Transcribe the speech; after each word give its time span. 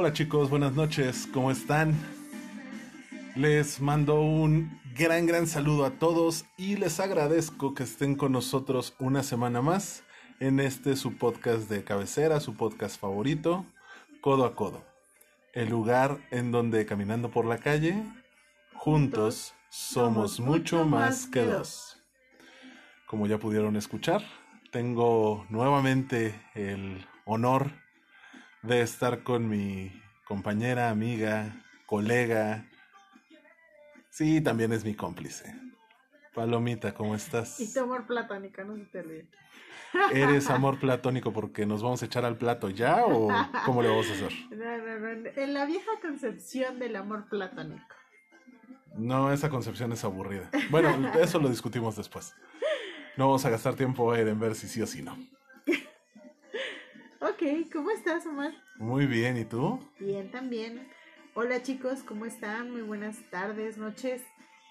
Hola 0.00 0.14
chicos, 0.14 0.48
buenas 0.48 0.72
noches, 0.72 1.28
¿cómo 1.30 1.50
están? 1.50 1.94
Les 3.36 3.82
mando 3.82 4.22
un 4.22 4.80
gran, 4.96 5.26
gran 5.26 5.46
saludo 5.46 5.84
a 5.84 5.90
todos 5.98 6.46
y 6.56 6.76
les 6.76 7.00
agradezco 7.00 7.74
que 7.74 7.82
estén 7.82 8.14
con 8.14 8.32
nosotros 8.32 8.94
una 8.98 9.22
semana 9.22 9.60
más 9.60 10.02
en 10.38 10.58
este 10.58 10.96
su 10.96 11.18
podcast 11.18 11.68
de 11.68 11.84
cabecera, 11.84 12.40
su 12.40 12.56
podcast 12.56 12.98
favorito, 12.98 13.66
Codo 14.22 14.46
a 14.46 14.54
Codo. 14.54 14.82
El 15.52 15.68
lugar 15.68 16.16
en 16.30 16.50
donde 16.50 16.86
caminando 16.86 17.30
por 17.30 17.44
la 17.44 17.58
calle, 17.58 18.02
juntos 18.72 19.52
somos 19.68 20.40
mucho 20.40 20.86
más 20.86 21.26
que 21.26 21.44
dos. 21.44 22.02
Como 23.04 23.26
ya 23.26 23.36
pudieron 23.36 23.76
escuchar, 23.76 24.22
tengo 24.72 25.44
nuevamente 25.50 26.40
el 26.54 27.06
honor 27.26 27.70
de 28.62 28.82
estar 28.82 29.22
con 29.22 29.48
mi 29.48 29.92
compañera, 30.24 30.90
amiga, 30.90 31.62
colega. 31.86 32.66
Sí, 34.10 34.40
también 34.40 34.72
es 34.72 34.84
mi 34.84 34.94
cómplice. 34.94 35.54
Palomita, 36.34 36.94
¿cómo 36.94 37.14
estás? 37.14 37.58
Y 37.60 37.72
tu 37.72 37.80
amor 37.80 38.06
platónico, 38.06 38.62
no 38.64 38.76
se 38.76 38.84
te 38.84 39.00
olvide. 39.00 39.26
¿Eres 40.12 40.48
amor 40.50 40.78
platónico 40.78 41.32
porque 41.32 41.66
nos 41.66 41.82
vamos 41.82 42.02
a 42.02 42.06
echar 42.06 42.24
al 42.24 42.36
plato 42.36 42.70
ya 42.70 43.04
o 43.04 43.28
cómo 43.64 43.82
le 43.82 43.88
vamos 43.88 44.08
a 44.10 44.12
hacer? 44.12 44.32
No, 44.50 44.78
no, 44.78 45.14
no. 45.16 45.30
En 45.34 45.54
la 45.54 45.66
vieja 45.66 45.90
concepción 46.00 46.78
del 46.78 46.96
amor 46.96 47.28
platónico. 47.28 47.94
No, 48.94 49.32
esa 49.32 49.48
concepción 49.48 49.92
es 49.92 50.04
aburrida. 50.04 50.50
Bueno, 50.70 51.12
eso 51.20 51.38
lo 51.38 51.48
discutimos 51.48 51.96
después. 51.96 52.34
No 53.16 53.26
vamos 53.26 53.44
a 53.44 53.50
gastar 53.50 53.74
tiempo 53.74 54.14
en 54.14 54.38
ver 54.38 54.54
si 54.54 54.68
sí 54.68 54.82
o 54.82 54.86
si 54.86 55.02
no. 55.02 55.16
Ok, 57.22 57.70
¿cómo 57.70 57.90
estás, 57.90 58.24
Omar? 58.24 58.54
Muy 58.76 59.04
bien, 59.04 59.36
¿y 59.36 59.44
tú? 59.44 59.78
Bien, 59.98 60.30
también. 60.30 60.88
Hola 61.34 61.62
chicos, 61.62 62.02
¿cómo 62.02 62.24
están? 62.24 62.70
Muy 62.70 62.80
buenas 62.80 63.18
tardes, 63.30 63.76
noches. 63.76 64.22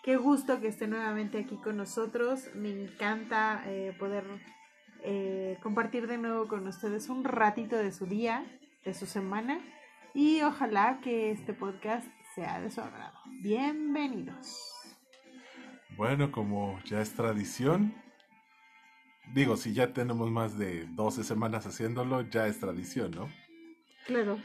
Qué 0.01 0.17
gusto 0.17 0.59
que 0.59 0.67
estén 0.67 0.89
nuevamente 0.89 1.37
aquí 1.37 1.57
con 1.57 1.77
nosotros. 1.77 2.49
Me 2.55 2.71
encanta 2.71 3.61
eh, 3.67 3.95
poder 3.99 4.23
eh, 5.03 5.59
compartir 5.61 6.07
de 6.07 6.17
nuevo 6.17 6.47
con 6.47 6.67
ustedes 6.67 7.07
un 7.09 7.23
ratito 7.23 7.77
de 7.77 7.91
su 7.91 8.07
día, 8.07 8.43
de 8.83 8.95
su 8.95 9.05
semana. 9.05 9.59
Y 10.15 10.41
ojalá 10.41 11.01
que 11.03 11.29
este 11.29 11.53
podcast 11.53 12.07
sea 12.33 12.59
de 12.61 12.71
su 12.71 12.81
agrado. 12.81 13.19
Bienvenidos. 13.43 14.57
Bueno, 15.95 16.31
como 16.31 16.79
ya 16.85 16.99
es 16.99 17.13
tradición, 17.13 17.93
digo, 19.33 19.57
si 19.57 19.73
ya 19.73 19.93
tenemos 19.93 20.29
más 20.31 20.57
de 20.57 20.85
12 20.87 21.23
semanas 21.23 21.65
haciéndolo, 21.65 22.21
ya 22.29 22.47
es 22.47 22.59
tradición, 22.59 23.11
¿no? 23.11 23.29
Claro. 24.05 24.39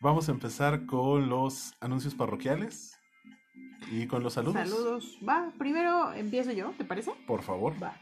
Vamos 0.00 0.28
a 0.28 0.32
empezar 0.32 0.86
con 0.86 1.28
los 1.28 1.74
anuncios 1.80 2.14
parroquiales 2.14 2.98
y 3.90 4.06
con 4.06 4.22
los 4.22 4.34
saludos. 4.34 4.68
Saludos. 4.68 5.18
Va, 5.26 5.52
primero 5.58 6.12
empiezo 6.12 6.52
yo, 6.52 6.72
¿te 6.76 6.84
parece? 6.84 7.12
Por 7.26 7.42
favor. 7.42 7.74
Va. 7.82 7.94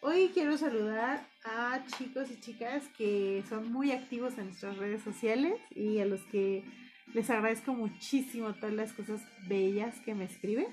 Hoy 0.00 0.30
quiero 0.34 0.58
saludar 0.58 1.26
a 1.44 1.84
chicos 1.96 2.30
y 2.30 2.40
chicas 2.40 2.82
que 2.98 3.44
son 3.48 3.72
muy 3.72 3.92
activos 3.92 4.36
en 4.36 4.46
nuestras 4.46 4.76
redes 4.76 5.02
sociales 5.02 5.54
y 5.70 6.00
a 6.00 6.04
los 6.04 6.20
que 6.24 6.64
les 7.14 7.30
agradezco 7.30 7.72
muchísimo 7.72 8.52
todas 8.54 8.74
las 8.74 8.92
cosas 8.92 9.22
bellas 9.46 10.00
que 10.00 10.14
me 10.14 10.24
escriben. 10.24 10.66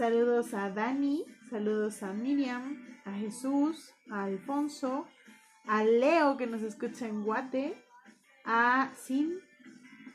Saludos 0.00 0.54
a 0.54 0.70
Dani, 0.70 1.26
saludos 1.50 2.02
a 2.02 2.14
Miriam, 2.14 2.82
a 3.04 3.12
Jesús, 3.12 3.92
a 4.10 4.24
Alfonso, 4.24 5.06
a 5.66 5.84
Leo 5.84 6.38
que 6.38 6.46
nos 6.46 6.62
escucha 6.62 7.06
en 7.06 7.22
Guate, 7.22 7.76
a 8.46 8.92
Sin, 8.96 9.40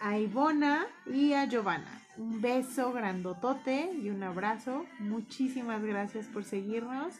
a 0.01 0.17
Ivona 0.17 0.87
y 1.05 1.33
a 1.33 1.45
Giovanna. 1.45 2.01
Un 2.17 2.41
beso 2.41 2.93
grandotote 2.93 3.91
y 3.93 4.09
un 4.09 4.23
abrazo. 4.23 4.87
Muchísimas 4.97 5.83
gracias 5.83 6.25
por 6.29 6.45
seguirnos 6.45 7.13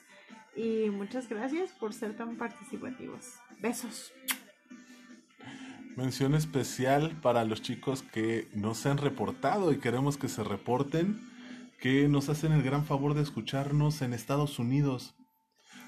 y 0.56 0.90
muchas 0.90 1.30
gracias 1.30 1.70
por 1.70 1.94
ser 1.94 2.18
tan 2.18 2.36
participativos. 2.36 3.36
Besos. 3.62 4.12
Mención 5.96 6.34
especial 6.34 7.12
para 7.22 7.46
los 7.46 7.62
chicos 7.62 8.02
que 8.02 8.48
no 8.56 8.74
se 8.74 8.90
han 8.90 8.98
reportado 8.98 9.72
y 9.72 9.78
queremos 9.78 10.18
que 10.18 10.30
se 10.30 10.44
reporten, 10.44 11.35
que 11.86 12.10
nos 12.10 12.30
hacen 12.30 12.52
el 12.52 12.64
gran 12.64 12.84
favor 12.84 13.14
de 13.14 13.22
escucharnos 13.22 14.02
en 14.02 14.14
Estados 14.14 14.58
Unidos. 14.58 15.16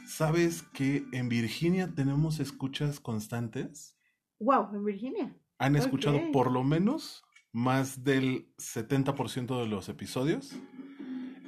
¿Sabes 0.06 0.62
que 0.62 1.03
en 1.12 1.28
Virginia 1.28 1.91
tenemos 1.96 2.40
escuchas 2.40 3.00
constantes? 3.00 3.97
Wow, 4.38 4.75
en 4.75 4.86
Virginia. 4.86 5.36
Han 5.57 5.75
escuchado 5.75 6.19
por 6.31 6.52
lo 6.52 6.63
menos 6.63 7.24
más 7.52 8.03
del 8.03 8.53
70% 8.59 9.59
de 9.59 9.68
los 9.68 9.90
episodios. 9.90 10.53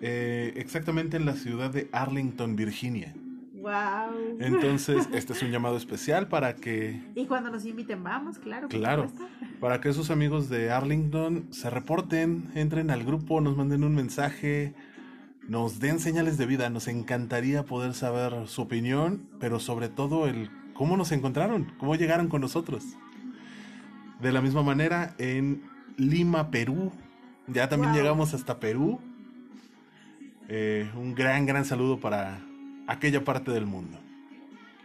eh, 0.02 0.54
exactamente 0.56 1.18
en 1.18 1.28
la 1.28 1.36
ciudad 1.36 1.70
de 1.70 1.88
Arlington, 1.92 2.56
Virginia. 2.56 3.14
Wow. 3.60 4.38
Entonces, 4.40 5.08
este 5.14 5.34
es 5.34 5.42
un 5.44 5.52
llamado 5.52 5.76
especial 5.78 6.28
para 6.28 6.56
que 6.56 7.02
Y 7.16 7.26
cuando 7.26 7.50
nos 7.52 7.66
inviten, 7.66 8.04
vamos, 8.04 8.40
claro. 8.40 8.68
Claro. 8.70 9.08
Para 9.60 9.82
que 9.82 9.90
esos 9.90 10.10
amigos 10.12 10.50
de 10.50 10.72
Arlington 10.72 11.48
se 11.52 11.70
reporten, 11.70 12.50
entren 12.56 12.90
al 12.90 13.04
grupo, 13.04 13.42
nos 13.42 13.58
manden 13.58 13.84
un 13.84 13.94
mensaje, 13.96 14.74
nos 15.48 15.80
den 15.80 16.00
señales 16.00 16.38
de 16.38 16.46
vida. 16.46 16.70
Nos 16.70 16.88
encantaría 16.88 17.64
poder 17.66 17.94
saber 17.94 18.48
su 18.48 18.62
opinión, 18.62 19.28
pero 19.40 19.60
sobre 19.60 19.90
todo 19.90 20.28
el 20.28 20.50
cómo 20.74 20.96
nos 20.96 21.12
encontraron, 21.12 21.74
cómo 21.78 21.96
llegaron 21.96 22.30
con 22.30 22.42
nosotros. 22.42 22.84
De 24.22 24.32
la 24.32 24.42
misma 24.42 24.64
manera, 24.64 25.16
en 25.18 25.64
Lima, 25.98 26.50
Perú, 26.52 26.92
ya 27.48 27.68
también 27.68 27.92
Wow. 27.92 28.02
llegamos 28.02 28.34
hasta 28.34 28.60
Perú. 28.60 29.00
Eh, 30.48 30.90
un 30.96 31.14
gran, 31.14 31.46
gran 31.46 31.66
saludo 31.66 32.00
para 32.00 32.40
aquella 32.90 33.24
parte 33.24 33.52
del 33.52 33.68
mundo. 33.68 34.00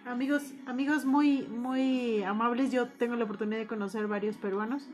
Amigos, 0.07 0.53
amigos 0.67 1.07
muy, 1.07 1.49
muy 1.49 2.23
amables, 2.23 2.71
yo 2.71 2.87
tengo 2.87 3.17
la 3.17 3.25
oportunidad 3.25 3.59
de 3.59 3.67
conocer 3.67 4.07
varios 4.07 4.37
peruanos 4.37 4.87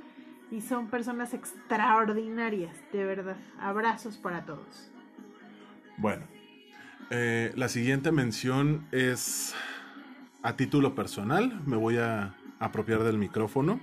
y 0.52 0.60
son 0.60 0.88
personas 0.88 1.34
extraordinarias, 1.34 2.76
de 2.92 3.04
verdad. 3.04 3.36
Abrazos 3.60 4.16
para 4.16 4.44
todos. 4.44 4.92
Bueno, 5.96 6.24
eh, 7.10 7.52
la 7.56 7.68
siguiente 7.68 8.12
mención 8.12 8.86
es 8.92 9.54
a 10.42 10.54
título 10.54 10.94
personal. 10.94 11.60
Me 11.66 11.76
voy 11.76 11.96
a 11.96 12.36
apropiar 12.60 13.02
del 13.02 13.18
micrófono. 13.18 13.80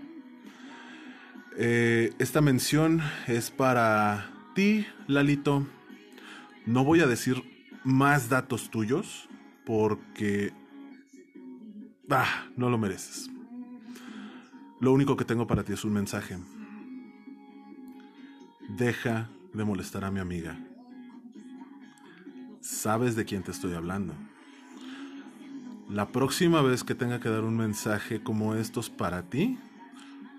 Eh, 1.57 2.13
esta 2.17 2.39
mención 2.39 3.01
es 3.27 3.51
para 3.51 4.29
ti, 4.55 4.87
Lalito. 5.07 5.67
No 6.65 6.85
voy 6.85 7.01
a 7.01 7.07
decir 7.07 7.56
más 7.87 8.27
datos 8.27 8.69
tuyos 8.69 9.29
porque... 9.65 10.51
Ah, 12.09 12.45
no 12.57 12.69
lo 12.69 12.77
mereces. 12.77 13.29
Lo 14.81 14.91
único 14.91 15.15
que 15.15 15.23
tengo 15.23 15.47
para 15.47 15.63
ti 15.63 15.71
es 15.71 15.85
un 15.85 15.93
mensaje. 15.93 16.37
Deja 18.67 19.29
de 19.53 19.63
molestar 19.63 20.03
a 20.03 20.11
mi 20.11 20.19
amiga. 20.19 20.59
Sabes 22.59 23.15
de 23.15 23.23
quién 23.23 23.43
te 23.43 23.51
estoy 23.51 23.73
hablando. 23.73 24.13
La 25.89 26.09
próxima 26.09 26.61
vez 26.61 26.83
que 26.83 26.93
tenga 26.93 27.21
que 27.21 27.29
dar 27.29 27.45
un 27.45 27.55
mensaje 27.55 28.21
como 28.21 28.55
estos 28.55 28.89
para 28.89 29.23
ti, 29.23 29.57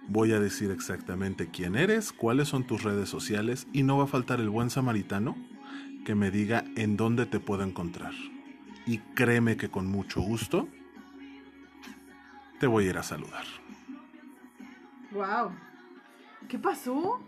voy 0.06 0.32
a 0.32 0.40
decir 0.40 0.70
exactamente 0.70 1.48
quién 1.50 1.76
eres, 1.76 2.12
cuáles 2.12 2.48
son 2.48 2.66
tus 2.66 2.82
redes 2.82 3.08
sociales 3.08 3.66
y 3.72 3.84
no 3.84 3.96
va 3.96 4.04
a 4.04 4.08
faltar 4.08 4.38
el 4.40 4.50
buen 4.50 4.68
samaritano 4.68 5.34
que 6.04 6.14
me 6.14 6.30
diga 6.30 6.64
en 6.76 6.96
dónde 6.96 7.26
te 7.26 7.40
puedo 7.40 7.62
encontrar. 7.62 8.12
Y 8.86 8.98
créeme 9.14 9.56
que 9.56 9.68
con 9.68 9.86
mucho 9.86 10.20
gusto 10.20 10.68
te 12.58 12.66
voy 12.66 12.86
a 12.86 12.90
ir 12.90 12.98
a 12.98 13.02
saludar. 13.02 13.44
Wow. 15.12 15.52
¿Qué 16.48 16.58
pasó? 16.58 17.20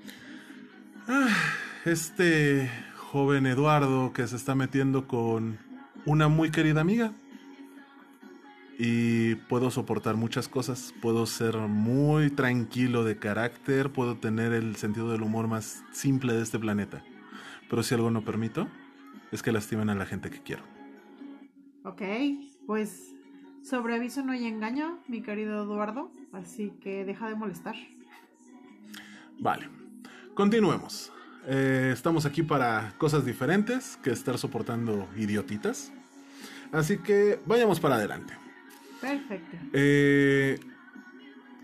Este 1.84 2.70
joven 2.96 3.46
Eduardo 3.46 4.12
que 4.12 4.26
se 4.26 4.36
está 4.36 4.54
metiendo 4.54 5.06
con 5.06 5.58
una 6.06 6.28
muy 6.28 6.50
querida 6.50 6.80
amiga. 6.80 7.12
Y 8.78 9.34
puedo 9.34 9.70
soportar 9.70 10.16
muchas 10.16 10.48
cosas. 10.48 10.94
Puedo 11.02 11.26
ser 11.26 11.56
muy 11.58 12.30
tranquilo 12.30 13.04
de 13.04 13.18
carácter. 13.18 13.90
Puedo 13.90 14.16
tener 14.16 14.52
el 14.54 14.76
sentido 14.76 15.12
del 15.12 15.22
humor 15.22 15.48
más 15.48 15.84
simple 15.92 16.32
de 16.32 16.42
este 16.42 16.58
planeta. 16.58 17.02
Pero 17.70 17.84
si 17.84 17.94
algo 17.94 18.10
no 18.10 18.24
permito, 18.24 18.68
es 19.30 19.42
que 19.42 19.52
lastimen 19.52 19.88
a 19.90 19.94
la 19.94 20.04
gente 20.04 20.28
que 20.28 20.42
quiero. 20.42 20.64
Ok, 21.84 22.02
pues 22.66 23.14
sobre 23.62 23.94
aviso 23.94 24.22
no 24.22 24.32
hay 24.32 24.46
engaño, 24.46 24.98
mi 25.06 25.22
querido 25.22 25.62
Eduardo, 25.62 26.10
así 26.32 26.72
que 26.82 27.04
deja 27.04 27.28
de 27.28 27.36
molestar. 27.36 27.76
Vale, 29.38 29.68
continuemos. 30.34 31.12
Eh, 31.46 31.90
estamos 31.92 32.26
aquí 32.26 32.42
para 32.42 32.92
cosas 32.98 33.24
diferentes 33.24 33.96
que 34.02 34.10
estar 34.10 34.36
soportando 34.36 35.08
idiotitas. 35.16 35.92
Así 36.72 36.98
que 36.98 37.40
vayamos 37.46 37.80
para 37.80 37.94
adelante. 37.94 38.34
Perfecto. 39.00 39.56
Eh, 39.72 40.60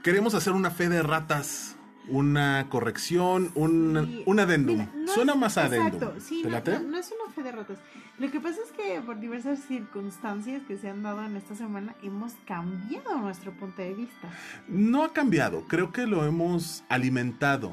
queremos 0.03 0.35
hacer 0.35 0.53
una 0.53 0.71
fe 0.71 0.89
de 0.89 1.03
ratas 1.03 1.76
una 2.09 2.67
corrección, 2.69 3.51
un, 3.55 4.07
Sí. 4.07 4.23
un 4.27 4.41
adendum. 4.41 4.77
Mira, 4.79 4.91
no 4.95 5.13
Suena 5.13 5.33
es- 5.33 5.39
más 5.39 5.59
adendum. 5.59 5.87
Exacto, 5.95 6.21
sí, 6.21 6.43
¿Te 6.43 6.49
no, 6.49 6.55
late? 6.55 6.73
no- 6.79 6.89
no 6.91 6.99
es 6.99 7.13
una 7.13 7.33
fe 7.33 7.43
de 7.43 7.53
ratas. 7.53 7.79
Lo 8.19 8.31
que 8.31 8.41
pasa 8.41 8.59
es 8.65 8.73
que 8.73 9.01
por 9.01 9.19
diversas 9.21 9.59
circunstancias 9.69 10.63
que 10.67 10.79
se 10.79 10.89
han 10.89 11.03
dado 11.03 11.25
en 11.25 11.37
esta 11.37 11.55
semana 11.55 11.95
hemos 12.03 12.33
cambiado 12.47 13.17
nuestro 13.19 13.53
punto 13.53 13.83
de 13.83 13.95
vista. 13.95 14.29
No 14.69 15.05
ha 15.05 15.13
cambiado, 15.13 15.65
creo 15.69 15.93
que 15.93 16.07
lo 16.07 16.25
hemos 16.25 16.85
alimentado 16.89 17.73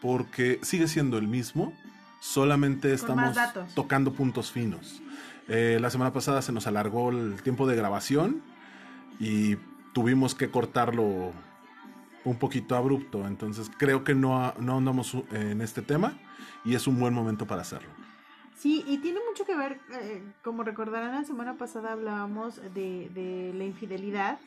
porque 0.00 0.58
sigue 0.62 0.88
siendo 0.88 1.18
el 1.18 1.28
mismo, 1.28 1.72
solamente 2.20 2.92
estamos 2.92 3.36
tocando 3.74 4.12
puntos 4.12 4.50
finos. 4.50 5.00
Eh, 5.48 5.78
la 5.80 5.90
semana 5.90 6.12
pasada 6.12 6.42
se 6.42 6.52
nos 6.52 6.66
alargó 6.66 7.10
el 7.10 7.40
tiempo 7.42 7.66
de 7.66 7.74
grabación 7.76 8.42
y 9.20 9.56
tuvimos 9.92 10.34
que 10.34 10.50
cortarlo 10.50 11.32
un 12.24 12.36
poquito 12.38 12.76
abrupto, 12.76 13.26
entonces 13.26 13.70
creo 13.78 14.04
que 14.04 14.14
no, 14.14 14.52
no 14.58 14.78
andamos 14.78 15.14
uh, 15.14 15.24
en 15.32 15.60
este 15.60 15.82
tema 15.82 16.18
y 16.64 16.74
es 16.74 16.86
un 16.86 16.98
buen 16.98 17.14
momento 17.14 17.46
para 17.46 17.62
hacerlo. 17.62 17.88
Sí, 18.54 18.84
y 18.88 18.98
tiene 18.98 19.20
mucho 19.28 19.44
que 19.44 19.56
ver, 19.56 19.80
eh, 19.92 20.22
como 20.42 20.64
recordarán, 20.64 21.12
la 21.12 21.24
semana 21.24 21.56
pasada 21.56 21.92
hablábamos 21.92 22.56
de, 22.74 23.08
de 23.10 23.52
la 23.54 23.64
infidelidad 23.64 24.40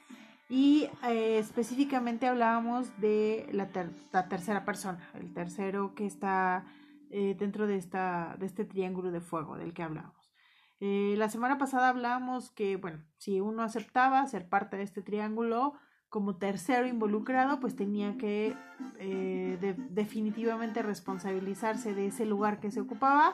y 0.49 0.89
eh, 1.07 1.39
específicamente 1.39 2.27
hablábamos 2.27 2.89
de 2.99 3.47
la, 3.53 3.69
ter- 3.69 3.93
la 4.11 4.27
tercera 4.27 4.65
persona, 4.65 4.99
el 5.13 5.33
tercero 5.33 5.95
que 5.95 6.05
está 6.05 6.65
eh, 7.09 7.35
dentro 7.39 7.67
de, 7.67 7.77
esta, 7.77 8.35
de 8.37 8.47
este 8.47 8.65
triángulo 8.65 9.11
de 9.11 9.21
fuego 9.21 9.55
del 9.55 9.73
que 9.73 9.83
hablábamos. 9.83 10.33
Eh, 10.81 11.15
la 11.17 11.29
semana 11.29 11.57
pasada 11.57 11.87
hablábamos 11.87 12.51
que, 12.51 12.75
bueno, 12.75 12.99
si 13.17 13.39
uno 13.39 13.63
aceptaba 13.63 14.27
ser 14.27 14.49
parte 14.49 14.75
de 14.75 14.83
este 14.83 15.01
triángulo 15.01 15.73
como 16.11 16.35
tercero 16.35 16.85
involucrado, 16.87 17.59
pues 17.61 17.73
tenía 17.75 18.17
que 18.17 18.53
eh, 18.99 19.57
de- 19.61 19.75
definitivamente 19.89 20.81
responsabilizarse 20.83 21.95
de 21.95 22.07
ese 22.07 22.25
lugar 22.25 22.59
que 22.59 22.69
se 22.69 22.81
ocupaba 22.81 23.33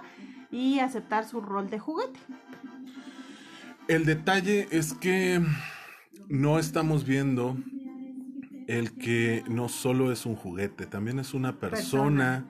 y 0.52 0.78
aceptar 0.80 1.26
su 1.28 1.42
rol 1.42 1.70
de 1.72 1.80
juguete. 1.80 2.20
El 3.88 4.06
detalle 4.06 4.68
es 4.70 4.94
que 4.94 5.42
no 6.30 6.60
estamos 6.60 7.04
viendo 7.04 7.58
el 8.68 8.92
que 8.94 9.44
no 9.50 9.70
solo 9.70 10.12
es 10.12 10.26
un 10.28 10.36
juguete, 10.36 10.86
también 10.86 11.18
es 11.20 11.34
una 11.34 11.54
persona, 11.60 12.46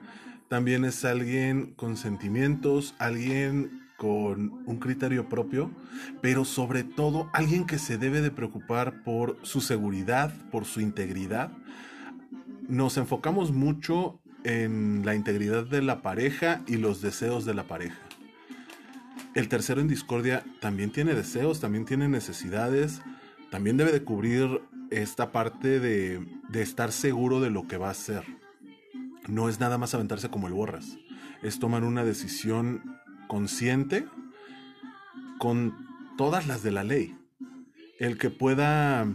también 0.48 0.84
es 0.84 1.04
alguien 1.06 1.72
con 1.74 1.96
sentimientos, 1.96 2.94
alguien 2.98 3.77
con 3.98 4.62
un 4.64 4.78
criterio 4.78 5.28
propio, 5.28 5.72
pero 6.22 6.44
sobre 6.44 6.84
todo 6.84 7.28
alguien 7.32 7.66
que 7.66 7.80
se 7.80 7.98
debe 7.98 8.20
de 8.20 8.30
preocupar 8.30 9.02
por 9.02 9.36
su 9.42 9.60
seguridad, 9.60 10.32
por 10.52 10.66
su 10.66 10.80
integridad. 10.80 11.50
Nos 12.68 12.96
enfocamos 12.96 13.50
mucho 13.50 14.20
en 14.44 15.04
la 15.04 15.16
integridad 15.16 15.66
de 15.66 15.82
la 15.82 16.00
pareja 16.00 16.62
y 16.68 16.76
los 16.76 17.02
deseos 17.02 17.44
de 17.44 17.54
la 17.54 17.64
pareja. 17.64 17.98
El 19.34 19.48
tercero 19.48 19.80
en 19.80 19.88
discordia 19.88 20.44
también 20.60 20.92
tiene 20.92 21.14
deseos, 21.14 21.58
también 21.58 21.84
tiene 21.84 22.08
necesidades, 22.08 23.02
también 23.50 23.76
debe 23.76 23.90
de 23.90 24.04
cubrir 24.04 24.62
esta 24.90 25.32
parte 25.32 25.80
de, 25.80 26.24
de 26.48 26.62
estar 26.62 26.92
seguro 26.92 27.40
de 27.40 27.50
lo 27.50 27.66
que 27.66 27.78
va 27.78 27.88
a 27.88 27.92
hacer. 27.92 28.22
No 29.26 29.48
es 29.48 29.58
nada 29.58 29.76
más 29.76 29.92
aventarse 29.92 30.30
como 30.30 30.46
el 30.46 30.52
borras, 30.52 30.98
es 31.42 31.58
tomar 31.58 31.82
una 31.82 32.04
decisión 32.04 32.97
consciente 33.28 34.06
con 35.38 35.86
todas 36.16 36.48
las 36.48 36.64
de 36.64 36.72
la 36.72 36.82
ley. 36.82 37.16
El 38.00 38.18
que 38.18 38.30
pueda 38.30 39.06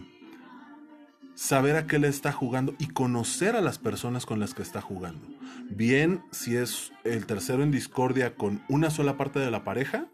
saber 1.35 1.75
a 1.75 1.87
qué 1.87 1.99
le 1.99 2.07
está 2.07 2.31
jugando 2.31 2.75
y 2.79 2.87
conocer 2.87 3.55
a 3.55 3.61
las 3.61 3.79
personas 3.79 4.25
con 4.25 4.39
las 4.39 4.53
que 4.53 4.61
está 4.61 4.81
jugando. 4.81 5.27
Bien 5.69 6.21
si 6.31 6.55
es 6.55 6.93
el 7.03 7.25
tercero 7.25 7.63
en 7.63 7.71
discordia 7.71 8.35
con 8.35 8.61
una 8.69 8.89
sola 8.89 9.17
parte 9.17 9.39
de 9.39 9.51
la 9.51 9.63
pareja 9.63 10.07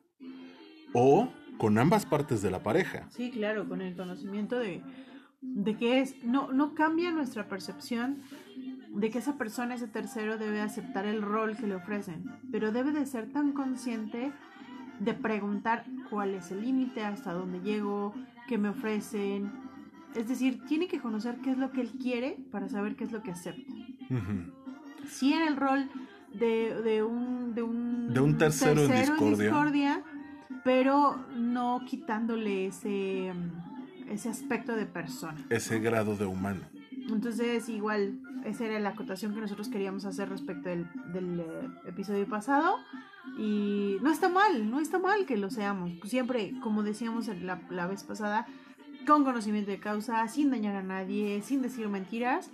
o 0.94 1.32
con 1.58 1.78
ambas 1.78 2.06
partes 2.06 2.42
de 2.42 2.52
la 2.52 2.64
pareja. 2.64 3.08
Sí, 3.12 3.32
claro, 3.32 3.68
con 3.68 3.82
el 3.82 3.96
conocimiento 3.96 4.58
de, 4.58 4.82
de 5.42 5.76
que 5.78 6.00
es, 6.02 6.22
no, 6.24 6.52
no 6.52 6.74
cambia 6.76 7.12
nuestra 7.12 7.48
percepción 7.48 8.18
de 8.94 9.10
que 9.10 9.20
esa 9.20 9.38
persona, 9.38 9.76
ese 9.76 9.88
tercero, 9.88 10.38
debe 10.38 10.62
aceptar 10.62 11.06
el 11.06 11.22
rol 11.22 11.56
que 11.56 11.68
le 11.68 11.76
ofrecen, 11.76 12.24
pero 12.52 12.72
debe 12.72 12.92
de 12.92 13.06
ser 13.06 13.32
tan 13.32 13.54
consciente 13.54 14.32
de 15.00 15.14
preguntar 15.14 15.86
cuál 16.10 16.34
es 16.36 16.52
el 16.52 16.62
límite, 16.62 17.06
hasta 17.06 17.32
dónde 17.32 17.62
llego, 17.62 18.14
qué 18.48 18.58
me 18.58 18.70
ofrecen. 18.70 19.52
Es 20.16 20.28
decir, 20.28 20.66
tiene 20.68 20.88
que 20.88 21.00
conocer 21.00 21.38
qué 21.38 21.52
es 21.52 21.58
lo 21.58 21.72
que 21.72 21.82
él 21.82 21.92
quiere 22.02 22.38
para 22.52 22.68
saber 22.68 22.96
qué 22.96 23.04
es 23.06 23.12
lo 23.12 23.22
que 23.22 23.32
acepta. 23.32 23.72
Ujú. 24.10 24.52
sí 25.08 25.34
en 25.34 25.44
el 25.48 25.56
rol 25.56 25.88
de, 26.34 26.82
de 26.84 27.04
un 27.04 27.54
de 27.54 27.62
un, 27.62 28.12
De 28.14 28.20
un 28.20 28.38
tercero 28.38 28.84
en 28.86 28.92
discordia. 28.92 29.44
discordia, 29.46 30.04
pero 30.64 31.16
no 31.36 31.82
quitándole 31.88 32.66
ese 32.68 33.32
ese 34.10 34.30
aspecto 34.30 34.76
de 34.76 34.86
persona. 34.86 35.46
Ese 35.50 35.80
grado 35.80 36.16
de 36.16 36.26
humano. 36.26 36.62
Entonces, 37.10 37.70
igual, 37.70 38.20
esa 38.46 38.66
era 38.66 38.80
la 38.80 38.90
acotación 38.90 39.34
que 39.34 39.42
nosotros 39.42 39.70
queríamos 39.70 40.06
hacer 40.06 40.30
respecto 40.30 40.70
del, 40.70 40.88
del, 41.12 41.40
eh, 41.40 41.70
episodio 41.88 42.28
pasado. 42.28 42.78
Y 43.38 43.98
no 44.02 44.12
está 44.12 44.30
mal, 44.30 44.70
no 44.70 44.80
está 44.80 45.00
mal 45.00 45.26
que 45.26 45.38
lo 45.38 45.50
seamos. 45.50 45.92
Siempre, 46.04 46.54
como 46.62 46.84
decíamos 46.84 47.28
la, 47.28 47.62
la 47.70 47.88
vez 47.88 48.04
pasada, 48.04 48.48
con 49.08 49.24
conocimiento 49.24 49.72
de 49.72 49.80
causa, 49.80 50.28
sin 50.28 50.52
dañar 50.52 50.76
a 50.76 50.84
nadie, 50.84 51.42
sin 51.42 51.62
decir 51.62 51.88
mentiras. 51.88 52.50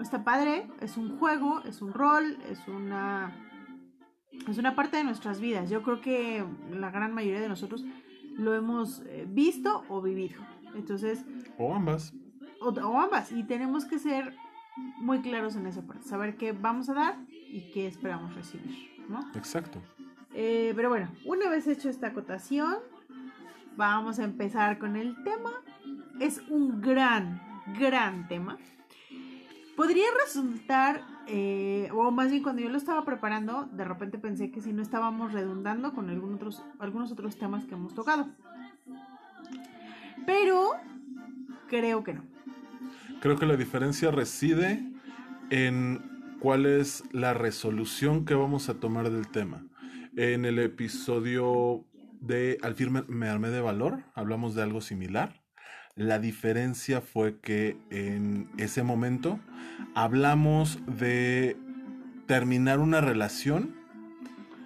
Está 0.00 0.24
padre, 0.24 0.66
es 0.80 0.96
un 0.96 1.18
juego, 1.18 1.62
es 1.64 1.82
un 1.82 1.92
rol, 1.92 2.38
es 2.50 2.66
una 2.66 3.32
es 4.48 4.58
una 4.58 4.74
parte 4.74 4.96
de 4.96 5.04
nuestras 5.04 5.40
vidas. 5.40 5.70
Yo 5.70 5.82
creo 5.82 6.00
que 6.00 6.44
la 6.72 6.90
gran 6.90 7.14
mayoría 7.14 7.40
de 7.40 7.48
nosotros 7.48 7.84
lo 8.36 8.54
hemos 8.54 9.02
eh, 9.06 9.26
visto 9.28 9.84
o 9.88 10.00
vivido. 10.00 10.40
Entonces, 10.74 11.24
O 11.58 11.74
ambas. 11.74 12.12
o, 12.60 12.68
o 12.70 13.00
ambas, 13.00 13.32
y 13.32 13.44
tenemos 13.44 13.84
que 13.84 13.98
ser 13.98 14.34
muy 14.98 15.20
claros 15.20 15.56
en 15.56 15.66
esa 15.66 15.82
parte, 15.82 16.04
saber 16.08 16.36
qué 16.36 16.52
vamos 16.52 16.88
a 16.88 16.94
dar 16.94 17.16
y 17.30 17.70
qué 17.72 17.86
esperamos 17.86 18.34
recibir, 18.34 18.90
¿no? 19.08 19.20
Exacto. 19.34 19.80
Eh, 20.34 20.72
pero 20.74 20.88
bueno, 20.88 21.10
una 21.26 21.50
vez 21.50 21.66
hecho 21.66 21.90
esta 21.90 22.06
acotación, 22.08 22.76
vamos 23.76 24.18
a 24.18 24.24
empezar 24.24 24.78
con 24.78 24.96
el 24.96 25.22
tema. 25.24 25.50
Es 26.20 26.40
un 26.48 26.80
gran, 26.80 27.40
gran 27.78 28.28
tema. 28.28 28.56
Podría 29.76 30.06
resultar, 30.24 31.02
eh, 31.26 31.88
o 31.94 32.10
más 32.10 32.30
bien 32.30 32.42
cuando 32.42 32.62
yo 32.62 32.68
lo 32.68 32.76
estaba 32.78 33.04
preparando, 33.04 33.68
de 33.72 33.84
repente 33.84 34.18
pensé 34.18 34.50
que 34.50 34.60
si 34.60 34.72
no 34.72 34.80
estábamos 34.82 35.32
redundando 35.32 35.92
con 35.94 36.08
algún 36.10 36.34
otros, 36.34 36.62
algunos 36.78 37.10
otros 37.12 37.36
temas 37.36 37.64
que 37.64 37.74
hemos 37.74 37.94
tocado. 37.94 38.28
Pero 40.26 40.70
creo 41.68 42.02
que 42.04 42.14
no. 42.14 42.24
Creo 43.20 43.36
que 43.36 43.46
la 43.46 43.56
diferencia 43.56 44.10
reside 44.10 44.84
en 45.50 46.00
cuál 46.40 46.66
es 46.66 47.04
la 47.12 47.34
resolución 47.34 48.24
que 48.24 48.34
vamos 48.34 48.68
a 48.68 48.74
tomar 48.74 49.10
del 49.10 49.28
tema. 49.28 49.64
En 50.16 50.44
el 50.44 50.58
episodio 50.58 51.84
de 52.20 52.58
Al 52.62 52.74
firme 52.74 53.02
me 53.08 53.28
armé 53.28 53.48
de 53.50 53.60
valor, 53.60 54.00
hablamos 54.14 54.54
de 54.54 54.62
algo 54.62 54.80
similar. 54.80 55.40
La 55.94 56.18
diferencia 56.18 57.00
fue 57.00 57.38
que 57.40 57.76
en 57.90 58.48
ese 58.58 58.82
momento 58.82 59.38
hablamos 59.94 60.78
de 60.86 61.56
terminar 62.26 62.78
una 62.78 63.00
relación 63.00 63.74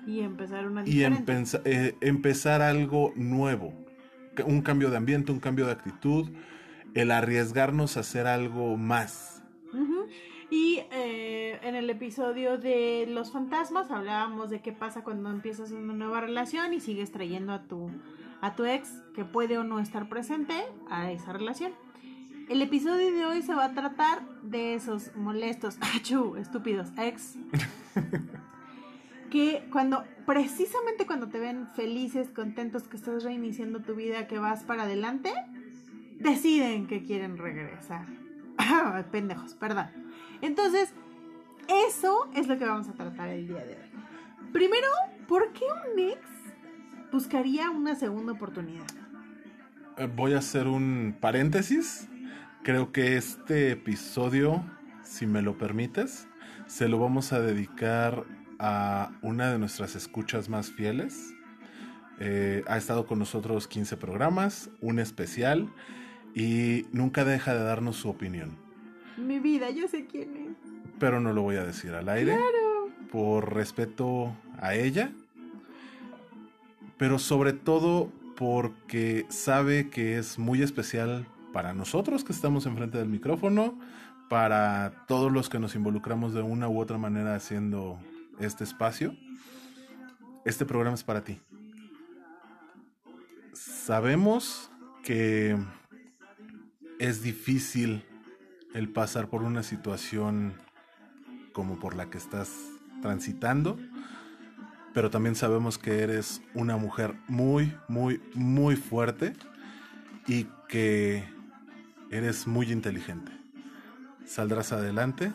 Y 0.06 0.20
empezar 0.20 0.66
una 0.66 0.86
y 0.86 1.02
empensa- 1.02 1.62
eh, 1.64 1.96
empezar 2.00 2.62
algo 2.62 3.12
nuevo. 3.16 3.85
Un 4.44 4.62
cambio 4.62 4.90
de 4.90 4.96
ambiente, 4.96 5.32
un 5.32 5.40
cambio 5.40 5.66
de 5.66 5.72
actitud, 5.72 6.28
el 6.94 7.10
arriesgarnos 7.10 7.96
a 7.96 8.00
hacer 8.00 8.26
algo 8.26 8.76
más. 8.76 9.42
Y 10.48 10.82
eh, 10.92 11.58
en 11.62 11.74
el 11.74 11.90
episodio 11.90 12.56
de 12.56 13.06
los 13.08 13.32
fantasmas 13.32 13.90
hablábamos 13.90 14.48
de 14.48 14.60
qué 14.60 14.72
pasa 14.72 15.02
cuando 15.02 15.30
empiezas 15.30 15.72
una 15.72 15.92
nueva 15.92 16.20
relación 16.20 16.72
y 16.72 16.80
sigues 16.80 17.10
trayendo 17.10 17.52
a 17.52 17.64
tu, 17.64 17.90
a 18.40 18.54
tu 18.54 18.64
ex 18.64 19.02
que 19.14 19.24
puede 19.24 19.58
o 19.58 19.64
no 19.64 19.80
estar 19.80 20.08
presente 20.08 20.54
a 20.88 21.10
esa 21.10 21.32
relación. 21.32 21.72
El 22.48 22.62
episodio 22.62 23.12
de 23.12 23.26
hoy 23.26 23.42
se 23.42 23.54
va 23.54 23.64
a 23.64 23.74
tratar 23.74 24.22
de 24.42 24.74
esos 24.74 25.10
molestos, 25.16 25.78
achú, 25.96 26.36
estúpidos 26.36 26.88
ex. 26.96 27.36
que 29.30 29.66
cuando, 29.70 30.04
precisamente 30.24 31.06
cuando 31.06 31.28
te 31.28 31.38
ven 31.38 31.66
felices, 31.74 32.30
contentos, 32.30 32.88
que 32.88 32.96
estás 32.96 33.24
reiniciando 33.24 33.80
tu 33.80 33.94
vida, 33.94 34.26
que 34.26 34.38
vas 34.38 34.64
para 34.64 34.84
adelante, 34.84 35.32
deciden 36.18 36.86
que 36.86 37.02
quieren 37.02 37.38
regresar. 37.38 38.06
Pendejos, 39.10 39.54
perdón. 39.54 39.88
Entonces, 40.42 40.92
eso 41.90 42.28
es 42.34 42.48
lo 42.48 42.58
que 42.58 42.64
vamos 42.64 42.88
a 42.88 42.92
tratar 42.92 43.28
el 43.28 43.48
día 43.48 43.64
de 43.64 43.74
hoy. 43.74 44.50
Primero, 44.52 44.88
¿por 45.28 45.52
qué 45.52 45.64
un 45.92 45.98
ex 45.98 46.20
buscaría 47.12 47.70
una 47.70 47.94
segunda 47.94 48.32
oportunidad? 48.32 48.86
Eh, 49.98 50.08
Voy 50.14 50.34
a 50.34 50.38
hacer 50.38 50.66
un 50.66 51.16
paréntesis. 51.20 52.08
Creo 52.62 52.92
que 52.92 53.16
este 53.16 53.72
episodio 53.72 54.64
si 55.06 55.26
me 55.26 55.42
lo 55.42 55.56
permites, 55.56 56.28
se 56.66 56.88
lo 56.88 56.98
vamos 56.98 57.32
a 57.32 57.40
dedicar 57.40 58.24
a 58.58 59.12
una 59.22 59.50
de 59.50 59.58
nuestras 59.58 59.96
escuchas 59.96 60.48
más 60.48 60.70
fieles. 60.70 61.34
Eh, 62.18 62.64
ha 62.66 62.76
estado 62.76 63.06
con 63.06 63.18
nosotros 63.18 63.68
15 63.68 63.96
programas, 63.96 64.70
un 64.80 64.98
especial 64.98 65.68
y 66.34 66.86
nunca 66.92 67.24
deja 67.24 67.54
de 67.54 67.62
darnos 67.62 67.96
su 67.96 68.08
opinión. 68.08 68.56
Mi 69.16 69.38
vida, 69.38 69.70
yo 69.70 69.88
sé 69.88 70.06
quién 70.06 70.36
es. 70.36 70.72
Pero 70.98 71.20
no 71.20 71.32
lo 71.32 71.42
voy 71.42 71.56
a 71.56 71.64
decir 71.64 71.92
al 71.92 72.08
aire. 72.08 72.32
Claro. 72.32 72.90
Por 73.10 73.54
respeto 73.54 74.34
a 74.58 74.74
ella. 74.74 75.12
Pero 76.98 77.18
sobre 77.18 77.52
todo 77.52 78.10
porque 78.36 79.26
sabe 79.28 79.88
que 79.88 80.18
es 80.18 80.38
muy 80.38 80.62
especial 80.62 81.26
para 81.52 81.72
nosotros 81.72 82.22
que 82.22 82.32
estamos 82.32 82.66
enfrente 82.66 82.98
del 82.98 83.08
micrófono, 83.08 83.78
para 84.28 85.04
todos 85.06 85.32
los 85.32 85.48
que 85.48 85.58
nos 85.58 85.74
involucramos 85.74 86.34
de 86.34 86.42
una 86.42 86.68
u 86.68 86.78
otra 86.78 86.98
manera 86.98 87.34
haciendo 87.34 87.98
este 88.40 88.64
espacio. 88.64 89.16
Este 90.44 90.64
programa 90.64 90.94
es 90.94 91.04
para 91.04 91.22
ti. 91.24 91.40
Sabemos 93.52 94.70
que 95.02 95.56
es 96.98 97.22
difícil 97.22 98.04
el 98.74 98.88
pasar 98.88 99.28
por 99.28 99.42
una 99.42 99.62
situación 99.62 100.54
como 101.52 101.78
por 101.78 101.96
la 101.96 102.10
que 102.10 102.18
estás 102.18 102.52
transitando, 103.00 103.78
pero 104.92 105.10
también 105.10 105.34
sabemos 105.34 105.78
que 105.78 106.00
eres 106.00 106.42
una 106.54 106.76
mujer 106.76 107.14
muy, 107.28 107.74
muy, 107.88 108.20
muy 108.34 108.76
fuerte 108.76 109.32
y 110.26 110.46
que 110.68 111.24
eres 112.10 112.46
muy 112.46 112.72
inteligente. 112.72 113.32
Saldrás 114.26 114.72
adelante 114.72 115.32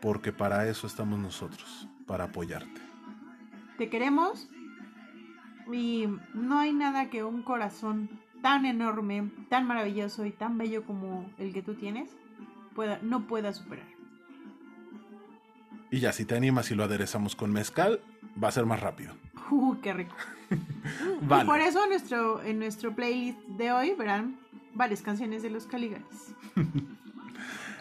porque 0.00 0.32
para 0.32 0.68
eso 0.68 0.86
estamos 0.86 1.18
nosotros, 1.18 1.88
para 2.06 2.24
apoyarte. 2.24 2.80
Te 3.78 3.88
queremos 3.88 4.48
y 5.72 6.06
no 6.34 6.58
hay 6.58 6.72
nada 6.72 7.10
que 7.10 7.24
un 7.24 7.42
corazón 7.42 8.08
tan 8.42 8.66
enorme, 8.66 9.30
tan 9.48 9.66
maravilloso 9.66 10.24
y 10.24 10.32
tan 10.32 10.58
bello 10.58 10.84
como 10.84 11.30
el 11.38 11.52
que 11.52 11.62
tú 11.62 11.74
tienes 11.74 12.10
pueda, 12.74 12.98
no 13.02 13.26
pueda 13.26 13.52
superar. 13.52 13.86
Y 15.90 16.00
ya, 16.00 16.12
si 16.12 16.24
te 16.24 16.36
animas 16.36 16.70
y 16.70 16.74
lo 16.74 16.84
aderezamos 16.84 17.34
con 17.34 17.52
mezcal, 17.52 18.00
va 18.42 18.48
a 18.48 18.52
ser 18.52 18.64
más 18.64 18.80
rápido. 18.80 19.14
Uh, 19.50 19.76
qué 19.80 19.92
rico. 19.92 20.14
Vale. 21.22 21.44
Y 21.44 21.46
por 21.46 21.60
eso 21.60 21.82
en 21.82 21.90
nuestro, 21.90 22.42
en 22.42 22.58
nuestro 22.58 22.94
playlist 22.94 23.40
de 23.40 23.72
hoy 23.72 23.94
verán 23.94 24.38
varias 24.74 25.02
canciones 25.02 25.42
de 25.42 25.50
los 25.50 25.66
Caligaris. 25.66 26.34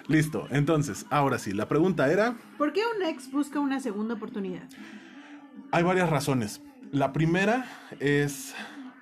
Listo, 0.10 0.48
entonces, 0.50 1.06
ahora 1.12 1.38
sí, 1.38 1.54
la 1.54 1.68
pregunta 1.68 2.12
era, 2.12 2.36
¿Por 2.58 2.74
qué 2.74 2.82
un 2.98 3.04
ex 3.04 3.32
busca 3.32 3.60
una 3.60 3.80
segunda 3.80 4.16
oportunidad? 4.16 4.64
hay 5.72 5.84
varias 5.84 6.10
razones. 6.10 6.62
La 6.92 7.14
primera 7.14 7.66
es 8.00 8.56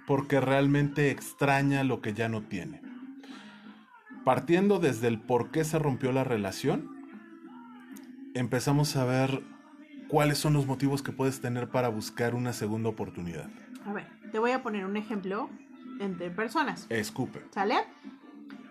porque 0.06 0.42
realmente 0.42 1.10
extraña 1.10 1.86
lo 1.86 2.02
que 2.02 2.14
ya 2.14 2.28
no 2.28 2.42
tiene. 2.42 2.82
Partiendo 4.26 4.80
desde 4.80 5.08
el 5.08 5.20
por 5.22 5.52
qué 5.52 5.64
se 5.64 5.80
rompió 5.80 6.12
la 6.12 6.26
relación, 6.26 6.90
empezamos 8.34 8.98
a 8.98 9.06
ver 9.06 9.42
cuáles 10.10 10.38
son 10.38 10.52
los 10.54 10.66
motivos 10.68 11.02
que 11.02 11.14
puedes 11.14 11.40
tener 11.40 11.70
para 11.70 11.88
buscar 11.88 12.36
una 12.36 12.52
segunda 12.52 12.90
oportunidad. 12.90 13.50
A 13.86 13.94
ver, 13.94 14.08
te 14.34 14.40
voy 14.40 14.52
a 14.52 14.62
poner 14.62 14.86
un 14.86 14.98
ejemplo 14.98 15.50
entre 16.02 16.30
personas. 16.32 16.86
Escupe. 16.90 17.42
¿Sale? 17.52 17.76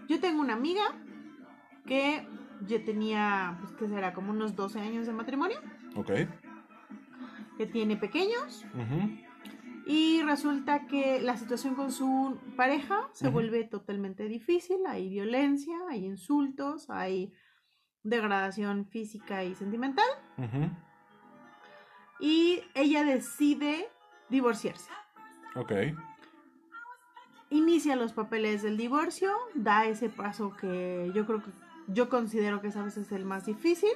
Yo 0.09 0.21
tengo 0.21 0.43
una 0.43 0.52
amiga 0.52 0.83
que 1.87 2.26
yo 2.66 2.83
tenía, 2.85 3.57
pues 3.61 3.73
que 3.73 3.88
será 3.88 4.12
como 4.14 4.31
unos 4.33 4.55
12 4.57 4.81
años 4.81 5.07
de 5.07 5.12
matrimonio, 5.12 5.59
Ok. 5.95 6.11
que 7.57 7.66
tiene 7.66 7.97
pequeños 7.97 8.64
Ujú. 8.75 9.19
y 9.87 10.23
resulta 10.23 10.87
que 10.87 11.21
la 11.21 11.37
situación 11.37 11.75
con 11.75 11.93
su 11.93 12.38
pareja 12.57 13.09
se 13.12 13.28
vuelve 13.28 13.64
totalmente 13.64 14.25
difícil, 14.25 14.78
hay 14.87 15.09
violencia, 15.09 15.76
hay 15.90 16.05
insultos, 16.05 16.90
hay 16.90 17.33
degradación 18.02 18.87
física 18.87 19.45
y 19.45 19.55
sentimental 19.55 20.07
Ujú. 20.38 20.71
y 22.21 22.62
ella 22.75 23.05
decide 23.05 23.88
divorciarse. 24.28 24.90
Ok. 25.55 25.73
inicia 27.49 27.95
los 27.97 28.12
papeles 28.12 28.62
del 28.62 28.76
divorcio, 28.76 29.33
da 29.55 29.87
ese 29.87 30.09
paso 30.09 30.55
que 30.57 31.11
yo 31.14 31.25
creo 31.26 31.43
que 31.43 31.50
yo 31.88 32.09
considero 32.09 32.61
que 32.61 32.69
es 32.69 32.76
a 32.76 32.83
veces 32.83 33.11
el 33.12 33.25
más 33.25 33.47
difícil. 33.47 33.90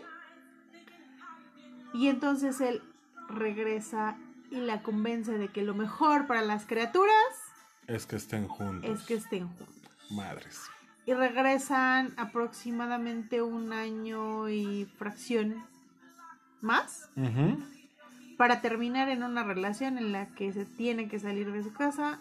Y 1.92 2.09
entonces 2.09 2.61
él 2.61 2.82
regresa 3.28 4.16
y 4.50 4.56
la 4.61 4.82
convence 4.82 5.37
de 5.38 5.49
que 5.49 5.62
lo 5.62 5.75
mejor 5.75 6.26
para 6.26 6.42
las 6.42 6.66
criaturas 6.66 7.14
Es 7.87 8.06
que 8.06 8.16
estén 8.16 8.49
juntos. 8.49 8.90
es 9.00 9.06
que 9.06 9.14
estén 9.14 9.49
juntos. 9.49 9.68
Madres. 10.11 10.62
Y 11.06 11.14
regresan 11.14 12.12
aproximadamente 12.16 13.42
un 13.42 13.73
año 13.73 14.49
y 14.49 14.85
fracción 14.99 15.64
más 16.61 17.09
para 18.37 18.61
terminar 18.61 19.09
en 19.09 19.23
una 19.23 19.42
relación 19.44 19.99
en 19.99 20.12
la 20.12 20.28
que 20.35 20.52
se 20.52 20.64
tiene 20.64 21.09
que 21.09 21.18
salir 21.18 21.50
de 21.52 21.62
su 21.62 21.73
casa 21.73 22.20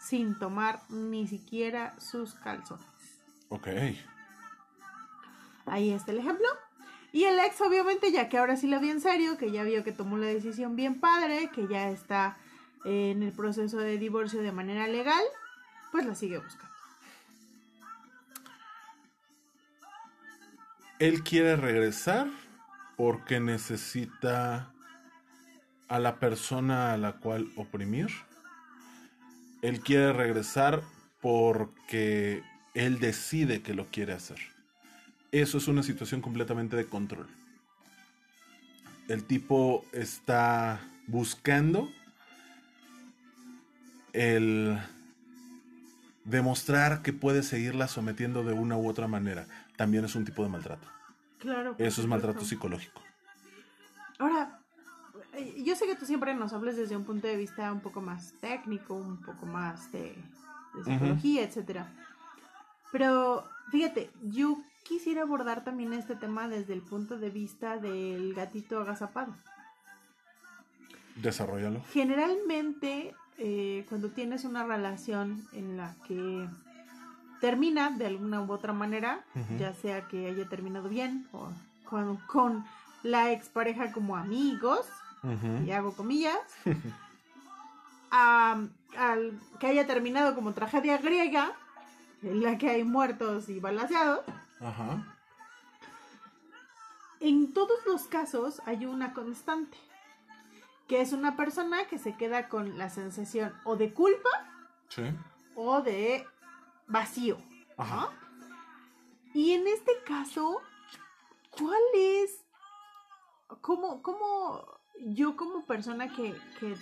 sin 0.00 0.38
tomar 0.38 0.80
ni 0.90 1.26
siquiera 1.26 1.98
sus 1.98 2.34
calzones. 2.34 2.86
Ok. 3.48 3.68
Ahí 5.70 5.90
está 5.90 6.12
el 6.12 6.18
ejemplo. 6.18 6.46
Y 7.12 7.24
el 7.24 7.38
ex, 7.38 7.60
obviamente, 7.60 8.12
ya 8.12 8.28
que 8.28 8.38
ahora 8.38 8.56
sí 8.56 8.66
la 8.66 8.78
vio 8.78 8.92
en 8.92 9.00
serio, 9.00 9.38
que 9.38 9.50
ya 9.50 9.64
vio 9.64 9.82
que 9.82 9.92
tomó 9.92 10.18
la 10.18 10.26
decisión 10.26 10.76
bien 10.76 11.00
padre, 11.00 11.50
que 11.54 11.66
ya 11.66 11.90
está 11.90 12.36
eh, 12.84 13.12
en 13.12 13.22
el 13.22 13.32
proceso 13.32 13.78
de 13.78 13.98
divorcio 13.98 14.42
de 14.42 14.52
manera 14.52 14.86
legal, 14.86 15.22
pues 15.90 16.04
la 16.04 16.14
sigue 16.14 16.38
buscando. 16.38 16.68
Él 20.98 21.22
quiere 21.22 21.56
regresar 21.56 22.28
porque 22.96 23.40
necesita 23.40 24.72
a 25.88 25.98
la 25.98 26.18
persona 26.18 26.92
a 26.92 26.96
la 26.98 27.12
cual 27.12 27.48
oprimir. 27.56 28.08
Él 29.62 29.80
quiere 29.80 30.12
regresar 30.12 30.82
porque 31.20 32.42
él 32.74 32.98
decide 32.98 33.62
que 33.62 33.74
lo 33.74 33.86
quiere 33.86 34.12
hacer. 34.12 34.38
Eso 35.32 35.58
es 35.58 35.68
una 35.68 35.82
situación 35.82 36.20
completamente 36.20 36.76
de 36.76 36.86
control. 36.86 37.26
El 39.08 39.24
tipo 39.24 39.84
está 39.92 40.80
buscando 41.06 41.90
el 44.12 44.78
demostrar 46.24 47.02
que 47.02 47.12
puede 47.12 47.42
seguirla 47.42 47.88
sometiendo 47.88 48.44
de 48.44 48.52
una 48.52 48.76
u 48.76 48.88
otra 48.88 49.06
manera. 49.06 49.46
También 49.76 50.04
es 50.04 50.14
un 50.14 50.24
tipo 50.24 50.42
de 50.42 50.50
maltrato. 50.50 50.86
Claro. 51.38 51.74
Eso 51.78 52.00
es 52.00 52.06
maltrato 52.06 52.44
psicológico. 52.44 53.02
Ahora, 54.18 54.60
yo 55.64 55.76
sé 55.76 55.86
que 55.86 55.94
tú 55.94 56.04
siempre 56.04 56.34
nos 56.34 56.52
hablas 56.52 56.76
desde 56.76 56.96
un 56.96 57.04
punto 57.04 57.26
de 57.26 57.36
vista 57.36 57.72
un 57.72 57.80
poco 57.80 58.00
más 58.00 58.32
técnico, 58.40 58.94
un 58.94 59.18
poco 59.22 59.46
más 59.46 59.92
de, 59.92 60.16
de 60.74 60.84
psicología, 60.84 61.42
etcétera. 61.44 61.92
Pero 62.90 63.48
fíjate, 63.70 64.10
yo 64.22 64.58
quisiera 64.88 65.22
abordar 65.22 65.64
también 65.64 65.92
este 65.92 66.16
tema 66.16 66.48
desde 66.48 66.72
el 66.72 66.80
punto 66.80 67.18
de 67.18 67.28
vista 67.30 67.76
del 67.76 68.32
gatito 68.34 68.80
agazapado. 68.80 69.34
Desarrollalo. 71.16 71.82
Generalmente, 71.92 73.14
eh, 73.38 73.84
cuando 73.88 74.08
tienes 74.10 74.44
una 74.44 74.64
relación 74.64 75.46
en 75.52 75.76
la 75.76 75.94
que 76.06 76.48
termina 77.40 77.90
de 77.90 78.06
alguna 78.06 78.40
u 78.42 78.50
otra 78.50 78.72
manera, 78.72 79.24
ya 79.58 79.72
sea 79.74 80.08
que 80.08 80.26
haya 80.26 80.48
terminado 80.48 80.88
bien 80.88 81.28
o 81.32 81.50
con, 81.84 82.16
con 82.26 82.64
la 83.02 83.30
expareja 83.32 83.92
como 83.92 84.16
amigos, 84.16 84.86
Ujú. 85.22 85.64
y 85.66 85.70
hago 85.72 85.92
comillas, 85.94 86.38
al 88.10 88.70
que 89.60 89.66
haya 89.66 89.86
terminado 89.86 90.34
como 90.34 90.52
tragedia 90.52 90.98
griega, 90.98 91.52
en 92.22 92.42
la 92.42 92.58
que 92.58 92.70
hay 92.70 92.84
muertos 92.84 93.48
y 93.48 93.60
balaseados, 93.60 94.20
Ajá. 94.60 95.14
en 97.20 97.52
todos 97.52 97.78
los 97.86 98.02
casos 98.06 98.60
hay 98.64 98.86
una 98.86 99.12
constante, 99.12 99.76
que 100.86 101.00
es 101.00 101.12
una 101.12 101.36
persona 101.36 101.86
que 101.88 101.98
se 101.98 102.16
queda 102.16 102.48
con 102.48 102.78
la 102.78 102.90
sensación 102.90 103.52
o 103.64 103.76
de 103.76 103.92
culpa 103.92 104.28
Sí. 104.88 105.02
o 105.56 105.80
de 105.82 106.26
vacío. 106.86 107.36
¿no? 107.76 107.84
Ajá. 107.84 108.08
Y 109.34 109.52
en 109.52 109.66
este 109.68 109.92
caso, 110.06 110.60
¿cuál 111.50 111.80
es, 111.94 112.44
cómo, 113.60 114.00
cómo 114.02 114.80
yo 115.00 115.36
como 115.36 115.64
persona 115.66 116.08
que, 116.12 116.34
que, 116.58 116.72
eh, 116.72 116.78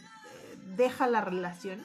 deja 0.77 1.07
la 1.07 1.21
relación, 1.23 1.85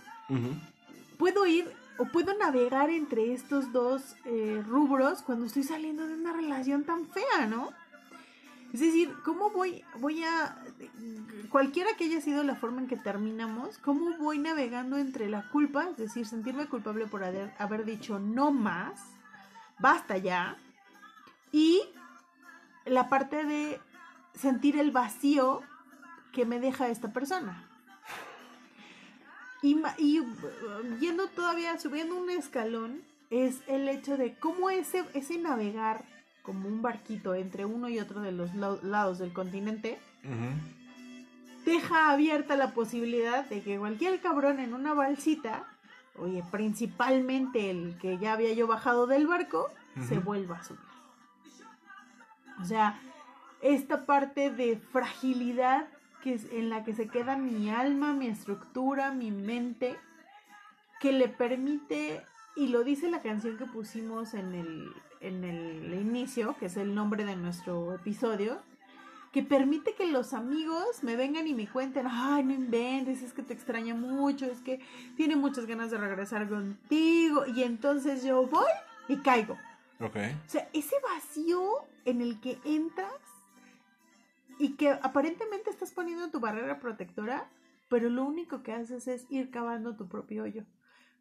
puedo 1.17 1.45
ir 1.45 1.73
o 2.01 2.05
puedo 2.05 2.35
navegar 2.35 2.89
entre 2.89 3.31
estos 3.31 3.71
dos 3.71 4.15
eh, 4.25 4.63
rubros 4.67 5.21
cuando 5.21 5.45
estoy 5.45 5.61
saliendo 5.61 6.07
de 6.07 6.15
una 6.15 6.33
relación 6.33 6.83
tan 6.83 7.05
fea, 7.05 7.45
¿no? 7.47 7.69
Es 8.73 8.79
decir, 8.79 9.13
¿cómo 9.23 9.51
voy, 9.51 9.83
voy 9.99 10.23
a, 10.23 10.57
cualquiera 11.49 11.91
que 11.95 12.05
haya 12.05 12.19
sido 12.19 12.43
la 12.43 12.55
forma 12.55 12.81
en 12.81 12.87
que 12.87 12.97
terminamos, 12.97 13.77
cómo 13.77 14.17
voy 14.17 14.39
navegando 14.39 14.97
entre 14.97 15.29
la 15.29 15.47
culpa, 15.49 15.89
es 15.91 15.97
decir, 15.97 16.25
sentirme 16.25 16.65
culpable 16.65 17.05
por 17.05 17.23
haber, 17.23 17.53
haber 17.59 17.85
dicho 17.85 18.17
no 18.17 18.51
más, 18.51 18.99
basta 19.77 20.17
ya, 20.17 20.57
y 21.51 21.83
la 22.85 23.09
parte 23.09 23.43
de 23.43 23.79
sentir 24.33 24.75
el 24.79 24.89
vacío 24.89 25.61
que 26.31 26.47
me 26.47 26.59
deja 26.59 26.87
esta 26.87 27.13
persona. 27.13 27.70
Y, 29.61 29.81
y, 29.97 30.21
yendo 30.99 31.27
todavía, 31.27 31.77
subiendo 31.79 32.15
un 32.15 32.29
escalón, 32.29 33.01
es 33.29 33.61
el 33.67 33.87
hecho 33.87 34.17
de 34.17 34.33
cómo 34.35 34.69
ese, 34.69 35.05
ese 35.13 35.37
navegar 35.37 36.03
como 36.43 36.67
un 36.67 36.81
barquito 36.81 37.35
entre 37.35 37.65
uno 37.65 37.87
y 37.89 37.99
otro 37.99 38.21
de 38.21 38.31
los 38.31 38.53
lados 38.55 39.19
del 39.19 39.33
continente, 39.33 39.99
deja 41.65 42.11
abierta 42.11 42.55
la 42.55 42.73
posibilidad 42.73 43.45
de 43.45 43.61
que 43.61 43.77
cualquier 43.77 44.19
cabrón 44.21 44.59
en 44.59 44.73
una 44.73 44.93
balsita, 44.93 45.67
oye, 46.17 46.43
principalmente 46.51 47.69
el 47.69 47.97
que 47.99 48.17
ya 48.17 48.33
había 48.33 48.53
yo 48.53 48.67
bajado 48.67 49.07
del 49.07 49.27
barco, 49.27 49.69
se 50.07 50.19
vuelva 50.19 50.57
a 50.57 50.63
subir. 50.63 50.79
O 52.61 52.65
sea, 52.65 52.99
esta 53.61 54.05
parte 54.05 54.49
de 54.49 54.77
fragilidad 54.77 55.87
que 56.21 56.33
es 56.35 56.45
en 56.51 56.69
la 56.69 56.83
que 56.83 56.93
se 56.93 57.07
queda 57.07 57.37
mi 57.37 57.69
alma, 57.69 58.13
mi 58.13 58.27
estructura, 58.27 59.11
mi 59.11 59.31
mente, 59.31 59.97
que 60.99 61.11
le 61.11 61.27
permite, 61.27 62.21
y 62.55 62.67
lo 62.67 62.83
dice 62.83 63.09
la 63.09 63.21
canción 63.21 63.57
que 63.57 63.65
pusimos 63.65 64.33
en 64.33 64.53
el, 64.53 64.91
en 65.19 65.43
el 65.43 65.93
inicio, 65.93 66.55
que 66.59 66.67
es 66.67 66.77
el 66.77 66.93
nombre 66.93 67.25
de 67.25 67.35
nuestro 67.35 67.93
episodio, 67.95 68.61
que 69.31 69.43
permite 69.43 69.95
que 69.95 70.07
los 70.07 70.33
amigos 70.33 71.03
me 71.03 71.15
vengan 71.15 71.47
y 71.47 71.53
me 71.53 71.67
cuenten, 71.67 72.05
ay, 72.09 72.43
no 72.43 72.53
inventes, 72.53 73.21
es 73.21 73.33
que 73.33 73.41
te 73.41 73.53
extraña 73.53 73.95
mucho, 73.95 74.45
es 74.45 74.59
que 74.59 74.81
tiene 75.15 75.35
muchas 75.35 75.65
ganas 75.65 75.89
de 75.89 75.97
regresar 75.97 76.47
contigo, 76.49 77.45
y 77.47 77.63
entonces 77.63 78.23
yo 78.23 78.45
voy 78.45 78.71
y 79.07 79.17
caigo. 79.17 79.57
Ok. 79.99 80.17
O 80.47 80.49
sea, 80.49 80.67
ese 80.73 80.95
vacío 81.15 81.87
en 82.05 82.21
el 82.21 82.39
que 82.41 82.59
entras 82.65 83.11
y 84.61 84.75
que 84.75 84.89
aparentemente 84.89 85.71
estás 85.71 85.91
poniendo 85.91 86.29
tu 86.29 86.39
barrera 86.39 86.79
protectora, 86.79 87.49
pero 87.89 88.09
lo 88.09 88.23
único 88.23 88.61
que 88.61 88.73
haces 88.73 89.07
es 89.07 89.25
ir 89.31 89.49
cavando 89.49 89.95
tu 89.95 90.07
propio 90.07 90.43
hoyo 90.43 90.65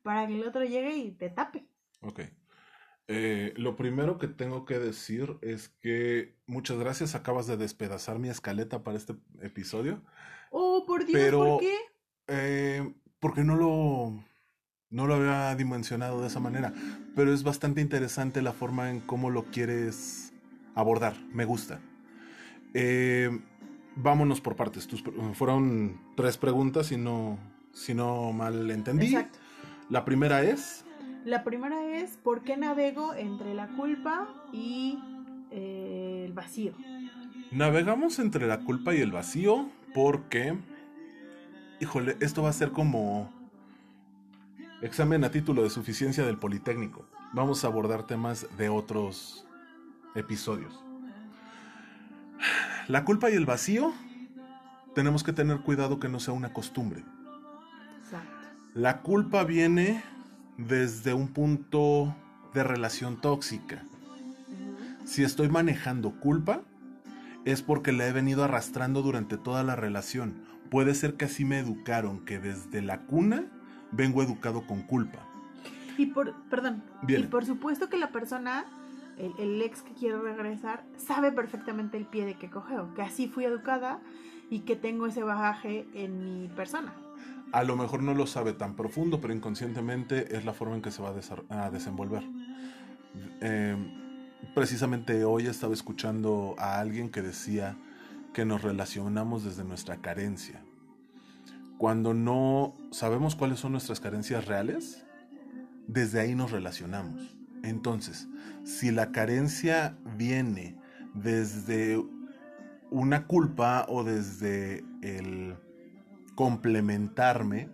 para 0.02 0.26
que 0.26 0.34
el 0.34 0.46
otro 0.46 0.62
llegue 0.62 0.94
y 0.96 1.10
te 1.12 1.30
tape. 1.30 1.66
Ok. 2.02 2.20
Eh, 3.08 3.54
lo 3.56 3.76
primero 3.76 4.18
que 4.18 4.28
tengo 4.28 4.66
que 4.66 4.78
decir 4.78 5.38
es 5.40 5.70
que 5.80 6.36
muchas 6.46 6.78
gracias, 6.78 7.14
acabas 7.14 7.46
de 7.46 7.56
despedazar 7.56 8.18
mi 8.18 8.28
escaleta 8.28 8.84
para 8.84 8.98
este 8.98 9.16
episodio. 9.40 10.02
Oh, 10.50 10.84
por 10.86 11.06
Dios, 11.06 11.34
¿por 11.34 11.60
qué? 11.60 11.74
Eh, 12.28 12.94
porque 13.20 13.42
no 13.42 13.56
lo, 13.56 14.22
no 14.90 15.06
lo 15.06 15.14
había 15.14 15.56
dimensionado 15.56 16.20
de 16.20 16.26
esa 16.26 16.40
manera, 16.40 16.74
pero 17.16 17.32
es 17.32 17.42
bastante 17.42 17.80
interesante 17.80 18.42
la 18.42 18.52
forma 18.52 18.90
en 18.90 19.00
cómo 19.00 19.30
lo 19.30 19.44
quieres 19.44 20.34
abordar, 20.74 21.16
me 21.32 21.46
gusta. 21.46 21.80
Eh, 22.74 23.30
vámonos 23.96 24.40
por 24.40 24.56
partes. 24.56 24.88
fueron 25.34 26.00
tres 26.16 26.36
preguntas, 26.36 26.92
y 26.92 26.96
no, 26.96 27.38
si 27.72 27.94
no 27.94 28.32
mal 28.32 28.70
entendí. 28.70 29.06
Exacto. 29.06 29.38
La 29.88 30.04
primera 30.04 30.42
es. 30.42 30.84
La 31.24 31.44
primera 31.44 31.98
es 31.98 32.16
¿por 32.16 32.42
qué 32.42 32.56
navego 32.56 33.14
entre 33.14 33.54
la 33.54 33.68
culpa 33.68 34.28
y 34.52 34.98
eh, 35.50 36.24
el 36.26 36.32
vacío? 36.32 36.72
Navegamos 37.50 38.18
entre 38.18 38.46
la 38.46 38.60
culpa 38.60 38.94
y 38.94 39.00
el 39.00 39.10
vacío 39.10 39.68
porque, 39.92 40.56
híjole, 41.80 42.16
esto 42.20 42.42
va 42.42 42.50
a 42.50 42.52
ser 42.52 42.70
como 42.70 43.30
examen 44.82 45.24
a 45.24 45.30
título 45.30 45.62
de 45.62 45.70
suficiencia 45.70 46.24
del 46.24 46.38
Politécnico. 46.38 47.04
Vamos 47.32 47.64
a 47.64 47.66
abordar 47.66 48.06
temas 48.06 48.46
de 48.56 48.68
otros 48.68 49.46
episodios. 50.14 50.82
La 52.88 53.04
culpa 53.04 53.30
y 53.30 53.34
el 53.34 53.46
vacío, 53.46 53.92
tenemos 54.94 55.22
que 55.22 55.32
tener 55.32 55.60
cuidado 55.60 56.00
que 56.00 56.08
no 56.08 56.20
sea 56.20 56.34
una 56.34 56.52
costumbre. 56.52 57.04
La 58.74 59.02
culpa 59.02 59.44
viene 59.44 60.02
desde 60.56 61.14
un 61.14 61.28
punto 61.28 62.14
de 62.54 62.62
relación 62.64 63.20
tóxica. 63.20 63.84
Si 65.04 65.24
estoy 65.24 65.48
manejando 65.48 66.12
culpa, 66.20 66.62
es 67.44 67.62
porque 67.62 67.92
la 67.92 68.06
he 68.06 68.12
venido 68.12 68.44
arrastrando 68.44 69.02
durante 69.02 69.36
toda 69.36 69.64
la 69.64 69.76
relación. 69.76 70.44
Puede 70.70 70.94
ser 70.94 71.14
que 71.14 71.24
así 71.24 71.44
me 71.44 71.58
educaron, 71.58 72.24
que 72.24 72.38
desde 72.38 72.82
la 72.82 73.00
cuna 73.06 73.46
vengo 73.90 74.22
educado 74.22 74.66
con 74.66 74.82
culpa. 74.82 75.26
Y 75.98 76.06
por, 76.06 76.34
perdón, 76.48 76.82
y 77.06 77.22
por 77.24 77.44
supuesto 77.44 77.88
que 77.88 77.96
la 77.96 78.12
persona 78.12 78.64
el, 79.20 79.62
ex 79.62 79.82
que 79.82 79.92
quiere 79.92 80.18
regresar 80.18 80.84
sabe 80.96 81.32
perfectamente 81.32 81.96
el 81.96 82.06
pie 82.06 82.24
de 82.24 82.34
que 82.34 82.50
cogeo, 82.50 82.94
que 82.94 83.02
así 83.02 83.28
fui 83.28 83.44
educada 83.44 84.00
y 84.48 84.60
que 84.60 84.76
tengo 84.76 85.06
ese 85.06 85.22
bagaje 85.22 85.86
en 85.94 86.42
mi 86.42 86.48
persona. 86.48 86.94
A 87.52 87.64
lo 87.64 87.76
mejor 87.76 88.02
no 88.02 88.14
lo 88.14 88.26
sabe 88.26 88.52
tan 88.52 88.76
profundo, 88.76 89.20
pero 89.20 89.34
inconscientemente 89.34 90.36
es 90.36 90.44
la 90.44 90.52
forma 90.52 90.76
en 90.76 90.82
que 90.82 90.90
se 90.90 91.02
va 91.02 91.12
a, 91.48 91.70
desenvolver. 91.70 92.22
Eh, 93.40 93.76
precisamente 94.54 95.24
hoy 95.24 95.46
estaba 95.46 95.74
escuchando 95.74 96.54
a 96.58 96.78
alguien 96.78 97.10
que 97.10 97.22
decía 97.22 97.76
que 98.32 98.44
nos 98.44 98.62
relacionamos 98.62 99.44
desde 99.44 99.64
nuestra 99.64 99.96
carencia. 99.96 100.62
Cuando 101.76 102.14
no 102.14 102.74
sabemos 102.92 103.34
cuáles 103.34 103.58
son 103.58 103.72
nuestras 103.72 104.00
carencias 104.00 104.46
reales, 104.46 105.04
desde 105.86 106.20
ahí 106.20 106.34
nos 106.34 106.52
relacionamos. 106.52 107.39
Entonces, 107.62 108.28
si 108.64 108.90
la 108.90 109.12
carencia 109.12 109.96
viene 110.16 110.78
desde 111.14 112.02
una 112.90 113.26
culpa 113.26 113.86
o 113.88 114.04
desde 114.04 114.84
el 115.02 115.56
complementarme 116.34 117.68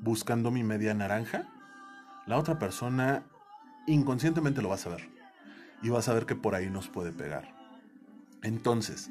buscando 0.00 0.50
mi 0.50 0.62
media 0.62 0.94
naranja, 0.94 1.48
la 2.26 2.38
otra 2.38 2.58
persona 2.58 3.24
inconscientemente 3.86 4.62
lo 4.62 4.68
va 4.68 4.76
a 4.76 4.78
saber 4.78 5.08
y 5.82 5.88
va 5.88 5.98
a 5.98 6.02
saber 6.02 6.26
que 6.26 6.36
por 6.36 6.54
ahí 6.54 6.70
nos 6.70 6.88
puede 6.88 7.12
pegar. 7.12 7.54
Entonces, 8.42 9.10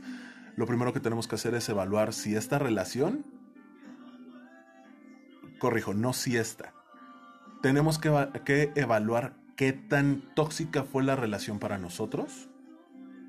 lo 0.56 0.66
primero 0.66 0.94
que 0.94 1.00
tenemos 1.00 1.28
que 1.28 1.36
hacer 1.36 1.54
es 1.56 1.68
evaluar 1.70 2.14
si 2.14 2.36
esta 2.36 2.60
relación, 2.60 3.26
corrijo, 5.60 5.94
no 5.94 6.14
si 6.14 6.38
esta, 6.38 6.74
tenemos 7.62 7.98
que, 8.00 8.30
que 8.46 8.72
evaluar 8.76 9.36
qué 9.56 9.74
tan 9.74 10.22
tóxica 10.36 10.84
fue 10.84 11.04
la 11.04 11.16
relación 11.16 11.60
para 11.60 11.78
nosotros, 11.78 12.50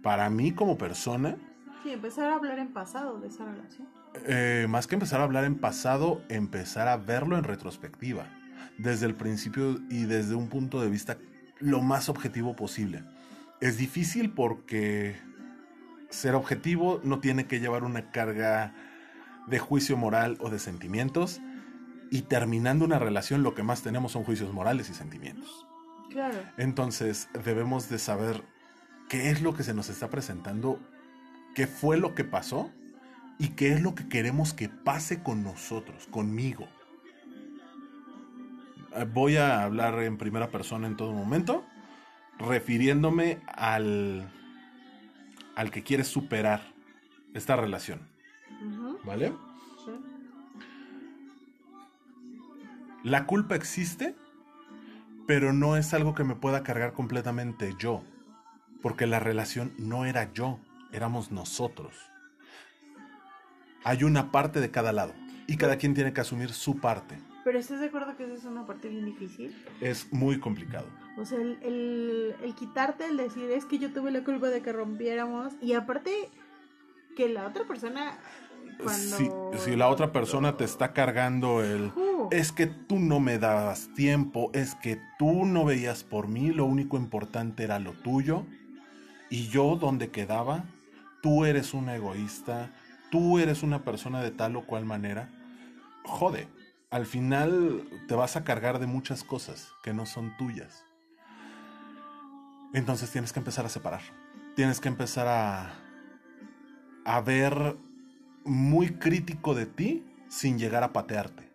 para 0.02 0.30
mí 0.30 0.52
como 0.52 0.78
persona. 0.78 1.36
Sí, 1.82 1.92
empezar 1.92 2.30
a 2.30 2.36
hablar 2.36 2.58
en 2.58 2.72
pasado 2.72 3.20
de 3.20 3.28
esa 3.28 3.44
relación. 3.44 3.88
Eh, 4.26 4.66
más 4.68 4.86
que 4.86 4.94
empezar 4.94 5.20
a 5.20 5.24
hablar 5.24 5.44
en 5.44 5.56
pasado, 5.56 6.22
empezar 6.28 6.88
a 6.88 6.96
verlo 6.96 7.36
en 7.36 7.44
retrospectiva, 7.44 8.26
desde 8.78 9.06
el 9.06 9.14
principio 9.14 9.80
y 9.90 10.04
desde 10.04 10.34
un 10.34 10.48
punto 10.48 10.80
de 10.80 10.88
vista 10.88 11.18
lo 11.58 11.82
más 11.82 12.08
objetivo 12.08 12.56
posible. 12.56 13.04
Es 13.60 13.76
difícil 13.76 14.30
porque 14.30 15.16
ser 16.10 16.34
objetivo 16.34 17.00
no 17.02 17.20
tiene 17.20 17.46
que 17.46 17.60
llevar 17.60 17.82
una 17.82 18.10
carga 18.10 18.74
de 19.46 19.58
juicio 19.58 19.96
moral 19.96 20.36
o 20.40 20.48
de 20.48 20.58
sentimientos 20.58 21.40
y 22.10 22.22
terminando 22.22 22.84
una 22.84 22.98
relación 22.98 23.42
lo 23.42 23.54
que 23.54 23.62
más 23.62 23.82
tenemos 23.82 24.12
son 24.12 24.24
juicios 24.24 24.52
morales 24.52 24.88
y 24.90 24.94
sentimientos. 24.94 25.66
Entonces 26.56 27.28
debemos 27.44 27.88
de 27.88 27.98
saber 27.98 28.42
qué 29.08 29.30
es 29.30 29.42
lo 29.42 29.54
que 29.54 29.62
se 29.62 29.74
nos 29.74 29.88
está 29.88 30.10
presentando, 30.10 30.78
qué 31.54 31.66
fue 31.66 31.96
lo 31.96 32.14
que 32.14 32.24
pasó 32.24 32.70
y 33.38 33.48
qué 33.50 33.72
es 33.72 33.82
lo 33.82 33.94
que 33.94 34.08
queremos 34.08 34.54
que 34.54 34.68
pase 34.68 35.22
con 35.22 35.42
nosotros, 35.42 36.06
conmigo. 36.10 36.68
Eh, 38.94 39.06
voy 39.12 39.36
a 39.36 39.62
hablar 39.64 39.98
en 40.00 40.16
primera 40.16 40.50
persona 40.50 40.86
en 40.86 40.96
todo 40.96 41.12
momento, 41.12 41.64
refiriéndome 42.38 43.40
al, 43.46 44.32
al 45.56 45.70
que 45.70 45.82
quiere 45.82 46.04
superar 46.04 46.72
esta 47.34 47.56
relación. 47.56 48.00
¿Vale? 49.04 49.32
La 53.02 53.26
culpa 53.26 53.54
existe 53.54 54.14
pero 55.26 55.52
no 55.52 55.76
es 55.76 55.94
algo 55.94 56.14
que 56.14 56.24
me 56.24 56.34
pueda 56.34 56.62
cargar 56.62 56.92
completamente 56.92 57.74
yo, 57.78 58.02
porque 58.82 59.06
la 59.06 59.20
relación 59.20 59.72
no 59.78 60.04
era 60.04 60.32
yo, 60.32 60.58
éramos 60.92 61.30
nosotros. 61.30 61.94
Hay 63.84 64.04
una 64.04 64.30
parte 64.30 64.60
de 64.60 64.70
cada 64.70 64.92
lado 64.92 65.14
y 65.46 65.56
cada 65.56 65.76
quien 65.76 65.94
tiene 65.94 66.12
que 66.12 66.20
asumir 66.20 66.52
su 66.52 66.78
parte. 66.78 67.18
Pero 67.44 67.58
¿estás 67.58 67.80
de 67.80 67.86
acuerdo 67.86 68.16
que 68.16 68.24
esa 68.24 68.34
es 68.34 68.44
una 68.44 68.66
parte 68.66 68.88
bien 68.88 69.04
difícil? 69.04 69.54
Es 69.80 70.10
muy 70.12 70.40
complicado. 70.40 70.86
O 71.18 71.26
sea, 71.26 71.38
el, 71.38 71.58
el, 71.62 72.34
el 72.42 72.54
quitarte, 72.54 73.06
el 73.06 73.18
decir, 73.18 73.50
es 73.50 73.66
que 73.66 73.78
yo 73.78 73.92
tuve 73.92 74.10
la 74.10 74.24
culpa 74.24 74.48
de 74.48 74.62
que 74.62 74.72
rompiéramos. 74.72 75.52
Y 75.60 75.74
aparte, 75.74 76.30
que 77.14 77.28
la 77.28 77.46
otra 77.46 77.64
persona, 77.64 78.18
cuando... 78.82 79.16
Si, 79.16 79.30
si 79.58 79.76
la 79.76 79.88
otra 79.88 80.12
persona 80.12 80.56
te 80.56 80.64
está 80.64 80.92
cargando 80.92 81.62
el... 81.62 81.92
Uh, 81.96 82.28
Es 82.30 82.52
que 82.52 82.66
tú 82.66 82.98
no 82.98 83.20
me 83.20 83.38
dabas 83.38 83.90
tiempo, 83.94 84.50
es 84.54 84.74
que 84.76 84.98
tú 85.18 85.44
no 85.44 85.64
veías 85.64 86.04
por 86.04 86.26
mí, 86.28 86.52
lo 86.52 86.64
único 86.64 86.96
importante 86.96 87.64
era 87.64 87.78
lo 87.78 87.92
tuyo. 87.92 88.46
Y 89.30 89.48
yo 89.48 89.76
donde 89.76 90.10
quedaba, 90.10 90.64
tú 91.22 91.44
eres 91.44 91.74
una 91.74 91.96
egoísta, 91.96 92.70
tú 93.10 93.38
eres 93.38 93.62
una 93.62 93.84
persona 93.84 94.22
de 94.22 94.30
tal 94.30 94.56
o 94.56 94.64
cual 94.66 94.84
manera. 94.84 95.28
Jode, 96.04 96.48
al 96.90 97.06
final 97.06 97.84
te 98.08 98.14
vas 98.14 98.36
a 98.36 98.44
cargar 98.44 98.78
de 98.78 98.86
muchas 98.86 99.22
cosas 99.24 99.72
que 99.82 99.92
no 99.92 100.06
son 100.06 100.36
tuyas. 100.36 100.84
Entonces 102.72 103.10
tienes 103.10 103.32
que 103.32 103.40
empezar 103.40 103.66
a 103.66 103.68
separar. 103.68 104.02
Tienes 104.56 104.80
que 104.80 104.88
empezar 104.88 105.28
a, 105.28 105.74
a 107.04 107.20
ver 107.20 107.76
muy 108.44 108.94
crítico 108.94 109.54
de 109.54 109.66
ti 109.66 110.04
sin 110.28 110.58
llegar 110.58 110.82
a 110.82 110.92
patearte 110.92 111.54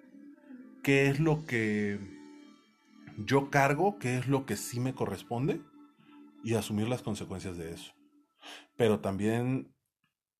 qué 0.84 1.08
es 1.08 1.20
lo 1.20 1.46
que 1.46 2.00
yo 3.18 3.50
cargo, 3.50 4.00
qué 4.00 4.18
es 4.18 4.28
lo 4.28 4.46
que 4.46 4.56
sí 4.56 4.80
me 4.80 4.94
corresponde 4.94 5.62
y 6.44 6.56
asumir 6.56 6.88
las 6.88 7.02
consecuencias 7.02 7.58
de 7.58 7.74
eso. 7.74 7.94
Pero 8.76 9.00
también 9.00 9.74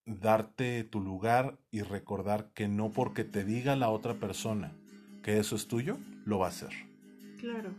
darte 0.06 0.84
tu 0.86 1.02
lugar 1.02 1.60
y 1.72 1.82
recordar 1.82 2.52
que 2.54 2.68
no 2.68 2.92
porque 2.92 3.24
te 3.24 3.44
diga 3.44 3.76
la 3.76 3.90
otra 3.90 4.16
persona 4.16 4.74
que 5.22 5.38
eso 5.38 5.56
es 5.56 5.68
tuyo, 5.68 5.98
lo 6.26 6.40
va 6.40 6.48
a 6.48 6.50
hacer. 6.50 6.72
Claro. 7.40 7.70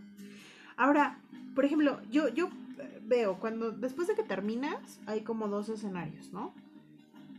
Ahora, 0.76 1.18
por 1.54 1.64
ejemplo, 1.64 2.00
yo, 2.10 2.28
yo 2.28 2.50
veo 3.02 3.40
cuando 3.40 3.72
después 3.72 4.06
de 4.06 4.14
que 4.14 4.22
terminas 4.22 5.00
hay 5.06 5.22
como 5.22 5.48
dos 5.48 5.68
escenarios, 5.70 6.32
¿no? 6.32 6.54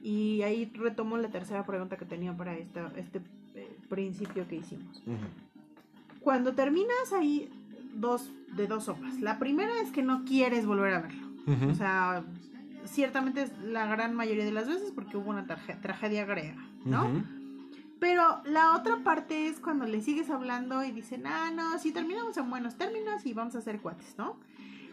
Y 0.02 0.42
ahí 0.42 0.72
retomo 0.74 1.18
la 1.18 1.30
tercera 1.30 1.66
pregunta 1.66 1.98
que 1.98 2.06
tenía 2.06 2.36
para 2.36 2.58
esta, 2.58 2.92
este 2.98 3.22
eh, 3.56 3.78
principio 3.90 4.48
que 4.48 4.56
hicimos. 4.56 5.04
Cuando 6.22 6.54
terminas 6.54 7.14
hay 7.14 7.50
dos 7.94 8.32
de 8.56 8.68
dos 8.68 8.86
sopas. 8.86 9.20
La 9.20 9.40
primera 9.40 9.82
es 9.82 9.92
que 9.92 10.04
no 10.04 10.24
quieres 10.26 10.66
volver 10.66 10.94
a 10.94 11.02
verlo. 11.02 11.28
O 11.70 11.74
sea, 11.74 12.24
ciertamente 12.86 13.44
es 13.44 13.58
la 13.60 13.86
gran 13.88 14.16
mayoría 14.16 14.46
de 14.46 14.52
las 14.52 14.68
veces 14.68 14.92
porque 14.94 15.18
hubo 15.18 15.30
una 15.30 15.46
tragedia 15.46 16.26
griega, 16.26 16.64
¿no? 16.86 17.10
Pero 18.00 18.42
la 18.46 18.76
otra 18.76 19.04
parte 19.04 19.48
es 19.48 19.60
cuando 19.60 19.86
le 19.86 20.02
sigues 20.02 20.30
hablando 20.30 20.84
y 20.84 20.92
dicen, 20.92 21.28
ah, 21.28 21.52
no, 21.52 21.78
si 21.78 21.92
terminamos 21.92 22.36
en 22.38 22.50
buenos 22.50 22.76
términos 22.76 23.26
y 23.26 23.34
vamos 23.34 23.56
a 23.56 23.62
ser 23.62 23.80
cuates, 23.80 24.16
¿no? 24.18 24.38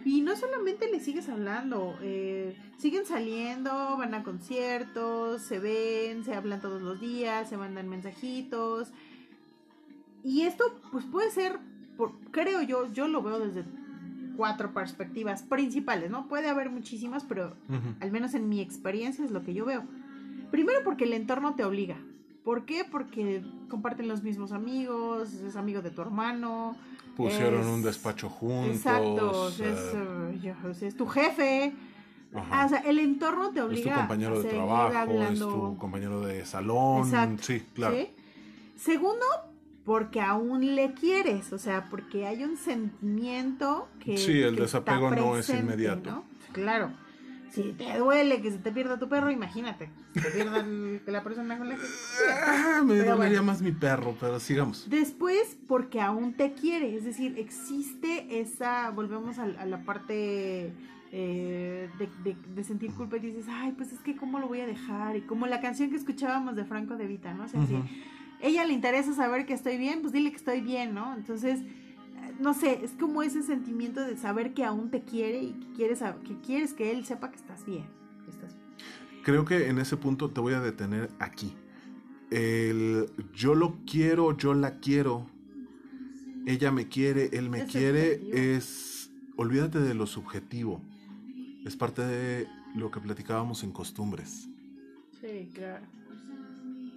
Y 0.04 0.22
no 0.22 0.36
solamente 0.36 0.90
le 0.90 1.00
sigues 1.00 1.28
hablando, 1.28 1.96
eh, 2.02 2.56
siguen 2.78 3.04
saliendo, 3.04 3.70
van 3.98 4.14
a 4.14 4.22
conciertos, 4.22 5.42
se 5.42 5.58
ven, 5.58 6.24
se 6.24 6.34
hablan 6.34 6.60
todos 6.60 6.80
los 6.82 7.00
días, 7.00 7.48
se 7.48 7.56
mandan 7.56 7.88
mensajitos. 7.88 8.88
Y 10.24 10.42
esto, 10.42 10.64
pues 10.92 11.04
puede 11.04 11.30
ser, 11.30 11.58
por- 11.96 12.12
creo 12.30 12.62
yo, 12.62 12.90
yo 12.92 13.08
lo 13.08 13.22
veo 13.22 13.38
desde 13.38 13.64
cuatro 14.36 14.72
perspectivas 14.72 15.42
principales, 15.42 16.10
¿no? 16.10 16.28
Puede 16.28 16.48
haber 16.48 16.70
muchísimas, 16.70 17.24
pero 17.24 17.54
al 18.00 18.10
menos 18.10 18.34
en 18.34 18.48
mi 18.48 18.60
experiencia 18.60 19.24
es 19.24 19.30
lo 19.30 19.42
que 19.42 19.52
yo 19.54 19.64
veo. 19.64 19.84
Primero 20.50 20.80
porque 20.84 21.04
el 21.04 21.12
entorno 21.12 21.54
te 21.54 21.64
obliga. 21.64 21.96
¿Por 22.44 22.64
qué? 22.64 22.84
Porque 22.90 23.42
comparten 23.68 24.08
los 24.08 24.22
mismos 24.22 24.52
amigos, 24.52 25.34
es 25.34 25.56
amigo 25.56 25.82
de 25.82 25.90
tu 25.90 26.00
hermano. 26.02 26.76
Pusieron 27.18 27.60
es- 27.60 27.66
un 27.66 27.82
despacho 27.82 28.30
juntos. 28.30 28.76
Exacto, 28.76 29.48
es, 29.48 29.62
eh, 29.62 30.86
es 30.86 30.96
tu 30.96 31.06
jefe. 31.06 31.74
ajá. 32.32 32.46
Ah, 32.62 32.66
o 32.66 32.68
sea, 32.68 32.78
el 32.78 32.98
entorno 33.00 33.50
te 33.50 33.58
es 33.58 33.64
obliga 33.66 33.92
tu 33.94 34.00
compañero 34.00 34.34
a 34.34 34.42
de 34.42 34.48
trabajo, 34.48 35.22
es 35.24 35.38
tu 35.38 35.76
compañero 35.78 36.20
de 36.22 36.46
salón. 36.46 37.04
Exacto, 37.04 37.42
Sí, 37.42 37.62
claro. 37.74 37.96
¿sí? 37.96 38.08
Segundo, 38.76 39.26
porque 39.84 40.20
aún 40.20 40.74
le 40.76 40.92
quieres, 40.92 41.52
o 41.52 41.58
sea, 41.58 41.86
porque 41.90 42.26
hay 42.26 42.44
un 42.44 42.56
sentimiento 42.56 43.88
que. 43.98 44.16
Sí, 44.16 44.40
el 44.40 44.56
que 44.56 44.64
está 44.64 44.80
desapego 44.80 45.10
no 45.10 45.36
es 45.36 45.48
inmediato. 45.48 46.10
¿no? 46.10 46.24
Claro. 46.52 46.92
Si 47.50 47.72
te 47.72 47.96
duele 47.98 48.40
que 48.42 48.50
se 48.50 48.58
te 48.58 48.70
pierda 48.72 48.98
tu 48.98 49.08
perro, 49.08 49.30
imagínate. 49.30 49.90
que 50.14 50.20
Se 50.20 50.30
pierda 50.30 50.60
el- 50.60 51.00
que 51.04 51.10
la 51.10 51.22
persona 51.22 51.56
con 51.58 51.68
la 51.68 51.76
que. 51.76 51.82
Ah, 52.46 52.82
me 52.84 52.96
dolería 52.96 53.14
bueno. 53.16 53.42
más 53.44 53.62
mi 53.62 53.72
perro, 53.72 54.16
pero 54.20 54.38
sigamos. 54.40 54.88
Después, 54.90 55.56
porque 55.66 56.00
aún 56.00 56.34
te 56.34 56.52
quiere, 56.52 56.94
es 56.96 57.04
decir, 57.04 57.38
existe 57.38 58.40
esa, 58.40 58.90
volvemos 58.90 59.38
a, 59.38 59.44
a 59.44 59.66
la 59.66 59.82
parte 59.84 60.72
eh, 61.10 61.88
de, 61.98 62.08
de- 62.22 62.36
de 62.54 62.64
sentir 62.64 62.92
culpa 62.92 63.16
y 63.16 63.20
dices, 63.20 63.46
ay, 63.48 63.72
pues 63.72 63.92
es 63.92 64.00
que 64.00 64.14
cómo 64.16 64.38
lo 64.38 64.46
voy 64.48 64.60
a 64.60 64.66
dejar, 64.66 65.16
y 65.16 65.22
como 65.22 65.46
la 65.46 65.60
canción 65.60 65.88
que 65.90 65.96
escuchábamos 65.96 66.54
de 66.54 66.64
Franco 66.64 66.96
De 66.96 67.06
Vita, 67.06 67.32
¿no? 67.32 67.44
O 67.44 67.48
sea, 67.48 67.64
si 67.66 67.76
ella 68.40 68.64
le 68.66 68.72
interesa 68.74 69.14
saber 69.14 69.46
que 69.46 69.54
estoy 69.54 69.78
bien, 69.78 70.00
pues 70.02 70.12
dile 70.12 70.30
que 70.30 70.36
estoy 70.36 70.60
bien, 70.60 70.92
¿no? 70.94 71.14
Entonces, 71.14 71.60
no 72.38 72.54
sé, 72.54 72.84
es 72.84 72.92
como 72.92 73.22
ese 73.22 73.42
sentimiento 73.42 74.00
de 74.00 74.16
saber 74.16 74.54
que 74.54 74.64
aún 74.64 74.90
te 74.90 75.02
quiere 75.02 75.42
y 75.42 75.52
que 75.52 75.72
quieres, 75.74 76.00
que 76.26 76.40
quieres 76.40 76.72
que 76.72 76.90
él 76.92 77.04
sepa 77.04 77.30
que 77.30 77.36
estás 77.36 77.64
bien, 77.66 77.86
que 78.24 78.30
estás 78.30 78.54
bien. 78.54 79.22
Creo 79.24 79.44
que 79.44 79.68
en 79.68 79.78
ese 79.78 79.96
punto 79.96 80.30
te 80.30 80.40
voy 80.40 80.54
a 80.54 80.60
detener 80.60 81.10
aquí. 81.18 81.54
El 82.30 83.10
yo 83.32 83.54
lo 83.54 83.78
quiero, 83.86 84.36
yo 84.36 84.54
la 84.54 84.78
quiero, 84.78 85.26
ella 86.46 86.70
me 86.70 86.88
quiere, 86.88 87.30
él 87.32 87.50
me 87.50 87.62
Es 87.62 87.70
quiere, 87.70 88.14
subjetivo. 88.18 88.36
es... 88.38 89.10
Olvídate 89.36 89.78
de 89.80 89.94
lo 89.94 90.06
subjetivo. 90.06 90.82
Es 91.64 91.76
parte 91.76 92.02
de 92.02 92.48
lo 92.74 92.90
que 92.90 93.00
platicábamos 93.00 93.62
en 93.62 93.70
costumbres. 93.70 94.48
Sí, 95.20 95.50
claro. 95.54 95.86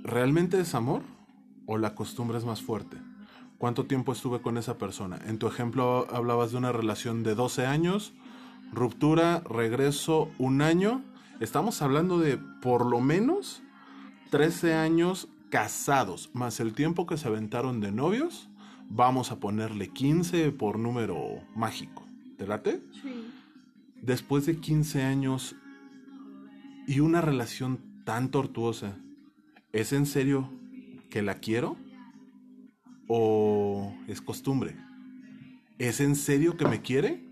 ¿Realmente 0.04 0.60
es 0.60 0.74
amor 0.74 1.04
o 1.68 1.78
la 1.78 1.94
costumbre 1.94 2.38
es 2.38 2.46
más 2.46 2.62
fuerte? 2.62 2.98
¿Cuánto 3.62 3.86
tiempo 3.86 4.12
estuve 4.12 4.42
con 4.42 4.58
esa 4.58 4.80
persona? 4.80 5.20
En 5.28 5.38
tu 5.38 5.46
ejemplo 5.46 6.08
hablabas 6.12 6.50
de 6.50 6.58
una 6.58 6.72
relación 6.72 7.22
de 7.22 7.36
12 7.36 7.68
años, 7.68 8.12
ruptura, 8.74 9.42
regreso, 9.42 10.32
un 10.40 10.64
año. 10.64 11.04
Estamos 11.40 11.84
hablando 11.84 12.18
de 12.18 12.40
por 12.40 12.88
lo 12.88 13.02
menos 13.02 13.62
13 14.32 14.74
años 14.74 15.28
casados, 15.52 16.32
más 16.34 16.60
el 16.60 16.74
tiempo 16.74 17.06
que 17.06 17.18
se 17.18 17.28
aventaron 17.28 17.82
de 17.82 17.92
novios. 17.92 18.50
Vamos 18.90 19.32
a 19.32 19.40
ponerle 19.40 19.90
15 19.90 20.54
por 20.54 20.80
número 20.80 21.44
mágico. 21.56 22.04
¿Te 22.40 22.48
late? 22.48 22.82
Sí. 23.04 23.30
después 24.02 24.48
de 24.48 24.58
15 24.58 25.04
años 25.04 25.56
y 26.88 27.00
una 27.00 27.22
relación 27.22 27.80
tan 28.06 28.32
tortuosa, 28.32 28.98
¿es 29.72 29.94
en 29.94 30.08
serio 30.08 30.50
que 31.12 31.22
la 31.22 31.36
quiero? 31.36 31.78
¿O 33.08 33.94
es 34.08 34.22
costumbre? 34.22 34.76
¿Es 35.78 36.00
en 36.00 36.16
serio 36.16 36.58
que 36.58 36.68
me 36.68 36.82
quiere? 36.82 37.24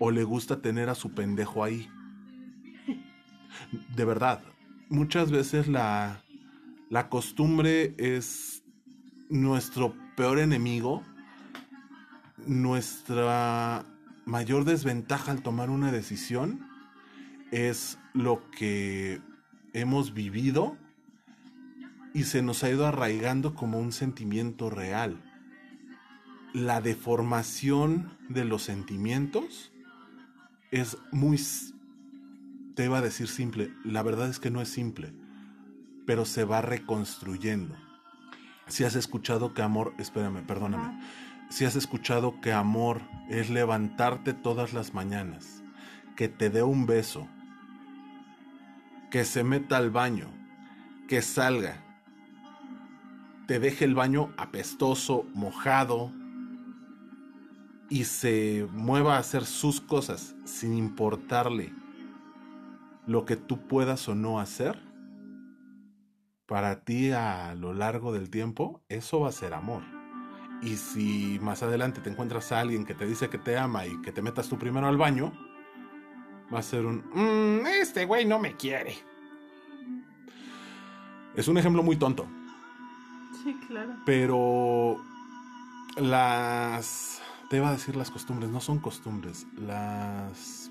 ¿O 0.00 0.10
le 0.10 0.24
gusta 0.24 0.62
tener 0.62 0.88
a 0.88 0.94
su 0.94 1.14
pendejo 1.14 1.62
ahí? 1.64 1.88
De 3.94 4.04
verdad, 4.04 4.42
muchas 4.88 5.30
veces 5.30 5.68
la, 5.68 6.22
la 6.88 7.08
costumbre 7.08 7.94
es 7.98 8.62
nuestro 9.28 9.94
peor 10.16 10.38
enemigo, 10.38 11.02
nuestra 12.46 13.84
mayor 14.24 14.64
desventaja 14.64 15.32
al 15.32 15.42
tomar 15.42 15.70
una 15.70 15.92
decisión 15.92 16.66
es 17.50 17.98
lo 18.12 18.50
que 18.50 19.20
hemos 19.72 20.12
vivido 20.12 20.76
y 22.14 22.24
se 22.24 22.42
nos 22.42 22.64
ha 22.64 22.70
ido 22.70 22.86
arraigando 22.86 23.54
como 23.54 23.78
un 23.78 23.92
sentimiento 23.92 24.70
real. 24.70 25.22
La 26.52 26.80
deformación 26.80 28.16
de 28.28 28.44
los 28.44 28.62
sentimientos 28.62 29.72
es 30.70 30.96
muy, 31.12 31.40
te 32.74 32.84
iba 32.84 32.98
a 32.98 33.02
decir 33.02 33.28
simple, 33.28 33.72
la 33.84 34.02
verdad 34.02 34.28
es 34.28 34.38
que 34.38 34.50
no 34.50 34.60
es 34.60 34.68
simple, 34.68 35.12
pero 36.06 36.24
se 36.24 36.44
va 36.44 36.62
reconstruyendo. 36.62 37.76
Si 38.66 38.84
has 38.84 38.96
escuchado 38.96 39.54
que 39.54 39.62
amor, 39.62 39.94
espérame, 39.98 40.46
perdóname. 40.46 41.00
Si 41.48 41.64
has 41.64 41.76
escuchado 41.76 42.40
que 42.40 42.52
amor 42.52 43.00
es 43.30 43.48
levantarte 43.48 44.34
todas 44.34 44.74
las 44.74 44.92
mañanas, 44.92 45.62
que 46.16 46.28
te 46.28 46.50
dé 46.50 46.62
un 46.62 46.84
beso, 46.84 47.26
que 49.10 49.24
se 49.24 49.44
meta 49.44 49.78
al 49.78 49.90
baño, 49.90 50.28
que 51.08 51.22
salga, 51.22 51.87
te 53.48 53.58
deje 53.58 53.86
el 53.86 53.94
baño 53.94 54.30
apestoso, 54.36 55.24
mojado 55.32 56.12
y 57.88 58.04
se 58.04 58.68
mueva 58.72 59.16
a 59.16 59.20
hacer 59.20 59.46
sus 59.46 59.80
cosas 59.80 60.36
sin 60.44 60.74
importarle 60.74 61.72
lo 63.06 63.24
que 63.24 63.36
tú 63.36 63.66
puedas 63.66 64.06
o 64.06 64.14
no 64.14 64.38
hacer, 64.38 64.78
para 66.44 66.84
ti 66.84 67.10
a 67.12 67.54
lo 67.54 67.72
largo 67.72 68.12
del 68.12 68.28
tiempo, 68.28 68.82
eso 68.90 69.20
va 69.20 69.30
a 69.30 69.32
ser 69.32 69.54
amor. 69.54 69.82
Y 70.60 70.76
si 70.76 71.38
más 71.40 71.62
adelante 71.62 72.02
te 72.02 72.10
encuentras 72.10 72.52
a 72.52 72.60
alguien 72.60 72.84
que 72.84 72.94
te 72.94 73.06
dice 73.06 73.30
que 73.30 73.38
te 73.38 73.56
ama 73.56 73.86
y 73.86 73.98
que 74.02 74.12
te 74.12 74.20
metas 74.20 74.50
tú 74.50 74.58
primero 74.58 74.88
al 74.88 74.98
baño, 74.98 75.32
va 76.52 76.58
a 76.58 76.62
ser 76.62 76.84
un... 76.84 77.02
"Mm, 77.14 77.66
este 77.80 78.04
güey 78.04 78.26
no 78.26 78.38
me 78.38 78.56
quiere. 78.56 78.94
Es 81.34 81.48
un 81.48 81.56
ejemplo 81.56 81.82
muy 81.82 81.96
tonto, 81.96 82.28
Sí, 83.48 83.56
claro. 83.66 83.94
pero 84.04 85.00
las... 85.96 87.22
Te 87.48 87.56
iba 87.56 87.70
a 87.70 87.72
decir 87.72 87.96
las 87.96 88.10
costumbres, 88.10 88.50
no 88.50 88.60
son 88.60 88.78
costumbres. 88.78 89.46
Las... 89.56 90.70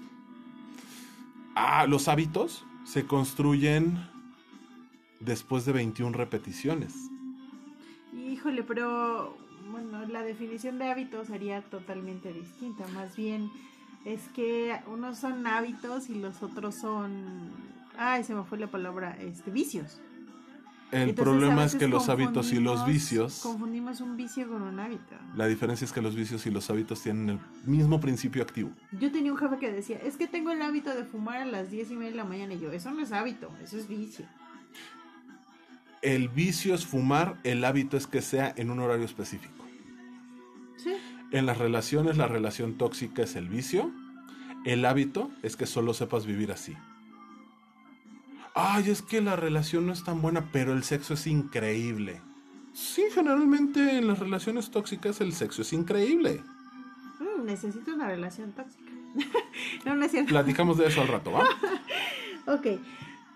Ah, 1.55 1.87
los 1.87 2.07
hábitos 2.07 2.67
se 2.85 3.07
construyen 3.07 4.07
después 5.19 5.65
de 5.65 5.71
21 5.71 6.15
repeticiones. 6.15 6.93
Híjole, 8.13 8.61
pero 8.61 9.35
bueno, 9.71 10.05
la 10.05 10.21
definición 10.21 10.77
de 10.77 10.91
hábitos 10.91 11.29
sería 11.29 11.63
totalmente 11.63 12.31
distinta. 12.31 12.85
Más 12.89 13.15
bien 13.15 13.49
es 14.05 14.21
que 14.35 14.79
unos 14.85 15.17
son 15.17 15.47
hábitos 15.47 16.09
y 16.09 16.13
los 16.13 16.43
otros 16.43 16.75
son... 16.75 17.49
Ay, 17.97 18.23
se 18.23 18.35
me 18.35 18.43
fue 18.43 18.59
la 18.59 18.67
palabra, 18.67 19.17
este, 19.19 19.49
vicios. 19.49 19.99
El 20.89 21.10
Entonces, 21.10 21.23
problema 21.23 21.65
es 21.65 21.76
que 21.76 21.88
los 21.88 22.08
hábitos 22.08 22.54
y 22.54 22.62
los 22.62 22.86
vicios, 22.86 23.41
Confundimos 23.43 24.00
un 24.00 24.15
vicio 24.15 24.47
con 24.47 24.62
un 24.62 24.80
hábito. 24.80 25.15
la 25.36 25.45
diferencia 25.45 25.84
es 25.84 25.91
que 25.91 26.02
los 26.02 26.15
vicios 26.15 26.45
y 26.45 26.52
los 26.52 26.69
hábitos 26.69 27.02
tienen 27.04 27.30
el 27.30 27.39
mismo 27.65 28.00
principio 28.00 28.41
activo. 28.41 28.71
Yo 28.93 29.12
tenía 29.12 29.34
un 29.34 29.38
jefe 29.38 29.58
que 29.58 29.69
decía, 29.69 29.97
es 29.97 30.15
que 30.15 30.28
tengo 30.28 30.52
el 30.52 30.62
hábito 30.62 30.95
de 30.95 31.04
fumar 31.04 31.41
a 31.41 31.45
las 31.45 31.69
10 31.69 31.91
y 31.91 31.95
media 31.95 32.12
de 32.12 32.15
la 32.17 32.23
mañana. 32.23 32.54
Y 32.54 32.60
yo, 32.62 32.71
eso 32.71 32.89
no 32.91 33.02
es 33.02 33.12
hábito, 33.12 33.52
eso 33.62 33.78
es 33.78 33.89
vicio. 33.89 34.26
El 36.02 36.30
vicio 36.30 36.73
es 36.73 36.86
fumar, 36.86 37.38
el 37.43 37.65
hábito 37.65 37.97
es 37.97 38.08
que 38.08 38.21
sea 38.21 38.54
en 38.56 38.69
un 38.69 38.80
horario 38.80 39.04
específico. 39.04 39.65
Sí. 40.78 40.93
En 41.32 41.45
las 41.45 41.58
relaciones, 41.58 42.15
la 42.17 42.28
relación 42.28 42.78
tóxica 42.78 43.23
es 43.23 43.36
el 43.36 43.50
vicio, 43.50 43.91
el 44.63 44.86
hábito 44.86 45.32
es 45.43 45.58
que 45.58 45.65
solo 45.65 45.93
sepas 45.93 46.26
vivir 46.26 46.52
así. 46.52 46.76
Ay, 48.60 48.89
es 48.89 49.02
que 49.02 49.22
la 49.22 49.36
relación 49.36 49.86
no 49.86 49.93
es 49.93 50.04
tan 50.04 50.22
buena, 50.22 50.50
pero 50.52 50.74
el 50.74 50.84
sexo 50.84 51.13
es 51.13 51.28
increíble. 51.28 52.22
Sí, 52.74 53.04
generalmente 53.13 53.98
en 53.98 54.08
las 54.08 54.20
relaciones 54.20 54.72
tóxicas 54.72 55.22
el 55.22 55.34
sexo 55.34 55.62
es 55.62 55.74
increíble. 55.74 56.43
Mm, 57.20 57.46
necesito 57.46 57.93
una 57.93 58.08
relación 58.08 58.52
tóxica. 58.54 58.91
no, 59.86 59.96
no 59.96 60.06
es 60.06 60.12
cierto. 60.12 60.30
Platicamos 60.30 60.78
de 60.78 60.88
eso 60.88 61.02
al 61.02 61.08
rato, 61.08 61.32
¿va? 61.32 61.43
Ok. 62.54 62.65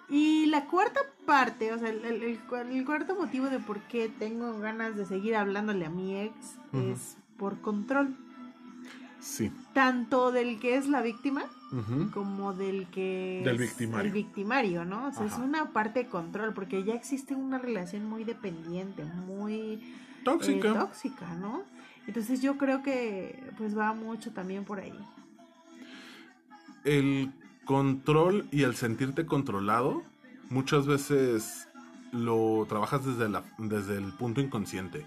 Y 0.10 0.46
la 0.48 0.66
cuarta 0.66 1.00
parte, 1.26 1.72
o 1.74 1.78
sea, 1.80 1.90
el, 1.90 2.04
el- 2.06 2.24
el 2.24 2.40
cu- 2.40 2.56
el 2.56 2.86
cuarto 2.86 3.16
motivo 3.16 3.48
de 3.50 3.60
por 3.60 3.80
qué 3.82 4.10
tengo 4.10 4.58
ganas 4.60 4.96
de 4.96 5.06
seguir 5.06 5.36
hablándole 5.36 5.86
a 5.86 5.90
mi 5.90 6.18
ex 6.18 6.34
es 6.74 7.18
por 7.38 7.60
control. 7.62 8.16
Sí. 9.20 9.52
Tanto 9.74 10.32
del 10.32 10.60
que 10.60 10.78
es 10.78 10.88
la 10.88 11.02
víctima 11.02 11.44
Como 12.14 12.54
del 12.54 12.88
que 12.88 13.42
Del 13.46 13.58
victimario. 13.58 14.06
el 14.08 14.12
victimario, 14.12 14.84
¿no? 14.86 15.08
O 15.08 15.12
sea, 15.14 15.26
es 15.26 15.38
una 15.38 15.72
parte 15.72 16.04
de 16.04 16.10
control 16.10 16.54
porque 16.54 16.84
ya 16.84 16.94
existe 16.94 17.34
una 17.34 17.58
relación 17.60 18.06
muy 18.06 18.26
dependiente, 18.26 19.06
muy 19.06 19.54
eh, 19.76 19.96
Tóxica. 20.26 20.74
tóxica, 20.74 21.34
¿no? 21.36 21.64
Entonces 22.08 22.42
yo 22.42 22.58
creo 22.58 22.84
que 22.84 23.42
pues 23.58 23.78
va 23.78 23.94
mucho 23.94 24.32
también 24.34 24.66
por 24.66 24.80
ahí. 24.80 24.94
el 26.84 27.32
control 27.66 28.48
y 28.52 28.64
el 28.64 28.76
sentirte 28.76 29.26
controlado 29.26 30.04
muchas 30.50 30.88
veces 30.88 31.68
lo 32.12 32.66
trabajas 32.68 33.06
desde, 33.06 33.30
la, 33.30 33.44
desde 33.58 33.98
el 33.98 34.12
punto 34.14 34.42
inconsciente. 34.42 35.06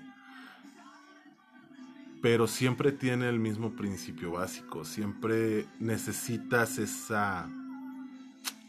Pero 2.24 2.46
siempre 2.46 2.90
tiene 2.90 3.28
el 3.28 3.38
mismo 3.38 3.76
principio 3.76 4.32
básico. 4.32 4.87
Siempre 4.87 5.66
necesitas 5.78 6.78
esa, 6.78 7.46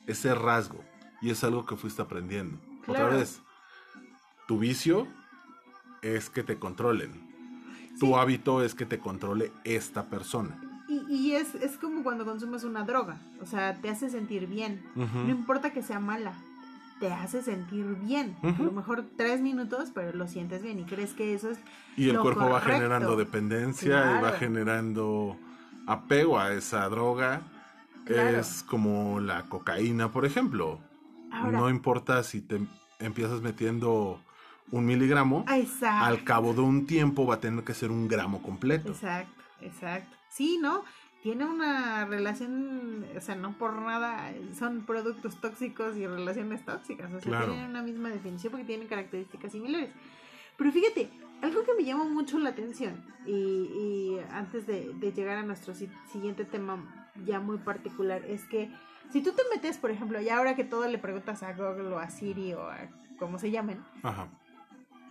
ese 0.08 0.36
rasgo. 0.36 0.84
Y 1.22 1.30
es 1.30 1.42
algo 1.42 1.66
que 1.66 1.78
fuiste 1.78 2.02
aprendiendo. 2.02 2.60
Otra 2.86 3.08
vez, 3.08 3.42
tu 4.46 4.60
vicio 4.60 5.08
es 6.02 6.30
que 6.30 6.44
te 6.44 6.60
controlen. 6.60 7.14
Tu 7.98 8.18
hábito 8.18 8.62
es 8.62 8.76
que 8.76 8.86
te 8.86 9.00
controle 9.00 9.54
esta 9.64 10.10
persona. 10.10 10.60
Y, 10.90 11.06
y 11.10 11.32
es, 11.36 11.56
es 11.56 11.78
como 11.78 12.04
cuando 12.04 12.26
consumes 12.26 12.66
una 12.66 12.84
droga, 12.84 13.22
o 13.40 13.46
sea, 13.46 13.80
te 13.80 13.90
hace 13.90 14.10
sentir 14.10 14.48
bien. 14.48 14.84
No 14.96 15.30
importa 15.30 15.72
que 15.72 15.82
sea 15.82 16.02
mala, 16.02 16.34
te 17.00 17.12
hace 17.12 17.42
sentir 17.42 17.86
bien. 18.02 18.38
A 18.42 18.62
lo 18.62 18.72
mejor 18.72 19.06
tres 19.18 19.42
minutos, 19.42 19.92
pero 19.94 20.14
lo 20.14 20.28
sientes 20.28 20.62
bien 20.62 20.80
y 20.80 20.84
crees 20.84 21.14
que 21.14 21.34
eso 21.34 21.52
es... 21.52 21.60
Y 21.98 22.10
el 22.10 22.16
lo 22.16 22.22
cuerpo 22.22 22.50
va 22.50 22.62
generando 22.62 23.16
dependencia 23.16 24.18
y 24.18 24.24
va 24.24 24.32
generando 24.34 25.38
apego 25.88 26.40
a 26.40 26.54
esa 26.54 26.88
droga. 26.90 27.42
Claro. 28.06 28.40
Es 28.40 28.64
como 28.64 29.20
la 29.20 29.44
cocaína, 29.44 30.12
por 30.12 30.26
ejemplo. 30.26 30.80
Ahora, 31.32 31.58
No 31.58 31.70
importa 31.70 32.24
si 32.24 32.42
te 32.42 32.62
empiezas 33.00 33.42
metiendo 33.42 34.22
un 34.72 34.86
miligramo, 34.86 35.46
exacto. 35.52 36.06
al 36.06 36.24
cabo 36.24 36.54
de 36.54 36.62
un 36.62 36.86
tiempo 36.86 37.26
va 37.26 37.36
a 37.36 37.40
tener 37.40 37.64
que 37.64 37.74
ser 37.74 37.92
un 37.92 38.08
gramo 38.08 38.42
completo. 38.42 38.90
Exacto, 38.90 39.44
exacto. 39.62 40.16
Sí, 40.30 40.60
¿no? 40.62 40.84
Tiene 41.26 41.44
una 41.44 42.06
relación, 42.06 43.04
o 43.18 43.20
sea, 43.20 43.34
no 43.34 43.58
por 43.58 43.74
nada, 43.82 44.32
son 44.56 44.86
productos 44.86 45.42
tóxicos 45.42 45.98
y 45.98 46.06
relaciones 46.06 46.64
tóxicas, 46.64 47.12
o 47.12 47.20
sea, 47.20 47.32
Claro. 47.32 47.48
tienen 47.48 47.68
una 47.72 47.82
misma 47.82 48.10
definición 48.10 48.52
porque 48.52 48.68
tienen 48.68 48.88
características 48.88 49.52
similares. 49.52 49.90
Pero 50.56 50.72
fíjate, 50.72 51.10
algo 51.42 51.64
que 51.64 51.74
me 51.74 51.84
llama 51.84 52.04
mucho 52.04 52.38
la 52.38 52.50
atención, 52.52 53.04
y, 53.26 53.32
y 53.32 54.20
antes 54.30 54.68
de, 54.68 54.94
de 54.94 55.12
llegar 55.14 55.38
a 55.40 55.42
nuestro 55.42 55.74
si- 55.74 55.90
siguiente 56.12 56.46
tema 56.46 57.10
ya 57.26 57.40
muy 57.40 57.58
particular, 57.58 58.24
es 58.26 58.44
que 58.46 58.70
si 59.12 59.24
tú 59.24 59.32
te 59.32 59.42
metes, 59.52 59.80
por 59.80 59.90
ejemplo, 59.90 60.22
y 60.22 60.30
ahora 60.30 60.56
que 60.56 60.64
todo 60.64 60.88
le 60.88 61.00
preguntas 61.00 61.42
a 61.42 61.54
Google 61.54 61.88
o 61.88 61.98
a 61.98 62.08
Siri 62.12 62.54
o 62.54 62.70
a 62.70 62.78
como 63.18 63.40
se 63.40 63.50
llamen, 63.50 63.80
Ajá. 64.04 64.28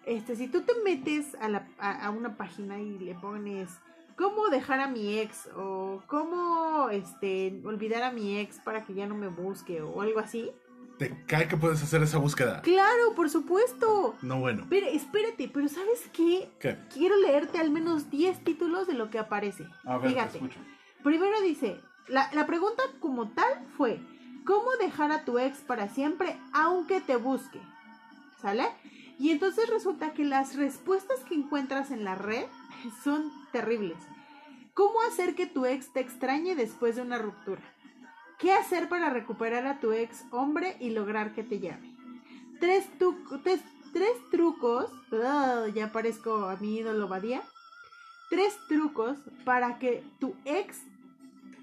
este, 0.06 0.36
si 0.36 0.46
tú 0.46 0.60
te 0.60 0.74
metes 0.84 1.34
a, 1.40 1.48
la, 1.48 1.66
a, 1.80 2.06
a 2.06 2.10
una 2.10 2.36
página 2.36 2.78
y 2.80 3.00
le 3.00 3.14
pones 3.16 3.68
cómo 4.16 4.48
dejar 4.48 4.80
a 4.80 4.88
mi 4.88 5.18
ex 5.18 5.48
o 5.56 6.02
cómo 6.06 6.88
este, 6.90 7.60
olvidar 7.64 8.02
a 8.02 8.10
mi 8.10 8.38
ex 8.38 8.58
para 8.58 8.84
que 8.84 8.94
ya 8.94 9.06
no 9.06 9.14
me 9.14 9.28
busque 9.28 9.82
o 9.82 10.00
algo 10.02 10.20
así. 10.20 10.50
¿Te 10.98 11.24
cae 11.26 11.48
que 11.48 11.56
puedes 11.56 11.82
hacer 11.82 12.02
esa 12.02 12.18
búsqueda? 12.18 12.62
Claro, 12.62 13.14
por 13.16 13.28
supuesto. 13.28 14.14
No, 14.22 14.38
bueno. 14.38 14.66
Pero 14.70 14.86
espérate, 14.86 15.50
pero 15.52 15.68
¿sabes 15.68 16.08
qué? 16.12 16.48
¿Qué? 16.60 16.78
Quiero 16.92 17.16
leerte 17.16 17.58
al 17.58 17.70
menos 17.70 18.10
10 18.10 18.44
títulos 18.44 18.86
de 18.86 18.94
lo 18.94 19.10
que 19.10 19.18
aparece. 19.18 19.66
A 19.84 19.98
ver, 19.98 20.12
Fíjate. 20.12 20.30
te 20.30 20.36
escucho. 20.38 20.60
Primero 21.02 21.40
dice, 21.40 21.80
la, 22.06 22.30
la 22.32 22.46
pregunta 22.46 22.82
como 23.00 23.28
tal 23.30 23.66
fue, 23.76 23.98
¿cómo 24.46 24.70
dejar 24.80 25.10
a 25.10 25.24
tu 25.24 25.38
ex 25.38 25.58
para 25.58 25.88
siempre 25.88 26.38
aunque 26.52 27.00
te 27.00 27.16
busque? 27.16 27.60
¿Sale? 28.40 28.66
Y 29.18 29.30
entonces 29.30 29.68
resulta 29.68 30.12
que 30.12 30.24
las 30.24 30.54
respuestas 30.56 31.20
que 31.20 31.34
encuentras 31.34 31.90
en 31.90 32.04
la 32.04 32.14
red 32.14 32.44
son 33.02 33.32
terribles. 33.54 33.98
¿Cómo 34.74 35.00
hacer 35.02 35.36
que 35.36 35.46
tu 35.46 35.64
ex 35.64 35.92
te 35.92 36.00
extrañe 36.00 36.56
después 36.56 36.96
de 36.96 37.02
una 37.02 37.18
ruptura? 37.18 37.62
¿Qué 38.40 38.52
hacer 38.52 38.88
para 38.88 39.10
recuperar 39.10 39.64
a 39.68 39.78
tu 39.78 39.92
ex 39.92 40.24
hombre 40.32 40.76
y 40.80 40.90
lograr 40.90 41.34
que 41.34 41.44
te 41.44 41.60
llame? 41.60 41.94
Tres, 42.58 42.88
trucos, 44.32 44.90
ya 45.72 45.92
parezco 45.92 46.46
a 46.46 46.56
mi 46.56 46.78
ídolo 46.78 47.06
Badía. 47.06 47.42
Tres 48.28 48.58
trucos 48.66 49.18
para 49.44 49.78
que 49.78 50.02
tu 50.18 50.34
ex 50.44 50.82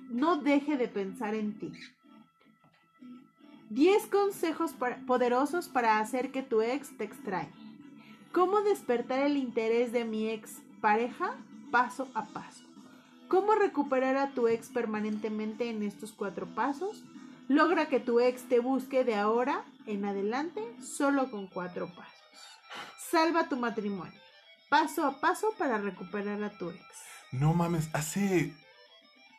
no 0.09 0.37
deje 0.37 0.77
de 0.77 0.87
pensar 0.87 1.35
en 1.35 1.59
ti. 1.59 1.73
10 3.69 4.07
consejos 4.07 4.73
poderosos 5.05 5.67
para 5.67 5.99
hacer 5.99 6.31
que 6.31 6.41
tu 6.41 6.61
ex 6.61 6.95
te 6.97 7.03
extrañe. 7.03 7.51
¿Cómo 8.31 8.61
despertar 8.61 9.19
el 9.19 9.35
interés 9.35 9.91
de 9.91 10.05
mi 10.05 10.29
ex 10.29 10.61
pareja 10.79 11.35
paso 11.71 12.09
a 12.13 12.25
paso? 12.25 12.63
¿Cómo 13.27 13.55
recuperar 13.55 14.17
a 14.17 14.31
tu 14.31 14.47
ex 14.47 14.67
permanentemente 14.67 15.69
en 15.69 15.83
estos 15.83 16.11
cuatro 16.11 16.45
pasos? 16.47 17.03
Logra 17.47 17.87
que 17.87 17.99
tu 17.99 18.19
ex 18.19 18.43
te 18.43 18.59
busque 18.59 19.03
de 19.03 19.15
ahora 19.15 19.63
en 19.85 20.05
adelante 20.05 20.61
solo 20.81 21.31
con 21.31 21.47
cuatro 21.47 21.87
pasos. 21.87 22.13
Salva 23.09 23.47
tu 23.47 23.57
matrimonio. 23.57 24.19
Paso 24.69 25.05
a 25.05 25.19
paso 25.19 25.47
para 25.57 25.77
recuperar 25.77 26.43
a 26.43 26.49
tu 26.57 26.69
ex. 26.69 26.81
No 27.31 27.53
mames, 27.53 27.89
hace 27.93 28.53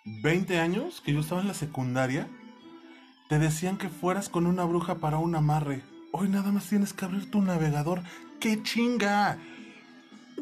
20 0.04 0.58
años 0.58 1.00
que 1.00 1.12
yo 1.12 1.20
estaba 1.20 1.42
en 1.42 1.48
la 1.48 1.54
secundaria, 1.54 2.28
te 3.28 3.38
decían 3.38 3.78
que 3.78 3.88
fueras 3.88 4.28
con 4.28 4.46
una 4.46 4.64
bruja 4.64 4.96
para 4.96 5.18
un 5.18 5.34
amarre. 5.34 5.82
Hoy 6.12 6.28
nada 6.28 6.52
más 6.52 6.68
tienes 6.68 6.92
que 6.92 7.04
abrir 7.04 7.30
tu 7.30 7.40
navegador. 7.40 8.02
¡Qué 8.40 8.62
chinga! 8.62 9.38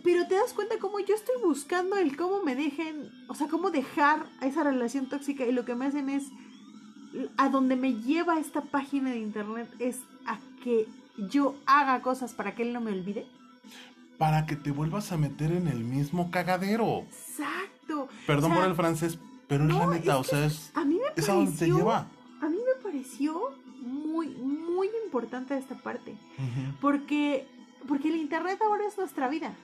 Pero 0.02 0.26
te 0.26 0.34
das 0.34 0.52
cuenta 0.52 0.76
cómo 0.80 1.00
yo 1.00 1.14
estoy 1.14 1.36
buscando 1.42 1.96
el 1.96 2.16
cómo 2.16 2.42
me 2.42 2.54
dejen, 2.54 3.10
o 3.28 3.34
sea, 3.34 3.48
cómo 3.48 3.70
dejar 3.70 4.26
a 4.40 4.46
esa 4.46 4.62
relación 4.64 5.08
tóxica 5.08 5.44
y 5.44 5.52
lo 5.52 5.64
que 5.64 5.74
me 5.74 5.86
hacen 5.86 6.08
es, 6.08 6.24
a 7.36 7.48
donde 7.48 7.76
me 7.76 7.94
lleva 7.94 8.38
esta 8.38 8.60
página 8.62 9.10
de 9.10 9.18
internet 9.18 9.68
es 9.78 9.98
a 10.26 10.38
que 10.62 10.86
yo 11.30 11.56
haga 11.66 12.00
cosas 12.02 12.32
para 12.34 12.54
que 12.54 12.62
él 12.62 12.72
no 12.72 12.80
me 12.80 12.92
olvide. 12.92 13.26
para 14.16 14.44
que 14.46 14.54
te 14.54 14.70
vuelvas 14.70 15.12
a 15.12 15.16
meter 15.16 15.50
en 15.52 15.66
el 15.66 15.82
mismo 15.82 16.30
cagadero. 16.30 17.06
Exacto. 17.08 18.08
Perdón 18.26 18.52
O 18.52 18.54
sea, 18.54 18.62
por 18.62 18.70
el 18.70 18.76
francés, 18.76 19.18
pero 19.48 19.64
es 19.64 19.74
la 19.74 19.86
neta, 19.86 20.12
es 20.12 20.20
o 20.20 20.24
sea, 20.24 20.44
es, 20.46 20.70
A 20.74 20.84
mí 20.84 20.94
me 20.96 21.20
es 21.20 21.28
a 21.28 21.32
donde 21.34 21.50
te 21.52 21.56
pareció, 21.58 21.76
lleva. 21.78 22.06
a 22.40 22.48
mí 22.48 22.56
me 22.56 22.82
pareció 22.82 23.40
muy, 23.80 24.28
muy 24.28 24.88
importante 25.04 25.56
esta 25.56 25.74
parte. 25.74 26.16
Porque, 26.80 27.48
porque 27.88 28.08
el 28.08 28.16
internet 28.16 28.60
ahora 28.62 28.86
es 28.86 28.96
nuestra 28.98 29.28
vida. 29.28 29.54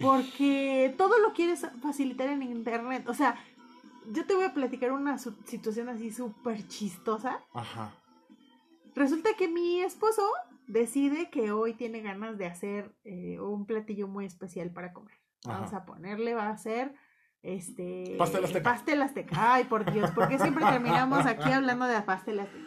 Porque 0.00 0.94
todo 0.96 1.18
lo 1.18 1.32
quieres 1.32 1.66
facilitar 1.82 2.28
en 2.28 2.42
internet. 2.42 3.08
O 3.08 3.14
sea, 3.14 3.36
yo 4.12 4.26
te 4.26 4.34
voy 4.34 4.44
a 4.44 4.54
platicar 4.54 4.92
una 4.92 5.18
situación 5.18 5.88
así 5.88 6.10
súper 6.10 6.66
chistosa. 6.66 7.44
Ajá. 7.52 7.94
Resulta 8.94 9.30
que 9.38 9.48
mi 9.48 9.80
esposo 9.80 10.22
decide 10.66 11.30
que 11.30 11.52
hoy 11.52 11.74
tiene 11.74 12.00
ganas 12.00 12.38
de 12.38 12.46
hacer 12.46 12.94
eh, 13.04 13.38
un 13.40 13.66
platillo 13.66 14.08
muy 14.08 14.24
especial 14.24 14.70
para 14.70 14.92
comer. 14.92 15.14
Vamos 15.44 15.72
a 15.72 15.84
ponerle, 15.84 16.34
va 16.34 16.50
a 16.50 16.56
ser 16.56 16.94
este 17.42 18.16
Pastel 18.18 18.44
azteca. 18.44 18.62
pastel 18.62 19.02
azteca. 19.02 19.54
Ay, 19.54 19.64
por 19.64 19.90
Dios, 19.90 20.10
porque 20.10 20.38
siempre 20.38 20.64
terminamos 20.66 21.24
aquí 21.24 21.50
hablando 21.50 21.86
de 21.86 22.00
pastel 22.02 22.40
azteca. 22.40 22.64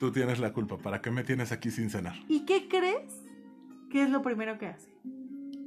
Tú 0.00 0.10
tienes 0.10 0.38
la 0.38 0.52
culpa. 0.52 0.78
¿Para 0.78 1.00
qué 1.00 1.10
me 1.10 1.24
tienes 1.24 1.52
aquí 1.52 1.70
sin 1.70 1.90
cenar? 1.90 2.14
¿Y 2.28 2.44
qué 2.44 2.68
crees? 2.68 3.22
¿Qué 3.90 4.02
es 4.02 4.10
lo 4.10 4.22
primero 4.22 4.58
que 4.58 4.66
hace? 4.66 4.90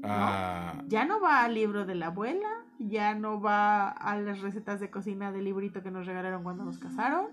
Ah, 0.04 0.82
Ya 0.88 1.06
no 1.06 1.20
va 1.20 1.44
al 1.44 1.54
libro 1.54 1.86
de 1.86 1.96
la 1.96 2.08
abuela, 2.08 2.50
ya 2.80 3.14
no 3.16 3.42
va 3.42 3.90
a 3.90 4.18
las 4.20 4.42
recetas 4.42 4.80
de 4.80 4.90
cocina 4.90 5.32
del 5.32 5.46
librito 5.46 5.82
que 5.84 5.92
nos 5.92 6.06
regalaron 6.06 6.44
cuando 6.44 6.64
nos 6.64 6.78
casaron. 6.80 7.28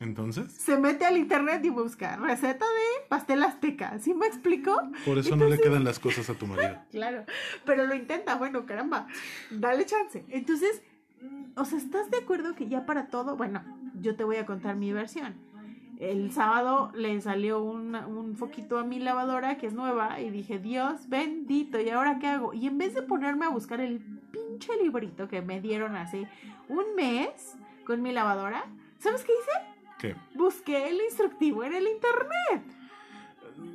entonces, 0.00 0.50
Se 0.52 0.78
mete 0.78 1.04
al 1.04 1.16
internet 1.16 1.64
y 1.64 1.70
busca 1.70 2.16
receta 2.16 2.64
de 2.64 3.06
pastel 3.08 3.42
azteca. 3.42 3.98
¿Sí 3.98 4.14
me 4.14 4.26
explico? 4.26 4.76
por 5.04 5.18
eso 5.18 5.36
no 5.36 5.46
le 5.48 5.58
quedan 5.58 5.84
las 5.84 5.98
cosas 5.98 6.28
a 6.30 6.34
tu 6.34 6.46
marido. 6.46 6.78
Claro, 6.90 7.24
pero 7.64 7.86
lo 7.86 7.94
intenta, 7.94 8.34
bueno, 8.36 8.66
caramba, 8.66 9.06
dale 9.50 9.84
chance. 9.86 10.24
Entonces, 10.28 10.82
o 11.56 11.64
sea, 11.64 11.78
¿estás 11.78 12.10
de 12.10 12.18
acuerdo 12.18 12.54
que 12.54 12.68
ya 12.68 12.86
para 12.86 13.06
todo? 13.08 13.36
Bueno, 13.36 13.62
yo 14.00 14.16
te 14.16 14.24
voy 14.24 14.36
a 14.36 14.46
contar 14.46 14.76
mi 14.76 14.92
versión. 14.92 15.34
El 16.00 16.32
sábado 16.32 16.90
le 16.94 17.20
salió 17.20 17.60
un, 17.62 17.94
un 17.94 18.34
foquito 18.34 18.78
a 18.78 18.84
mi 18.84 18.98
lavadora 18.98 19.58
que 19.58 19.66
es 19.66 19.74
nueva 19.74 20.18
y 20.18 20.30
dije, 20.30 20.58
Dios 20.58 21.10
bendito, 21.10 21.78
¿y 21.78 21.90
ahora 21.90 22.18
qué 22.18 22.26
hago? 22.26 22.54
Y 22.54 22.66
en 22.66 22.78
vez 22.78 22.94
de 22.94 23.02
ponerme 23.02 23.44
a 23.44 23.50
buscar 23.50 23.80
el 23.82 24.00
pinche 24.32 24.72
librito 24.82 25.28
que 25.28 25.42
me 25.42 25.60
dieron 25.60 25.96
hace 25.96 26.26
un 26.70 26.94
mes 26.96 27.54
con 27.84 28.00
mi 28.00 28.12
lavadora, 28.12 28.64
¿sabes 28.98 29.24
qué 29.24 29.32
hice? 29.32 29.50
¿Qué? 29.98 30.16
Busqué 30.34 30.88
el 30.88 31.02
instructivo 31.02 31.64
en 31.64 31.74
el 31.74 31.86
internet. 31.86 32.62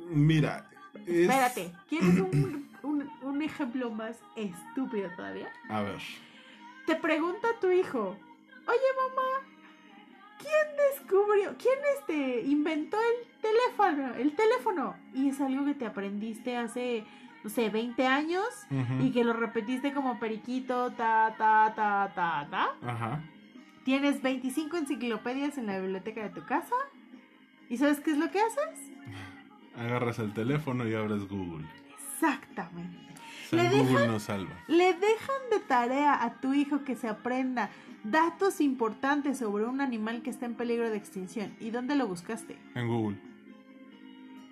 Mira, 0.08 0.68
es... 1.06 1.28
Espérate, 1.28 1.72
¿quieres 1.88 2.18
un, 2.18 2.68
un, 2.82 3.10
un 3.22 3.42
ejemplo 3.42 3.88
más 3.92 4.18
estúpido 4.34 5.08
todavía? 5.14 5.48
A 5.68 5.82
ver. 5.82 6.00
Te 6.86 6.96
pregunta 6.96 7.46
tu 7.60 7.70
hijo, 7.70 8.16
oye 8.66 8.90
mamá, 9.08 9.55
¿quién 10.38 10.76
descubrió, 10.92 11.54
quién 11.58 11.78
este 11.98 12.42
inventó 12.42 12.96
el 12.96 13.40
teléfono? 13.40 14.14
El 14.14 14.34
teléfono. 14.34 14.96
Y 15.14 15.28
es 15.28 15.40
algo 15.40 15.64
que 15.64 15.74
te 15.74 15.86
aprendiste 15.86 16.56
hace, 16.56 17.04
no 17.44 17.50
sé, 17.50 17.70
20 17.70 18.06
años 18.06 18.44
Ujú. 18.70 19.04
y 19.04 19.12
que 19.12 19.24
lo 19.24 19.32
repetiste 19.32 19.92
como 19.92 20.18
periquito, 20.18 20.90
ta, 20.92 21.34
ta, 21.36 21.72
ta, 21.74 22.12
ta, 22.14 22.48
ta. 22.50 22.88
Ajá. 22.88 23.20
Tienes 23.84 24.20
25 24.20 24.76
enciclopedias 24.78 25.58
en 25.58 25.66
la 25.66 25.78
biblioteca 25.78 26.22
de 26.22 26.30
tu 26.30 26.44
casa. 26.44 26.74
¿Y 27.68 27.76
sabes 27.78 28.00
qué 28.00 28.12
es 28.12 28.18
lo 28.18 28.30
que 28.30 28.40
haces? 28.40 28.92
Agarras 29.76 30.18
el 30.18 30.32
teléfono 30.32 30.88
y 30.88 30.94
abres 30.94 31.28
Google. 31.28 31.66
Exactamente. 32.12 33.06
O 33.46 33.48
sea, 33.50 33.62
Le 33.70 33.78
Google 33.78 34.08
nos 34.08 34.24
salva. 34.24 34.54
Le 34.66 34.92
dejan 34.94 35.50
de 35.50 35.60
tarea 35.60 36.20
a 36.24 36.40
tu 36.40 36.54
hijo 36.54 36.82
que 36.82 36.96
se 36.96 37.08
aprenda 37.08 37.70
datos 38.10 38.60
importantes 38.60 39.38
sobre 39.38 39.64
un 39.64 39.80
animal 39.80 40.22
que 40.22 40.30
está 40.30 40.46
en 40.46 40.54
peligro 40.54 40.88
de 40.90 40.96
extinción. 40.96 41.52
¿Y 41.60 41.70
dónde 41.70 41.94
lo 41.96 42.06
buscaste? 42.06 42.56
En 42.74 42.88
Google. 42.88 43.18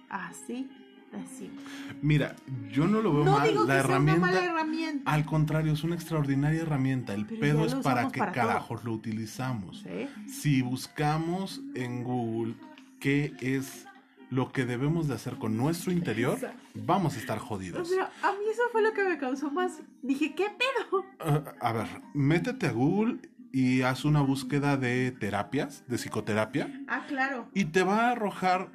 Así 0.08 0.68
de 1.12 1.26
simple. 1.26 1.62
Mira, 2.02 2.34
yo 2.72 2.86
no 2.88 3.00
lo 3.00 3.12
veo 3.14 3.24
No 3.24 3.38
mal. 3.38 3.48
digo 3.48 3.64
la 3.64 3.76
que 3.76 3.82
sea 3.82 3.98
una 3.98 4.12
herramienta. 4.12 4.20
mala 4.26 4.44
herramienta. 4.44 5.10
Al 5.12 5.24
contrario, 5.24 5.72
es 5.72 5.84
una 5.84 5.94
extraordinaria 5.94 6.62
herramienta. 6.62 7.14
El 7.14 7.26
Pero 7.26 7.40
pedo 7.40 7.64
es 7.66 7.74
para 7.76 8.08
qué 8.10 8.20
todo. 8.20 8.32
carajos 8.32 8.84
lo 8.84 8.92
utilizamos. 8.92 9.80
¿sí? 9.82 10.08
Si 10.28 10.62
buscamos 10.62 11.60
en 11.74 12.02
Google 12.02 12.54
qué 12.98 13.32
es 13.40 13.86
lo 14.30 14.50
que 14.50 14.64
debemos 14.64 15.06
de 15.06 15.14
hacer 15.14 15.36
con 15.36 15.56
nuestro 15.56 15.92
interior, 15.92 16.34
Exacto. 16.34 16.58
vamos 16.74 17.14
a 17.14 17.18
estar 17.20 17.38
O 17.38 17.42
jodidos. 17.42 17.88
sea, 17.88 18.10
a 18.22 18.32
mí 18.32 18.38
eso 18.50 18.62
fue 18.72 18.82
lo 18.82 18.92
que 18.92 19.04
me 19.04 19.16
causó 19.16 19.50
más. 19.52 19.82
Dije, 20.02 20.34
¿qué 20.34 20.46
pedo? 20.48 21.04
Ah, 21.20 21.44
a 21.60 21.72
ver, 21.72 21.86
métete 22.14 22.66
a 22.66 22.72
Google 22.72 23.18
y 23.56 23.82
haz 23.82 24.04
una 24.04 24.20
búsqueda 24.20 24.76
de 24.76 25.12
terapias, 25.12 25.84
de 25.86 25.96
psicoterapia, 25.96 26.68
Ah, 26.88 27.04
claro. 27.06 27.48
y 27.54 27.66
te 27.66 27.84
va 27.84 28.08
a 28.08 28.10
arrojar 28.10 28.68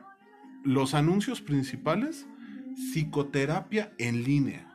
los 0.63 0.93
anuncios 0.93 1.41
principales, 1.41 2.25
psicoterapia 2.75 3.91
en 3.97 4.23
línea. 4.23 4.65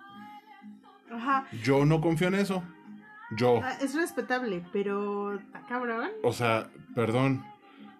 Ajá. 1.10 1.46
Yo 1.62 1.84
no 1.86 2.00
confío 2.02 2.28
en 2.28 2.34
eso. 2.34 2.62
Yo. 3.36 3.60
Ah, 3.62 3.76
es 3.80 3.94
respetable, 3.94 4.62
pero. 4.72 5.34
¿Está 5.38 5.64
cabrón? 5.66 6.10
O 6.22 6.32
sea, 6.32 6.68
perdón, 6.94 7.42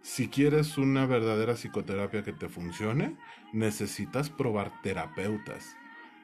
si 0.02 0.28
quieres 0.28 0.76
una 0.76 1.06
verdadera 1.06 1.54
psicoterapia 1.54 2.22
que 2.22 2.32
te 2.34 2.48
funcione, 2.48 3.16
necesitas 3.52 4.28
probar 4.28 4.82
terapeutas. 4.82 5.74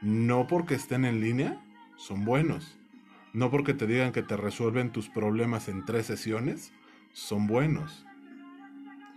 No 0.02 0.46
porque 0.46 0.74
estén 0.74 1.04
en 1.06 1.20
línea, 1.20 1.58
son 1.96 2.24
buenos. 2.24 2.76
No 3.32 3.50
porque 3.50 3.74
te 3.74 3.86
digan 3.86 4.12
que 4.12 4.22
te 4.22 4.36
resuelven 4.36 4.90
tus 4.90 5.08
problemas 5.08 5.68
en 5.68 5.84
tres 5.84 6.06
sesiones, 6.06 6.72
son 7.12 7.46
buenos. 7.46 8.04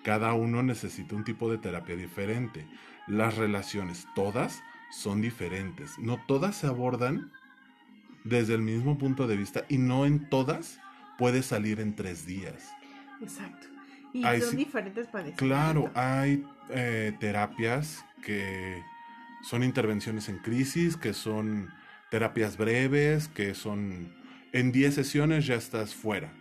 Cada 0.03 0.33
uno 0.33 0.61
necesita 0.63 1.15
un 1.15 1.23
tipo 1.23 1.49
de 1.49 1.57
terapia 1.57 1.95
diferente. 1.95 2.67
Las 3.07 3.37
relaciones, 3.37 4.07
todas, 4.15 4.61
son 4.91 5.21
diferentes. 5.21 5.97
No 5.97 6.19
todas 6.27 6.55
se 6.55 6.67
abordan 6.67 7.31
desde 8.23 8.53
el 8.53 8.61
mismo 8.61 8.97
punto 8.97 9.27
de 9.27 9.37
vista 9.37 9.65
y 9.69 9.77
no 9.77 10.05
en 10.05 10.29
todas 10.29 10.79
puedes 11.17 11.47
salir 11.47 11.79
en 11.79 11.95
tres 11.95 12.25
días. 12.25 12.71
Exacto. 13.21 13.67
Y 14.13 14.23
Ay, 14.23 14.41
son 14.41 14.55
diferentes 14.55 15.07
padecimientos. 15.07 15.47
Claro, 15.47 15.91
hay 15.95 16.45
eh, 16.69 17.15
terapias 17.19 18.05
que 18.21 18.83
son 19.41 19.63
intervenciones 19.63 20.29
en 20.29 20.37
crisis, 20.37 20.95
que 20.95 21.13
son 21.13 21.69
terapias 22.13 22.57
breves, 22.57 23.27
que 23.27 23.55
son 23.55 24.13
en 24.51 24.71
10 24.71 24.93
sesiones 24.93 25.47
ya 25.47 25.55
estás 25.55 25.95
fuera. 25.95 26.31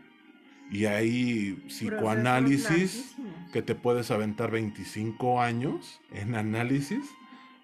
Y 0.71 0.85
hay 0.85 1.65
psicoanálisis 1.67 3.17
que 3.55 3.63
te 3.63 3.75
puedes 3.75 4.11
aventar 4.11 4.51
25 4.51 5.41
años 5.41 6.03
en 6.11 6.35
análisis 6.35 7.07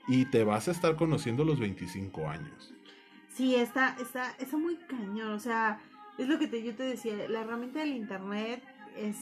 y 0.08 0.24
te 0.24 0.42
vas 0.42 0.68
a 0.68 0.70
estar 0.70 0.96
conociendo 0.96 1.44
los 1.44 1.60
25 1.60 2.30
años. 2.30 2.72
Sí, 3.34 3.54
está, 3.56 3.94
está, 4.00 4.34
está 4.38 4.56
muy 4.56 4.76
cañón. 4.76 5.32
O 5.32 5.38
sea, 5.38 5.78
es 6.16 6.28
lo 6.28 6.38
que 6.38 6.46
te, 6.46 6.62
yo 6.62 6.74
te 6.74 6.84
decía, 6.84 7.12
la 7.28 7.42
herramienta 7.42 7.80
del 7.80 7.92
internet 7.92 8.62
es, 8.96 9.18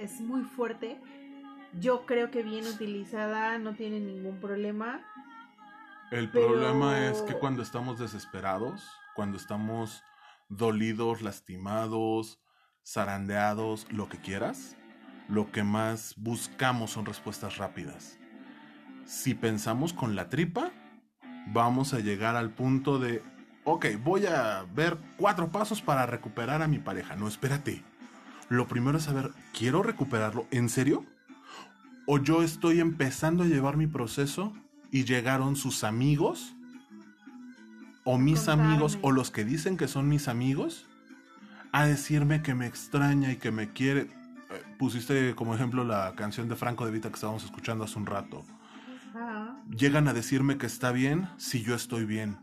es 0.00 0.20
muy 0.20 0.42
fuerte. 0.42 0.98
Yo 1.78 2.04
creo 2.04 2.32
que 2.32 2.42
bien 2.42 2.66
utilizada 2.66 3.58
no 3.58 3.76
tiene 3.76 4.00
ningún 4.00 4.40
problema. 4.40 5.06
El 6.10 6.30
Pero- 6.30 6.48
problema 6.48 7.06
es 7.06 7.22
que 7.22 7.34
cuando 7.34 7.62
estamos 7.62 7.98
desesperados, 7.98 8.88
cuando 9.14 9.36
estamos 9.36 10.02
dolidos, 10.48 11.22
lastimados, 11.22 12.40
zarandeados, 12.86 13.90
lo 13.90 14.08
que 14.08 14.18
quieras, 14.18 14.76
lo 15.28 15.50
que 15.50 15.64
más 15.64 16.14
buscamos 16.16 16.92
son 16.92 17.06
respuestas 17.06 17.56
rápidas. 17.56 18.18
Si 19.06 19.34
pensamos 19.34 19.92
con 19.92 20.14
la 20.14 20.28
tripa, 20.28 20.70
vamos 21.48 21.94
a 21.94 22.00
llegar 22.00 22.36
al 22.36 22.50
punto 22.50 22.98
de, 22.98 23.22
ok, 23.64 23.86
voy 24.02 24.26
a 24.26 24.64
ver 24.74 24.98
cuatro 25.16 25.50
pasos 25.50 25.80
para 25.82 26.06
recuperar 26.06 26.62
a 26.62 26.68
mi 26.68 26.78
pareja. 26.78 27.16
No, 27.16 27.26
espérate. 27.28 27.82
Lo 28.50 28.68
primero 28.68 28.98
es 28.98 29.04
saber, 29.04 29.30
¿quiero 29.58 29.82
recuperarlo 29.82 30.46
en 30.50 30.68
serio? 30.68 31.04
¿O 32.06 32.18
yo 32.18 32.42
estoy 32.42 32.80
empezando 32.80 33.42
a 33.44 33.46
llevar 33.46 33.78
mi 33.78 33.86
proceso 33.86 34.52
y 34.94 35.04
llegaron 35.04 35.56
sus 35.56 35.82
amigos? 35.82 36.54
¿O 38.04 38.16
mis 38.16 38.38
contarme. 38.38 38.62
amigos 38.62 38.96
o 39.02 39.10
los 39.10 39.32
que 39.32 39.44
dicen 39.44 39.76
que 39.76 39.88
son 39.88 40.08
mis 40.08 40.28
amigos? 40.28 40.86
A 41.72 41.84
decirme 41.84 42.42
que 42.42 42.54
me 42.54 42.68
extraña 42.68 43.32
y 43.32 43.36
que 43.36 43.50
me 43.50 43.72
quiere. 43.72 44.02
Eh, 44.02 44.08
Pusiste 44.78 45.34
como 45.34 45.52
ejemplo 45.52 45.82
la 45.82 46.14
canción 46.14 46.48
de 46.48 46.54
Franco 46.54 46.86
de 46.86 46.92
Vita 46.92 47.08
que 47.08 47.16
estábamos 47.16 47.42
escuchando 47.42 47.82
hace 47.82 47.98
un 47.98 48.06
rato. 48.06 48.44
Llegan 49.76 50.06
a 50.06 50.12
decirme 50.12 50.58
que 50.58 50.66
está 50.66 50.92
bien 50.92 51.28
si 51.38 51.64
yo 51.64 51.74
estoy 51.74 52.04
bien, 52.04 52.38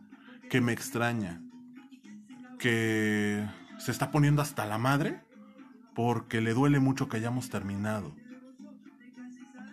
que 0.49 0.59
me 0.59 0.73
extraña, 0.73 1.41
que 2.59 3.47
se 3.77 3.91
está 3.91 4.11
poniendo 4.11 4.41
hasta 4.41 4.65
la 4.65 4.77
madre 4.77 5.21
porque 5.95 6.41
le 6.41 6.53
duele 6.53 6.81
mucho 6.81 7.07
que 7.07 7.15
hayamos 7.15 7.49
terminado. 7.49 8.13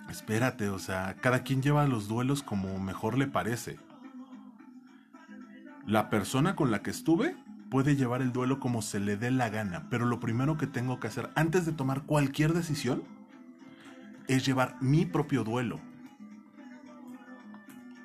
Espérate, 0.09 0.70
o 0.70 0.78
sea, 0.78 1.16
cada 1.20 1.42
quien 1.42 1.62
lleva 1.62 1.86
los 1.86 2.09
duelos 2.09 2.42
como 2.42 2.78
mejor 2.78 3.18
le 3.18 3.26
parece. 3.26 3.78
La 5.86 6.09
persona 6.11 6.56
con 6.56 6.70
la 6.70 6.82
que 6.82 6.90
estuve 6.90 7.36
puede 7.70 7.96
llevar 7.96 8.22
el 8.22 8.32
duelo 8.32 8.59
como 8.61 8.80
se 8.80 9.00
le 9.00 9.16
dé 9.16 9.30
la 9.30 9.50
gana, 9.50 9.86
pero 9.90 10.06
lo 10.06 10.20
primero 10.20 10.56
que 10.56 10.66
tengo 10.66 10.98
que 10.98 11.09
hacer 11.09 11.30
antes 11.34 11.66
de 11.66 11.72
tomar 11.72 12.02
cualquier 12.02 12.54
decisión 12.54 13.02
es 14.26 14.46
llevar 14.46 14.76
mi 14.80 15.04
propio 15.04 15.44
duelo. 15.44 15.80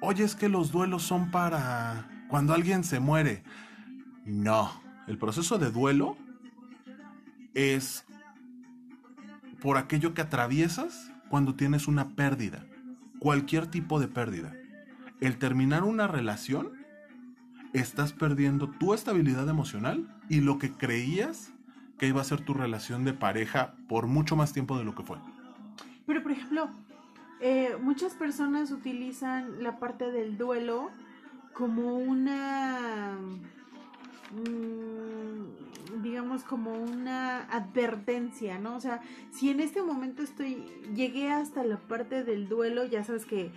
Oye, 0.02 0.26
es 0.26 0.36
que 0.36 0.50
los 0.50 0.72
duelos 0.72 1.04
son 1.04 1.32
para 1.32 2.10
cuando 2.28 2.54
alguien 2.54 2.84
se 2.84 3.00
muere. 3.00 3.44
No, 4.26 4.70
el 5.08 5.18
proceso 5.18 5.58
de 5.58 5.72
duelo 5.72 6.18
es 7.54 8.06
por 9.62 9.78
aquello 9.78 10.14
que 10.14 10.22
atraviesas 10.22 11.13
cuando 11.30 11.56
tienes 11.56 11.88
una 11.88 12.10
pérdida, 12.16 12.66
cualquier 13.20 13.68
tipo 13.68 14.00
de 14.00 14.08
pérdida. 14.08 14.54
El 15.20 15.38
terminar 15.38 15.84
una 15.84 16.08
relación, 16.08 16.74
estás 17.74 18.14
perdiendo 18.14 18.70
tu 18.70 18.94
estabilidad 18.94 19.50
emocional 19.50 20.08
y 20.30 20.42
lo 20.42 20.60
que 20.60 20.72
creías 20.72 21.54
que 21.98 22.08
iba 22.08 22.22
a 22.22 22.26
ser 22.26 22.42
tu 22.42 22.54
relación 22.54 23.04
de 23.06 23.14
pareja 23.14 23.76
por 23.88 24.08
mucho 24.08 24.36
más 24.36 24.54
tiempo 24.54 24.78
de 24.78 24.84
lo 24.84 24.96
que 24.96 25.04
fue. 25.04 25.18
Pero, 26.06 26.22
por 26.22 26.32
ejemplo, 26.32 26.70
eh, 27.40 27.78
muchas 27.82 28.14
personas 28.14 28.72
utilizan 28.72 29.64
la 29.64 29.80
parte 29.80 30.12
del 30.12 30.38
duelo 30.38 30.90
como 31.54 31.98
una, 31.98 33.18
mm, 34.32 35.03
digamos, 36.02 36.44
como 36.44 36.74
una 36.74 37.44
advertencia, 37.46 38.60
¿no? 38.60 38.76
O 38.76 38.80
sea, 38.80 39.02
si 39.32 39.50
en 39.50 39.60
este 39.60 39.82
momento 39.82 40.24
estoy, 40.24 40.66
llegué 40.96 41.32
hasta 41.32 41.64
la 41.64 41.78
parte 41.78 42.24
del 42.24 42.48
duelo, 42.48 42.86
ya 42.86 43.04
sabes 43.04 43.26
que, 43.26 43.52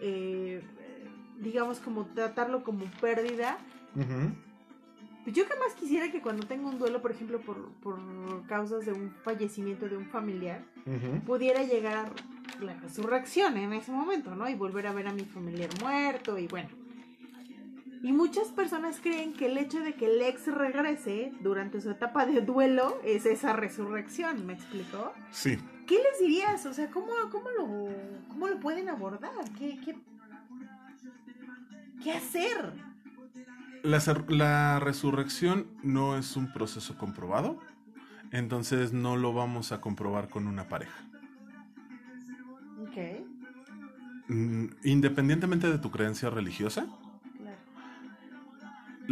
eh, 0.00 0.62
digamos, 1.40 1.80
como 1.80 2.06
tratarlo 2.06 2.62
como 2.62 2.84
pérdida. 3.00 3.58
Pues 5.24 5.36
yo 5.36 5.46
que 5.46 5.54
más 5.58 5.74
quisiera 5.74 6.10
que 6.10 6.22
cuando 6.22 6.46
tengo 6.46 6.68
un 6.68 6.78
duelo, 6.78 7.02
por 7.02 7.10
ejemplo, 7.10 7.40
por, 7.40 7.70
por 7.82 7.98
causas 8.46 8.86
de 8.86 8.92
un 8.92 9.10
fallecimiento 9.22 9.88
de 9.88 9.96
un 9.96 10.06
familiar, 10.06 10.64
pudiera 11.26 11.62
llegar 11.62 12.10
la 12.60 12.74
resurrección 12.74 13.56
en 13.56 13.72
ese 13.72 13.92
momento, 13.92 14.34
¿no? 14.34 14.48
Y 14.48 14.54
volver 14.54 14.86
a 14.86 14.92
ver 14.92 15.08
a 15.08 15.12
mi 15.12 15.24
familiar 15.24 15.68
muerto 15.82 16.38
y 16.38 16.46
bueno. 16.46 16.79
Y 18.02 18.12
muchas 18.12 18.48
personas 18.48 18.98
creen 19.02 19.34
que 19.34 19.46
el 19.46 19.58
hecho 19.58 19.80
de 19.80 19.94
que 19.94 20.06
el 20.06 20.22
ex 20.22 20.46
regrese 20.46 21.32
durante 21.40 21.80
su 21.82 21.90
etapa 21.90 22.24
de 22.24 22.40
duelo 22.40 22.98
es 23.04 23.26
esa 23.26 23.52
resurrección, 23.52 24.46
¿me 24.46 24.54
explicó? 24.54 25.12
Sí. 25.30 25.58
¿Qué 25.86 25.96
les 25.96 26.20
dirías? 26.20 26.64
O 26.64 26.72
sea, 26.72 26.90
¿cómo, 26.90 27.08
cómo, 27.30 27.50
lo, 27.50 27.66
cómo 28.28 28.48
lo 28.48 28.58
pueden 28.58 28.88
abordar? 28.88 29.30
¿Qué, 29.58 29.78
qué, 29.84 29.98
qué 32.02 32.12
hacer? 32.12 32.72
La, 33.82 34.00
la 34.28 34.80
resurrección 34.80 35.66
no 35.82 36.16
es 36.16 36.36
un 36.36 36.52
proceso 36.52 36.96
comprobado, 36.96 37.58
entonces 38.30 38.94
no 38.94 39.16
lo 39.16 39.34
vamos 39.34 39.72
a 39.72 39.82
comprobar 39.82 40.28
con 40.28 40.46
una 40.46 40.68
pareja. 40.68 41.04
Ok. 42.80 42.96
Mm, 44.28 44.66
Independientemente 44.84 45.68
de 45.70 45.78
tu 45.78 45.90
creencia 45.90 46.30
religiosa. 46.30 46.86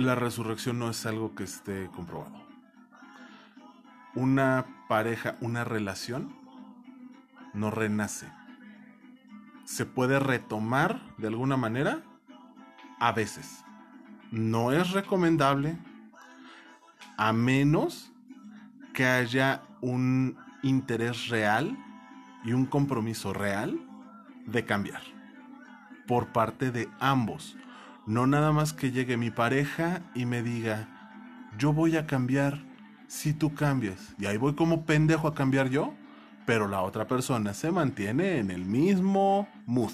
La 0.02 0.14
resurrección 0.14 0.78
no 0.78 0.90
es 0.90 1.06
algo 1.06 1.34
que 1.34 1.44
esté 1.44 1.88
comprobado. 1.94 2.40
Una 4.14 4.66
pareja, 4.88 5.36
una 5.40 5.64
relación, 5.64 6.34
no 7.52 7.70
renace. 7.70 8.30
Se 9.64 9.86
puede 9.86 10.18
retomar 10.18 11.00
de 11.18 11.28
alguna 11.28 11.56
manera 11.56 12.02
a 13.00 13.12
veces. 13.12 13.64
No 14.30 14.72
es 14.72 14.92
recomendable 14.92 15.76
a 17.16 17.32
menos 17.32 18.12
que 18.94 19.04
haya 19.06 19.62
un 19.80 20.38
interés 20.62 21.28
real 21.28 21.76
y 22.44 22.52
un 22.52 22.66
compromiso 22.66 23.32
real 23.32 23.78
de 24.46 24.64
cambiar 24.64 25.02
por 26.06 26.28
parte 26.28 26.70
de 26.70 26.88
ambos. 27.00 27.56
No 28.08 28.26
nada 28.26 28.52
más 28.52 28.72
que 28.72 28.90
llegue 28.90 29.18
mi 29.18 29.30
pareja 29.30 30.00
y 30.14 30.24
me 30.24 30.42
diga, 30.42 30.88
yo 31.58 31.74
voy 31.74 31.98
a 31.98 32.06
cambiar 32.06 32.58
si 33.06 33.34
tú 33.34 33.54
cambias. 33.54 34.14
Y 34.18 34.24
ahí 34.24 34.38
voy 34.38 34.54
como 34.54 34.86
pendejo 34.86 35.28
a 35.28 35.34
cambiar 35.34 35.68
yo, 35.68 35.92
pero 36.46 36.68
la 36.68 36.80
otra 36.80 37.06
persona 37.06 37.52
se 37.52 37.70
mantiene 37.70 38.38
en 38.38 38.50
el 38.50 38.64
mismo 38.64 39.46
mood. 39.66 39.92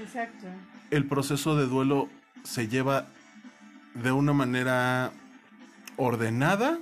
Exacto. 0.00 0.48
El 0.90 1.06
proceso 1.06 1.54
de 1.54 1.68
duelo 1.68 2.08
se 2.42 2.66
lleva 2.66 3.06
de 3.94 4.10
una 4.10 4.32
manera 4.32 5.12
ordenada, 5.96 6.76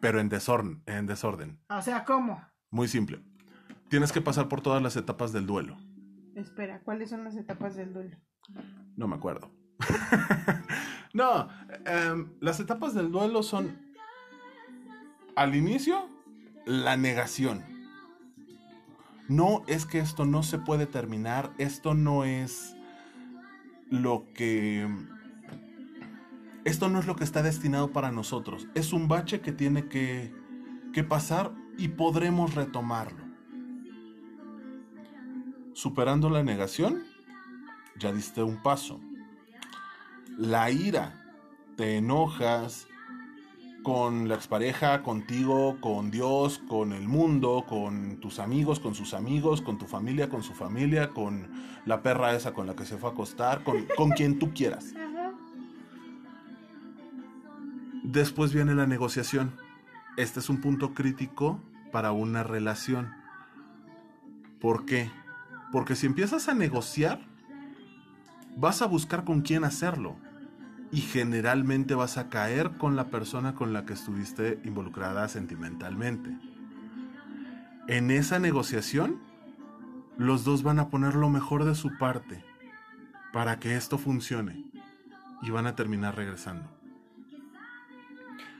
pero 0.00 0.18
en 0.18 0.28
desorden. 0.28 0.82
En 0.86 1.06
desorden. 1.06 1.56
O 1.68 1.82
sea, 1.82 2.04
¿cómo? 2.04 2.44
Muy 2.72 2.88
simple. 2.88 3.20
Tienes 3.88 4.10
que 4.10 4.20
pasar 4.20 4.48
por 4.48 4.60
todas 4.60 4.82
las 4.82 4.96
etapas 4.96 5.32
del 5.32 5.46
duelo. 5.46 5.76
Espera, 6.38 6.80
¿cuáles 6.84 7.10
son 7.10 7.24
las 7.24 7.34
etapas 7.34 7.74
del 7.74 7.92
duelo? 7.92 8.16
No 8.96 9.08
me 9.08 9.16
acuerdo. 9.16 9.50
no, 11.12 11.48
em, 11.84 12.32
las 12.40 12.60
etapas 12.60 12.94
del 12.94 13.10
duelo 13.10 13.42
son 13.42 13.76
al 15.34 15.56
inicio 15.56 16.08
la 16.64 16.96
negación. 16.96 17.64
No 19.26 19.64
es 19.66 19.84
que 19.84 19.98
esto 19.98 20.26
no 20.26 20.44
se 20.44 20.58
puede 20.58 20.86
terminar, 20.86 21.52
esto 21.58 21.94
no 21.94 22.24
es 22.24 22.76
lo 23.90 24.24
que... 24.32 24.88
Esto 26.64 26.88
no 26.88 27.00
es 27.00 27.06
lo 27.06 27.16
que 27.16 27.24
está 27.24 27.42
destinado 27.42 27.92
para 27.92 28.12
nosotros. 28.12 28.68
Es 28.74 28.92
un 28.92 29.08
bache 29.08 29.40
que 29.40 29.50
tiene 29.50 29.88
que, 29.88 30.32
que 30.92 31.02
pasar 31.02 31.52
y 31.78 31.88
podremos 31.88 32.54
retomarlo. 32.54 33.27
Superando 35.78 36.28
la 36.28 36.42
negación, 36.42 37.04
ya 37.96 38.12
diste 38.12 38.42
un 38.42 38.60
paso. 38.64 38.98
La 40.36 40.72
ira, 40.72 41.24
te 41.76 41.98
enojas 41.98 42.88
con 43.84 44.28
la 44.28 44.34
expareja, 44.34 45.04
contigo, 45.04 45.78
con 45.80 46.10
Dios, 46.10 46.58
con 46.66 46.92
el 46.92 47.06
mundo, 47.06 47.64
con 47.68 48.18
tus 48.18 48.40
amigos, 48.40 48.80
con 48.80 48.96
sus 48.96 49.14
amigos, 49.14 49.62
con 49.62 49.78
tu 49.78 49.86
familia, 49.86 50.28
con 50.28 50.42
su 50.42 50.52
familia, 50.52 51.10
con 51.10 51.48
la 51.86 52.02
perra 52.02 52.34
esa 52.34 52.52
con 52.52 52.66
la 52.66 52.74
que 52.74 52.84
se 52.84 52.96
fue 52.96 53.10
a 53.10 53.12
acostar, 53.12 53.62
con, 53.62 53.86
con 53.96 54.10
quien 54.10 54.40
tú 54.40 54.52
quieras. 54.52 54.94
Después 58.02 58.52
viene 58.52 58.74
la 58.74 58.88
negociación. 58.88 59.54
Este 60.16 60.40
es 60.40 60.50
un 60.50 60.60
punto 60.60 60.92
crítico 60.92 61.60
para 61.92 62.10
una 62.10 62.42
relación. 62.42 63.14
¿Por 64.58 64.84
qué? 64.84 65.08
Porque 65.72 65.96
si 65.96 66.06
empiezas 66.06 66.48
a 66.48 66.54
negociar, 66.54 67.20
vas 68.56 68.82
a 68.82 68.86
buscar 68.86 69.24
con 69.24 69.42
quién 69.42 69.64
hacerlo. 69.64 70.16
Y 70.90 71.02
generalmente 71.02 71.94
vas 71.94 72.16
a 72.16 72.28
caer 72.30 72.78
con 72.78 72.96
la 72.96 73.08
persona 73.10 73.54
con 73.54 73.72
la 73.74 73.84
que 73.84 73.92
estuviste 73.92 74.60
involucrada 74.64 75.28
sentimentalmente. 75.28 76.30
En 77.88 78.10
esa 78.10 78.38
negociación, 78.38 79.18
los 80.16 80.44
dos 80.44 80.62
van 80.62 80.78
a 80.78 80.88
poner 80.88 81.14
lo 81.14 81.28
mejor 81.28 81.64
de 81.64 81.74
su 81.74 81.96
parte 81.98 82.42
para 83.32 83.58
que 83.58 83.76
esto 83.76 83.98
funcione. 83.98 84.64
Y 85.42 85.50
van 85.50 85.66
a 85.66 85.76
terminar 85.76 86.16
regresando. 86.16 86.68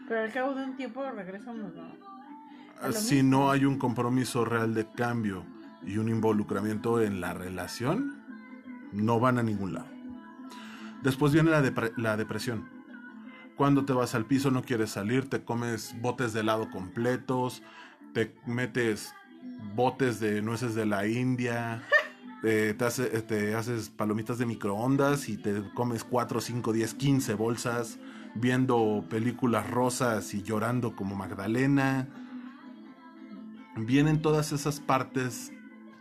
Pero 0.06 0.22
al 0.22 0.32
cabo 0.32 0.54
de 0.54 0.64
un 0.64 0.76
tiempo 0.76 1.02
regresamos, 1.10 1.74
¿no? 1.74 1.92
A 2.80 2.88
lo 2.88 2.92
Si 2.92 3.16
mismo. 3.16 3.30
no 3.30 3.50
hay 3.50 3.64
un 3.64 3.78
compromiso 3.78 4.44
real 4.44 4.74
de 4.74 4.86
cambio 4.86 5.44
y 5.86 5.98
un 5.98 6.08
involucramiento 6.08 7.00
en 7.00 7.20
la 7.20 7.34
relación, 7.34 8.22
no 8.92 9.20
van 9.20 9.38
a 9.38 9.42
ningún 9.42 9.74
lado. 9.74 9.88
Después 11.02 11.32
viene 11.32 11.50
la, 11.50 11.62
depre- 11.62 11.92
la 11.96 12.16
depresión. 12.16 12.68
Cuando 13.56 13.84
te 13.84 13.92
vas 13.92 14.14
al 14.14 14.24
piso, 14.24 14.50
no 14.50 14.62
quieres 14.62 14.90
salir, 14.90 15.28
te 15.28 15.44
comes 15.44 15.94
botes 16.00 16.32
de 16.32 16.40
helado 16.40 16.70
completos, 16.70 17.62
te 18.12 18.34
metes 18.46 19.14
botes 19.74 20.20
de 20.20 20.42
nueces 20.42 20.74
de 20.74 20.86
la 20.86 21.06
India, 21.06 21.82
eh, 22.44 22.74
te, 22.76 22.84
hace- 22.84 23.16
eh, 23.16 23.22
te 23.22 23.54
haces 23.54 23.90
palomitas 23.90 24.38
de 24.38 24.46
microondas 24.46 25.28
y 25.28 25.36
te 25.36 25.62
comes 25.74 26.04
4, 26.04 26.40
5, 26.40 26.72
10, 26.72 26.94
15 26.94 27.34
bolsas, 27.34 27.98
viendo 28.34 29.04
películas 29.08 29.68
rosas 29.70 30.34
y 30.34 30.42
llorando 30.42 30.94
como 30.94 31.16
Magdalena. 31.16 32.08
Vienen 33.76 34.20
todas 34.22 34.52
esas 34.52 34.80
partes 34.80 35.52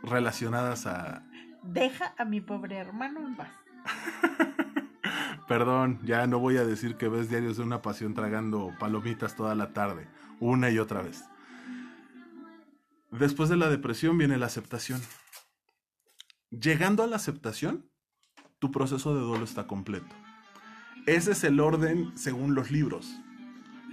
relacionadas 0.04 0.86
a... 0.86 1.24
Deja 1.64 2.14
a 2.18 2.26
mi 2.26 2.42
pobre 2.42 2.78
hermano 2.78 3.26
en 3.26 3.36
paz. 3.36 3.50
Perdón, 5.48 6.00
ya 6.04 6.28
no 6.28 6.40
voy 6.40 6.58
a 6.58 6.66
decir 6.66 6.96
que 6.96 7.08
ves 7.08 7.30
diarios 7.30 7.58
de 7.58 7.64
una 7.64 7.82
pasión 7.82 8.14
tragando 8.14 8.74
palomitas 8.80 9.36
toda 9.36 9.56
la 9.56 9.74
tarde, 9.74 10.08
una 10.40 10.70
y 10.70 10.80
otra 10.80 11.02
vez. 11.02 11.24
Después 13.12 13.50
de 13.50 13.56
la 13.56 13.70
depresión 13.70 14.18
viene 14.18 14.38
la 14.38 14.48
aceptación. 14.48 15.02
Llegando 16.50 17.04
a 17.04 17.08
la 17.08 17.16
aceptación, 17.16 17.90
tu 18.60 18.72
proceso 18.72 19.16
de 19.16 19.22
duelo 19.22 19.46
está 19.46 19.68
completo. 19.68 20.14
Ese 21.06 21.32
es 21.32 21.44
el 21.46 21.62
orden 21.62 22.12
según 22.18 22.54
los 22.54 22.70
libros. 22.70 23.10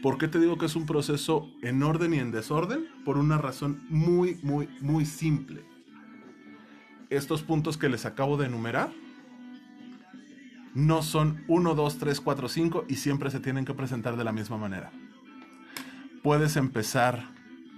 ¿Por 0.03 0.19
qué 0.19 0.27
te 0.27 0.41
digo 0.41 0.59
que 0.59 0.67
es 0.67 0.75
un 0.75 0.85
proceso 0.85 1.49
en 1.63 1.83
orden 1.83 2.13
y 2.13 2.19
en 2.19 2.33
desorden? 2.33 2.89
Por 3.05 3.17
una 3.17 3.39
razón 3.39 3.87
muy, 3.89 4.35
muy, 4.43 4.69
muy 4.81 5.07
simple. 5.07 5.65
Estos 7.11 7.43
puntos 7.43 7.77
que 7.77 7.89
les 7.89 8.07
acabo 8.07 8.37
de 8.37 8.47
enumerar 8.47 8.91
no 10.75 11.03
son 11.03 11.45
1, 11.49 11.75
2, 11.75 11.99
3, 11.99 12.21
4, 12.21 12.49
5 12.49 12.85
y 12.89 12.97
siempre 12.97 13.31
se 13.31 13.41
tienen 13.41 13.65
que 13.65 13.75
presentar 13.75 14.17
de 14.17 14.25
la 14.25 14.33
misma 14.33 14.57
manera. 14.59 14.91
Puedes 16.23 16.57
empezar 16.57 17.29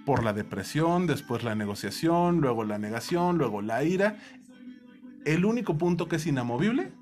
por 0.07 0.23
la 0.23 0.33
depresión, 0.33 1.07
después 1.07 1.43
la 1.43 1.55
negociación, 1.55 2.41
luego 2.41 2.65
la 2.65 2.79
negación, 2.79 3.39
luego 3.39 3.61
la 3.61 3.83
ira. 3.85 4.19
El 5.25 5.45
único 5.45 5.77
punto 5.77 6.09
que 6.09 6.17
es 6.17 6.27
inamovible 6.27 6.93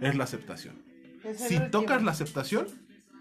es 0.00 0.14
la 0.16 0.24
aceptación. 0.24 0.76
Es 1.24 1.40
Si 1.40 1.54
último. 1.54 1.70
tocas 1.70 2.02
la 2.02 2.12
aceptación, 2.12 2.66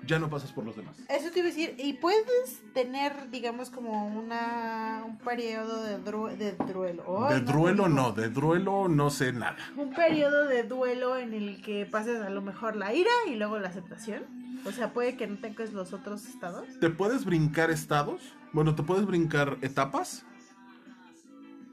ya 0.05 0.19
no 0.19 0.29
pasas 0.29 0.51
por 0.51 0.65
los 0.65 0.75
demás. 0.75 0.95
Eso 1.09 1.31
te 1.31 1.39
iba 1.39 1.47
a 1.47 1.51
decir, 1.51 1.75
y 1.77 1.93
puedes 1.93 2.61
tener, 2.73 3.29
digamos, 3.29 3.69
como 3.69 4.07
una 4.07 5.03
un 5.05 5.17
periodo 5.17 5.83
de, 5.83 5.97
de 6.37 6.51
duelo. 6.73 7.27
Ay, 7.27 7.35
De 7.35 7.41
no, 7.45 7.51
duelo 7.51 7.89
no, 7.89 8.11
de 8.11 8.29
duelo 8.29 8.87
no 8.87 9.09
sé 9.09 9.33
nada. 9.33 9.57
Un 9.77 9.93
periodo 9.93 10.45
de 10.47 10.63
duelo 10.63 11.17
en 11.17 11.33
el 11.33 11.61
que 11.61 11.85
pases 11.85 12.21
a 12.21 12.29
lo 12.29 12.41
mejor 12.41 12.75
la 12.75 12.93
ira 12.93 13.11
y 13.27 13.35
luego 13.35 13.59
la 13.59 13.69
aceptación. 13.69 14.23
O 14.65 14.71
sea, 14.71 14.93
puede 14.93 15.17
que 15.17 15.27
no 15.27 15.37
tengas 15.37 15.73
los 15.73 15.93
otros 15.93 16.25
estados. 16.27 16.67
Te 16.79 16.89
puedes 16.89 17.25
brincar 17.25 17.71
estados, 17.71 18.33
bueno, 18.53 18.75
te 18.75 18.83
puedes 18.83 19.05
brincar 19.05 19.57
etapas 19.61 20.25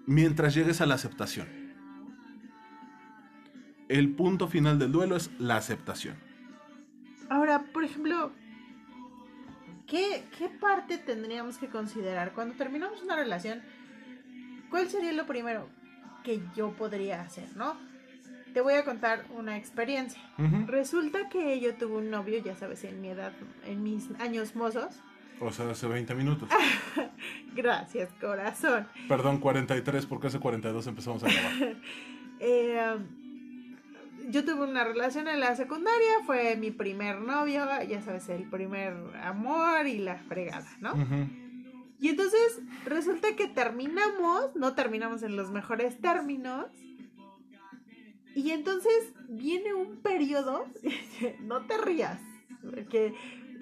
mientras 0.07 0.55
llegues 0.55 0.81
a 0.81 0.87
la 0.87 0.95
aceptación. 0.95 1.47
El 3.89 4.15
punto 4.15 4.49
final 4.49 4.79
del 4.79 4.93
duelo 4.93 5.17
es 5.17 5.31
la 5.39 5.57
aceptación. 5.57 6.28
Ahora, 7.29 7.65
por 7.73 7.85
ejemplo, 7.85 8.33
¿qué, 9.87 10.25
¿qué 10.39 10.49
parte 10.49 10.99
tendríamos 10.99 11.59
que 11.59 11.69
considerar? 11.69 12.33
Cuando 12.33 12.55
terminamos 12.55 13.03
una 13.03 13.17
relación, 13.17 13.63
¿cuál 14.71 14.89
sería 14.89 15.13
lo 15.13 15.27
primero 15.27 15.69
que 16.25 16.41
yo 16.57 16.73
podría 16.73 17.23
hacer, 17.23 17.57
no? 17.57 17.77
Te 18.55 18.61
voy 18.63 18.75
a 18.75 18.85
contar 18.85 19.27
una 19.37 19.57
experiencia. 19.57 20.21
Resulta 20.67 21.29
que 21.29 21.61
yo 21.61 21.75
tuve 21.75 21.97
un 21.99 22.11
novio, 22.11 22.43
ya 22.43 22.57
sabes, 22.57 22.83
en 22.85 23.01
mi 23.01 23.09
edad, 23.09 23.33
en 23.67 23.83
mis 23.83 24.09
años 24.21 24.57
mozos. 24.57 25.01
O 25.41 25.53
sea, 25.53 25.71
hace 25.71 25.87
20 25.87 26.15
minutos. 26.15 26.49
Gracias, 27.55 28.11
corazón. 28.21 28.89
Perdón, 29.07 29.39
43, 29.39 30.07
porque 30.07 30.29
hace 30.29 30.41
42 30.41 30.87
empezamos 30.87 31.23
a 31.25 31.29
grabar. 31.29 31.77
Eh, 32.41 32.97
yo 34.29 34.45
tuve 34.45 34.65
una 34.65 34.85
relación 34.85 35.29
en 35.29 35.41
la 35.41 35.57
secundaria, 35.57 36.09
fue 36.27 36.57
mi 36.57 36.71
primer 36.71 37.21
novio, 37.21 37.67
ya 37.89 38.03
sabes, 38.03 38.29
el 38.29 38.49
primer 38.49 38.95
amor 39.23 39.87
y 39.87 39.99
la 39.99 40.19
fregada, 40.19 40.69
¿no? 40.81 40.93
Ujú. 40.93 41.29
Y 42.01 42.09
entonces 42.09 42.61
resulta 42.85 43.35
que 43.35 43.49
terminamos, 43.49 44.55
no 44.55 44.75
terminamos 44.75 45.23
en 45.23 45.37
los 45.37 45.51
mejores 45.51 45.99
términos. 46.01 46.67
Y 48.35 48.51
entonces 48.51 49.13
viene 49.29 49.75
un 49.75 49.97
periodo, 49.97 50.67
no 51.41 51.67
te 51.67 51.77
rías, 51.79 52.21
porque 52.63 53.15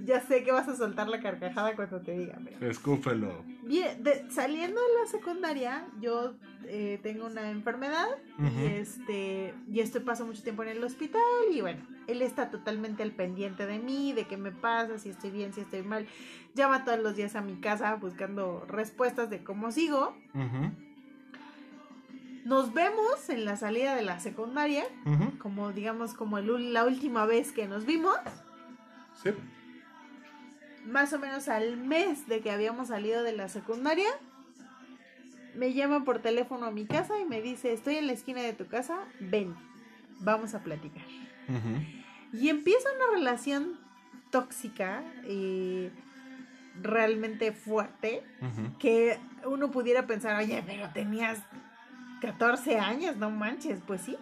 ya 0.04 0.20
sé 0.20 0.44
que 0.44 0.52
vas 0.52 0.68
a 0.68 0.76
soltar 0.76 1.08
la 1.08 1.20
carcajada 1.20 1.74
cuando 1.74 2.00
te 2.02 2.12
diga, 2.12 2.38
pero 2.44 2.70
Escúpelo. 2.70 3.44
Bien, 3.66 4.02
de- 4.02 4.30
saliendo 4.30 4.80
de 4.80 5.00
la 5.02 5.10
secundaria, 5.10 5.86
yo 6.00 6.34
eh, 6.66 7.00
tengo 7.02 7.26
una 7.26 7.50
enfermedad 7.50 8.06
y 8.38 8.64
este 8.66 9.54
y 9.68 9.80
esto 9.80 10.04
paso 10.04 10.24
mucho 10.24 10.42
tiempo 10.42 10.62
en 10.62 10.68
el 10.70 10.84
hospital 10.84 11.20
y 11.52 11.60
bueno, 11.60 11.80
él 12.06 12.22
está 12.22 12.50
totalmente 12.50 13.02
al 13.02 13.10
pendiente 13.12 13.66
de 13.66 13.78
mí, 13.80 14.12
de 14.12 14.26
qué 14.26 14.36
me 14.36 14.52
pasa, 14.52 14.98
si 14.98 15.08
estoy 15.08 15.30
bien, 15.30 15.52
si 15.52 15.62
estoy 15.62 15.82
mal. 15.82 16.06
Llama 16.54 16.84
todos 16.84 17.00
los 17.00 17.16
días 17.16 17.34
a 17.34 17.40
mi 17.40 17.56
casa 17.56 17.94
buscando 17.96 18.64
respuestas 18.68 19.30
de 19.30 19.42
cómo 19.42 19.70
sigo. 19.72 20.16
Nos 22.44 22.72
vemos 22.72 23.28
en 23.28 23.44
la 23.44 23.56
salida 23.56 23.96
de 23.96 24.02
la 24.02 24.20
secundaria, 24.20 24.84
como 25.40 25.72
digamos 25.72 26.14
como 26.14 26.38
el 26.38 26.72
la 26.72 26.84
última 26.84 27.26
vez 27.26 27.50
que 27.50 27.66
nos 27.66 27.84
vimos, 27.84 28.16
Sí. 29.22 29.30
Más 30.86 31.12
o 31.12 31.18
menos 31.18 31.48
al 31.48 31.76
mes 31.76 32.26
de 32.26 32.40
que 32.40 32.50
habíamos 32.50 32.88
salido 32.88 33.22
de 33.22 33.32
la 33.32 33.48
secundaria, 33.48 34.08
me 35.54 35.72
llama 35.72 36.04
por 36.04 36.20
teléfono 36.20 36.66
a 36.66 36.70
mi 36.70 36.86
casa 36.86 37.18
y 37.18 37.24
me 37.24 37.40
dice, 37.40 37.72
estoy 37.72 37.96
en 37.96 38.06
la 38.06 38.12
esquina 38.12 38.42
de 38.42 38.52
tu 38.52 38.66
casa, 38.66 38.98
ven, 39.20 39.54
vamos 40.20 40.54
a 40.54 40.60
platicar. 40.60 41.04
Y 42.32 42.48
empieza 42.48 42.88
una 42.96 43.18
relación 43.18 43.78
tóxica 44.30 45.02
y 45.28 45.90
realmente 46.82 47.52
fuerte, 47.52 48.22
que 48.78 49.18
uno 49.44 49.70
pudiera 49.70 50.06
pensar, 50.06 50.36
oye, 50.38 50.62
pero 50.66 50.90
tenías 50.90 51.38
14 52.20 52.78
años, 52.78 53.16
no 53.16 53.30
manches, 53.30 53.80
pues 53.86 54.02
sí. 54.02 54.16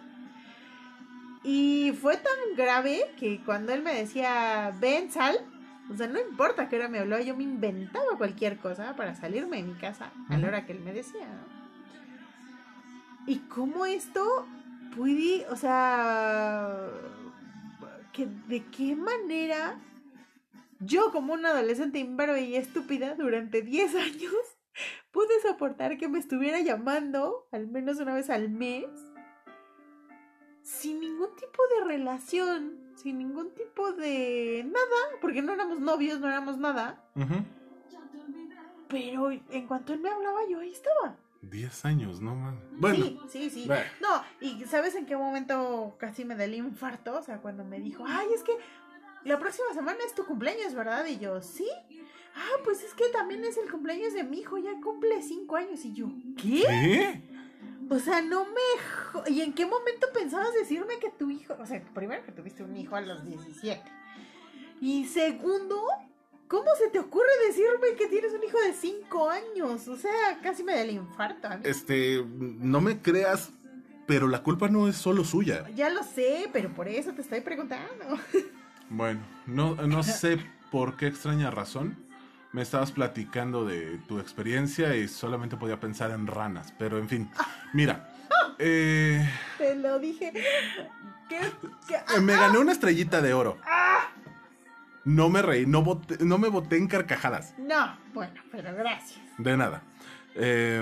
Y 1.43 1.93
fue 2.01 2.17
tan 2.17 2.55
grave 2.55 3.01
que 3.19 3.41
cuando 3.43 3.73
él 3.73 3.83
me 3.83 3.93
decía, 3.93 4.73
ven, 4.79 5.11
sal, 5.11 5.37
o 5.91 5.95
sea, 5.95 6.07
no 6.07 6.19
importa 6.19 6.67
que 6.67 6.77
hora 6.77 6.87
me 6.87 6.99
habló, 6.99 7.19
yo 7.19 7.35
me 7.35 7.43
inventaba 7.43 8.17
cualquier 8.17 8.57
cosa 8.57 8.95
para 8.95 9.15
salirme 9.15 9.57
de 9.57 9.63
mi 9.63 9.73
casa 9.75 10.11
a 10.29 10.37
la 10.37 10.47
hora 10.47 10.65
que 10.65 10.71
él 10.71 10.79
me 10.79 10.93
decía, 10.93 11.27
¿no? 11.27 11.55
Y 13.27 13.39
cómo 13.49 13.85
esto 13.85 14.47
pude, 14.95 15.45
o 15.49 15.55
sea, 15.55 16.87
que 18.13 18.27
de 18.47 18.63
qué 18.65 18.95
manera 18.95 19.77
yo 20.79 21.11
como 21.11 21.33
una 21.33 21.49
adolescente 21.49 21.99
imberbe 21.99 22.41
y 22.41 22.55
estúpida 22.55 23.15
durante 23.15 23.61
10 23.61 23.95
años 23.95 24.33
pude 25.11 25.41
soportar 25.41 25.97
que 25.97 26.07
me 26.07 26.19
estuviera 26.19 26.59
llamando 26.59 27.47
al 27.51 27.67
menos 27.67 27.99
una 27.99 28.13
vez 28.13 28.29
al 28.29 28.49
mes 28.49 28.85
sin 30.61 30.99
ningún 30.99 31.35
tipo 31.35 31.61
de 31.77 31.85
relación, 31.85 32.84
sin 32.95 33.17
ningún 33.19 33.51
tipo 33.53 33.91
de 33.93 34.63
nada, 34.65 35.19
porque 35.21 35.41
no 35.41 35.53
éramos 35.53 35.79
novios, 35.79 36.19
no 36.19 36.27
éramos 36.27 36.57
nada, 36.57 37.03
pero 38.87 39.31
en 39.31 39.67
cuanto 39.67 39.93
él 39.93 39.99
me 39.99 40.09
hablaba 40.09 40.39
yo 40.49 40.59
ahí 40.59 40.71
estaba. 40.71 41.17
10 41.41 41.85
años, 41.85 42.21
no 42.21 42.35
mames. 42.35 42.59
Bueno, 42.77 43.05
Sí, 43.05 43.19
sí, 43.29 43.49
sí. 43.49 43.69
No, 44.01 44.23
y 44.41 44.63
¿sabes 44.65 44.95
en 44.95 45.05
qué 45.05 45.15
momento 45.15 45.95
casi 45.99 46.25
me 46.25 46.35
da 46.35 46.45
el 46.45 46.55
infarto? 46.55 47.17
O 47.17 47.21
sea, 47.21 47.37
cuando 47.39 47.63
me 47.63 47.79
dijo, 47.79 48.03
ay, 48.07 48.27
es 48.33 48.41
que 48.43 48.53
la 49.23 49.39
próxima 49.39 49.73
semana 49.73 49.99
es 50.05 50.15
tu 50.15 50.25
cumpleaños, 50.25 50.73
¿verdad? 50.73 51.05
Y 51.05 51.19
yo, 51.19 51.41
sí. 51.41 51.67
Ah, 52.35 52.57
pues 52.63 52.83
es 52.83 52.93
que 52.93 53.07
también 53.09 53.43
es 53.45 53.57
el 53.57 53.71
cumpleaños 53.71 54.13
de 54.13 54.23
mi 54.23 54.39
hijo, 54.39 54.57
ya 54.57 54.71
cumple 54.81 55.21
cinco 55.21 55.55
años. 55.55 55.85
Y 55.85 55.93
yo, 55.93 56.07
¿qué? 56.35 56.63
¿qué? 56.67 57.21
O 57.89 57.99
sea, 57.99 58.21
no 58.21 58.45
me... 58.45 58.81
jo- 59.11 59.23
¿Y 59.27 59.41
en 59.41 59.53
qué 59.53 59.65
momento 59.65 60.07
pensabas 60.13 60.53
decirme 60.53 60.97
que 60.99 61.09
tu 61.11 61.29
hijo... 61.29 61.55
O 61.59 61.65
sea, 61.65 61.81
primero 61.93 62.23
que 62.25 62.31
tuviste 62.31 62.63
un 62.63 62.75
hijo 62.75 62.95
a 62.95 63.01
los 63.01 63.23
17. 63.25 63.81
Y 64.81 65.05
segundo, 65.05 65.79
¿cómo 66.47 66.69
se 66.77 66.89
te 66.89 66.99
ocurre 66.99 67.29
decirme 67.47 67.95
que 67.97 68.07
tienes 68.07 68.33
un 68.33 68.43
hijo 68.43 68.57
de 68.59 68.73
5 68.73 69.29
años? 69.29 69.87
O 69.87 69.95
sea, 69.97 70.39
casi 70.41 70.63
me 70.63 70.73
da 70.73 70.81
el 70.81 70.91
infarto. 70.91 71.47
a 71.47 71.57
mí. 71.57 71.63
Este, 71.65 72.23
no 72.27 72.81
me 72.81 72.99
creas, 73.01 73.51
pero 74.07 74.27
la 74.27 74.41
culpa 74.43 74.67
no 74.67 74.87
es 74.87 74.95
solo 74.97 75.23
suya. 75.23 75.67
Ya 75.75 75.89
lo 75.89 76.03
sé, 76.03 76.49
pero 76.51 76.69
por 76.73 76.87
eso 76.87 77.11
te 77.13 77.21
estoy 77.21 77.41
preguntando. 77.41 78.05
Bueno, 78.87 79.19
no, 79.47 79.73
no 79.73 80.03
sé 80.03 80.37
por 80.69 80.95
qué 80.95 81.07
extraña 81.07 81.49
razón. 81.49 82.04
Me 82.55 82.61
estabas 82.61 82.93
platicando 82.93 83.65
de 83.65 83.97
tu 84.07 84.17
experiencia 84.17 84.95
y 84.95 85.09
solamente 85.09 85.57
podía 85.57 85.77
pensar 85.77 86.11
en 86.11 86.25
ranas. 86.25 86.73
Pero 86.79 86.97
en 86.97 87.09
fin, 87.09 87.29
mira. 87.73 88.09
eh, 88.59 89.29
Te 89.57 89.75
lo 89.75 89.99
dije. 89.99 90.31
¿Qué? 91.27 91.39
qué- 91.85 91.97
ah, 91.97 92.21
me 92.21 92.31
gané 92.33 92.57
una 92.57 92.71
estrellita 92.71 93.21
de 93.21 93.33
oro. 93.33 93.57
No 95.03 95.27
me 95.27 95.41
reí, 95.41 95.65
no, 95.65 95.83
boté- 95.83 96.17
no 96.21 96.37
me 96.37 96.47
boté 96.47 96.77
en 96.77 96.87
carcajadas. 96.87 97.53
No, 97.57 97.97
bueno, 98.13 98.41
pero 98.53 98.73
gracias. 98.73 99.19
De 99.37 99.57
nada. 99.57 99.81
Eh, 100.35 100.81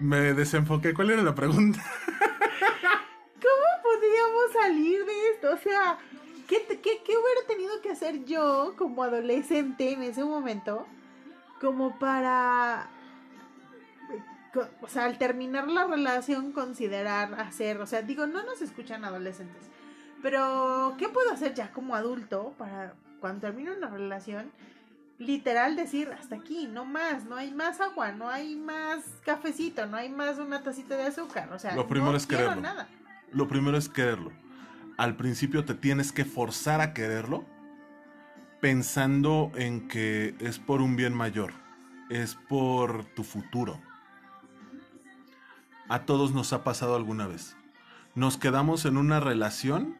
me 0.00 0.34
desenfoqué. 0.34 0.92
¿Cuál 0.94 1.10
era 1.12 1.22
la 1.22 1.34
pregunta? 1.36 1.80
¿Cómo 3.40 3.82
podríamos 3.84 4.52
salir 4.60 5.04
de 5.04 5.30
esto? 5.32 5.52
O 5.52 5.58
sea, 5.58 5.96
¿qué, 6.50 6.66
qué, 6.66 7.02
qué 7.04 7.12
hubiera 7.12 7.46
tenido 7.46 7.80
que 7.80 7.90
hacer 7.90 8.24
yo 8.24 8.74
como 8.76 9.04
adolescente 9.04 9.92
en 9.92 10.02
ese 10.02 10.24
momento? 10.24 10.86
Como 11.60 11.98
para... 11.98 12.90
O 14.82 14.88
sea, 14.88 15.04
al 15.04 15.16
terminar 15.16 15.68
la 15.68 15.86
relación, 15.86 16.50
considerar 16.50 17.34
hacer... 17.40 17.80
O 17.80 17.86
sea, 17.86 18.02
digo, 18.02 18.26
no 18.26 18.42
nos 18.42 18.60
escuchan 18.60 19.04
adolescentes. 19.04 19.62
Pero, 20.22 20.96
¿qué 20.98 21.08
puedo 21.08 21.30
hacer 21.30 21.54
ya 21.54 21.72
como 21.72 21.94
adulto 21.94 22.52
para 22.58 22.94
cuando 23.20 23.42
termino 23.42 23.72
una 23.72 23.88
relación? 23.88 24.50
literal 25.18 25.76
decir 25.76 26.08
hasta 26.18 26.36
aquí, 26.36 26.66
no 26.66 26.86
más, 26.86 27.24
no 27.26 27.36
hay 27.36 27.52
más 27.52 27.78
agua, 27.82 28.10
no 28.10 28.30
hay 28.30 28.56
más 28.56 29.04
cafecito, 29.22 29.84
no 29.84 29.98
hay 29.98 30.08
más 30.08 30.38
una 30.38 30.62
tacita 30.62 30.96
de 30.96 31.02
azúcar, 31.02 31.52
o 31.52 31.58
sea, 31.58 31.76
Lo 31.76 31.86
primero 31.86 32.12
no 32.12 32.16
es 32.16 32.26
quiero 32.26 32.44
quererlo. 32.44 32.62
nada. 32.62 32.88
Lo 33.30 33.46
primero 33.46 33.76
es 33.76 33.90
quererlo. 33.90 34.32
Al 35.00 35.16
principio 35.16 35.64
te 35.64 35.72
tienes 35.72 36.12
que 36.12 36.26
forzar 36.26 36.82
a 36.82 36.92
quererlo 36.92 37.46
pensando 38.60 39.50
en 39.54 39.88
que 39.88 40.34
es 40.40 40.58
por 40.58 40.82
un 40.82 40.94
bien 40.94 41.14
mayor, 41.14 41.54
es 42.10 42.34
por 42.34 43.06
tu 43.14 43.24
futuro. 43.24 43.80
A 45.88 46.00
todos 46.00 46.34
nos 46.34 46.52
ha 46.52 46.64
pasado 46.64 46.96
alguna 46.96 47.26
vez. 47.26 47.56
Nos 48.14 48.36
quedamos 48.36 48.84
en 48.84 48.98
una 48.98 49.20
relación 49.20 49.96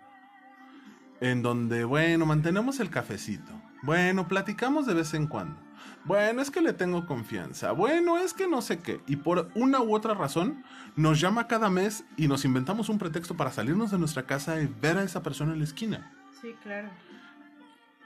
en 1.22 1.40
donde, 1.40 1.84
bueno, 1.84 2.26
mantenemos 2.26 2.78
el 2.78 2.90
cafecito. 2.90 3.52
Bueno, 3.82 4.28
platicamos 4.28 4.84
de 4.84 4.92
vez 4.92 5.14
en 5.14 5.28
cuando. 5.28 5.62
Bueno, 6.10 6.42
es 6.42 6.50
que 6.50 6.60
le 6.60 6.72
tengo 6.72 7.06
confianza. 7.06 7.70
Bueno, 7.70 8.18
es 8.18 8.34
que 8.34 8.48
no 8.48 8.62
sé 8.62 8.80
qué. 8.80 9.00
Y 9.06 9.14
por 9.14 9.48
una 9.54 9.80
u 9.80 9.94
otra 9.94 10.12
razón, 10.12 10.64
nos 10.96 11.20
llama 11.20 11.46
cada 11.46 11.70
mes 11.70 12.02
y 12.16 12.26
nos 12.26 12.44
inventamos 12.44 12.88
un 12.88 12.98
pretexto 12.98 13.36
para 13.36 13.52
salirnos 13.52 13.92
de 13.92 13.98
nuestra 13.98 14.24
casa 14.24 14.60
y 14.60 14.66
ver 14.66 14.98
a 14.98 15.04
esa 15.04 15.22
persona 15.22 15.52
en 15.52 15.60
la 15.60 15.66
esquina. 15.66 16.12
Sí, 16.42 16.56
claro. 16.64 16.88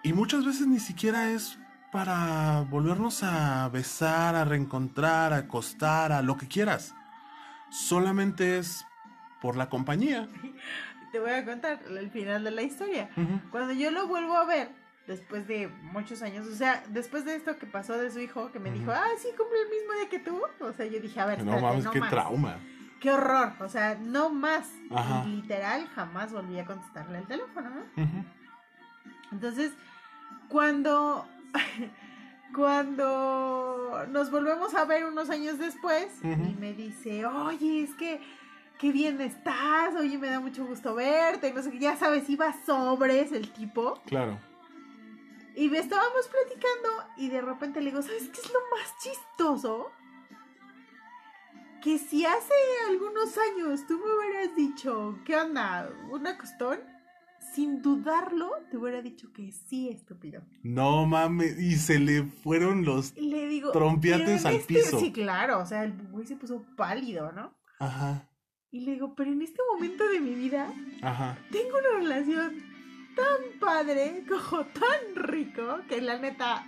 Y 0.03 0.13
muchas 0.13 0.45
veces 0.45 0.67
ni 0.67 0.81
siquiera 0.81 1.31
es 1.31 1.59
para 1.93 2.67
volvernos 2.69 3.23
a 3.23 3.71
besar, 3.71 4.35
a 4.35 4.45
reencontrar, 4.45 5.33
a 5.33 5.39
acostar, 5.39 6.13
a 6.13 6.21
lo 6.21 6.37
que 6.37 6.47
quieras. 6.47 6.95
Solamente 7.71 8.59
es 8.59 8.85
por 9.41 9.57
la 9.57 9.71
compañía. 9.71 10.29
Te 11.11 11.21
voy 11.21 11.31
a 11.31 11.43
contar 11.47 11.81
el 11.89 12.11
final 12.11 12.45
de 12.45 12.51
la 12.51 12.61
historia. 12.61 13.09
Cuando 13.51 13.73
yo 13.73 13.91
lo 13.91 14.07
vuelvo 14.09 14.37
a 14.37 14.45
ver, 14.45 14.84
después 15.07 15.47
de 15.47 15.69
muchos 15.69 16.23
años, 16.23 16.47
o 16.47 16.55
sea, 16.55 16.83
después 16.89 17.25
de 17.25 17.35
esto 17.37 17.57
que 17.59 17.67
pasó 17.67 17.97
de 17.99 18.11
su 18.11 18.21
hijo, 18.21 18.51
que 18.53 18.59
me 18.59 18.71
dijo, 18.71 18.91
ah, 18.91 19.05
sí, 19.19 19.29
cumple 19.37 19.61
el 19.63 19.69
mismo 19.71 19.93
día 19.95 20.09
que 20.09 20.19
tú. 20.19 20.41
O 20.61 20.73
sea, 20.73 20.87
yo 20.87 21.01
dije, 21.01 21.21
a 21.21 21.27
ver, 21.27 21.39
No 21.45 21.53
espérate, 21.53 21.63
mames, 21.67 21.85
no 21.85 21.91
qué 21.91 22.01
más. 22.01 22.11
trauma. 22.11 22.57
Qué 23.01 23.11
horror, 23.11 23.53
o 23.61 23.69
sea, 23.69 23.97
no 24.01 24.31
más. 24.31 24.71
Ajá. 24.91 25.25
Y 25.27 25.37
literal, 25.37 25.87
jamás 25.95 26.33
volví 26.33 26.59
a 26.59 26.65
contestarle 26.65 27.19
al 27.19 27.27
teléfono, 27.27 27.69
¿no? 27.71 27.83
Entonces, 29.31 29.73
cuando, 30.49 31.27
cuando 32.55 34.07
nos 34.11 34.31
volvemos 34.31 34.75
a 34.75 34.85
ver 34.85 35.05
unos 35.05 35.29
años 35.31 35.59
después, 35.59 36.07
y 36.23 36.55
me 36.59 36.73
dice, 36.73 37.27
oye, 37.27 37.83
es 37.83 37.95
que, 37.95 38.21
qué 38.79 38.91
bien 38.93 39.21
estás, 39.21 39.95
oye, 39.97 40.17
me 40.19 40.31
da 40.31 40.41
mucho 40.41 40.65
gusto 40.65 40.95
verte, 40.95 41.49
y 41.49 41.53
no 41.53 41.63
sé 41.63 41.71
qué, 41.73 41.79
ya 41.79 41.97
sabes, 41.97 42.29
iba 42.31 42.55
sobres 42.65 43.33
el 43.33 43.51
tipo, 43.53 44.01
Claro. 44.07 44.39
Y 45.57 45.69
me 45.69 45.79
estábamos 45.79 46.29
platicando, 46.29 46.89
y 47.17 47.29
de 47.29 47.41
repente 47.41 47.81
le 47.81 47.91
digo, 47.91 48.03
¿sabes 48.03 48.29
qué 48.29 48.41
es 48.41 48.53
lo 48.53 48.61
más 48.77 48.95
chistoso? 49.03 49.91
Que 51.83 51.99
si 51.99 52.25
hace 52.25 52.55
algunos 52.89 53.37
años 53.37 53.87
tú 53.87 53.99
me 53.99 54.05
hubieras 54.05 54.57
dicho, 54.57 55.19
¿qué 55.25 55.37
onda? 55.37 55.91
¿Una 56.11 56.39
costón? 56.39 56.79
Sin 57.55 57.83
dudarlo, 57.83 58.51
te 58.71 58.79
hubiera 58.79 59.03
dicho 59.03 59.33
que 59.33 59.53
sí, 59.53 59.91
estúpido. 59.91 60.43
No 60.63 61.07
mames. 61.07 61.59
Y 61.61 61.77
se 61.77 61.99
le 61.99 62.23
fueron 62.25 62.85
los. 62.85 63.15
Le 63.17 63.47
digo. 63.47 63.71
Trompiates 63.71 64.25
"Pero 64.27 64.39
en 64.41 64.47
al 64.47 64.55
este-" 64.55 64.75
piso. 64.75 64.99
Sí, 64.99 65.13
claro, 65.13 65.61
o 65.61 65.67
sea, 65.67 65.85
el 65.85 65.93
güey 66.09 66.27
se 66.27 66.37
puso 66.37 66.65
pálido, 66.75 67.31
¿no? 67.33 67.55
Ajá. 67.79 68.29
Y 68.71 68.81
le 68.81 68.93
digo, 68.93 69.15
pero 69.15 69.31
en 69.31 69.43
este 69.43 69.61
momento 69.73 70.09
de 70.09 70.21
mi 70.21 70.35
vida 70.35 70.73
Ajá. 71.03 71.39
tengo 71.53 71.77
una 71.79 71.99
relación 72.01 72.74
tan 73.15 73.59
padre, 73.61 74.25
como 74.29 74.65
tan 74.67 75.15
rico, 75.17 75.81
que 75.89 76.01
la 76.01 76.19
neta. 76.19 76.67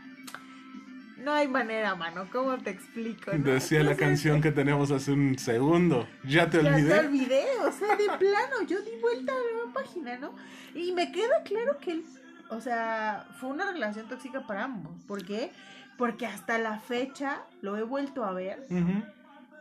No 1.18 1.32
hay 1.32 1.48
manera, 1.48 1.94
mano. 1.94 2.28
¿Cómo 2.30 2.56
te 2.58 2.70
explico? 2.70 3.32
no? 3.32 3.50
Decía 3.52 3.82
la 3.82 3.96
canción 3.96 4.40
que 4.42 4.52
teníamos 4.52 4.90
hace 4.90 5.12
un 5.12 5.38
segundo. 5.38 6.06
Ya 6.24 6.48
te 6.50 6.62
Ya 6.62 6.70
olvidé. 6.74 6.94
te 6.94 7.06
olvidé, 7.06 7.44
o 7.66 7.72
sea, 7.72 7.96
de 7.96 8.04
plano, 8.18 8.62
yo 8.68 8.80
di 8.82 8.90
vuelta 9.00 9.32
a 9.32 9.66
la 9.66 9.72
página, 9.72 10.18
¿no? 10.18 10.34
Y 10.74 10.92
me 10.92 11.10
queda 11.12 11.42
claro 11.44 11.78
que 11.78 11.92
él, 11.92 12.04
o 12.50 12.60
sea, 12.60 13.26
fue 13.40 13.48
una 13.48 13.72
relación 13.72 14.08
tóxica 14.08 14.46
para 14.46 14.64
ambos. 14.64 15.02
¿Por 15.08 15.24
qué? 15.24 15.50
Porque 15.98 16.26
hasta 16.26 16.58
la 16.58 16.78
fecha 16.80 17.42
lo 17.62 17.76
he 17.78 17.82
vuelto 17.82 18.22
a 18.24 18.32
ver 18.32 18.66
Ujú. 18.70 19.02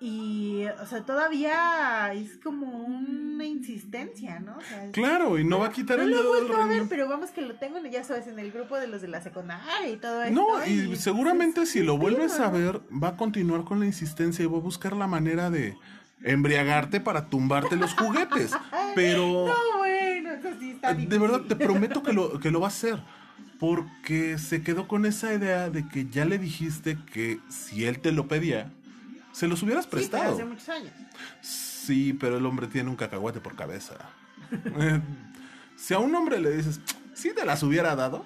Y, 0.02 0.66
o 0.82 0.86
sea, 0.88 1.02
todavía 1.04 2.12
es 2.14 2.38
como 2.44 2.68
una 2.86 3.46
insistencia, 3.46 4.40
¿no? 4.40 4.58
O 4.58 4.62
sea, 4.62 4.86
es- 4.86 4.92
Claro, 4.92 5.38
y 5.40 5.44
no 5.44 5.60
va 5.60 5.68
a 5.68 5.72
quitar 5.72 5.98
no 5.98 6.04
el 6.04 6.10
dedo 6.12 6.34
del 6.36 6.54
a 6.54 6.66
ver, 6.66 6.84
pero 6.90 7.08
vamos 7.08 7.32
que 7.32 7.42
lo 7.42 7.56
tengo, 7.56 7.78
ya 7.90 8.04
sabes, 8.04 8.28
en 8.28 8.38
el 8.40 8.52
grupo 8.52 8.78
de 8.78 8.88
los 8.88 9.02
de 9.02 9.08
la 9.08 9.22
secundaria 9.22 9.90
y 9.90 9.98
todo 9.98 10.24
esto. 10.24 10.36
No, 10.36 10.66
y 10.66 10.96
seguramente 10.96 11.62
pues, 11.62 11.70
si 11.70 11.82
lo 11.84 11.98
vuelves 11.98 12.40
a 12.40 12.50
ver, 12.50 12.82
va 12.92 13.10
a 13.10 13.18
continuar 13.18 13.64
con 13.64 13.80
la 13.80 13.86
insistencia 13.86 14.44
y 14.44 14.48
va 14.48 14.58
a 14.58 14.62
buscar 14.62 14.96
la 14.96 15.08
manera 15.08 15.50
de 15.50 15.78
embriagarte 16.24 17.00
para 17.02 17.26
tumbarte 17.30 17.76
los 17.76 17.94
juguetes. 17.94 18.52
Pero 18.96 19.48
No, 19.48 19.78
bueno, 19.80 20.32
eso 20.32 20.50
sí 20.60 20.72
está 20.72 20.92
eh, 20.92 21.06
de 21.08 21.18
verdad 21.18 21.40
difícil. 21.42 21.58
te 21.58 21.64
prometo 21.66 22.04
que 22.04 22.14
lo, 22.14 22.40
que 22.40 22.52
lo 22.52 22.60
va 22.60 22.68
a 22.68 22.70
hacer. 22.70 23.00
Porque 23.60 24.38
se 24.38 24.62
quedó 24.62 24.88
con 24.88 25.06
esa 25.06 25.34
idea 25.34 25.70
de 25.70 25.88
que 25.88 26.08
ya 26.10 26.26
le 26.26 26.38
dijiste 26.38 26.98
que 27.14 27.40
si 27.50 27.86
él 27.86 28.00
te 28.00 28.12
lo 28.12 28.28
pedía, 28.28 28.72
se 29.36 29.48
los 29.48 29.62
hubieras 29.64 29.84
Sí, 29.86 29.90
pero 29.92 30.00
prestado. 30.02 30.34
hace 30.34 30.46
muchos 30.46 30.70
años. 30.70 30.94
Sí, 31.42 32.14
pero 32.14 32.38
el 32.38 32.46
hombre 32.46 32.68
tiene 32.68 32.90
un 32.90 32.96
cacahuate 32.96 33.42
por 33.42 33.56
cabeza. 33.56 33.96
Eh, 34.52 35.02
si 35.76 35.94
a 35.94 36.00
un 36.00 36.16
hombre 36.16 36.40
le 36.40 36.56
dices, 36.56 36.80
si 37.14 37.34
te 37.34 37.46
las 37.46 37.62
hubiera 37.64 37.96
dado, 37.96 38.26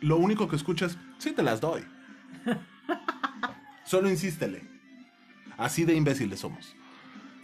lo 0.00 0.16
único 0.16 0.48
que 0.48 0.56
escuchas, 0.56 0.96
sí 1.18 1.32
te 1.32 1.42
las 1.42 1.60
doy. 1.60 1.84
Solo 3.84 4.08
insístele. 4.08 4.62
Así 5.58 5.84
de 5.84 5.94
imbéciles 5.94 6.40
somos. 6.40 6.74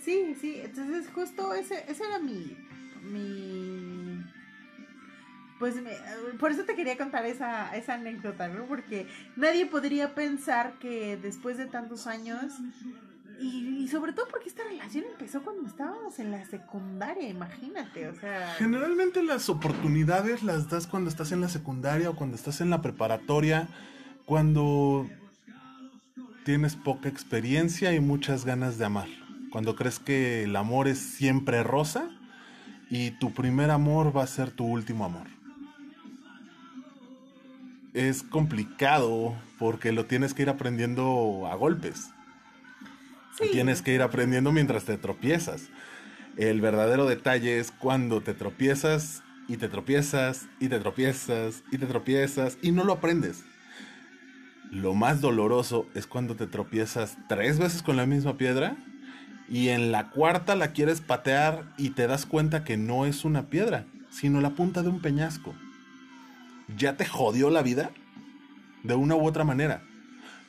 Sí, 0.03 0.37
sí, 0.41 0.61
entonces 0.63 1.09
justo 1.13 1.53
ese, 1.55 1.85
ese 1.91 2.05
era 2.05 2.21
mi, 2.21 2.57
mi, 3.03 3.66
pues 5.59 5.77
me- 5.77 5.97
por 6.39 6.51
eso 6.53 6.65
te 6.65 6.75
quería 6.75 6.97
contar 6.97 7.25
esa, 7.27 7.75
esa 7.77 7.95
anécdota, 7.95 8.49
¿no? 8.49 8.65
Porque 8.67 9.07
nadie 9.37 9.67
podría 9.67 10.15
pensar 10.15 10.75
que 10.79 11.17
después 11.17 11.57
de 11.57 11.67
tantos 11.67 12.07
años, 12.07 12.53
y, 13.41 13.83
y 13.83 13.89
sobre 13.89 14.13
todo 14.13 14.27
porque 14.31 14.49
esta 14.49 14.65
relación 14.65 15.05
empezó 15.11 15.43
cuando 15.43 15.67
estábamos 15.69 16.19
en 16.19 16.31
la 16.31 16.45
secundaria, 16.47 17.29
imagínate, 17.29 18.09
o 18.09 18.15
sea, 18.15 18.55
Generalmente 18.59 19.23
las 19.23 19.49
oportunidades 19.49 20.43
las 20.43 20.69
das 20.71 20.87
cuando 20.87 21.11
estás 21.11 21.33
en 21.33 21.41
la 21.41 21.49
secundaria 21.49 22.11
o 22.11 22.17
cuando 22.17 22.37
estás 22.37 22.61
en 22.61 22.71
la 22.71 22.81
preparatoria, 22.83 23.69
cuando 24.25 25.07
tienes 26.45 26.77
poca 26.77 27.09
experiencia 27.09 27.93
y 27.95 28.01
muchas 28.01 28.45
ganas 28.45 28.79
de 28.79 28.85
amar. 28.87 29.09
Cuando 29.51 29.75
crees 29.77 29.99
que 29.99 30.45
el 30.45 30.55
amor 30.57 30.87
es 30.89 30.99
siempre 30.99 31.63
rosa 31.63 32.09
y 32.91 33.13
tu 33.13 33.33
primer 33.33 33.71
amor 33.71 34.17
va 34.17 34.23
a 34.23 34.27
ser 34.27 34.51
tu 34.51 34.65
último 34.65 35.05
amor. 35.05 35.27
Es 37.97 38.23
complicado 38.23 39.35
porque 39.59 39.91
lo 39.91 40.05
tienes 40.05 40.35
que 40.35 40.43
ir 40.43 40.51
aprendiendo 40.51 41.49
a 41.51 41.55
golpes. 41.55 42.11
sí, 43.39 43.49
Tienes 43.53 43.81
que 43.81 43.95
ir 43.95 44.03
aprendiendo 44.03 44.53
mientras 44.53 44.85
te 44.85 44.99
tropiezas. 44.99 45.71
El 46.37 46.61
verdadero 46.61 47.07
detalle 47.07 47.59
es 47.59 47.71
cuando 47.71 48.21
te 48.21 48.35
tropiezas 48.35 49.23
y 49.49 49.57
te 49.57 49.71
tropiezas 49.71 50.45
y 50.61 50.69
te 50.69 50.79
tropiezas 50.79 51.65
y 51.73 51.79
te 51.79 51.87
tropiezas 51.87 52.59
y 52.61 52.71
no 52.71 52.85
lo 52.85 52.93
aprendes. 52.93 53.45
Lo 54.71 54.93
más 54.93 55.23
doloroso 55.23 55.87
es 55.95 56.07
cuando 56.07 56.37
te 56.37 56.47
tropiezas 56.47 57.17
tres 57.31 57.59
veces 57.59 57.83
con 57.83 57.97
la 57.97 58.05
misma 58.05 58.37
piedra 58.37 58.77
y 59.49 59.69
en 59.71 59.91
la 59.91 60.11
cuarta 60.11 60.55
la 60.55 60.73
quieres 60.73 61.01
patear 61.01 61.73
y 61.79 61.91
te 61.91 62.07
das 62.07 62.27
cuenta 62.27 62.63
que 62.63 62.77
no 62.77 63.07
es 63.07 63.25
una 63.25 63.49
piedra, 63.49 63.87
sino 64.11 64.43
la 64.43 64.51
punta 64.51 64.83
de 64.83 64.91
un 64.91 65.01
peñasco. 65.01 65.55
¿Ya 66.69 66.97
te 66.97 67.07
jodió 67.07 67.51
la 67.51 67.63
vida? 67.63 67.91
De 68.83 68.95
una 68.95 69.15
u 69.15 69.27
otra 69.27 69.45
manera. 69.45 69.83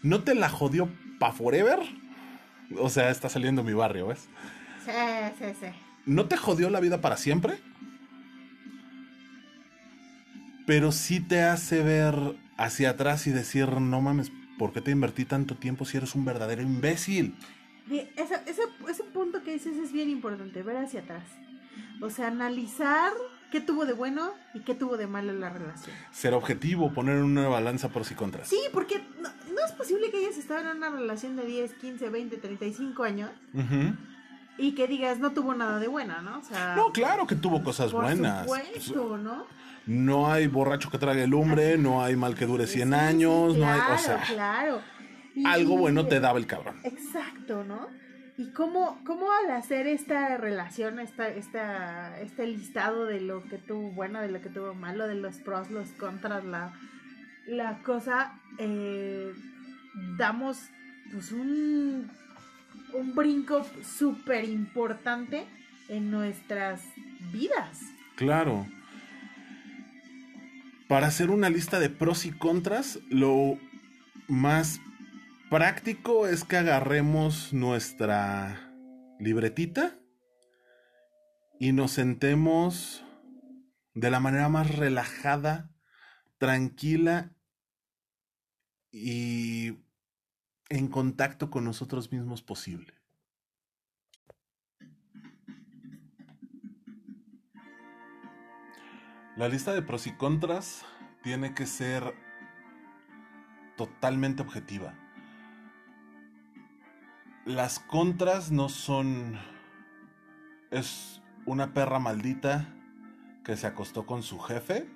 ¿No 0.03 0.23
te 0.23 0.35
la 0.35 0.49
jodió 0.49 0.89
pa' 1.19 1.31
forever? 1.31 1.79
O 2.79 2.89
sea, 2.89 3.09
está 3.09 3.29
saliendo 3.29 3.63
mi 3.63 3.73
barrio, 3.73 4.07
¿ves? 4.07 4.27
sí, 4.85 4.91
sí, 5.39 5.45
sí. 5.59 5.67
¿No 6.05 6.25
te 6.27 6.37
jodió 6.37 6.69
la 6.69 6.79
vida 6.79 7.01
para 7.01 7.17
siempre? 7.17 7.59
Pero 10.65 10.91
sí 10.91 11.19
te 11.19 11.41
hace 11.41 11.83
ver 11.83 12.15
hacia 12.57 12.91
atrás 12.91 13.27
y 13.27 13.31
decir, 13.31 13.69
no 13.79 14.01
mames, 14.01 14.31
¿por 14.57 14.71
qué 14.73 14.81
te 14.81 14.91
invertí 14.91 15.25
tanto 15.25 15.55
tiempo 15.55 15.85
si 15.85 15.97
eres 15.97 16.15
un 16.15 16.25
verdadero 16.25 16.61
imbécil? 16.61 17.35
Bien, 17.87 18.09
ese, 18.17 18.35
ese, 18.45 18.61
ese 18.89 19.03
punto 19.05 19.43
que 19.43 19.53
dices 19.53 19.77
es 19.77 19.91
bien 19.91 20.09
importante, 20.09 20.63
ver 20.63 20.77
hacia 20.77 21.01
atrás. 21.01 21.23
O 22.01 22.09
sea, 22.09 22.27
analizar 22.27 23.11
qué 23.51 23.61
tuvo 23.61 23.85
de 23.85 23.93
bueno 23.93 24.31
y 24.53 24.59
qué 24.61 24.73
tuvo 24.75 24.97
de 24.97 25.07
malo 25.07 25.33
la 25.33 25.49
relación. 25.49 25.95
Ser 26.11 26.33
objetivo, 26.33 26.91
poner 26.93 27.17
en 27.17 27.23
una 27.23 27.47
balanza 27.47 27.89
pros 27.89 28.11
y 28.11 28.15
contras. 28.15 28.47
Sí, 28.47 28.59
porque 28.73 29.01
no, 29.21 29.29
no 29.53 29.65
es 29.65 29.71
posible 29.73 30.09
que 30.11 30.17
hayas 30.17 30.37
estado 30.37 30.69
en 30.69 30.77
una 30.77 30.89
relación 30.89 31.35
de 31.35 31.45
10, 31.45 31.73
15, 31.75 32.09
20, 32.09 32.37
35 32.37 33.03
años 33.03 33.31
Ujú. 33.53 33.95
y 34.57 34.73
que 34.75 34.87
digas, 34.87 35.19
no 35.19 35.31
tuvo 35.31 35.53
nada 35.53 35.79
de 35.79 35.87
buena, 35.87 36.21
¿no? 36.21 36.39
O 36.39 36.43
sea, 36.43 36.75
No, 36.75 36.91
claro 36.91 37.25
que 37.27 37.35
tuvo 37.35 37.63
cosas 37.63 37.91
por 37.91 38.03
buenas. 38.03 38.41
supuesto, 38.43 39.17
¿no? 39.17 39.45
No 39.85 40.29
hay 40.29 40.47
borracho 40.47 40.89
que 40.91 40.97
trague 40.97 41.23
el 41.23 41.29
lumbre, 41.29 41.77
no 41.77 42.03
hay 42.03 42.15
mal 42.17 42.35
que 42.35 42.45
dure 42.45 42.67
100 42.67 42.89
Sí, 42.89 42.93
sí, 42.93 42.99
años, 42.99 43.55
no 43.55 43.69
hay, 43.69 43.79
o 43.93 43.97
sea, 43.97 44.21
claro. 44.23 44.81
Y- 45.33 45.45
algo 45.45 45.77
bueno 45.77 46.05
te 46.07 46.19
daba 46.19 46.39
el 46.39 46.47
cabrón. 46.47 46.79
Exacto, 46.83 47.63
¿no? 47.63 47.87
Y 48.37 48.51
cómo, 48.51 49.01
cómo 49.03 49.31
al 49.31 49.51
hacer 49.51 49.87
esta 49.87 50.37
relación, 50.37 50.99
esta, 50.99 51.27
esta, 51.27 52.19
este 52.21 52.45
listado 52.45 53.05
de 53.05 53.19
lo 53.19 53.43
que 53.43 53.57
tuvo 53.57 53.89
bueno, 53.91 54.21
de 54.21 54.29
lo 54.29 54.41
que 54.41 54.49
tuvo 54.49 54.75
malo, 54.75 55.07
de 55.07 55.15
los 55.15 55.37
pros, 55.37 55.71
los 55.71 55.89
contras, 55.93 56.45
la, 56.45 56.71
la 57.47 57.79
cosa, 57.79 58.39
eh, 58.59 59.33
damos 60.17 60.59
pues 61.11 61.31
un, 61.31 62.11
un 62.93 63.15
brinco 63.15 63.65
súper 63.83 64.45
importante 64.45 65.45
en 65.89 66.11
nuestras 66.11 66.81
vidas. 67.31 67.81
Claro. 68.17 68.67
Para 70.87 71.07
hacer 71.07 71.31
una 71.31 71.49
lista 71.49 71.79
de 71.79 71.89
pros 71.89 72.25
y 72.25 72.31
contras, 72.31 72.99
lo 73.09 73.57
más 74.27 74.79
práctico 75.49 76.27
es 76.27 76.43
que 76.43 76.57
agarremos 76.57 77.53
nuestra 77.53 78.73
libretita 79.19 79.97
y 81.59 81.71
nos 81.71 81.91
sentemos 81.91 83.05
de 83.93 84.11
la 84.11 84.19
manera 84.19 84.49
más 84.49 84.75
relajada, 84.75 85.71
tranquila 86.37 87.33
y 88.91 89.77
en 90.69 90.87
contacto 90.89 91.49
con 91.49 91.63
nosotros 91.63 92.11
mismos 92.11 92.41
posible. 92.41 92.93
La 99.37 99.47
lista 99.47 99.73
de 99.73 99.81
pros 99.81 100.07
y 100.07 100.11
contras 100.13 100.83
tiene 101.23 101.53
que 101.53 101.67
ser 101.67 102.15
totalmente 103.77 104.41
objetiva. 104.41 105.06
Las 107.47 107.79
contras 107.79 108.51
no 108.51 108.69
son... 108.69 109.37
Es 110.69 111.21
una 111.45 111.73
perra 111.73 111.97
maldita 111.99 112.73
que 113.45 113.55
se 113.55 113.67
acostó 113.67 114.05
con 114.05 114.21
su 114.21 114.37
jefe 114.39 114.89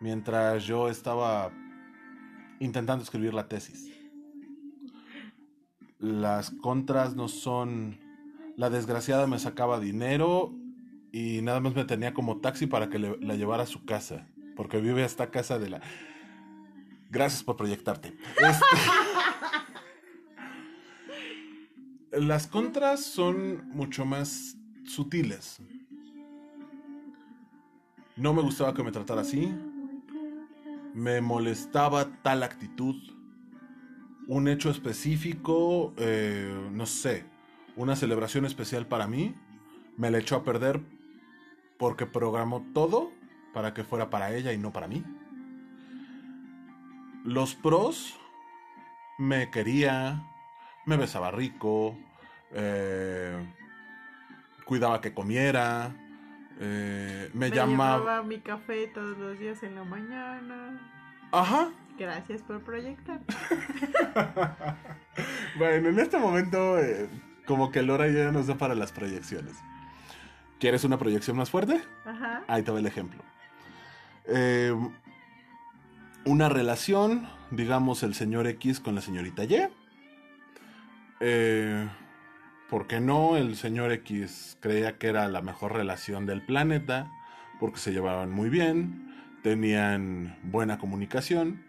mientras 0.00 0.64
yo 0.64 0.88
estaba 0.88 1.52
intentando 2.58 3.04
escribir 3.04 3.34
la 3.34 3.48
tesis. 3.48 3.92
Las 5.98 6.50
contras 6.50 7.14
no 7.14 7.28
son... 7.28 8.00
La 8.56 8.70
desgraciada 8.70 9.26
me 9.26 9.38
sacaba 9.38 9.78
dinero 9.80 10.52
y 11.12 11.40
nada 11.42 11.60
más 11.60 11.74
me 11.74 11.84
tenía 11.84 12.12
como 12.14 12.40
taxi 12.40 12.66
para 12.66 12.88
que 12.88 12.98
le- 12.98 13.18
la 13.20 13.34
llevara 13.34 13.62
a 13.64 13.66
su 13.66 13.84
casa. 13.84 14.26
Porque 14.56 14.80
vive 14.80 15.04
esta 15.04 15.30
casa 15.30 15.58
de 15.58 15.68
la... 15.70 15.80
Gracias 17.10 17.42
por 17.44 17.56
proyectarte. 17.56 18.08
Este- 18.38 19.11
Las 22.12 22.46
contras 22.46 23.04
son 23.04 23.68
mucho 23.70 24.04
más 24.04 24.56
sutiles. 24.84 25.60
No 28.16 28.34
me 28.34 28.42
gustaba 28.42 28.74
que 28.74 28.82
me 28.82 28.92
tratara 28.92 29.22
así. 29.22 29.54
Me 30.94 31.22
molestaba 31.22 32.22
tal 32.22 32.42
actitud. 32.42 32.96
Un 34.28 34.46
hecho 34.46 34.70
específico, 34.70 35.94
eh, 35.96 36.54
no 36.70 36.84
sé, 36.84 37.24
una 37.76 37.96
celebración 37.96 38.44
especial 38.44 38.86
para 38.86 39.06
mí, 39.06 39.34
me 39.96 40.10
la 40.10 40.18
echó 40.18 40.36
a 40.36 40.44
perder 40.44 40.80
porque 41.78 42.06
programó 42.06 42.64
todo 42.74 43.10
para 43.52 43.74
que 43.74 43.84
fuera 43.84 44.10
para 44.10 44.34
ella 44.34 44.52
y 44.52 44.58
no 44.58 44.72
para 44.72 44.86
mí. 44.86 45.02
Los 47.24 47.54
pros, 47.54 48.14
me 49.18 49.50
quería, 49.50 50.26
me 50.86 50.96
besaba 50.96 51.30
rico, 51.30 51.96
eh, 52.52 53.36
cuidaba 54.64 55.00
que 55.00 55.12
comiera, 55.14 55.94
eh, 56.60 57.30
me, 57.34 57.50
Me 57.50 57.56
llamaba... 57.56 57.98
llevaba 57.98 58.22
mi 58.22 58.38
café 58.40 58.86
todos 58.88 59.16
los 59.18 59.38
días 59.38 59.62
en 59.62 59.74
la 59.74 59.84
mañana. 59.84 60.80
Ajá. 61.32 61.70
Gracias 61.98 62.42
por 62.42 62.60
proyectar. 62.62 63.20
bueno, 65.58 65.88
en 65.90 65.98
este 65.98 66.18
momento, 66.18 66.78
eh, 66.78 67.08
como 67.46 67.70
que 67.70 67.82
Lora 67.82 68.08
ya 68.08 68.32
nos 68.32 68.46
da 68.46 68.56
para 68.56 68.74
las 68.74 68.92
proyecciones. 68.92 69.54
¿Quieres 70.58 70.84
una 70.84 70.98
proyección 70.98 71.36
más 71.36 71.50
fuerte? 71.50 71.82
Ajá. 72.04 72.44
Ahí 72.48 72.62
te 72.62 72.70
va 72.70 72.78
el 72.78 72.86
ejemplo. 72.86 73.22
Eh, 74.26 74.74
una 76.24 76.48
relación, 76.48 77.28
digamos, 77.50 78.02
el 78.02 78.14
señor 78.14 78.46
X 78.46 78.80
con 78.80 78.94
la 78.94 79.00
señorita 79.00 79.44
Y. 79.44 79.68
Eh, 81.24 81.88
¿Por 82.68 82.88
qué 82.88 83.00
no? 83.00 83.36
El 83.36 83.54
señor 83.54 83.92
X 83.92 84.58
creía 84.60 84.98
que 84.98 85.06
era 85.06 85.28
la 85.28 85.40
mejor 85.40 85.72
relación 85.72 86.26
del 86.26 86.44
planeta, 86.44 87.12
porque 87.60 87.78
se 87.78 87.92
llevaban 87.92 88.32
muy 88.32 88.48
bien, 88.48 89.14
tenían 89.44 90.36
buena 90.42 90.78
comunicación, 90.78 91.62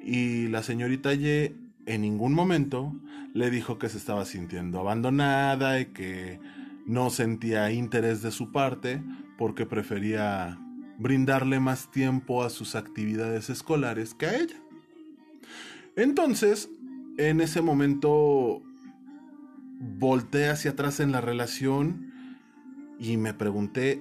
y 0.00 0.46
la 0.48 0.62
señorita 0.62 1.14
Y 1.14 1.56
en 1.86 2.00
ningún 2.00 2.32
momento 2.32 2.94
le 3.34 3.50
dijo 3.50 3.78
que 3.78 3.88
se 3.88 3.98
estaba 3.98 4.24
sintiendo 4.24 4.78
abandonada 4.78 5.80
y 5.80 5.86
que 5.86 6.38
no 6.86 7.10
sentía 7.10 7.72
interés 7.72 8.22
de 8.22 8.30
su 8.30 8.52
parte 8.52 9.02
porque 9.38 9.66
prefería 9.66 10.60
brindarle 10.98 11.58
más 11.58 11.90
tiempo 11.90 12.44
a 12.44 12.50
sus 12.50 12.76
actividades 12.76 13.50
escolares 13.50 14.14
que 14.14 14.26
a 14.26 14.36
ella. 14.36 14.60
Entonces, 15.96 16.68
en 17.18 17.40
ese 17.40 17.62
momento, 17.62 18.62
volteé 19.82 20.48
hacia 20.48 20.72
atrás 20.72 21.00
en 21.00 21.10
la 21.10 21.20
relación 21.20 22.12
y 23.00 23.16
me 23.16 23.34
pregunté, 23.34 24.00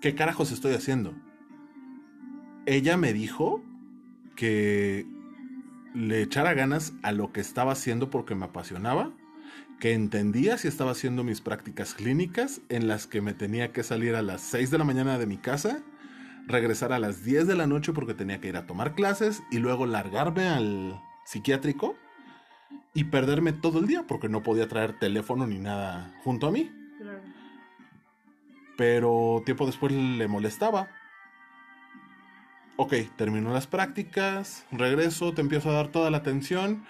¿qué 0.00 0.14
carajos 0.14 0.52
estoy 0.52 0.74
haciendo? 0.74 1.14
Ella 2.64 2.96
me 2.96 3.12
dijo 3.12 3.60
que 4.36 5.04
le 5.94 6.22
echara 6.22 6.54
ganas 6.54 6.92
a 7.02 7.10
lo 7.10 7.32
que 7.32 7.40
estaba 7.40 7.72
haciendo 7.72 8.08
porque 8.08 8.36
me 8.36 8.44
apasionaba, 8.44 9.10
que 9.80 9.94
entendía 9.94 10.58
si 10.58 10.68
estaba 10.68 10.92
haciendo 10.92 11.24
mis 11.24 11.40
prácticas 11.40 11.94
clínicas 11.94 12.60
en 12.68 12.86
las 12.86 13.08
que 13.08 13.20
me 13.20 13.34
tenía 13.34 13.72
que 13.72 13.82
salir 13.82 14.14
a 14.14 14.22
las 14.22 14.42
6 14.42 14.70
de 14.70 14.78
la 14.78 14.84
mañana 14.84 15.18
de 15.18 15.26
mi 15.26 15.38
casa, 15.38 15.82
regresar 16.46 16.92
a 16.92 17.00
las 17.00 17.24
10 17.24 17.48
de 17.48 17.56
la 17.56 17.66
noche 17.66 17.92
porque 17.92 18.14
tenía 18.14 18.40
que 18.40 18.48
ir 18.48 18.56
a 18.56 18.66
tomar 18.66 18.94
clases 18.94 19.42
y 19.50 19.58
luego 19.58 19.86
largarme 19.86 20.46
al 20.46 21.00
psiquiátrico 21.24 21.96
y 22.94 23.04
perderme 23.04 23.52
todo 23.52 23.80
el 23.80 23.86
día 23.86 24.04
porque 24.06 24.28
no 24.28 24.42
podía 24.42 24.68
traer 24.68 24.98
teléfono 24.98 25.46
ni 25.46 25.58
nada 25.58 26.14
junto 26.22 26.46
a 26.46 26.52
mí. 26.52 26.72
Claro. 26.98 27.20
Pero 28.76 29.42
tiempo 29.44 29.66
después 29.66 29.92
le 29.92 30.28
molestaba. 30.28 30.88
Ok, 32.76 32.94
termino 33.16 33.52
las 33.52 33.66
prácticas, 33.66 34.64
regreso, 34.72 35.32
te 35.32 35.40
empiezo 35.40 35.70
a 35.70 35.74
dar 35.74 35.88
toda 35.88 36.10
la 36.10 36.18
atención 36.18 36.84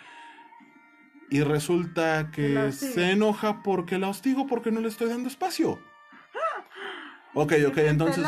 y 1.31 1.43
resulta 1.43 2.31
Que 2.31 2.71
se 2.73 3.11
enoja 3.11 3.63
porque 3.63 3.99
la 3.99 4.09
hostigo 4.09 4.47
porque 4.47 4.71
no 4.71 4.81
le 4.81 4.89
estoy 4.89 5.09
dando 5.09 5.29
espacio. 5.29 5.81
Ok, 7.37 7.53
ok, 7.67 7.75
¡Gente 7.75 7.89
entonces, 7.89 8.25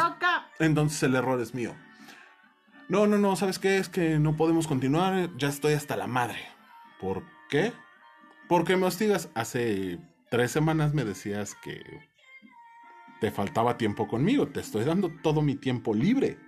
entonces 0.58 1.02
el 1.04 1.14
error 1.14 1.40
es 1.40 1.54
mío. 1.54 1.76
No, 2.88 3.06
no, 3.06 3.18
no, 3.18 3.36
¿sabes 3.36 3.60
qué? 3.60 3.78
Es 3.78 3.88
que 3.88 4.18
no 4.18 4.36
podemos 4.36 4.66
continuar, 4.66 5.30
ya 5.36 5.48
estoy 5.48 5.74
hasta 5.74 5.96
la 5.96 6.08
madre. 6.08 6.40
¿Por 7.00 7.22
qué? 7.48 7.72
Porque 8.48 8.76
me 8.76 8.86
hostigas. 8.86 9.28
Hace 9.34 9.98
tres 10.30 10.50
semanas 10.50 10.94
me 10.94 11.04
decías 11.04 11.54
que 11.54 11.82
te 13.20 13.30
faltaba 13.30 13.78
tiempo 13.78 14.08
conmigo, 14.08 14.48
te 14.48 14.60
estoy 14.60 14.84
dando 14.84 15.10
todo 15.22 15.42
mi 15.42 15.56
tiempo 15.56 15.94
libre. 15.94 16.38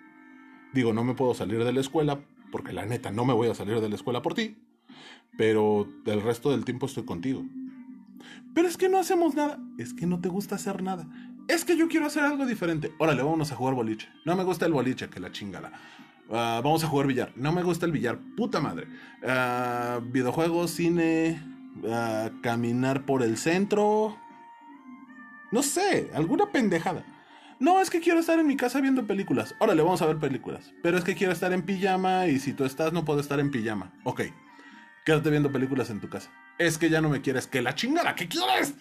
Digo, 0.72 0.92
no 0.92 1.02
me 1.02 1.14
puedo 1.14 1.34
salir 1.34 1.64
de 1.64 1.72
la 1.72 1.80
escuela, 1.80 2.20
porque 2.52 2.72
la 2.72 2.84
neta 2.84 3.10
no 3.10 3.24
me 3.24 3.32
voy 3.32 3.48
a 3.48 3.54
salir 3.54 3.80
de 3.80 3.88
la 3.88 3.94
escuela 3.94 4.20
por 4.22 4.34
ti, 4.34 4.58
pero 5.36 5.88
el 6.04 6.22
resto 6.22 6.50
del 6.50 6.64
tiempo 6.64 6.86
estoy 6.86 7.04
contigo. 7.04 7.44
Pero 8.54 8.68
es 8.68 8.76
que 8.76 8.88
no 8.88 8.98
hacemos 8.98 9.34
nada, 9.34 9.58
es 9.78 9.94
que 9.94 10.06
no 10.06 10.20
te 10.20 10.28
gusta 10.28 10.56
hacer 10.56 10.82
nada. 10.82 11.06
Es 11.48 11.64
que 11.64 11.76
yo 11.76 11.88
quiero 11.88 12.06
hacer 12.06 12.24
algo 12.24 12.44
diferente. 12.44 12.92
Órale, 12.98 13.22
vámonos 13.22 13.50
a 13.52 13.56
jugar 13.56 13.74
boliche. 13.74 14.08
No 14.26 14.36
me 14.36 14.44
gusta 14.44 14.66
el 14.66 14.72
boliche, 14.72 15.08
que 15.08 15.20
la 15.20 15.32
chingada. 15.32 15.72
Ah, 16.30 16.60
vamos 16.62 16.84
a 16.84 16.88
jugar 16.88 17.06
billar. 17.06 17.32
No 17.36 17.52
me 17.52 17.62
gusta 17.62 17.86
el 17.86 17.92
billar, 17.92 18.18
puta 18.36 18.60
madre. 18.60 18.86
Ah, 19.26 20.00
videojuegos, 20.02 20.70
cine, 20.70 21.42
ah, 21.90 22.30
caminar 22.42 23.06
por 23.06 23.22
el 23.22 23.36
centro. 23.36 24.16
No 25.50 25.62
sé, 25.62 26.10
alguna 26.14 26.52
pendejada. 26.52 27.04
No, 27.60 27.80
es 27.80 27.90
que 27.90 28.00
quiero 28.00 28.20
estar 28.20 28.38
en 28.38 28.46
mi 28.46 28.56
casa 28.56 28.80
viendo 28.80 29.06
películas. 29.06 29.54
Órale, 29.58 29.82
vamos 29.82 30.00
a 30.02 30.06
ver 30.06 30.18
películas. 30.18 30.72
Pero 30.82 30.96
es 30.96 31.04
que 31.04 31.14
quiero 31.14 31.32
estar 31.32 31.52
en 31.52 31.62
pijama 31.62 32.26
y 32.26 32.38
si 32.38 32.52
tú 32.52 32.64
estás 32.64 32.92
no 32.92 33.04
puedo 33.04 33.20
estar 33.20 33.40
en 33.40 33.50
pijama. 33.50 33.92
Ok, 34.04 34.22
quédate 35.04 35.30
viendo 35.30 35.50
películas 35.50 35.90
en 35.90 36.00
tu 36.00 36.08
casa. 36.08 36.30
Es 36.58 36.78
que 36.78 36.90
ya 36.90 37.00
no 37.00 37.08
me 37.08 37.20
quieres. 37.20 37.46
Que 37.46 37.62
la 37.62 37.74
chingada, 37.74 38.14
¿qué 38.14 38.28
quieres? 38.28 38.74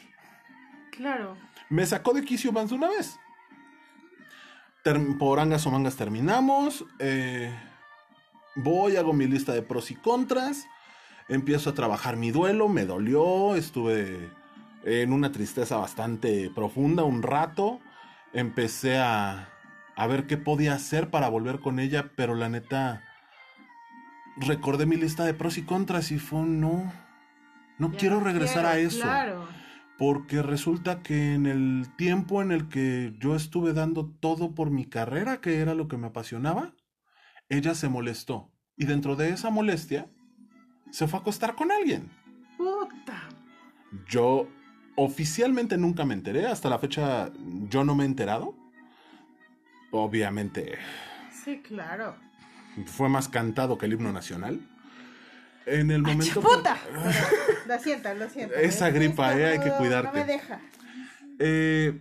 Claro. 0.91 1.37
Me 1.69 1.85
sacó 1.85 2.13
de 2.13 2.23
quicio 2.23 2.51
más 2.51 2.69
de 2.69 2.75
una 2.75 2.89
vez. 2.89 3.19
Por 5.19 5.39
angas 5.39 5.65
o 5.65 5.71
mangas 5.71 5.97
terminamos. 5.97 6.85
eh, 6.99 7.53
voy, 8.55 8.95
hago 8.95 9.11
mi 9.11 9.27
lista 9.27 9.53
de 9.53 9.61
pros 9.61 9.91
y 9.91 9.95
contras. 9.95 10.65
Empiezo 11.27 11.71
a 11.71 11.73
trabajar 11.73 12.15
mi 12.15 12.31
duelo. 12.31 12.69
Me 12.69 12.85
dolió. 12.85 13.55
Estuve 13.55 14.31
en 14.85 15.11
una 15.11 15.31
tristeza 15.33 15.77
bastante 15.77 16.49
profunda 16.55 17.03
un 17.03 17.21
rato. 17.21 17.81
Empecé 18.31 18.97
a, 18.97 19.49
a 19.95 20.07
ver 20.07 20.25
qué 20.25 20.37
podía 20.37 20.73
hacer 20.75 21.09
para 21.09 21.27
volver 21.27 21.59
con 21.59 21.79
ella. 21.79 22.11
Pero 22.15 22.35
la 22.35 22.47
neta. 22.47 23.03
Recordé 24.37 24.85
mi 24.85 24.95
lista 24.95 25.25
de 25.25 25.33
pros 25.33 25.57
y 25.57 25.63
contras 25.63 26.11
y 26.11 26.19
fue 26.19 26.43
no. 26.43 26.93
No 27.77 27.91
Ya 27.91 27.97
quiero 27.97 28.19
regresar 28.21 28.65
a 28.65 28.77
eso. 28.77 29.01
Claro. 29.01 29.47
Porque 29.97 30.43
resulta 30.43 31.01
que 31.01 31.33
en 31.33 31.45
el 31.47 31.87
tiempo 31.97 32.41
en 32.41 32.51
el 32.51 32.67
que 32.69 33.15
yo 33.19 33.35
estuve 33.35 33.73
dando 33.73 34.05
todo 34.19 34.53
por 34.53 34.69
mi 34.69 34.85
carrera, 34.85 35.41
que 35.41 35.59
era 35.59 35.73
lo 35.73 35.87
que 35.87 35.97
me 35.97 36.07
apasionaba, 36.07 36.73
ella 37.49 37.73
se 37.73 37.89
molestó. 37.89 38.51
Y 38.75 38.85
dentro 38.85 39.15
de 39.15 39.29
esa 39.29 39.49
molestia, 39.49 40.07
se 40.91 41.07
fue 41.07 41.17
a 41.17 41.21
acostar 41.21 41.55
con 41.55 41.71
alguien. 41.71 42.11
Puta. 42.57 43.23
Yo 44.07 44.47
oficialmente 44.95 45.77
nunca 45.77 46.05
me 46.05 46.13
enteré, 46.13 46.45
hasta 46.45 46.69
la 46.69 46.77
fecha 46.77 47.31
yo 47.69 47.83
no 47.83 47.95
me 47.95 48.03
he 48.03 48.07
enterado. 48.07 48.55
Obviamente 49.91 50.77
Sí, 51.31 51.61
claro. 51.61 52.15
fue 52.85 53.07
más 53.09 53.29
cantado 53.29 53.77
que 53.77 53.85
el 53.85 53.93
himno 53.93 54.11
nacional. 54.11 54.59
En 55.65 55.91
el 55.91 56.03
¡Ay, 56.05 56.13
momento... 56.15 56.41
puta! 56.41 56.77
lo 57.67 57.79
siento, 57.79 58.13
lo 58.13 58.29
siento. 58.29 58.55
Esa 58.55 58.87
Es 58.87 58.93
que 58.93 58.99
gripa, 58.99 59.37
eh, 59.37 59.45
hay 59.45 59.59
que 59.59 59.71
cuidarte. 59.71 60.19
No 60.19 60.25
me 60.25 60.31
deja. 60.31 60.59
Eh, 61.39 61.99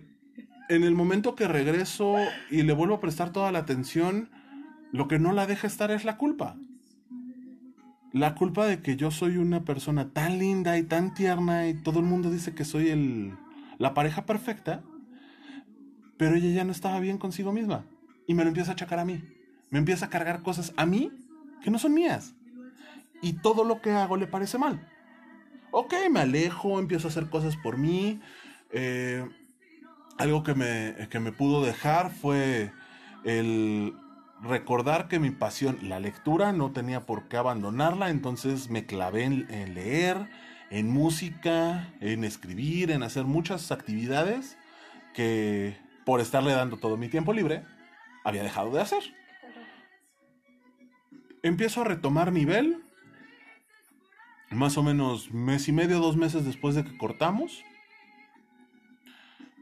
en 0.69 0.83
el 0.83 0.95
momento 0.95 1.35
que 1.35 1.47
regreso 1.47 2.15
y 2.49 2.63
le 2.63 2.73
vuelvo 2.73 2.95
a 2.95 2.99
prestar 2.99 3.31
toda 3.31 3.51
la 3.51 3.59
atención, 3.59 4.29
lo 4.91 5.07
que 5.07 5.19
no 5.19 5.31
la 5.31 5.45
deja 5.45 5.67
estar 5.67 5.91
es 5.91 6.05
la 6.05 6.17
culpa. 6.17 6.57
La 8.13 8.35
culpa 8.35 8.65
de 8.65 8.81
que 8.81 8.95
yo 8.95 9.11
soy 9.11 9.37
una 9.37 9.63
persona 9.63 10.11
tan 10.11 10.39
linda 10.39 10.77
y 10.77 10.83
tan 10.83 11.13
tierna 11.13 11.67
y 11.67 11.73
todo 11.73 11.99
el 11.99 12.05
mundo 12.05 12.31
dice 12.31 12.55
que 12.55 12.65
soy 12.65 12.89
el, 12.89 13.37
la 13.77 13.93
pareja 13.93 14.25
perfecta, 14.25 14.81
pero 16.17 16.35
ella 16.35 16.49
ya 16.49 16.63
no 16.63 16.71
estaba 16.71 16.99
bien 16.99 17.17
consigo 17.17 17.51
misma 17.51 17.85
y 18.25 18.33
me 18.33 18.43
lo 18.43 18.49
empieza 18.49 18.71
a 18.71 18.73
achacar 18.73 18.99
a 18.99 19.05
mí. 19.05 19.23
Me 19.69 19.79
empieza 19.79 20.05
a 20.05 20.09
cargar 20.09 20.41
cosas 20.41 20.73
a 20.77 20.85
mí 20.85 21.11
que 21.61 21.69
no 21.69 21.79
son 21.79 21.93
mías. 21.93 22.33
Y 23.21 23.33
todo 23.33 23.63
lo 23.63 23.81
que 23.81 23.91
hago 23.91 24.17
le 24.17 24.27
parece 24.27 24.57
mal. 24.57 24.87
Ok, 25.71 25.93
me 26.09 26.21
alejo, 26.21 26.79
empiezo 26.79 27.07
a 27.07 27.11
hacer 27.11 27.29
cosas 27.29 27.55
por 27.57 27.77
mí. 27.77 28.21
Eh, 28.71 29.27
algo 30.17 30.43
que 30.43 30.55
me, 30.55 31.07
que 31.09 31.19
me 31.19 31.31
pudo 31.31 31.63
dejar 31.63 32.11
fue 32.11 32.71
el 33.23 33.93
recordar 34.41 35.07
que 35.07 35.19
mi 35.19 35.31
pasión, 35.31 35.77
la 35.81 35.99
lectura, 35.99 36.53
no 36.53 36.71
tenía 36.71 37.05
por 37.05 37.27
qué 37.27 37.37
abandonarla, 37.37 38.09
entonces 38.09 38.69
me 38.69 38.85
clavé 38.85 39.23
en, 39.23 39.51
en 39.51 39.73
leer, 39.73 40.29
en 40.69 40.89
música, 40.89 41.93
en 42.01 42.23
escribir, 42.23 42.91
en 42.91 43.03
hacer 43.03 43.25
muchas 43.25 43.71
actividades 43.71 44.57
que 45.13 45.77
por 46.05 46.21
estarle 46.21 46.53
dando 46.53 46.77
todo 46.77 46.97
mi 46.97 47.09
tiempo 47.09 47.33
libre, 47.33 47.65
había 48.23 48.43
dejado 48.43 48.71
de 48.71 48.81
hacer. 48.81 49.03
Empiezo 51.43 51.81
a 51.81 51.85
retomar 51.85 52.31
nivel, 52.31 52.83
más 54.51 54.77
o 54.77 54.83
menos 54.83 55.31
mes 55.31 55.67
y 55.67 55.71
medio, 55.71 55.99
dos 55.99 56.17
meses 56.17 56.45
después 56.45 56.75
de 56.75 56.83
que 56.83 56.97
cortamos 56.97 57.63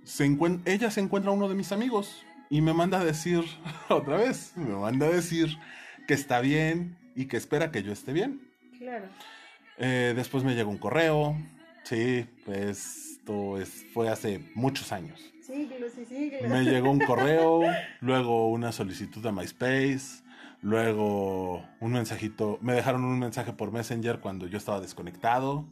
se 0.05 0.37
ella 0.65 0.91
se 0.91 1.01
encuentra 1.01 1.31
uno 1.31 1.49
de 1.49 1.55
mis 1.55 1.71
amigos 1.71 2.23
y 2.49 2.61
me 2.61 2.73
manda 2.73 3.01
a 3.01 3.03
decir, 3.03 3.43
otra 3.89 4.17
vez, 4.17 4.53
me 4.55 4.75
manda 4.75 5.07
a 5.07 5.09
decir 5.09 5.57
que 6.07 6.13
está 6.13 6.39
bien 6.39 6.95
y 7.15 7.25
que 7.25 7.37
espera 7.37 7.71
que 7.71 7.83
yo 7.83 7.91
esté 7.91 8.13
bien. 8.13 8.47
Claro. 8.77 9.07
Eh, 9.77 10.13
después 10.15 10.43
me 10.43 10.55
llegó 10.55 10.69
un 10.69 10.77
correo, 10.77 11.35
sí, 11.83 12.25
pues 12.45 13.15
esto 13.17 13.57
es, 13.57 13.85
fue 13.93 14.09
hace 14.09 14.39
muchos 14.53 14.91
años. 14.91 15.19
Síguelo, 15.41 15.87
sí, 15.89 16.05
síguelo. 16.05 16.49
Me 16.49 16.63
llegó 16.63 16.91
un 16.91 16.99
correo, 17.05 17.61
luego 17.99 18.49
una 18.49 18.71
solicitud 18.71 19.25
a 19.25 19.31
MySpace, 19.31 20.23
luego 20.65 21.63
un 21.79 21.91
mensajito, 21.91 22.57
me 22.59 22.73
dejaron 22.73 23.03
un 23.05 23.19
mensaje 23.19 23.53
por 23.53 23.71
Messenger 23.71 24.19
cuando 24.19 24.47
yo 24.47 24.57
estaba 24.57 24.81
desconectado. 24.81 25.67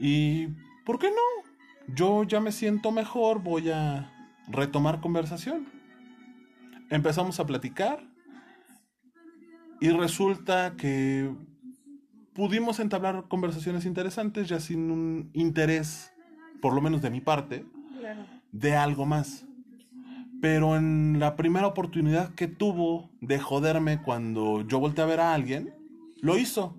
Y, 0.00 0.46
¿por 0.86 0.98
qué 0.98 1.10
no? 1.10 1.94
Yo 1.94 2.24
ya 2.24 2.40
me 2.40 2.50
siento 2.50 2.90
mejor, 2.90 3.42
voy 3.42 3.68
a 3.68 4.10
retomar 4.48 5.02
conversación. 5.02 5.66
Empezamos 6.88 7.38
a 7.38 7.44
platicar 7.44 8.02
y 9.78 9.90
resulta 9.90 10.74
que 10.78 11.30
pudimos 12.32 12.80
entablar 12.80 13.26
conversaciones 13.28 13.84
interesantes 13.84 14.48
ya 14.48 14.58
sin 14.58 14.90
un 14.90 15.28
interés, 15.34 16.14
por 16.62 16.72
lo 16.72 16.80
menos 16.80 17.02
de 17.02 17.10
mi 17.10 17.20
parte, 17.20 17.66
Claro. 17.98 18.24
de 18.52 18.74
algo 18.74 19.04
más. 19.04 19.44
Pero 20.40 20.76
en 20.76 21.18
la 21.18 21.36
primera 21.36 21.66
oportunidad 21.66 22.34
que 22.34 22.46
tuvo 22.46 23.10
de 23.20 23.38
joderme 23.38 24.00
cuando 24.02 24.66
yo 24.66 24.78
volteé 24.78 25.04
a 25.04 25.08
ver 25.08 25.20
a 25.20 25.34
alguien, 25.34 25.74
lo 26.20 26.38
hizo. 26.38 26.76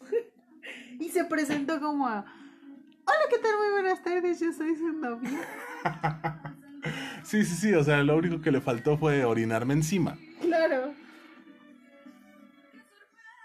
Y 0.98 1.08
se 1.08 1.24
presentó 1.24 1.80
como 1.80 2.06
a... 2.06 2.20
Hola, 2.20 3.24
¿qué 3.28 3.38
tal? 3.38 3.50
Muy 3.58 3.72
buenas 3.72 4.02
tardes, 4.04 4.38
yo 4.38 4.52
soy 4.52 4.76
su 4.76 4.92
novia. 4.92 5.30
Sí, 7.24 7.44
sí, 7.44 7.54
sí, 7.54 7.72
o 7.74 7.84
sea, 7.84 8.02
lo 8.02 8.16
único 8.16 8.40
que 8.40 8.50
le 8.50 8.60
faltó 8.60 8.98
fue 8.98 9.24
orinarme 9.24 9.74
encima. 9.74 10.18
Claro. 10.40 10.92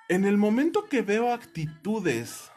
En 0.09 0.25
el 0.25 0.37
momento 0.37 0.85
que 0.85 1.03
veo 1.03 1.31
actitudes 1.31 2.51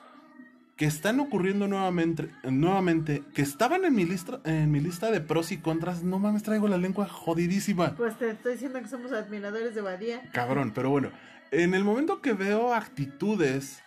que 0.80 0.86
están 0.86 1.20
ocurriendo 1.20 1.68
nuevamente, 1.68 2.30
nuevamente 2.42 3.22
que 3.34 3.42
estaban 3.42 3.84
en 3.84 3.94
mi, 3.94 4.06
lista, 4.06 4.40
en 4.46 4.70
mi 4.70 4.80
lista 4.80 5.10
de 5.10 5.20
pros 5.20 5.52
y 5.52 5.58
contras, 5.58 6.02
no 6.02 6.18
mames, 6.18 6.42
traigo 6.42 6.68
la 6.68 6.78
lengua 6.78 7.06
jodidísima. 7.06 7.94
Pues 7.96 8.16
te 8.16 8.30
estoy 8.30 8.52
diciendo 8.54 8.80
que 8.80 8.88
somos 8.88 9.12
admiradores 9.12 9.74
de 9.74 9.82
Badía. 9.82 10.22
Cabrón, 10.32 10.72
pero 10.74 10.88
bueno, 10.88 11.10
en 11.50 11.74
el 11.74 11.84
momento 11.84 12.22
que 12.22 12.32
veo 12.32 12.72
actitudes 12.72 13.82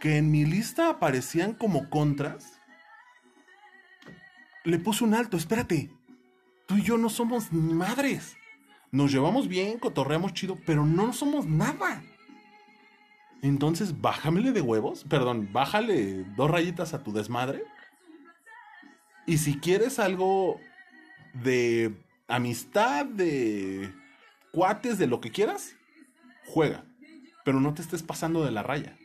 que 0.00 0.16
en 0.16 0.32
mi 0.32 0.44
lista 0.44 0.90
aparecían 0.90 1.52
como 1.52 1.88
contras, 1.88 2.58
le 4.64 4.80
puse 4.80 5.04
un 5.04 5.14
alto, 5.14 5.36
espérate, 5.36 5.92
tú 6.66 6.78
y 6.78 6.82
yo 6.82 6.98
no 6.98 7.08
somos 7.08 7.52
ni 7.52 7.72
madres. 7.72 8.36
Nos 8.90 9.12
llevamos 9.12 9.46
bien, 9.46 9.78
cotorreamos 9.78 10.34
chido, 10.34 10.58
pero 10.66 10.84
no 10.84 11.12
somos 11.12 11.46
nada. 11.46 12.02
Entonces, 13.42 14.00
bájamele 14.00 14.52
de 14.52 14.60
huevos, 14.60 15.04
perdón, 15.04 15.48
bájale 15.52 16.24
dos 16.36 16.50
rayitas 16.50 16.92
a 16.92 17.02
tu 17.02 17.12
desmadre. 17.12 17.64
Y 19.26 19.38
si 19.38 19.58
quieres 19.58 19.98
algo 19.98 20.60
de 21.32 21.94
amistad, 22.28 23.06
de 23.06 23.92
cuates, 24.52 24.98
de 24.98 25.06
lo 25.06 25.20
que 25.20 25.30
quieras, 25.30 25.74
juega. 26.46 26.84
Pero 27.44 27.60
no 27.60 27.72
te 27.72 27.82
estés 27.82 28.02
pasando 28.02 28.44
de 28.44 28.50
la 28.50 28.62
raya. 28.62 28.96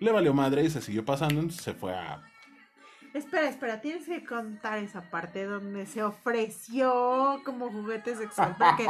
Le 0.00 0.10
valió 0.10 0.34
madre 0.34 0.64
y 0.64 0.70
se 0.70 0.82
siguió 0.82 1.04
pasando, 1.04 1.40
entonces 1.40 1.62
se 1.62 1.72
fue 1.72 1.94
a... 1.94 2.22
Espera, 3.16 3.48
espera, 3.48 3.80
tienes 3.80 4.04
que 4.04 4.22
contar 4.26 4.76
esa 4.76 5.00
parte 5.08 5.46
donde 5.46 5.86
se 5.86 6.02
ofreció 6.02 7.40
como 7.46 7.70
juguete 7.70 8.14
sexual 8.14 8.54
para 8.58 8.76
que 8.76 8.86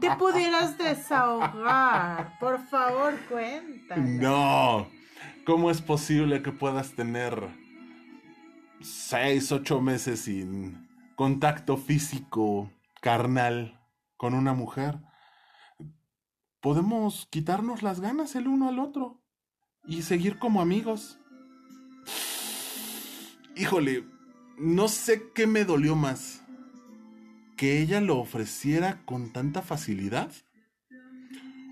te 0.00 0.14
pudieras 0.16 0.76
desahogar. 0.76 2.38
Por 2.38 2.58
favor, 2.66 3.18
cuéntalo. 3.30 4.02
No. 4.02 4.86
¿Cómo 5.46 5.70
es 5.70 5.80
posible 5.80 6.42
que 6.42 6.52
puedas 6.52 6.92
tener 6.92 7.48
seis, 8.82 9.50
ocho 9.50 9.80
meses 9.80 10.20
sin 10.20 10.86
contacto 11.16 11.78
físico, 11.78 12.70
carnal, 13.00 13.80
con 14.18 14.34
una 14.34 14.52
mujer? 14.52 14.98
Podemos 16.60 17.26
quitarnos 17.30 17.82
las 17.82 18.00
ganas 18.02 18.36
el 18.36 18.46
uno 18.46 18.68
al 18.68 18.78
otro 18.78 19.22
y 19.86 20.02
seguir 20.02 20.38
como 20.38 20.60
amigos. 20.60 21.18
Híjole, 23.60 24.04
no 24.56 24.88
sé 24.88 25.30
qué 25.34 25.46
me 25.46 25.66
dolió 25.66 25.94
más. 25.94 26.42
Que 27.58 27.82
ella 27.82 28.00
lo 28.00 28.16
ofreciera 28.16 29.02
con 29.04 29.34
tanta 29.34 29.60
facilidad. 29.60 30.32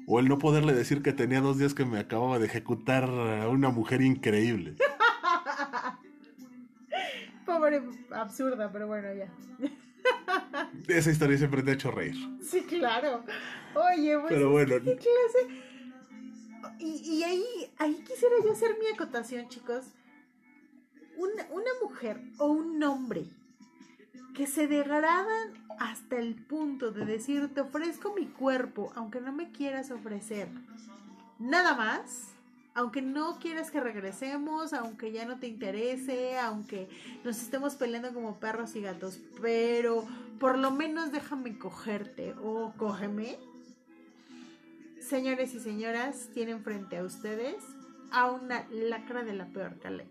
O 0.07 0.21
el 0.21 0.29
no 0.29 0.39
poderle 0.39 0.75
decir 0.75 1.03
que 1.03 1.15
tenía 1.15 1.41
dos 1.41 1.57
días 1.57 1.73
que 1.73 1.87
me 1.87 1.99
acababa 1.99 2.39
de 2.39 2.45
ejecutar 2.45 3.05
a 3.05 3.49
una 3.49 3.71
mujer 3.71 4.03
increíble. 4.03 4.77
Pobre 7.47 7.83
absurda, 8.11 8.71
pero 8.71 8.87
bueno, 8.87 9.09
ya. 9.15 9.33
Esa 10.89 11.11
historia 11.11 11.39
siempre 11.39 11.63
te 11.63 11.71
ha 11.71 11.75
hecho 11.75 11.91
reír. 11.91 12.17
Sí, 12.43 12.65
claro. 12.65 13.25
Oye, 13.75 14.19
pues, 14.19 14.35
Pero 14.35 14.51
bueno, 14.51 14.75
¿qué 14.85 14.95
clase? 14.95 15.65
Y, 16.81 17.17
y 17.17 17.25
ahí, 17.25 17.45
ahí 17.79 17.95
quisiera 18.07 18.35
yo 18.45 18.53
hacer 18.53 18.77
mi 18.79 18.89
acotación, 18.95 19.49
chicos. 19.49 19.87
Una, 21.19 21.47
una 21.51 21.71
mujer 21.83 22.21
o 22.39 22.47
un 22.47 22.83
hombre 22.83 23.25
que 24.35 24.47
se 24.47 24.69
degradan 24.69 25.53
hasta 25.79 26.17
el 26.17 26.35
punto 26.35 26.93
de 26.93 27.05
decir, 27.05 27.53
te 27.53 27.61
ofrezco 27.61 28.15
mi 28.15 28.27
cuerpo, 28.27 28.93
aunque 28.95 29.21
no 29.21 29.33
me 29.33 29.51
quieras 29.51 29.91
ofrecer 29.91 30.49
nada 31.39 31.75
más, 31.75 32.29
aunque 32.75 33.03
no 33.03 33.39
quieras 33.41 33.73
que 33.73 33.81
regresemos, 33.81 34.73
aunque 34.73 35.11
ya 35.11 35.25
no 35.25 35.41
te 35.41 35.49
interese, 35.49 36.39
aunque 36.39 36.89
nos 37.25 37.43
estemos 37.43 37.75
peleando 37.75 38.15
como 38.15 38.39
perros 38.39 38.77
y 38.77 38.81
gatos, 38.81 39.19
pero 39.43 40.07
por 40.39 40.57
lo 40.57 40.71
menos 40.71 41.11
déjame 41.11 41.59
cogerte 41.59 42.35
o 42.41 42.73
cógeme. 42.77 43.37
Señores 45.01 45.55
y 45.55 45.61
señoras, 45.61 46.29
tienen 46.33 46.63
frente 46.63 46.99
a 46.99 47.03
ustedes 47.03 47.57
a 48.13 48.31
una 48.31 48.67
lacra 48.71 49.25
de 49.25 49.35
la 49.35 49.47
peor 49.47 49.79
calidad. 49.81 50.07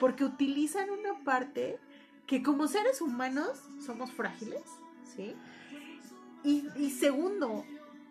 Porque 0.00 0.24
utilizan 0.24 0.90
una 0.90 1.22
parte 1.22 1.78
que 2.26 2.42
como 2.42 2.66
seres 2.66 3.00
humanos 3.00 3.60
somos 3.84 4.10
frágiles, 4.10 4.62
¿sí? 5.14 5.34
Y, 6.42 6.64
y 6.76 6.90
segundo, 6.90 7.64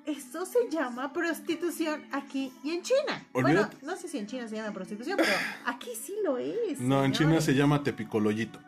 esto 0.06 0.46
se 0.46 0.70
llama 0.70 1.12
prostitución 1.14 2.06
aquí 2.12 2.54
y 2.64 2.72
en 2.72 2.84
China. 2.84 3.26
Bueno, 3.34 3.70
no 3.82 3.96
sé 3.98 4.08
si 4.08 4.18
en 4.18 4.28
China 4.28 4.48
se 4.48 4.56
llama 4.56 4.72
prostitución, 4.72 5.18
pero 5.18 5.32
aquí 5.66 5.90
sí 6.00 6.16
lo 6.24 6.38
es. 6.38 6.80
No, 6.80 7.04
en 7.04 7.12
China 7.12 7.42
se 7.42 7.56
llama 7.56 7.84
tepicoloyito. 7.84 8.60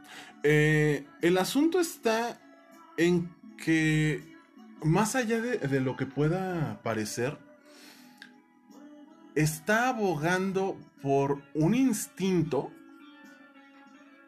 Eh, 0.44 1.06
el 1.22 1.38
asunto 1.38 1.80
está 1.80 2.40
en 2.98 3.30
que, 3.58 4.36
más 4.84 5.16
allá 5.16 5.40
de, 5.42 5.58
de 5.60 5.80
lo 5.80 5.96
que 5.96 6.06
pueda 6.06 6.82
parecer, 6.82 7.38
está 9.36 9.90
abogando 9.90 10.78
por 11.02 11.42
un 11.54 11.76
instinto 11.76 12.72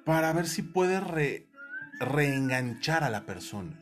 para 0.05 0.33
ver 0.33 0.47
si 0.47 0.61
puede 0.61 0.99
re, 0.99 1.47
reenganchar 1.99 3.03
a 3.03 3.09
la 3.09 3.25
persona. 3.25 3.79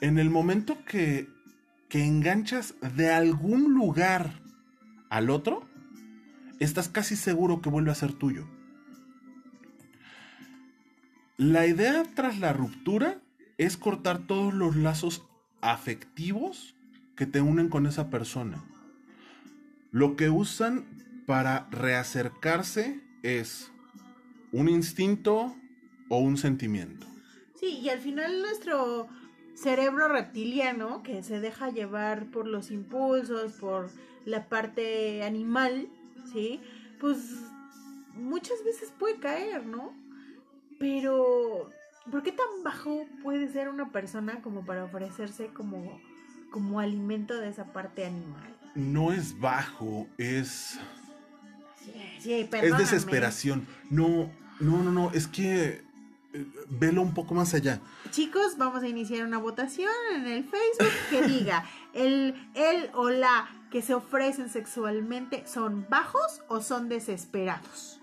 En 0.00 0.18
el 0.18 0.30
momento 0.30 0.84
que, 0.84 1.28
que 1.88 2.04
enganchas 2.04 2.74
de 2.96 3.10
algún 3.10 3.74
lugar 3.74 4.40
al 5.10 5.30
otro, 5.30 5.68
estás 6.60 6.88
casi 6.88 7.16
seguro 7.16 7.60
que 7.60 7.70
vuelve 7.70 7.90
a 7.90 7.96
ser 7.96 8.12
tuyo. 8.12 8.46
La 11.36 11.66
idea 11.66 12.02
tras 12.14 12.38
la 12.38 12.52
ruptura 12.52 13.20
es 13.58 13.76
cortar 13.76 14.18
todos 14.18 14.52
los 14.54 14.76
lazos 14.76 15.24
afectivos 15.60 16.74
que 17.16 17.26
te 17.26 17.40
unen 17.40 17.68
con 17.68 17.86
esa 17.86 18.10
persona. 18.10 18.64
Lo 19.90 20.16
que 20.16 20.30
usan 20.30 20.86
para 21.26 21.68
reacercarse 21.70 23.00
es 23.22 23.72
un 24.52 24.68
instinto 24.68 25.54
o 26.08 26.18
un 26.18 26.36
sentimiento. 26.36 27.06
Sí, 27.54 27.78
y 27.80 27.88
al 27.88 27.98
final 27.98 28.40
nuestro 28.40 29.08
cerebro 29.54 30.08
reptiliano, 30.08 31.02
que 31.02 31.22
se 31.22 31.40
deja 31.40 31.70
llevar 31.70 32.26
por 32.30 32.46
los 32.46 32.70
impulsos, 32.70 33.52
por 33.52 33.90
la 34.24 34.48
parte 34.48 35.24
animal, 35.24 35.88
¿sí? 36.32 36.60
Pues 37.00 37.18
muchas 38.14 38.62
veces 38.64 38.92
puede 38.98 39.18
caer, 39.18 39.66
¿no? 39.66 39.92
Pero, 40.78 41.70
¿por 42.10 42.22
qué 42.22 42.30
tan 42.30 42.46
bajo 42.62 43.06
puede 43.22 43.50
ser 43.50 43.68
una 43.68 43.90
persona 43.90 44.40
como 44.42 44.64
para 44.64 44.84
ofrecerse 44.84 45.48
como, 45.48 46.00
como 46.50 46.78
alimento 46.78 47.36
de 47.36 47.48
esa 47.48 47.72
parte 47.72 48.06
animal? 48.06 48.56
No 48.74 49.12
es 49.12 49.38
bajo, 49.40 50.06
es... 50.18 50.78
Sí, 52.20 52.32
es 52.32 52.78
desesperación. 52.78 53.66
No, 53.90 54.30
no, 54.60 54.82
no, 54.82 54.90
no, 54.90 55.10
es 55.12 55.26
que 55.26 55.82
eh, 56.34 56.46
velo 56.68 57.02
un 57.02 57.14
poco 57.14 57.34
más 57.34 57.54
allá. 57.54 57.80
Chicos, 58.10 58.56
vamos 58.58 58.82
a 58.82 58.88
iniciar 58.88 59.24
una 59.24 59.38
votación 59.38 59.90
en 60.14 60.26
el 60.26 60.44
Facebook 60.44 60.92
que 61.10 61.22
diga, 61.22 61.64
el, 61.94 62.34
el 62.54 62.90
o 62.94 63.10
la 63.10 63.48
que 63.70 63.82
se 63.82 63.94
ofrecen 63.94 64.48
sexualmente 64.48 65.44
son 65.46 65.86
bajos 65.88 66.42
o 66.48 66.60
son 66.60 66.88
desesperados. 66.88 68.00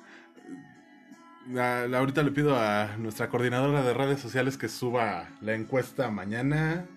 ahorita 1.55 2.23
le 2.23 2.31
pido 2.31 2.57
a 2.57 2.97
nuestra 2.97 3.29
coordinadora 3.29 3.83
de 3.83 3.93
redes 3.93 4.19
sociales 4.19 4.57
que 4.57 4.69
suba 4.69 5.29
la 5.41 5.53
encuesta 5.53 6.09
mañana, 6.09 6.87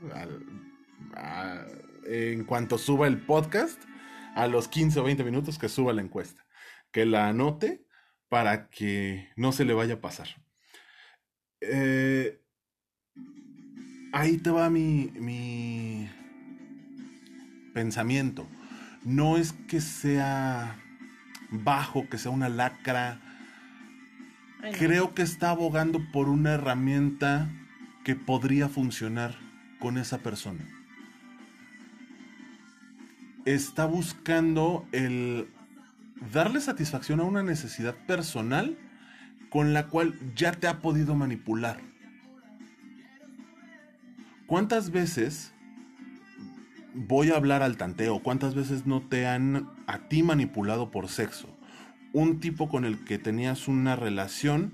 en 2.06 2.44
cuanto 2.44 2.78
suba 2.78 3.06
el 3.06 3.18
podcast, 3.18 3.82
a 4.34 4.46
los 4.46 4.68
15 4.68 5.00
o 5.00 5.04
20 5.04 5.24
minutos 5.24 5.58
que 5.58 5.68
suba 5.68 5.92
la 5.92 6.02
encuesta. 6.02 6.47
Que 6.90 7.06
la 7.06 7.28
anote 7.28 7.84
para 8.28 8.68
que 8.68 9.28
no 9.36 9.52
se 9.52 9.64
le 9.64 9.74
vaya 9.74 9.94
a 9.94 10.00
pasar. 10.00 10.28
Eh, 11.60 12.40
ahí 14.12 14.38
te 14.38 14.50
va 14.50 14.70
mi, 14.70 15.10
mi 15.14 16.08
pensamiento. 17.74 18.46
No 19.04 19.36
es 19.36 19.52
que 19.52 19.80
sea 19.80 20.76
bajo, 21.50 22.08
que 22.08 22.18
sea 22.18 22.30
una 22.30 22.48
lacra. 22.48 23.20
Creo 24.78 25.14
que 25.14 25.22
está 25.22 25.50
abogando 25.50 26.00
por 26.12 26.28
una 26.28 26.54
herramienta 26.54 27.48
que 28.04 28.16
podría 28.16 28.68
funcionar 28.68 29.36
con 29.78 29.98
esa 29.98 30.18
persona. 30.18 30.66
Está 33.44 33.86
buscando 33.86 34.86
el 34.92 35.48
darle 36.32 36.60
satisfacción 36.60 37.20
a 37.20 37.24
una 37.24 37.42
necesidad 37.42 37.94
personal 38.06 38.76
con 39.50 39.72
la 39.72 39.86
cual 39.86 40.14
ya 40.34 40.52
te 40.52 40.66
ha 40.66 40.80
podido 40.80 41.14
manipular. 41.14 41.80
¿Cuántas 44.46 44.90
veces 44.90 45.52
voy 46.94 47.30
a 47.30 47.36
hablar 47.36 47.62
al 47.62 47.76
tanteo? 47.76 48.20
¿Cuántas 48.20 48.54
veces 48.54 48.86
no 48.86 49.02
te 49.02 49.26
han 49.26 49.68
a 49.86 50.08
ti 50.08 50.22
manipulado 50.22 50.90
por 50.90 51.08
sexo? 51.08 51.48
Un 52.12 52.40
tipo 52.40 52.68
con 52.68 52.84
el 52.84 53.04
que 53.04 53.18
tenías 53.18 53.68
una 53.68 53.94
relación 53.94 54.72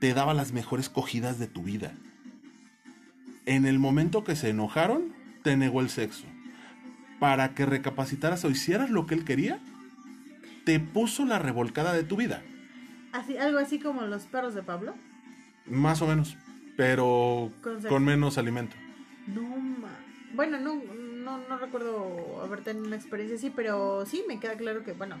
te 0.00 0.12
daba 0.12 0.34
las 0.34 0.52
mejores 0.52 0.88
cogidas 0.88 1.38
de 1.38 1.46
tu 1.46 1.62
vida. 1.62 1.92
En 3.46 3.64
el 3.64 3.78
momento 3.78 4.24
que 4.24 4.36
se 4.36 4.50
enojaron, 4.50 5.14
te 5.42 5.56
negó 5.56 5.80
el 5.80 5.88
sexo. 5.88 6.24
Para 7.20 7.54
que 7.54 7.66
recapacitaras 7.66 8.44
o 8.44 8.50
hicieras 8.50 8.90
lo 8.90 9.06
que 9.06 9.14
él 9.14 9.24
quería, 9.24 9.60
te 10.64 10.80
puso 10.80 11.24
la 11.24 11.38
revolcada 11.38 11.92
de 11.92 12.04
tu 12.04 12.16
vida. 12.16 12.42
Así, 13.12 13.36
algo 13.36 13.58
así 13.58 13.78
como 13.78 14.02
los 14.02 14.24
perros 14.24 14.54
de 14.54 14.62
Pablo. 14.62 14.94
Más 15.66 16.02
o 16.02 16.06
menos, 16.06 16.36
pero 16.76 17.52
con, 17.88 18.04
menos 18.04 18.38
alimento. 18.38 18.76
No, 19.26 19.42
ma. 19.42 19.96
Bueno, 20.34 20.58
no, 20.58 20.74
no, 21.38 21.58
recuerdo 21.58 22.42
haber 22.42 22.62
tenido 22.62 22.86
una 22.86 22.96
experiencia 22.96 23.36
así, 23.36 23.50
pero 23.54 24.04
sí 24.04 24.24
me 24.26 24.40
queda 24.40 24.56
claro 24.56 24.82
que, 24.82 24.92
bueno, 24.92 25.16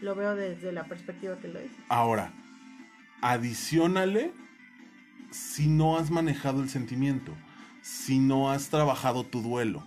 lo 0.00 0.14
veo 0.16 0.34
desde 0.34 0.72
la 0.72 0.84
perspectiva 0.84 1.38
que 1.38 1.48
lo 1.48 1.60
es. 1.60 1.70
Ahora, 1.88 2.32
adicionale 3.20 4.32
si 5.30 5.68
no 5.68 5.96
has 5.96 6.10
manejado 6.10 6.62
el 6.62 6.68
sentimiento, 6.68 7.32
si 7.80 8.18
no 8.18 8.50
has 8.50 8.68
trabajado 8.68 9.24
tu 9.24 9.40
duelo, 9.40 9.84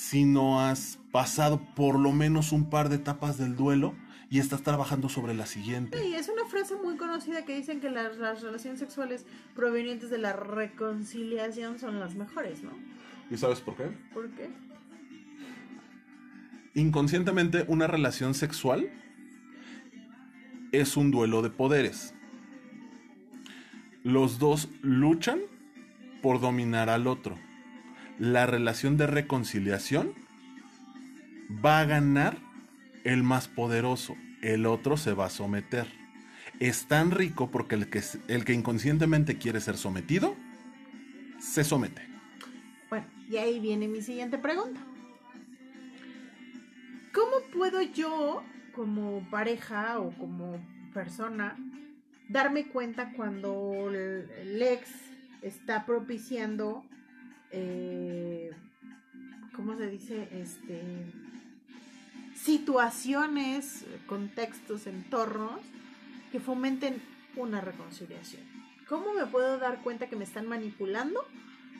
si 0.00 0.24
no 0.24 0.62
has 0.62 0.98
pasado 1.12 1.60
por 1.76 1.98
lo 1.98 2.10
menos 2.10 2.52
un 2.52 2.70
par 2.70 2.88
de 2.88 2.96
etapas 2.96 3.36
del 3.36 3.54
duelo 3.54 3.94
y 4.30 4.38
estás 4.38 4.62
trabajando 4.62 5.10
sobre 5.10 5.34
la 5.34 5.44
siguiente. 5.44 6.00
Sí, 6.00 6.14
es 6.14 6.30
una 6.30 6.46
frase 6.46 6.74
muy 6.76 6.96
conocida 6.96 7.44
que 7.44 7.54
dicen 7.54 7.80
que 7.80 7.90
las, 7.90 8.16
relaciones 8.16 8.80
sexuales 8.80 9.26
provenientes 9.54 10.08
de 10.08 10.16
la 10.16 10.32
reconciliación 10.32 11.78
son 11.78 12.00
las 12.00 12.14
mejores, 12.14 12.62
¿no? 12.62 12.70
¿Y 13.30 13.36
sabes 13.36 13.60
por 13.60 13.76
qué? 13.76 13.90
¿Por 14.14 14.30
qué? 14.30 14.48
Inconscientemente, 16.74 17.66
una 17.68 17.86
relación 17.86 18.32
sexual 18.32 18.90
es 20.72 20.96
un 20.96 21.10
duelo 21.10 21.42
de 21.42 21.50
poderes. 21.50 22.14
Los 24.02 24.38
dos 24.38 24.70
luchan 24.80 25.40
por 26.22 26.40
dominar 26.40 26.88
al 26.88 27.06
otro. 27.06 27.49
La 28.20 28.44
relación 28.44 28.98
de 28.98 29.06
reconciliación 29.06 30.12
va 31.64 31.80
a 31.80 31.86
ganar 31.86 32.36
el 33.02 33.22
más 33.22 33.48
poderoso, 33.48 34.14
el 34.42 34.66
otro 34.66 34.98
se 34.98 35.14
va 35.14 35.24
a 35.24 35.30
someter. 35.30 35.86
Es 36.58 36.86
tan 36.86 37.12
rico 37.12 37.50
porque 37.50 37.76
el 37.76 37.88
que, 37.88 38.02
el 38.28 38.44
que 38.44 38.52
inconscientemente 38.52 39.38
quiere 39.38 39.58
ser 39.62 39.78
sometido, 39.78 40.36
se 41.38 41.64
somete. 41.64 42.06
Bueno, 42.90 43.06
y 43.26 43.38
ahí 43.38 43.58
viene 43.58 43.88
mi 43.88 44.02
siguiente 44.02 44.36
pregunta. 44.36 44.80
¿Cómo 47.14 47.36
puedo 47.54 47.80
yo, 47.80 48.42
como 48.74 49.26
pareja 49.30 49.98
o 49.98 50.10
como 50.18 50.60
persona, 50.92 51.56
darme 52.28 52.68
cuenta 52.68 53.14
cuando 53.16 53.88
el 53.88 54.60
ex 54.60 54.90
está 55.40 55.86
propiciando, 55.86 56.84
eh, 57.50 58.50
¿cómo 59.54 59.76
se 59.76 59.88
dice? 59.88 60.28
Este, 60.32 60.82
situaciones, 62.34 63.84
contextos, 64.06 64.86
entornos 64.86 65.60
que 66.32 66.40
fomenten 66.40 67.02
una 67.36 67.60
reconciliación. 67.60 68.42
¿Cómo 68.88 69.14
me 69.14 69.26
puedo 69.26 69.58
dar 69.58 69.82
cuenta 69.82 70.08
que 70.08 70.16
me 70.16 70.24
están 70.24 70.48
manipulando 70.48 71.20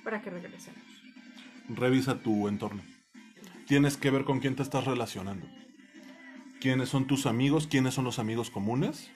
para 0.04 0.22
que 0.22 0.30
regresemos? 0.30 0.80
Revisa 1.68 2.20
tu 2.20 2.48
entorno. 2.48 2.82
Tienes 3.66 3.96
que 3.96 4.10
ver 4.10 4.24
con 4.24 4.40
quién 4.40 4.56
te 4.56 4.62
estás 4.62 4.84
relacionando. 4.84 5.46
¿Quiénes 6.60 6.88
son 6.88 7.06
tus 7.06 7.26
amigos? 7.26 7.66
¿Quiénes 7.66 7.94
son 7.94 8.04
los 8.04 8.18
amigos 8.18 8.50
comunes? 8.50 9.10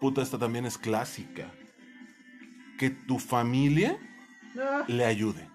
Puta, 0.00 0.22
esta 0.22 0.38
también 0.38 0.66
es 0.66 0.76
clásica. 0.76 1.52
Que 2.78 2.90
tu 2.90 3.18
familia 3.18 3.98
le 4.88 5.04
ayude. 5.04 5.48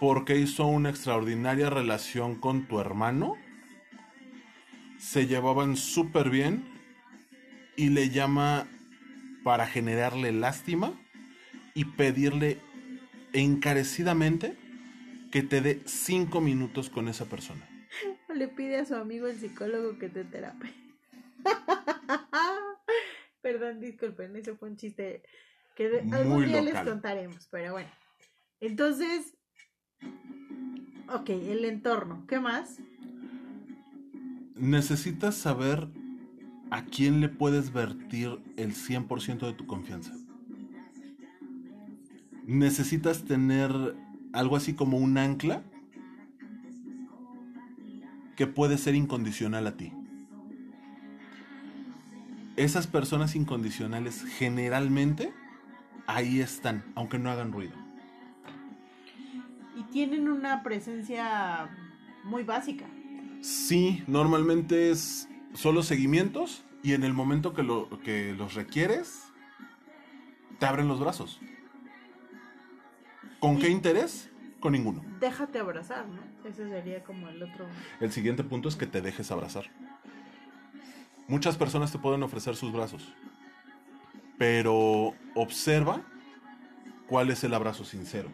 Porque 0.00 0.36
hizo 0.36 0.66
una 0.66 0.90
extraordinaria 0.90 1.70
relación 1.70 2.36
con 2.36 2.66
tu 2.66 2.80
hermano. 2.80 3.36
Se 4.98 5.26
llevaban 5.26 5.76
súper 5.76 6.30
bien. 6.30 6.64
Y 7.76 7.90
le 7.90 8.10
llama 8.10 8.66
para 9.44 9.66
generarle 9.66 10.32
lástima 10.32 10.92
y 11.74 11.84
pedirle 11.84 12.58
encarecidamente 13.32 14.56
que 15.30 15.42
te 15.42 15.60
dé 15.60 15.80
cinco 15.84 16.40
minutos 16.40 16.90
con 16.90 17.08
esa 17.08 17.26
persona. 17.26 17.68
Le 18.34 18.48
pide 18.48 18.78
a 18.78 18.84
su 18.84 18.94
amigo 18.94 19.26
el 19.26 19.38
psicólogo 19.38 19.98
que 19.98 20.08
te 20.08 20.24
terapie. 20.24 20.72
Perdón, 23.42 23.80
disculpen, 23.80 24.34
eso 24.36 24.56
fue 24.56 24.70
un 24.70 24.76
chiste 24.76 25.22
que 25.78 25.88
de- 25.88 26.00
algún 26.16 26.44
día 26.44 26.60
local. 26.60 26.64
les 26.64 26.92
contaremos, 26.92 27.48
pero 27.52 27.70
bueno. 27.74 27.88
Entonces, 28.58 29.36
ok, 31.08 31.28
el 31.30 31.64
entorno, 31.64 32.26
¿qué 32.26 32.40
más? 32.40 32.78
Necesitas 34.56 35.36
saber 35.36 35.86
a 36.72 36.84
quién 36.84 37.20
le 37.20 37.28
puedes 37.28 37.72
vertir 37.72 38.40
el 38.56 38.74
100% 38.74 39.46
de 39.46 39.52
tu 39.52 39.66
confianza. 39.68 40.12
Necesitas 42.44 43.22
tener 43.24 43.70
algo 44.32 44.56
así 44.56 44.74
como 44.74 44.98
un 44.98 45.16
ancla 45.16 45.62
que 48.34 48.48
puede 48.48 48.78
ser 48.78 48.96
incondicional 48.96 49.68
a 49.68 49.76
ti. 49.76 49.92
Esas 52.56 52.88
personas 52.88 53.36
incondicionales 53.36 54.24
generalmente 54.24 55.32
ahí 56.08 56.40
están, 56.40 56.82
aunque 56.96 57.18
no 57.18 57.30
hagan 57.30 57.52
ruido. 57.52 57.74
Y 59.76 59.84
tienen 59.84 60.28
una 60.28 60.64
presencia 60.64 61.68
muy 62.24 62.42
básica. 62.42 62.86
Sí, 63.42 64.02
normalmente 64.08 64.90
es 64.90 65.28
solo 65.54 65.84
seguimientos 65.84 66.64
y 66.82 66.94
en 66.94 67.04
el 67.04 67.12
momento 67.12 67.54
que, 67.54 67.62
lo, 67.62 67.88
que 68.00 68.34
los 68.36 68.54
requieres, 68.54 69.24
te 70.58 70.66
abren 70.66 70.88
los 70.88 70.98
brazos. 70.98 71.38
¿Con 73.38 73.58
qué 73.58 73.68
interés? 73.68 74.30
Con 74.58 74.72
ninguno. 74.72 75.04
Déjate 75.20 75.60
abrazar, 75.60 76.06
¿no? 76.08 76.20
Ese 76.48 76.68
sería 76.68 77.04
como 77.04 77.28
el 77.28 77.40
otro. 77.42 77.66
El 78.00 78.10
siguiente 78.10 78.42
punto 78.42 78.68
es 78.68 78.74
que 78.74 78.86
te 78.86 79.00
dejes 79.00 79.30
abrazar. 79.30 79.66
Muchas 81.28 81.56
personas 81.56 81.92
te 81.92 81.98
pueden 81.98 82.22
ofrecer 82.22 82.56
sus 82.56 82.72
brazos, 82.72 83.12
pero 84.38 85.14
observa 85.34 86.02
cuál 87.08 87.30
es 87.30 87.44
el 87.44 87.54
abrazo 87.54 87.84
sincero. 87.84 88.30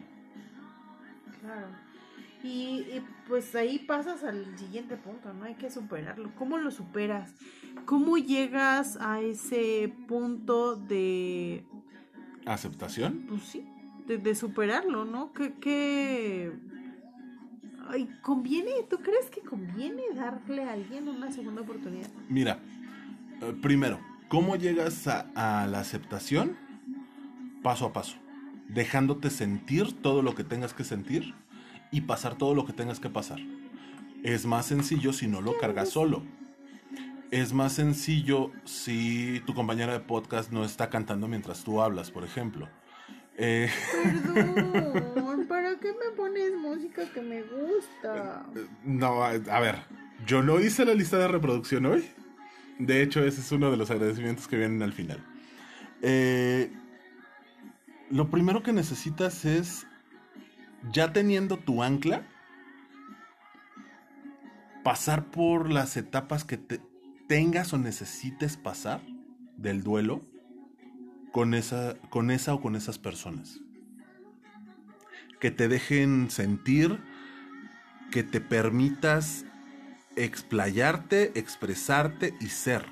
Claro. 1.41 1.67
Y, 2.43 2.47
y, 2.47 3.03
pues 3.27 3.55
ahí 3.55 3.79
pasas 3.79 4.23
al 4.23 4.57
siguiente 4.57 4.97
punto, 4.97 5.33
¿no? 5.33 5.45
Hay 5.45 5.55
que 5.55 5.71
superarlo. 5.71 6.31
¿Cómo 6.37 6.59
lo 6.59 6.69
superas? 6.69 7.33
¿Cómo 7.85 8.17
llegas 8.17 8.97
a 9.01 9.19
ese 9.19 9.91
punto 10.07 10.75
de, 10.75 11.65
¿Aceptación? 12.45 13.25
pues 13.27 13.41
sí, 13.41 13.67
de, 14.05 14.19
de 14.19 14.35
superarlo, 14.35 15.05
¿no? 15.05 15.33
¿Qué, 15.33 15.53
qué... 15.59 16.53
Ay, 17.87 18.09
¿conviene? 18.21 18.71
¿Tú 18.89 18.97
crees 18.97 19.29
que 19.31 19.41
conviene 19.41 20.03
darle 20.15 20.63
a 20.63 20.73
alguien 20.73 21.07
una 21.07 21.31
segunda 21.31 21.61
oportunidad? 21.61 22.09
Mira, 22.29 22.59
eh, 23.41 23.55
primero, 23.61 23.99
¿cómo 24.35 24.57
llegas 24.57 25.07
a, 25.07 25.27
a 25.33 25.65
la 25.65 25.79
aceptación? 25.79 26.57
Paso 27.63 27.85
a 27.85 27.93
paso, 27.93 28.17
dejándote 28.67 29.29
sentir 29.29 29.93
todo 30.01 30.21
lo 30.21 30.35
que 30.35 30.43
tengas 30.43 30.73
que 30.73 30.83
sentir 30.83 31.33
y 31.89 32.01
pasar 32.01 32.35
todo 32.35 32.53
lo 32.53 32.65
que 32.65 32.73
tengas 32.73 32.99
que 32.99 33.09
pasar. 33.09 33.39
Es 34.23 34.45
más 34.45 34.65
sencillo 34.65 35.13
si 35.13 35.27
no 35.27 35.39
lo 35.39 35.57
cargas 35.57 35.87
solo. 35.87 36.21
Es 37.31 37.53
más 37.53 37.71
sencillo 37.71 38.51
si 38.65 39.41
tu 39.45 39.53
compañera 39.53 39.93
de 39.93 40.01
podcast 40.01 40.51
no 40.51 40.65
está 40.65 40.89
cantando 40.89 41.29
mientras 41.29 41.63
tú 41.63 41.81
hablas, 41.81 42.11
por 42.11 42.25
ejemplo. 42.25 42.67
Eh, 43.37 43.69
Perdón, 44.33 45.45
¿para 45.47 45.79
qué 45.79 45.93
me 45.93 46.13
pones 46.13 46.53
música 46.57 47.09
que 47.13 47.21
me 47.21 47.41
gusta? 47.41 48.45
No, 48.83 49.23
a 49.23 49.29
a 49.29 49.59
ver, 49.61 49.77
yo 50.27 50.43
no 50.43 50.59
hice 50.59 50.83
la 50.83 50.93
lista 50.93 51.17
de 51.17 51.29
reproducción 51.29 51.85
hoy. 51.85 52.05
De 52.79 53.01
hecho, 53.01 53.23
ese 53.23 53.41
es 53.41 53.51
uno 53.51 53.71
de 53.71 53.77
los 53.77 53.89
agradecimientos 53.89 54.47
que 54.47 54.57
vienen 54.57 54.81
al 54.83 54.93
final. 54.93 55.23
Eh, 56.01 56.71
lo 58.09 58.29
primero 58.29 58.63
que 58.63 58.73
necesitas 58.73 59.45
es, 59.45 59.87
ya 60.91 61.13
teniendo 61.13 61.57
tu 61.57 61.83
ancla, 61.83 62.27
pasar 64.83 65.25
por 65.31 65.71
las 65.71 65.97
etapas 65.97 66.43
que 66.43 66.57
te- 66.57 66.81
tengas 67.27 67.73
o 67.73 67.77
necesites 67.77 68.57
pasar 68.57 69.01
del 69.57 69.83
duelo 69.83 70.21
con 71.31 71.53
esa, 71.53 71.95
con 72.09 72.29
esa 72.29 72.53
o 72.53 72.61
con 72.61 72.75
esas 72.75 72.99
personas. 72.99 73.61
Que 75.39 75.49
te 75.49 75.67
dejen 75.67 76.29
sentir, 76.29 76.99
que 78.11 78.23
te 78.23 78.41
permitas 78.41 79.45
explayarte, 80.15 81.31
expresarte 81.37 82.33
y 82.39 82.47
ser. 82.47 82.85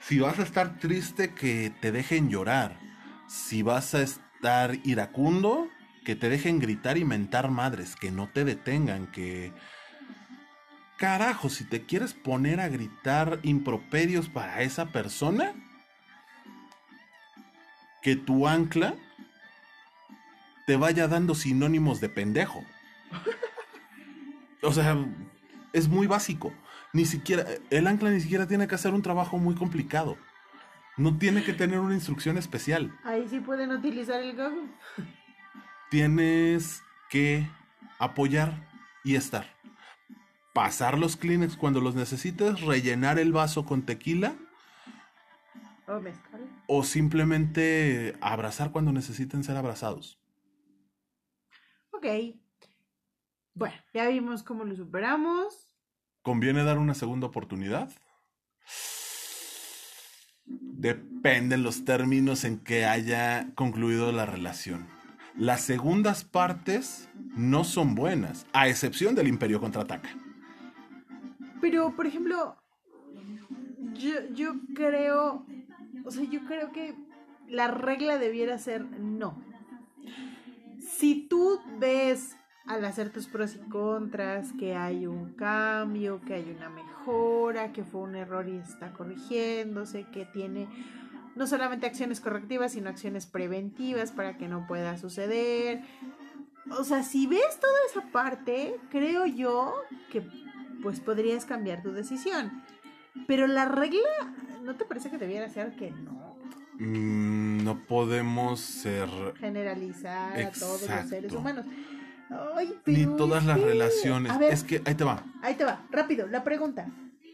Si 0.00 0.18
vas 0.20 0.38
a 0.38 0.42
estar 0.42 0.78
triste, 0.78 1.34
que 1.34 1.72
te 1.80 1.90
dejen 1.90 2.28
llorar. 2.28 2.78
Si 3.26 3.62
vas 3.62 3.94
a 3.94 4.02
estar 4.02 4.76
iracundo, 4.84 5.68
que 6.04 6.14
te 6.14 6.28
dejen 6.28 6.58
gritar 6.58 6.98
y 6.98 7.04
mentar 7.04 7.50
madres, 7.50 7.96
que 7.96 8.10
no 8.10 8.28
te 8.28 8.44
detengan, 8.44 9.06
que... 9.10 9.52
Carajo, 10.98 11.48
si 11.48 11.64
te 11.64 11.84
quieres 11.84 12.14
poner 12.14 12.60
a 12.60 12.68
gritar 12.68 13.40
improperios 13.42 14.28
para 14.28 14.62
esa 14.62 14.86
persona, 14.86 15.52
que 18.02 18.14
tu 18.14 18.46
ancla 18.46 18.94
te 20.66 20.76
vaya 20.76 21.08
dando 21.08 21.34
sinónimos 21.34 22.00
de 22.00 22.10
pendejo. 22.10 22.64
O 24.64 24.72
sea, 24.72 24.96
es 25.72 25.88
muy 25.88 26.06
básico. 26.06 26.52
Ni 26.92 27.04
siquiera, 27.04 27.44
el 27.70 27.86
ancla 27.86 28.10
ni 28.10 28.20
siquiera 28.20 28.46
tiene 28.46 28.66
que 28.68 28.74
hacer 28.74 28.94
un 28.94 29.02
trabajo 29.02 29.38
muy 29.38 29.54
complicado. 29.54 30.16
No 30.96 31.18
tiene 31.18 31.42
que 31.42 31.52
tener 31.52 31.80
una 31.80 31.94
instrucción 31.94 32.38
especial. 32.38 32.96
Ahí 33.04 33.26
sí 33.28 33.40
pueden 33.40 33.72
utilizar 33.72 34.20
el 34.22 34.36
Google. 34.36 34.68
Tienes 35.90 36.82
que 37.10 37.48
apoyar 37.98 38.68
y 39.02 39.16
estar. 39.16 39.46
Pasar 40.52 40.98
los 40.98 41.16
Kleenex 41.16 41.56
cuando 41.56 41.80
los 41.80 41.94
necesites, 41.96 42.60
rellenar 42.60 43.18
el 43.18 43.32
vaso 43.32 43.66
con 43.66 43.82
tequila 43.82 44.34
O 45.88 46.00
mezcal. 46.00 46.48
o 46.68 46.84
simplemente 46.84 48.16
abrazar 48.20 48.70
cuando 48.70 48.92
necesiten 48.92 49.42
ser 49.42 49.56
abrazados. 49.56 50.20
Ok. 51.90 52.06
Bueno, 53.54 53.76
ya 53.92 54.08
vimos 54.08 54.42
cómo 54.42 54.64
lo 54.64 54.74
superamos. 54.74 55.68
¿Conviene 56.22 56.64
dar 56.64 56.78
una 56.78 56.94
segunda 56.94 57.28
oportunidad? 57.28 57.88
Dependen 60.44 61.62
los 61.62 61.84
términos 61.84 62.42
en 62.42 62.58
que 62.58 62.84
haya 62.84 63.52
concluido 63.54 64.10
la 64.10 64.26
relación. 64.26 64.88
Las 65.36 65.60
segundas 65.60 66.24
partes 66.24 67.08
no 67.36 67.62
son 67.62 67.94
buenas, 67.94 68.44
a 68.52 68.68
excepción 68.68 69.14
del 69.14 69.28
Imperio 69.28 69.60
contraataca. 69.60 70.10
Pero, 71.60 71.94
por 71.94 72.06
ejemplo, 72.06 72.56
yo, 73.94 74.28
yo 74.34 74.54
creo, 74.74 75.46
o 76.04 76.10
sea, 76.10 76.24
yo 76.24 76.44
creo 76.44 76.72
que 76.72 76.96
la 77.48 77.68
regla 77.68 78.18
debiera 78.18 78.58
ser 78.58 78.84
no. 78.84 79.40
Si 80.78 81.26
tú 81.28 81.60
ves 81.78 82.36
al 82.66 82.84
hacer 82.84 83.10
tus 83.10 83.26
pros 83.26 83.56
y 83.56 83.68
contras 83.68 84.52
que 84.58 84.74
hay 84.74 85.06
un 85.06 85.32
cambio, 85.34 86.20
que 86.22 86.34
hay 86.34 86.54
una 86.56 86.70
mejora, 86.70 87.72
que 87.72 87.84
fue 87.84 88.00
un 88.00 88.14
error 88.14 88.48
y 88.48 88.56
está 88.56 88.92
corrigiéndose, 88.92 90.06
que 90.12 90.24
tiene 90.24 90.68
no 91.34 91.46
solamente 91.46 91.86
acciones 91.86 92.20
correctivas, 92.20 92.72
sino 92.72 92.88
acciones 92.88 93.26
preventivas 93.26 94.12
para 94.12 94.36
que 94.38 94.48
no 94.48 94.66
pueda 94.66 94.96
suceder. 94.96 95.82
O 96.70 96.84
sea, 96.84 97.02
si 97.02 97.26
ves 97.26 97.60
toda 97.60 97.78
esa 97.90 98.12
parte, 98.12 98.76
creo 98.90 99.26
yo 99.26 99.74
que 100.10 100.22
pues 100.82 101.00
podrías 101.00 101.44
cambiar 101.44 101.82
tu 101.82 101.92
decisión. 101.92 102.62
Pero 103.26 103.46
la 103.46 103.66
regla, 103.66 104.00
¿no 104.62 104.76
te 104.76 104.84
parece 104.84 105.10
que 105.10 105.18
debiera 105.18 105.48
ser 105.48 105.76
que 105.76 105.90
no? 105.90 106.36
Mm, 106.78 107.62
no 107.62 107.84
podemos 107.86 108.60
ser 108.60 109.08
Generalizar 109.38 110.40
a 110.40 110.50
todos 110.50 110.88
los 110.88 111.08
seres 111.08 111.32
humanos. 111.32 111.66
Ay, 112.56 112.74
ni 112.86 113.04
todas 113.16 113.42
es 113.42 113.46
las 113.48 113.58
que- 113.58 113.64
relaciones. 113.64 114.32
A 114.32 114.38
ver, 114.38 114.52
Es 114.52 114.64
que 114.64 114.82
ahí 114.84 114.94
te 114.94 115.04
va. 115.04 115.22
ahí 115.42 115.54
te 115.54 115.64
va, 115.64 115.80
rápido, 115.90 116.26
la 116.26 116.42
pregunta. 116.44 116.86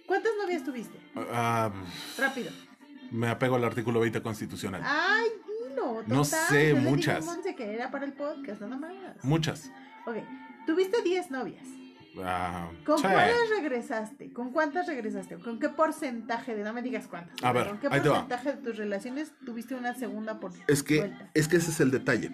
¿Cuántas 0.06 0.32
novias 0.42 0.64
tuviste? 0.64 0.98
Ah, 1.32 1.70
Rápido. 2.18 2.50
me 3.12 3.28
apego 3.28 3.56
al 3.56 3.64
artículo 3.64 4.00
20 4.00 4.20
constitucional. 4.22 4.82
Ay, 4.84 5.28
dilo. 5.68 6.02
No 6.06 6.22
total, 6.22 6.24
sé, 6.48 6.68
yo 6.70 6.74
le 6.74 6.80
dije 6.80 6.90
muchas. 6.90 7.28
Que 7.56 7.74
era 7.74 7.90
para 7.90 8.04
el 8.06 8.12
podcast, 8.12 8.60
nada 8.60 8.76
más. 8.76 8.92
Muchas. 9.22 9.70
Ok, 10.06 10.16
tuviste 10.66 11.00
10 11.02 11.30
novias. 11.30 11.64
Ah, 12.24 12.68
¿Con 12.84 13.00
cuáles 13.00 13.36
regresaste? 13.56 14.32
¿Con 14.32 14.50
cuántas 14.50 14.88
regresaste? 14.88 15.36
¿Con 15.38 15.60
qué 15.60 15.68
porcentaje 15.68 16.56
de, 16.56 16.64
no 16.64 16.72
me 16.72 16.82
digas 16.82 17.06
cuántas, 17.06 17.36
A 17.44 17.52
ver, 17.52 17.68
¿con 17.68 17.78
qué 17.78 17.86
ahí 17.88 18.00
te 18.00 18.08
va. 18.08 18.26
porcentaje 18.26 18.56
de 18.56 18.62
tus 18.62 18.76
relaciones 18.76 19.32
tuviste 19.46 19.76
una 19.76 19.94
segunda 19.94 20.40
por 20.40 20.50
Es 20.66 20.82
que, 20.82 20.98
vuelta? 20.98 21.30
es 21.34 21.46
que 21.46 21.56
ese 21.58 21.70
es 21.70 21.78
el 21.78 21.92
detalle. 21.92 22.32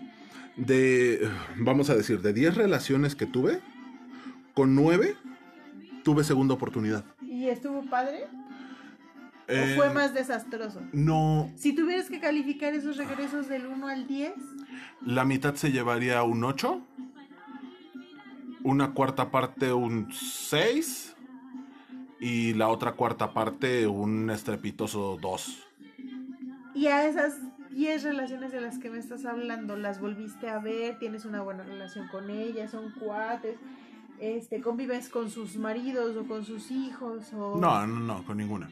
De, 0.56 1.28
vamos 1.58 1.90
a 1.90 1.94
decir, 1.94 2.22
de 2.22 2.32
10 2.32 2.54
relaciones 2.56 3.14
que 3.14 3.26
tuve, 3.26 3.60
con 4.54 4.74
9 4.74 5.16
tuve 6.02 6.24
segunda 6.24 6.54
oportunidad. 6.54 7.04
¿Y 7.20 7.48
estuvo 7.48 7.84
padre? 7.90 8.26
Eh, 9.48 9.72
¿O 9.72 9.76
fue 9.76 9.92
más 9.92 10.14
desastroso? 10.14 10.80
No, 10.92 11.50
Si 11.56 11.72
tuvieras 11.74 12.08
que 12.08 12.18
calificar 12.20 12.74
esos 12.74 12.96
regresos 12.96 13.48
del 13.48 13.66
1 13.66 13.86
al 13.88 14.06
10, 14.06 14.32
la 15.04 15.24
mitad 15.24 15.54
se 15.54 15.70
llevaría 15.70 16.22
un 16.22 16.42
8, 16.42 16.80
una 18.64 18.92
cuarta 18.92 19.30
parte 19.30 19.72
un 19.72 20.08
6 20.12 21.14
y 22.18 22.54
la 22.54 22.68
otra 22.68 22.92
cuarta 22.92 23.32
parte 23.34 23.86
un 23.86 24.30
estrepitoso 24.30 25.18
2. 25.20 25.62
y 26.74 26.86
a 26.88 27.06
esas 27.06 27.34
10 27.76 28.04
relaciones 28.04 28.52
de 28.52 28.62
las 28.62 28.78
que 28.78 28.88
me 28.88 28.96
estás 28.98 29.26
hablando, 29.26 29.76
las 29.76 30.00
volviste 30.00 30.48
a 30.48 30.58
ver, 30.58 30.98
tienes 30.98 31.26
una 31.26 31.42
buena 31.42 31.62
relación 31.62 32.08
con 32.08 32.30
ellas, 32.30 32.70
son 32.70 32.90
cuates, 32.92 33.58
este, 34.18 34.62
convives 34.62 35.10
con 35.10 35.30
sus 35.30 35.56
maridos 35.56 36.16
o 36.16 36.26
con 36.26 36.42
sus 36.42 36.70
hijos 36.70 37.34
o... 37.34 37.58
No, 37.60 37.86
no, 37.86 38.00
no, 38.00 38.24
con 38.24 38.38
ninguna. 38.38 38.70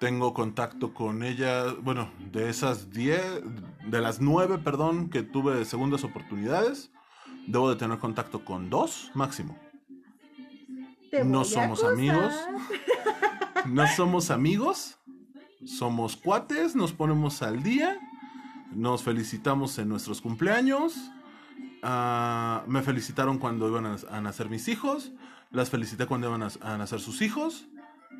Tengo 0.00 0.34
contacto 0.34 0.92
con 0.92 1.22
ella, 1.22 1.72
bueno, 1.80 2.10
de 2.30 2.50
esas 2.50 2.90
10, 2.90 3.22
de 3.88 4.00
las 4.02 4.20
9, 4.20 4.58
perdón, 4.58 5.08
que 5.08 5.22
tuve 5.22 5.64
segundas 5.64 6.04
oportunidades, 6.04 6.92
debo 7.46 7.70
de 7.70 7.76
tener 7.76 7.98
contacto 7.98 8.44
con 8.44 8.68
dos 8.68 9.10
máximo. 9.14 9.58
Te 11.10 11.24
no 11.24 11.38
voy 11.38 11.48
a 11.48 11.50
somos 11.50 11.78
acusar. 11.78 11.92
amigos. 11.94 12.34
No 13.64 13.86
somos 13.88 14.30
amigos, 14.30 14.98
somos 15.64 16.16
cuates, 16.16 16.76
nos 16.76 16.92
ponemos 16.92 17.42
al 17.42 17.62
día, 17.62 17.98
nos 18.72 19.02
felicitamos 19.02 19.78
en 19.78 19.88
nuestros 19.88 20.20
cumpleaños. 20.20 21.10
ah, 21.82 22.64
me 22.66 22.82
felicitaron 22.82 23.38
cuando 23.38 23.68
iban 23.68 23.86
a, 23.86 24.20
nacer 24.20 24.48
mis 24.48 24.68
hijos, 24.68 25.12
las 25.50 25.70
felicité 25.70 26.06
cuando 26.06 26.28
iban 26.28 26.42
a, 26.42 26.48
a 26.60 26.76
nacer 26.76 27.00
sus 27.00 27.22
hijos 27.22 27.66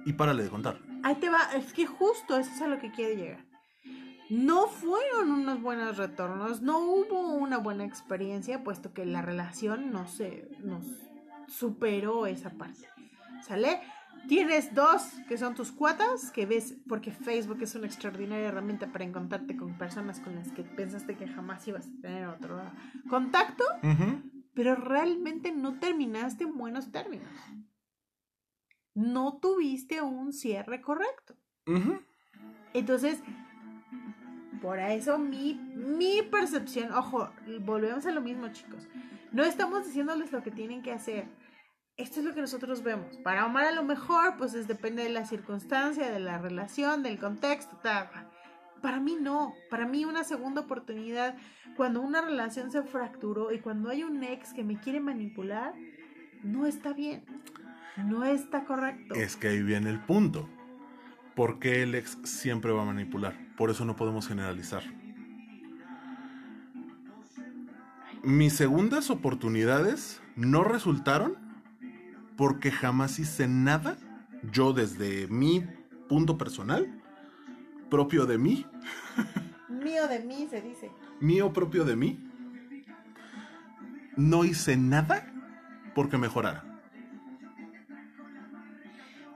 y 0.04 0.12
párale 0.12 0.44
de 0.44 0.50
contar. 0.50 0.78
Ahí 1.02 1.16
te 1.16 1.28
va, 1.28 1.52
es 1.54 1.72
que 1.72 1.86
justo 1.86 2.38
eso 2.38 2.50
es 2.54 2.62
a 2.62 2.68
lo 2.68 2.78
que 2.78 2.90
quiere 2.92 3.16
llegar. 3.16 3.44
No 4.28 4.66
fueron 4.66 5.30
unos 5.30 5.62
buenos 5.62 5.96
retornos, 5.96 6.60
no 6.60 6.78
hubo 6.78 7.28
una 7.28 7.58
buena 7.58 7.84
experiencia, 7.84 8.64
puesto 8.64 8.92
que 8.92 9.06
la 9.06 9.22
relación 9.22 9.92
no 9.92 10.08
se 10.08 10.48
nos 10.64 10.84
superó 11.46 12.26
esa 12.26 12.50
parte. 12.50 12.88
¿Sale? 13.42 13.80
Tienes 14.28 14.74
dos 14.74 15.02
que 15.28 15.38
son 15.38 15.54
tus 15.54 15.70
cuatas, 15.70 16.30
que 16.32 16.46
ves, 16.46 16.76
porque 16.88 17.12
Facebook 17.12 17.58
es 17.62 17.74
una 17.74 17.86
extraordinaria 17.86 18.48
herramienta 18.48 18.90
para 18.90 19.04
encontrarte 19.04 19.56
con 19.56 19.78
personas 19.78 20.18
con 20.20 20.34
las 20.34 20.50
que 20.50 20.64
pensaste 20.64 21.16
que 21.16 21.28
jamás 21.28 21.66
ibas 21.68 21.86
a 21.86 22.00
tener 22.02 22.26
otro 22.26 22.60
contacto, 23.08 23.64
pero 24.52 24.74
realmente 24.74 25.52
no 25.52 25.78
terminaste 25.78 26.44
en 26.44 26.56
buenos 26.56 26.90
términos. 26.90 27.30
No 28.94 29.38
tuviste 29.38 30.02
un 30.02 30.32
cierre 30.32 30.80
correcto. 30.80 31.36
Entonces, 32.72 33.22
por 34.60 34.80
eso 34.80 35.18
mi, 35.18 35.54
mi 35.54 36.22
percepción, 36.22 36.92
ojo, 36.92 37.30
volvemos 37.60 38.06
a 38.06 38.10
lo 38.10 38.20
mismo, 38.20 38.48
chicos. 38.48 38.88
No 39.30 39.44
estamos 39.44 39.86
diciéndoles 39.86 40.32
lo 40.32 40.42
que 40.42 40.50
tienen 40.50 40.82
que 40.82 40.92
hacer. 40.92 41.28
Esto 41.96 42.20
es 42.20 42.26
lo 42.26 42.34
que 42.34 42.42
nosotros 42.42 42.82
vemos. 42.82 43.16
Para 43.18 43.46
Omar 43.46 43.64
a 43.64 43.72
lo 43.72 43.82
mejor, 43.82 44.36
pues 44.36 44.52
es, 44.52 44.68
depende 44.68 45.02
de 45.02 45.08
la 45.08 45.24
circunstancia, 45.24 46.10
de 46.10 46.20
la 46.20 46.36
relación, 46.36 47.02
del 47.02 47.18
contexto, 47.18 47.78
tal. 47.82 48.10
Para 48.82 49.00
mí 49.00 49.16
no. 49.18 49.54
Para 49.70 49.86
mí 49.86 50.04
una 50.04 50.22
segunda 50.22 50.60
oportunidad, 50.60 51.36
cuando 51.74 52.02
una 52.02 52.20
relación 52.20 52.70
se 52.70 52.82
fracturó 52.82 53.50
y 53.50 53.60
cuando 53.60 53.88
hay 53.88 54.04
un 54.04 54.22
ex 54.22 54.52
que 54.52 54.62
me 54.62 54.78
quiere 54.78 55.00
manipular, 55.00 55.72
no 56.42 56.66
está 56.66 56.92
bien. 56.92 57.24
No 57.96 58.24
está 58.24 58.64
correcto. 58.64 59.14
Es 59.14 59.36
que 59.36 59.48
ahí 59.48 59.62
viene 59.62 59.88
el 59.88 60.00
punto. 60.00 60.46
¿Por 61.34 61.58
qué 61.58 61.82
el 61.82 61.94
ex 61.94 62.18
siempre 62.24 62.72
va 62.72 62.82
a 62.82 62.86
manipular? 62.86 63.34
Por 63.56 63.70
eso 63.70 63.86
no 63.86 63.96
podemos 63.96 64.28
generalizar. 64.28 64.82
Mis 68.22 68.52
segundas 68.52 69.08
oportunidades 69.08 70.20
no 70.34 70.62
resultaron 70.62 71.45
porque 72.36 72.70
jamás 72.70 73.18
hice 73.18 73.48
nada, 73.48 73.96
yo 74.52 74.72
desde 74.72 75.26
mi 75.28 75.64
punto 76.08 76.36
personal, 76.38 76.86
propio 77.90 78.26
de 78.26 78.38
mí, 78.38 78.66
Mío 79.68 80.06
de 80.08 80.20
mí, 80.20 80.46
se 80.50 80.60
dice. 80.60 80.90
mío 81.20 81.52
propio 81.52 81.84
de 81.84 81.96
mí, 81.96 82.18
no 84.16 84.44
hice 84.44 84.76
nada 84.76 85.26
porque 85.94 86.18
mejorara. 86.18 86.64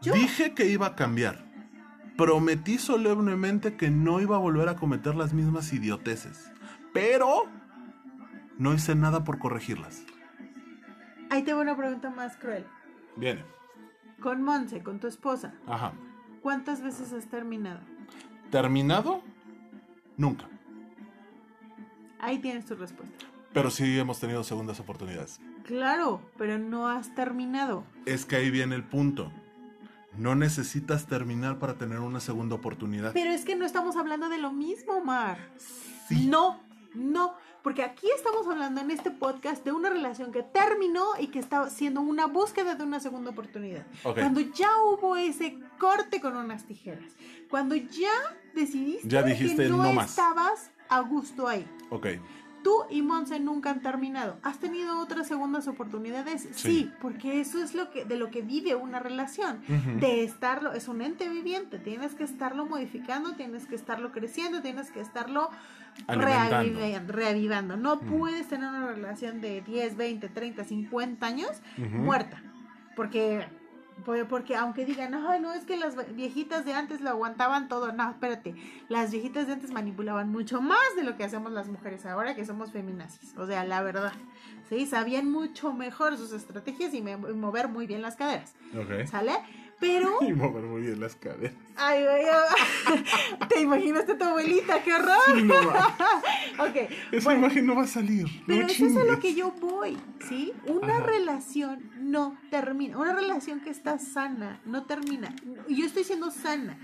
Yo- 0.01 0.15
Dije 0.15 0.55
que 0.55 0.67
iba 0.67 0.87
a 0.87 0.97
cambiar. 0.97 1.45
Prometí 2.17 2.79
solemnemente 2.79 3.77
que 3.77 3.91
no 3.91 4.21
iba 4.21 4.37
a 4.37 4.41
volver 4.41 4.69
a 4.69 4.77
cometer 4.77 5.15
las 5.15 5.33
mismas 5.33 5.73
idioteces. 5.73 6.51
Pero 6.93 7.45
no 8.59 8.75
hice 8.75 8.95
nada 8.95 9.25
por 9.25 9.39
corregirlas. 9.39 10.03
Ahí 11.31 11.43
tengo 11.45 11.61
una 11.61 11.77
pregunta 11.77 12.11
más 12.11 12.37
cruel. 12.37 12.67
Viene. 13.21 13.45
Con 14.21 14.43
Monse, 14.43 14.83
con 14.83 14.99
tu 14.99 15.07
esposa, 15.07 15.55
Ajá. 15.67 15.93
¿cuántas 16.43 16.83
veces 16.83 17.13
has 17.13 17.27
terminado? 17.27 17.81
¿Terminado? 18.51 19.23
Nunca. 20.17 20.49
Ahí 22.19 22.39
tienes 22.39 22.65
tu 22.67 22.75
respuesta. 22.75 23.27
Pero 23.53 23.71
sí 23.71 23.99
hemos 23.99 24.21
tenido 24.21 24.43
segundas 24.43 24.81
oportunidades. 24.81 25.41
Claro, 25.65 26.23
pero 26.39 26.59
no 26.59 26.89
has 26.89 27.15
terminado. 27.15 27.85
Es 28.07 28.25
que 28.25 28.37
ahí 28.37 28.51
viene 28.51 28.75
el 28.75 28.85
punto. 28.85 29.31
No 30.17 30.35
necesitas 30.35 31.07
terminar 31.07 31.59
para 31.59 31.75
tener 31.75 32.01
una 32.01 32.21
segunda 32.21 32.57
oportunidad. 32.57 33.13
Pero 33.13 33.31
es 33.31 33.45
que 33.45 33.55
no 33.55 33.65
estamos 33.65 33.97
hablando 33.97 34.29
de 34.29 34.39
lo 34.39 34.53
mismo, 34.53 35.05
Mar. 35.05 35.39
Sí. 36.09 36.27
No, 36.27 36.61
no, 36.95 37.35
porque 37.63 37.83
aquí 37.83 38.09
estamos 38.17 38.47
hablando 38.47 38.81
en 38.81 38.91
este 38.91 39.11
podcast 39.11 39.65
de 39.65 39.73
una 39.73 39.91
relación 39.91 40.33
que 40.33 40.43
terminó 40.43 41.05
y 41.19 41.29
que 41.29 41.39
está 41.39 41.69
siendo 41.71 42.01
una 42.01 42.27
búsqueda 42.27 42.75
de 42.75 42.85
una 42.85 43.01
segunda 43.01 43.31
oportunidad. 43.31 43.85
Ok. 44.05 44.19
Cuando 44.19 44.41
ya 44.41 44.71
hubo 44.85 45.17
ese 45.17 45.59
corte 45.79 46.21
con 46.21 46.37
unas 46.37 46.65
tijeras, 46.65 47.13
cuando 47.49 47.75
ya 47.75 48.11
decidiste 48.55 49.09
Ya 49.09 49.23
dijiste, 49.23 49.65
que 49.65 49.69
no, 49.69 49.79
"No 49.79 49.93
más". 49.93 50.11
estabas 50.11 50.71
a 50.89 51.01
gusto 51.01 51.47
ahí. 51.47 51.67
Ok. 51.91 52.07
Tú 52.63 52.75
y 52.91 53.03
Monse 53.03 53.41
nunca 53.41 53.71
han 53.71 53.81
terminado. 53.81 54.39
¿Has 54.43 54.59
tenido 54.59 54.99
otras 54.99 55.27
segundas 55.29 55.67
oportunidades? 55.69 56.43
Sí, 56.53 56.71
Sí. 56.71 56.93
porque 57.01 57.41
eso 57.41 57.63
es 57.63 57.75
lo 57.75 57.91
que 57.91 58.05
de 58.05 58.17
lo 58.17 58.31
que 58.31 58.43
vive 58.43 58.75
una 58.75 58.99
relación. 59.01 59.61
De 59.99 60.25
estarlo, 60.25 60.73
es 60.73 60.87
un 60.89 61.01
ente 61.03 61.29
viviente, 61.29 61.79
tienes 61.79 62.15
que 62.15 62.25
estarlo 62.25 62.67
modificando, 62.67 63.33
tienes 63.35 63.67
que 63.67 63.75
estarlo 63.75 64.13
creciendo, 64.13 64.61
tienes 64.63 64.91
que 64.91 65.01
estarlo 65.01 65.51
reavivando. 67.07 67.77
No 67.77 68.01
puedes 68.01 68.49
tener 68.49 68.69
una 68.69 68.87
relación 68.89 69.41
de 69.41 69.61
10, 69.63 69.97
20, 69.97 70.29
30, 70.29 70.65
50 70.65 71.27
años 71.27 71.51
muerta. 71.79 72.43
Porque, 72.97 73.47
porque, 74.29 74.57
aunque 74.57 74.85
digan, 74.85 75.15
ay, 75.15 75.41
no, 75.41 75.53
es 75.53 75.65
que 75.65 75.77
las 75.77 75.97
viejitas 76.15 76.65
de 76.65 76.75
antes 76.75 77.01
lo 77.01 77.11
aguantaban 77.11 77.69
todo. 77.69 77.93
No, 77.93 78.11
espérate. 78.11 78.55
Las 78.89 79.11
viejitas 79.11 79.47
de 79.47 79.55
antes 79.55 79.71
manipulaban 79.71 80.31
mucho 80.31 80.61
más 80.61 80.97
de 80.97 81.05
lo 81.05 81.17
que 81.17 81.25
hacemos 81.25 81.53
las 81.53 81.69
mujeres 81.69 82.07
ahora 82.07 82.35
que 82.35 82.45
somos 82.45 82.73
feminazis. 82.73 83.37
O 83.37 83.47
sea, 83.47 83.65
la 83.65 83.83
verdad. 83.83 84.13
Sí, 84.69 84.87
sabían 84.87 85.31
mucho 85.31 85.73
mejor 85.73 86.17
sus 86.17 86.33
estrategias 86.33 86.95
y 86.95 87.03
mover 87.03 87.69
muy 87.69 87.87
bien 87.87 88.03
las 88.03 88.17
caderas. 88.17 88.55
¿Sale? 89.11 89.33
Pero. 89.81 90.19
Y 90.21 90.33
mover 90.33 90.65
muy 90.65 90.83
bien 90.83 91.01
las 91.01 91.17
caderas. 91.17 91.55
Ay, 91.77 92.05
ay. 92.05 92.25
Te 93.49 93.61
imaginaste 93.61 94.13
a 94.13 94.19
tu 94.19 94.25
abuelita, 94.25 94.83
qué 94.83 94.93
horror. 94.95 95.17
Sí, 95.35 95.43
no 95.43 95.55
va. 95.67 95.97
ok. 96.69 96.77
Esa 97.13 97.25
bueno, 97.31 97.41
imagen 97.47 97.67
no 97.67 97.75
va 97.75 97.83
a 97.83 97.87
salir. 97.87 98.27
pero 98.47 98.63
no 98.63 98.67
eso 98.69 98.87
es 98.87 98.97
a 98.97 99.05
lo 99.05 99.19
que 99.19 99.35
yo 99.35 99.51
voy, 99.53 99.97
¿sí? 100.29 100.53
Una 100.67 100.99
Ajá. 100.99 101.07
relación 101.07 101.91
no 101.99 102.37
termina. 102.51 102.99
Una 102.99 103.15
relación 103.15 103.61
que 103.61 103.71
está 103.71 103.99
sana 103.99 104.61
no 104.67 104.85
termina. 104.85 105.35
Yo 105.69 105.87
estoy 105.87 106.05
siendo 106.05 106.31
sana. 106.31 106.79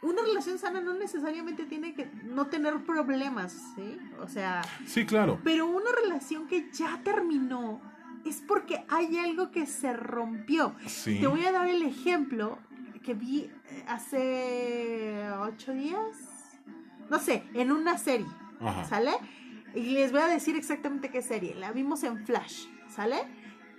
Una 0.00 0.22
relación 0.22 0.58
sana 0.60 0.80
no 0.80 0.94
necesariamente 0.94 1.64
tiene 1.64 1.92
que 1.94 2.08
no 2.22 2.46
tener 2.46 2.76
problemas, 2.84 3.52
¿sí? 3.74 3.98
O 4.20 4.28
sea, 4.28 4.62
Sí, 4.86 5.04
claro. 5.04 5.40
pero 5.42 5.66
una 5.66 5.90
relación 6.04 6.46
que 6.46 6.70
ya 6.72 7.00
terminó 7.02 7.80
es 8.24 8.42
porque 8.46 8.84
hay 8.88 9.18
algo 9.18 9.50
que 9.50 9.66
se 9.66 9.92
rompió. 9.92 10.74
Sí. 10.86 11.20
Te 11.20 11.26
voy 11.26 11.44
a 11.44 11.52
dar 11.52 11.68
el 11.68 11.82
ejemplo 11.82 12.58
que 13.02 13.14
vi 13.14 13.50
eh, 13.70 13.84
hace 13.86 15.30
ocho 15.40 15.72
días. 15.72 16.58
No 17.10 17.18
sé, 17.18 17.44
en 17.54 17.72
una 17.72 17.98
serie. 17.98 18.26
Ajá. 18.60 18.84
¿Sale? 18.84 19.12
Y 19.74 19.92
les 19.92 20.12
voy 20.12 20.20
a 20.20 20.26
decir 20.26 20.56
exactamente 20.56 21.10
qué 21.10 21.22
serie. 21.22 21.54
La 21.54 21.72
vimos 21.72 22.02
en 22.02 22.26
Flash. 22.26 22.66
¿Sale? 22.88 23.16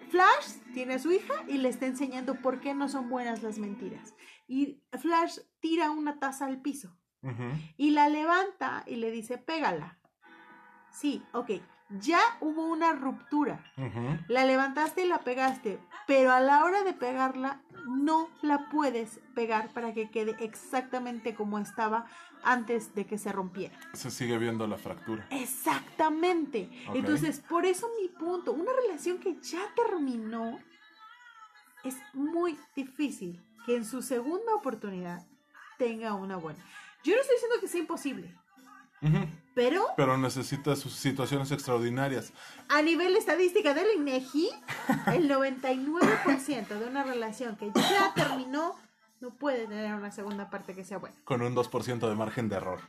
Flash 0.09 0.57
tiene 0.73 0.95
a 0.95 0.99
su 0.99 1.11
hija 1.11 1.33
y 1.47 1.57
le 1.57 1.69
está 1.69 1.85
enseñando 1.85 2.41
por 2.41 2.59
qué 2.59 2.73
no 2.73 2.89
son 2.89 3.09
buenas 3.09 3.43
las 3.43 3.59
mentiras. 3.59 4.15
Y 4.47 4.81
Flash 4.99 5.39
tira 5.59 5.91
una 5.91 6.19
taza 6.19 6.45
al 6.45 6.61
piso 6.61 6.95
y 7.77 7.91
la 7.91 8.07
levanta 8.09 8.83
y 8.87 8.95
le 8.95 9.11
dice, 9.11 9.37
pégala. 9.37 9.99
Sí, 10.91 11.23
ok. 11.33 11.51
Ya 11.89 12.19
hubo 12.39 12.65
una 12.65 12.93
ruptura. 12.93 13.63
La 14.27 14.45
levantaste 14.45 15.05
y 15.05 15.07
la 15.07 15.19
pegaste, 15.19 15.79
pero 16.05 16.31
a 16.31 16.39
la 16.39 16.63
hora 16.63 16.83
de 16.83 16.93
pegarla 16.93 17.61
no 17.87 18.29
la 18.41 18.69
puedes 18.69 19.19
pegar 19.33 19.73
para 19.73 19.93
que 19.93 20.11
quede 20.11 20.35
exactamente 20.39 21.33
como 21.33 21.57
estaba 21.57 22.05
antes 22.43 22.93
de 22.93 23.05
que 23.05 23.17
se 23.17 23.31
rompiera. 23.31 23.77
Se 23.93 24.11
sigue 24.11 24.37
viendo 24.37 24.67
la 24.67 24.77
fractura. 24.77 25.25
Exactamente. 25.31 26.69
Entonces, 26.93 27.39
por 27.39 27.65
eso 27.65 27.89
mi 27.99 28.07
punto, 28.07 28.53
una 28.53 28.71
relación 28.73 29.17
que 29.17 29.39
ya 29.41 29.61
terminó, 29.75 30.59
es 31.83 31.97
muy 32.13 32.57
difícil 32.75 33.43
que 33.65 33.75
en 33.75 33.85
su 33.85 34.01
segunda 34.01 34.53
oportunidad 34.53 35.25
tenga 35.77 36.13
una 36.13 36.37
buena. 36.37 36.63
Yo 37.03 37.15
no 37.15 37.21
estoy 37.21 37.35
diciendo 37.35 37.57
que 37.59 37.67
sea 37.67 37.79
imposible. 37.79 38.35
Pero 39.59 39.83
Pero 39.97 40.17
necesita 40.17 40.73
sus 40.77 40.93
situaciones 40.93 41.51
extraordinarias. 41.51 42.31
a 42.69 42.81
nivel 42.81 43.17
estadística 43.17 43.73
del 43.73 43.87
INEGI, 43.97 44.49
el 45.07 45.29
99% 45.29 46.67
de 46.79 46.85
una 46.85 47.03
relación 47.03 47.57
que 47.57 47.69
ya 47.75 48.13
terminó 48.15 48.75
no 49.19 49.31
puede 49.31 49.67
tener 49.67 49.93
una 49.95 50.11
segunda 50.13 50.49
parte 50.49 50.73
que 50.73 50.85
sea 50.85 50.97
buena. 50.97 51.15
con 51.25 51.41
un 51.41 51.53
2% 51.53 52.07
de 52.07 52.15
margen 52.15 52.47
de 52.47 52.55
error. 52.55 52.79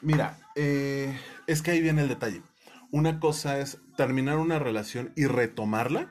Mira, 0.00 0.36
eh, 0.56 1.16
es 1.46 1.62
que 1.62 1.70
ahí 1.70 1.80
viene 1.80 2.02
el 2.02 2.08
detalle. 2.08 2.42
Una 2.90 3.20
cosa 3.20 3.60
es 3.60 3.78
terminar 3.96 4.38
una 4.38 4.58
relación 4.58 5.12
y 5.14 5.26
retomarla. 5.26 6.08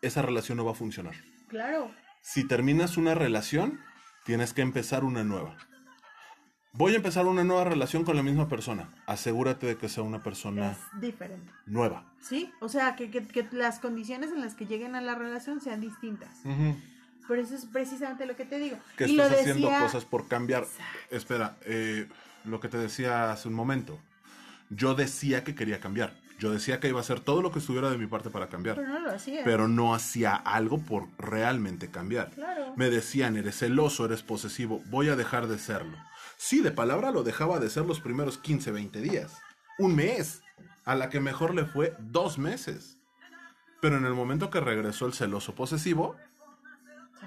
Esa 0.00 0.22
relación 0.22 0.56
no 0.56 0.64
va 0.64 0.70
a 0.72 0.74
funcionar. 0.74 1.14
Claro. 1.48 1.90
Si 2.22 2.46
terminas 2.46 2.96
una 2.96 3.14
relación, 3.14 3.80
tienes 4.24 4.54
que 4.54 4.62
empezar 4.62 5.04
una 5.04 5.24
nueva. 5.24 5.56
Voy 6.72 6.92
a 6.92 6.96
empezar 6.96 7.26
una 7.26 7.42
nueva 7.42 7.64
relación 7.64 8.04
con 8.04 8.16
la 8.16 8.22
misma 8.22 8.48
persona. 8.48 8.88
Asegúrate 9.06 9.66
de 9.66 9.76
que 9.76 9.88
sea 9.88 10.04
una 10.04 10.22
persona 10.22 10.76
diferente. 11.00 11.50
nueva. 11.66 12.04
¿Sí? 12.20 12.52
O 12.60 12.68
sea, 12.68 12.94
que, 12.96 13.10
que- 13.10 13.26
que 13.26 13.46
las 13.50 13.80
condiciones 13.80 14.30
en 14.30 14.40
las 14.40 14.54
que 14.54 14.66
lleguen 14.66 14.94
a 14.94 15.00
la 15.00 15.14
relación 15.16 15.60
sean 15.60 15.80
distintas. 15.80 16.30
Ujú. 16.44 16.76
Por 17.26 17.38
eso 17.38 17.54
es 17.56 17.64
precisamente 17.66 18.24
lo 18.26 18.36
que 18.36 18.44
te 18.44 18.58
digo. 18.58 18.76
Que 18.96 19.06
y 19.08 19.16
lo 19.16 19.24
estás 19.24 19.40
haciendo 19.40 19.66
decía- 19.68 19.82
cosas 19.82 20.04
por 20.04 20.28
cambiar. 20.28 20.62
Exacto. 20.62 20.98
Espera, 21.16 21.56
eh, 21.64 22.08
lo 22.44 22.60
que 22.60 22.68
te 22.68 22.78
decía 22.78 23.32
hace 23.32 23.48
un 23.48 23.54
momento. 23.54 23.98
Yo 24.68 24.94
decía 24.94 25.42
que 25.42 25.54
quería 25.56 25.80
cambiar. 25.80 26.14
Yo 26.38 26.52
decía 26.52 26.80
que 26.80 26.88
iba 26.88 26.98
a 26.98 27.02
hacer 27.02 27.20
todo 27.20 27.42
lo 27.42 27.50
que 27.52 27.58
estuviera 27.58 27.90
de 27.90 27.98
mi 27.98 28.06
parte 28.06 28.30
para 28.30 28.48
cambiar. 28.48 28.76
Pero 28.76 28.88
no 28.88 29.00
lo 29.00 29.10
hacía. 29.10 29.42
pero 29.44 29.68
no 29.68 29.94
hacía 29.94 30.34
algo 30.36 30.78
por 30.78 31.08
realmente 31.18 31.90
cambiar. 31.90 32.30
Claro. 32.30 32.72
Me 32.76 32.88
decían, 32.90 33.36
eres 33.36 33.58
celoso, 33.58 34.04
eres 34.06 34.22
posesivo, 34.22 34.80
voy 34.86 35.08
a 35.08 35.16
dejar 35.16 35.48
de 35.48 35.58
serlo. 35.58 35.98
Sí, 36.42 36.62
de 36.62 36.70
palabra 36.70 37.10
lo 37.10 37.22
dejaba 37.22 37.58
de 37.58 37.68
ser 37.68 37.84
los 37.84 38.00
primeros 38.00 38.38
15, 38.38 38.70
20 38.70 39.02
días. 39.02 39.36
Un 39.78 39.94
mes. 39.94 40.42
A 40.86 40.94
la 40.94 41.10
que 41.10 41.20
mejor 41.20 41.54
le 41.54 41.66
fue 41.66 41.94
dos 41.98 42.38
meses. 42.38 42.96
Pero 43.82 43.98
en 43.98 44.06
el 44.06 44.14
momento 44.14 44.48
que 44.48 44.58
regresó 44.58 45.04
el 45.04 45.12
celoso 45.12 45.54
posesivo, 45.54 46.16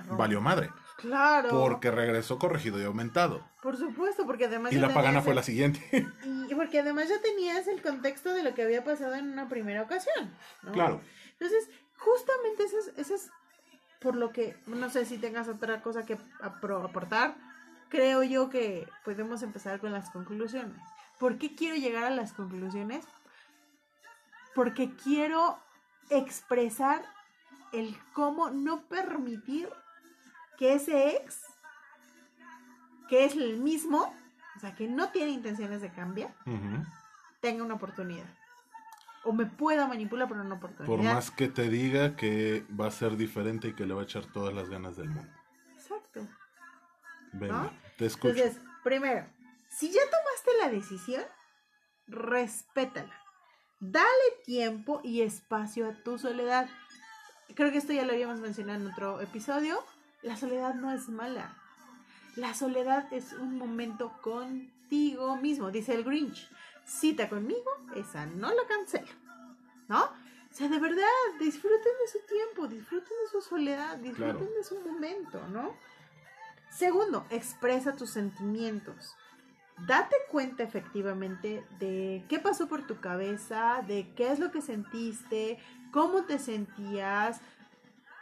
valió 0.09 0.41
madre. 0.41 0.71
Claro. 0.97 1.49
Porque 1.51 1.91
regresó 1.91 2.39
corregido 2.39 2.81
y 2.81 2.85
aumentado. 2.85 3.47
Por 3.61 3.77
supuesto, 3.77 4.25
porque 4.25 4.45
además. 4.45 4.71
Y 4.73 4.77
ya 4.77 4.81
la 4.81 4.87
pagana 4.87 5.03
tenías 5.09 5.23
fue 5.25 5.33
el- 5.33 5.35
la 5.37 5.43
siguiente. 5.43 6.07
Y 6.49 6.55
porque 6.55 6.79
además 6.79 7.07
ya 7.07 7.21
tenías 7.21 7.67
el 7.67 7.83
contexto 7.83 8.33
de 8.33 8.41
lo 8.41 8.55
que 8.55 8.63
había 8.63 8.83
pasado 8.83 9.13
en 9.13 9.31
una 9.31 9.47
primera 9.47 9.83
ocasión. 9.83 10.33
¿no? 10.63 10.71
claro. 10.71 11.01
Entonces, 11.33 11.69
justamente 11.97 12.63
eso 12.63 12.77
es, 12.79 12.97
eso 12.97 13.13
es 13.13 13.29
por 14.01 14.15
lo 14.15 14.31
que, 14.31 14.57
no 14.65 14.89
sé 14.89 15.05
si 15.05 15.19
tengas 15.19 15.47
otra 15.49 15.83
cosa 15.83 16.03
que 16.03 16.17
aportar, 16.41 17.35
creo 17.93 18.23
yo 18.23 18.49
que 18.49 18.89
podemos 19.05 19.43
empezar 19.43 19.79
con 19.79 19.91
las 19.91 20.09
conclusiones. 20.09 20.75
¿Por 21.19 21.37
qué 21.37 21.53
quiero 21.53 21.75
llegar 21.75 22.03
a 22.03 22.09
las 22.09 22.33
conclusiones? 22.33 23.05
Porque 24.55 24.95
quiero 24.95 25.59
expresar 26.09 27.05
el 27.71 27.95
cómo 28.13 28.49
no 28.49 28.81
permitir 28.87 29.69
que 30.57 30.73
ese 30.73 31.17
ex, 31.17 31.43
que 33.09 33.25
es 33.25 33.35
el 33.35 33.59
mismo, 33.59 34.11
o 34.55 34.59
sea, 34.59 34.73
que 34.73 34.87
no 34.87 35.09
tiene 35.09 35.29
intenciones 35.29 35.79
de 35.81 35.91
cambiar, 35.91 36.33
tenga 37.41 37.63
una 37.63 37.75
oportunidad. 37.75 38.25
O 39.23 39.33
me 39.33 39.45
pueda 39.45 39.87
manipular 39.87 40.27
por 40.27 40.37
una 40.37 40.55
oportunidad. 40.55 40.87
Por 40.87 41.03
más 41.03 41.29
que 41.29 41.47
te 41.47 41.69
diga 41.69 42.15
que 42.15 42.65
va 42.69 42.87
a 42.87 42.91
ser 42.91 43.17
diferente 43.17 43.67
y 43.67 43.73
que 43.73 43.85
le 43.85 43.93
va 43.93 44.01
a 44.01 44.05
echar 44.05 44.25
todas 44.25 44.51
las 44.51 44.67
ganas 44.67 44.97
del 44.97 45.09
mundo. 45.09 45.31
Exacto. 45.75 46.27
Venga, 47.33 47.63
¿No? 47.63 47.82
Te 47.97 48.05
escucho. 48.05 48.35
Entonces, 48.35 48.61
primero, 48.83 49.25
si 49.69 49.91
ya 49.91 50.01
tomaste 50.01 50.51
la 50.59 50.69
decisión, 50.69 51.23
respétala. 52.07 53.13
Dale 53.79 54.07
tiempo 54.45 55.01
y 55.03 55.21
espacio 55.21 55.89
a 55.89 56.03
tu 56.03 56.17
soledad. 56.17 56.69
Creo 57.55 57.71
que 57.71 57.77
esto 57.77 57.93
ya 57.93 58.05
lo 58.05 58.13
habíamos 58.13 58.39
mencionado 58.39 58.79
en 58.79 58.91
otro 58.91 59.19
episodio. 59.21 59.83
La 60.21 60.37
soledad 60.37 60.73
no 60.75 60.91
es 60.93 61.09
mala. 61.09 61.57
La 62.35 62.53
soledad 62.53 63.11
es 63.11 63.33
un 63.33 63.57
momento 63.57 64.11
contigo 64.21 65.35
mismo, 65.37 65.69
dice 65.69 65.93
el 65.93 66.03
Grinch. 66.03 66.49
Cita 66.85 67.29
conmigo, 67.29 67.69
esa 67.95 68.25
no 68.25 68.49
la 68.49 68.65
cancelo. 68.67 69.07
¿No? 69.87 70.03
O 70.03 70.55
sea, 70.55 70.67
de 70.69 70.79
verdad, 70.79 71.03
disfruten 71.39 71.91
de 72.01 72.07
su 72.11 72.19
tiempo, 72.27 72.67
disfruten 72.67 73.17
de 73.23 73.31
su 73.31 73.41
soledad, 73.41 73.97
disfruten 73.97 74.37
Claro. 74.37 74.53
de 74.55 74.63
su 74.63 74.79
momento, 74.79 75.45
¿no? 75.49 75.75
Segundo, 76.75 77.25
expresa 77.29 77.95
tus 77.95 78.09
sentimientos. 78.09 79.15
Date 79.87 80.15
cuenta 80.29 80.63
efectivamente 80.63 81.65
de 81.79 82.25
qué 82.29 82.39
pasó 82.39 82.67
por 82.67 82.85
tu 82.85 82.99
cabeza, 82.99 83.83
de 83.87 84.13
qué 84.15 84.31
es 84.31 84.39
lo 84.39 84.51
que 84.51 84.61
sentiste, 84.61 85.59
cómo 85.91 86.23
te 86.23 86.39
sentías. 86.39 87.41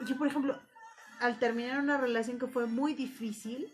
Yo, 0.02 0.18
por 0.18 0.28
ejemplo, 0.28 0.60
al 1.20 1.40
terminar 1.40 1.80
una 1.80 1.98
relación 1.98 2.40
que 2.40 2.48
fue 2.48 2.66
muy 2.66 2.94
difícil, 2.94 3.74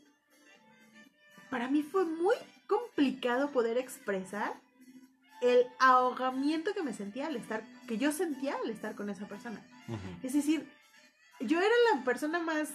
para 1.50 1.70
mí 1.70 1.82
fue 1.82 2.06
muy 2.06 2.36
complicado 2.68 3.52
poder 3.52 3.78
expresar 3.78 4.54
el 5.42 5.66
ahogamiento 5.80 6.74
que 6.74 6.84
me 6.84 6.94
sentía 6.94 7.28
al 7.28 7.36
estar, 7.36 7.64
que 7.88 7.98
yo 7.98 8.12
sentía 8.12 8.56
al 8.56 8.70
estar 8.70 8.96
con 8.96 9.10
esa 9.10 9.28
persona. 9.28 9.66
Es 10.24 10.34
decir, 10.34 10.68
yo 11.40 11.60
era 11.60 11.76
la 11.94 12.04
persona 12.04 12.40
más, 12.40 12.74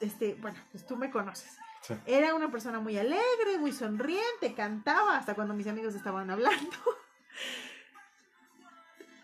este, 0.00 0.34
bueno, 0.34 0.58
pues 0.72 0.86
tú 0.86 0.96
me 0.96 1.10
conoces. 1.10 1.56
Sí. 1.82 1.94
Era 2.06 2.34
una 2.34 2.50
persona 2.50 2.80
muy 2.80 2.98
alegre, 2.98 3.58
muy 3.58 3.72
sonriente, 3.72 4.54
cantaba 4.54 5.16
hasta 5.16 5.34
cuando 5.34 5.54
mis 5.54 5.66
amigos 5.66 5.94
estaban 5.94 6.30
hablando. 6.30 6.76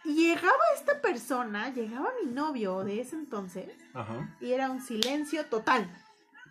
Y 0.05 0.15
llegaba 0.15 0.63
esta 0.77 1.01
persona, 1.01 1.71
llegaba 1.71 2.13
mi 2.23 2.31
novio 2.31 2.85
de 2.85 3.01
ese 3.01 3.17
entonces, 3.17 3.73
Ajá. 3.93 4.37
y 4.41 4.53
era 4.53 4.71
un 4.71 4.81
silencio 4.81 5.47
total. 5.47 5.91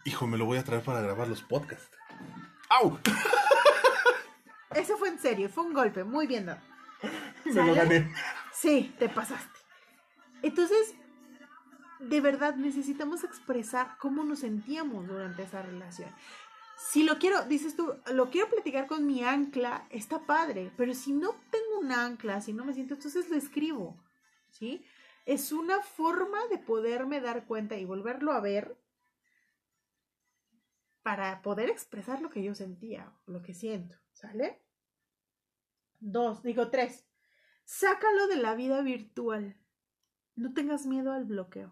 Hijo, 0.03 0.27
me 0.27 0.37
lo 0.37 0.45
voy 0.45 0.57
a 0.57 0.63
traer 0.63 0.83
para 0.83 0.99
grabar 0.99 1.29
los 1.29 1.41
podcasts. 1.41 1.89
¡Au! 2.69 2.99
Eso 4.75 4.97
fue 4.97 5.07
en 5.07 5.19
serio, 5.19 5.47
fue 5.47 5.63
un 5.63 5.73
golpe, 5.73 6.03
muy 6.03 6.27
bien 6.27 6.47
dado. 6.47 6.59
Me 7.45 7.53
lo 7.53 7.75
gané. 7.75 8.13
Sí, 8.51 8.93
te 8.99 9.07
pasaste. 9.07 9.59
Entonces, 10.41 10.93
de 11.99 12.21
verdad 12.21 12.55
necesitamos 12.55 13.23
expresar 13.23 13.97
cómo 13.99 14.23
nos 14.23 14.39
sentíamos 14.39 15.07
durante 15.07 15.43
esa 15.43 15.61
relación. 15.61 16.09
Si 16.77 17.03
lo 17.03 17.17
quiero, 17.17 17.43
dices 17.45 17.75
tú, 17.75 17.93
lo 18.13 18.29
quiero 18.29 18.49
platicar 18.49 18.87
con 18.87 19.05
mi 19.05 19.23
ancla, 19.23 19.87
está 19.89 20.25
padre, 20.25 20.71
pero 20.75 20.93
si 20.93 21.13
no 21.13 21.35
tengo 21.49 21.79
un 21.79 21.91
ancla, 21.91 22.41
si 22.41 22.53
no 22.53 22.65
me 22.65 22.73
siento, 22.73 22.95
entonces 22.95 23.29
lo 23.29 23.37
escribo, 23.37 23.97
¿sí? 24.49 24.85
Es 25.25 25.51
una 25.51 25.81
forma 25.81 26.37
de 26.49 26.57
poderme 26.57 27.21
dar 27.21 27.45
cuenta 27.45 27.77
y 27.77 27.85
volverlo 27.85 28.33
a 28.33 28.41
ver 28.41 28.77
para 31.01 31.41
poder 31.41 31.69
expresar 31.69 32.21
lo 32.21 32.29
que 32.29 32.43
yo 32.43 32.55
sentía, 32.55 33.13
lo 33.25 33.41
que 33.41 33.53
siento, 33.53 33.95
¿sale? 34.11 34.61
Dos, 35.99 36.43
digo 36.43 36.69
tres, 36.69 37.07
sácalo 37.63 38.27
de 38.27 38.37
la 38.37 38.53
vida 38.53 38.81
virtual. 38.81 39.55
No 40.35 40.53
tengas 40.53 40.85
miedo 40.85 41.13
al 41.13 41.25
bloqueo. 41.25 41.71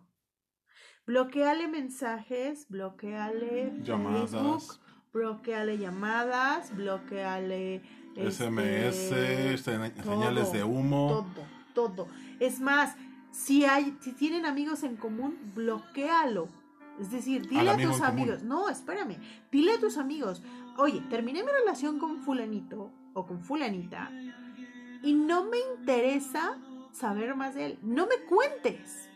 Bloqueale 1.05 1.67
mensajes, 1.67 2.65
bloqueale 2.69 3.73
Llamadas. 3.83 4.31
Facebook, 4.31 4.79
bloqueale 5.13 5.77
llamadas, 5.77 6.75
bloqueale 6.75 7.81
SMS, 8.15 9.11
este, 9.11 9.57
señales 9.57 10.45
todo, 10.45 10.53
de 10.53 10.63
humo. 10.63 11.27
Todo, 11.73 11.89
todo. 11.89 12.07
Es 12.39 12.59
más, 12.59 12.95
si 13.31 13.65
hay, 13.65 13.97
si 14.01 14.13
tienen 14.13 14.45
amigos 14.45 14.83
en 14.83 14.95
común, 14.95 15.37
bloquealo. 15.53 16.47
Es 16.99 17.11
decir, 17.11 17.49
dile 17.49 17.71
a 17.71 17.75
tus 17.75 17.97
común. 17.97 18.03
amigos, 18.03 18.43
no, 18.43 18.69
espérame, 18.69 19.17
dile 19.51 19.73
a 19.73 19.79
tus 19.79 19.97
amigos, 19.97 20.43
oye, 20.77 21.01
terminé 21.09 21.43
mi 21.43 21.49
relación 21.49 21.99
con 21.99 22.21
fulanito 22.21 22.91
o 23.13 23.25
con 23.25 23.41
fulanita 23.41 24.11
y 25.03 25.13
no 25.13 25.43
me 25.43 25.57
interesa 25.77 26.57
saber 26.91 27.35
más 27.35 27.55
de 27.55 27.65
él. 27.65 27.79
No 27.81 28.07
me 28.07 28.17
cuentes. 28.29 29.09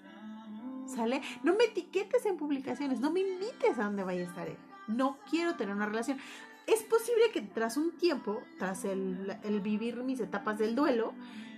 ¿Sale? 0.88 1.22
No 1.44 1.54
me 1.56 1.66
etiquetes 1.66 2.26
en 2.26 2.38
publicaciones, 2.38 3.00
no 3.00 3.12
me 3.12 3.20
invites 3.20 3.78
a 3.78 3.84
donde 3.84 4.04
vaya 4.04 4.22
a 4.22 4.26
estar 4.26 4.48
él. 4.48 4.58
No 4.88 5.18
quiero 5.30 5.56
tener 5.56 5.76
una 5.76 5.86
relación. 5.86 6.18
Es 6.66 6.82
posible 6.84 7.24
que 7.34 7.42
tras 7.42 7.78
un 7.78 7.92
tiempo, 7.98 8.42
tras 8.58 8.86
el, 8.86 9.38
el 9.44 9.62
vivir 9.62 9.98
mis 10.04 10.20
etapas 10.20 10.58
del 10.58 10.76
duelo, 10.76 11.14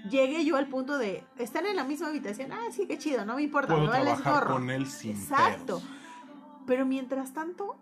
llegue 0.09 0.43
yo 0.45 0.55
al 0.57 0.67
punto 0.67 0.97
de 0.97 1.23
estar 1.37 1.65
en 1.65 1.75
la 1.75 1.83
misma 1.83 2.07
habitación. 2.07 2.51
Ah, 2.51 2.65
sí, 2.71 2.85
qué 2.87 2.97
chido, 2.97 3.25
no 3.25 3.35
me 3.35 3.43
importa, 3.43 3.73
Puedo 3.75 3.87
vale 3.87 4.05
trabajar 4.05 4.33
gorro. 4.45 4.53
con 4.55 4.69
él 4.69 4.87
sin 4.87 5.11
Exacto. 5.11 5.77
pedos. 5.79 5.83
Pero 6.67 6.85
mientras 6.85 7.33
tanto, 7.33 7.75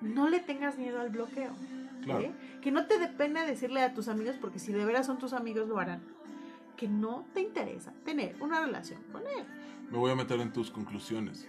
no 0.00 0.28
le 0.28 0.40
tengas 0.40 0.78
miedo 0.78 1.00
al 1.00 1.10
bloqueo. 1.10 1.52
Claro. 2.02 2.20
¿eh? 2.20 2.32
Que 2.60 2.70
no 2.72 2.86
te 2.86 2.98
dé 2.98 3.08
pena 3.08 3.44
decirle 3.46 3.82
a 3.82 3.94
tus 3.94 4.08
amigos, 4.08 4.36
porque 4.40 4.58
si 4.58 4.72
de 4.72 4.84
veras 4.84 5.06
son 5.06 5.18
tus 5.18 5.32
amigos 5.32 5.68
lo 5.68 5.78
harán, 5.78 6.02
que 6.82 6.88
no 6.88 7.24
te 7.32 7.40
interesa 7.40 7.92
tener 8.04 8.34
una 8.40 8.60
relación 8.60 9.00
con 9.12 9.22
él. 9.22 9.46
Me 9.88 9.98
voy 9.98 10.10
a 10.10 10.16
meter 10.16 10.40
en 10.40 10.52
tus 10.52 10.68
conclusiones. 10.68 11.48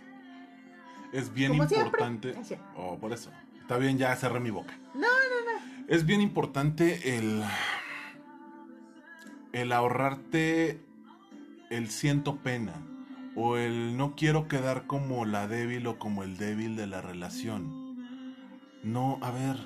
Es 1.12 1.34
bien 1.34 1.50
Como 1.50 1.64
importante. 1.64 2.36
Oh, 2.76 3.00
por 3.00 3.12
eso. 3.14 3.32
Está 3.60 3.78
bien, 3.78 3.98
ya 3.98 4.16
cerré 4.16 4.40
mi 4.40 4.52
boca. 4.52 4.78
No, 4.94 5.02
no, 5.02 5.08
no. 5.08 5.86
Es 5.88 6.06
bien 6.06 6.22
importante 6.22 7.18
el. 7.18 7.44
El 9.54 9.72
ahorrarte 9.72 10.80
el 11.72 11.90
siento 11.90 12.36
pena. 12.36 12.76
O 13.36 13.58
el 13.58 13.98
no 13.98 14.16
quiero 14.16 14.48
quedar 14.48 14.86
como 14.86 15.26
la 15.26 15.48
débil 15.48 15.88
o 15.88 15.98
como 15.98 16.22
el 16.22 16.38
débil 16.38 16.76
de 16.76 16.86
la 16.86 17.02
relación. 17.02 18.38
No, 18.84 19.18
a 19.24 19.32
ver. 19.32 19.58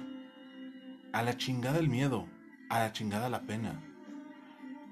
A 1.11 1.23
la 1.23 1.35
chingada 1.35 1.77
el 1.77 1.89
miedo. 1.89 2.25
A 2.69 2.79
la 2.79 2.93
chingada 2.93 3.29
la 3.29 3.41
pena. 3.41 3.83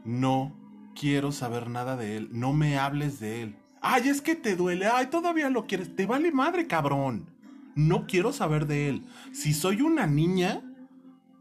No 0.03 0.64
quiero 0.99 1.31
saber 1.31 1.69
nada 1.69 1.95
de 1.95 2.17
él. 2.17 2.29
No 2.31 2.53
me 2.53 2.77
hables 2.77 3.19
de 3.19 3.43
él. 3.43 3.55
Ay, 3.81 4.09
es 4.09 4.21
que 4.21 4.35
te 4.35 4.55
duele. 4.55 4.87
Ay, 4.87 5.07
todavía 5.07 5.49
lo 5.49 5.67
quieres. 5.67 5.95
Te 5.95 6.05
vale 6.05 6.31
madre, 6.31 6.67
cabrón. 6.67 7.29
No 7.75 8.07
quiero 8.07 8.31
saber 8.33 8.65
de 8.65 8.89
él. 8.89 9.05
Si 9.31 9.53
soy 9.53 9.81
una 9.81 10.07
niña, 10.07 10.61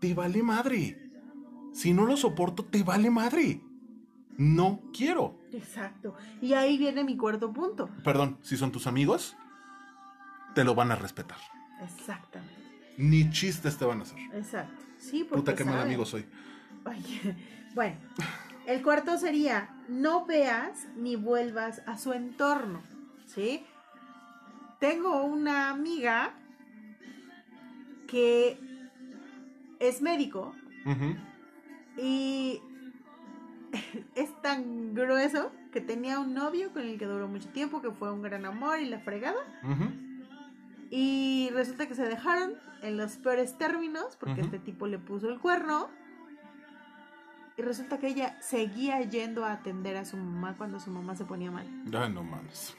te 0.00 0.12
vale 0.14 0.42
madre. 0.42 1.00
Si 1.72 1.94
no 1.94 2.04
lo 2.04 2.16
soporto, 2.16 2.64
te 2.64 2.82
vale 2.82 3.10
madre. 3.10 3.60
No 4.36 4.82
quiero. 4.92 5.38
Exacto. 5.52 6.14
Y 6.42 6.54
ahí 6.54 6.76
viene 6.76 7.04
mi 7.04 7.16
cuarto 7.16 7.52
punto. 7.52 7.88
Perdón, 8.02 8.38
si 8.42 8.56
son 8.56 8.72
tus 8.72 8.86
amigos, 8.86 9.36
te 10.54 10.64
lo 10.64 10.74
van 10.74 10.90
a 10.90 10.96
respetar. 10.96 11.38
Exactamente. 11.82 12.54
Ni 12.98 13.30
chistes 13.30 13.76
te 13.76 13.84
van 13.84 14.00
a 14.00 14.02
hacer. 14.02 14.18
Exacto. 14.34 14.82
Sí, 14.98 15.24
porque 15.24 15.40
Puta, 15.40 15.54
qué 15.54 15.64
mal 15.64 15.80
amigo 15.80 16.04
soy. 16.04 16.24
Oye, 16.84 17.36
Bueno, 17.74 17.96
el 18.66 18.82
cuarto 18.82 19.18
sería, 19.18 19.68
no 19.88 20.26
veas 20.26 20.86
ni 20.96 21.16
vuelvas 21.16 21.82
a 21.86 21.98
su 21.98 22.12
entorno, 22.12 22.82
¿sí? 23.26 23.64
Tengo 24.80 25.24
una 25.24 25.70
amiga 25.70 26.34
que 28.06 28.58
es 29.80 30.02
médico 30.02 30.54
y 31.96 32.60
es 34.14 34.42
tan 34.42 34.94
grueso 34.94 35.50
que 35.72 35.80
tenía 35.80 36.20
un 36.20 36.34
novio 36.34 36.72
con 36.72 36.82
el 36.82 36.98
que 36.98 37.06
duró 37.06 37.28
mucho 37.28 37.48
tiempo, 37.48 37.82
que 37.82 37.90
fue 37.90 38.12
un 38.12 38.22
gran 38.22 38.44
amor 38.44 38.78
y 38.80 38.86
la 38.86 39.00
fregada. 39.00 39.40
Y 40.90 41.50
resulta 41.52 41.88
que 41.88 41.94
se 41.94 42.04
dejaron 42.04 42.54
en 42.82 42.96
los 42.96 43.16
peores 43.16 43.58
términos 43.58 44.16
porque 44.16 44.42
este 44.42 44.58
tipo 44.58 44.86
le 44.86 44.98
puso 44.98 45.28
el 45.28 45.40
cuerno. 45.40 45.88
Y 47.56 47.62
resulta 47.62 47.98
que 47.98 48.08
ella 48.08 48.36
seguía 48.40 49.00
yendo 49.02 49.44
a 49.44 49.52
atender 49.52 49.96
a 49.96 50.04
su 50.04 50.16
mamá 50.16 50.54
cuando 50.56 50.80
su 50.80 50.90
mamá 50.90 51.14
se 51.14 51.24
ponía 51.24 51.50
mal. 51.50 51.66
Ay, 51.96 52.12
no 52.12 52.22
mames. 52.24 52.76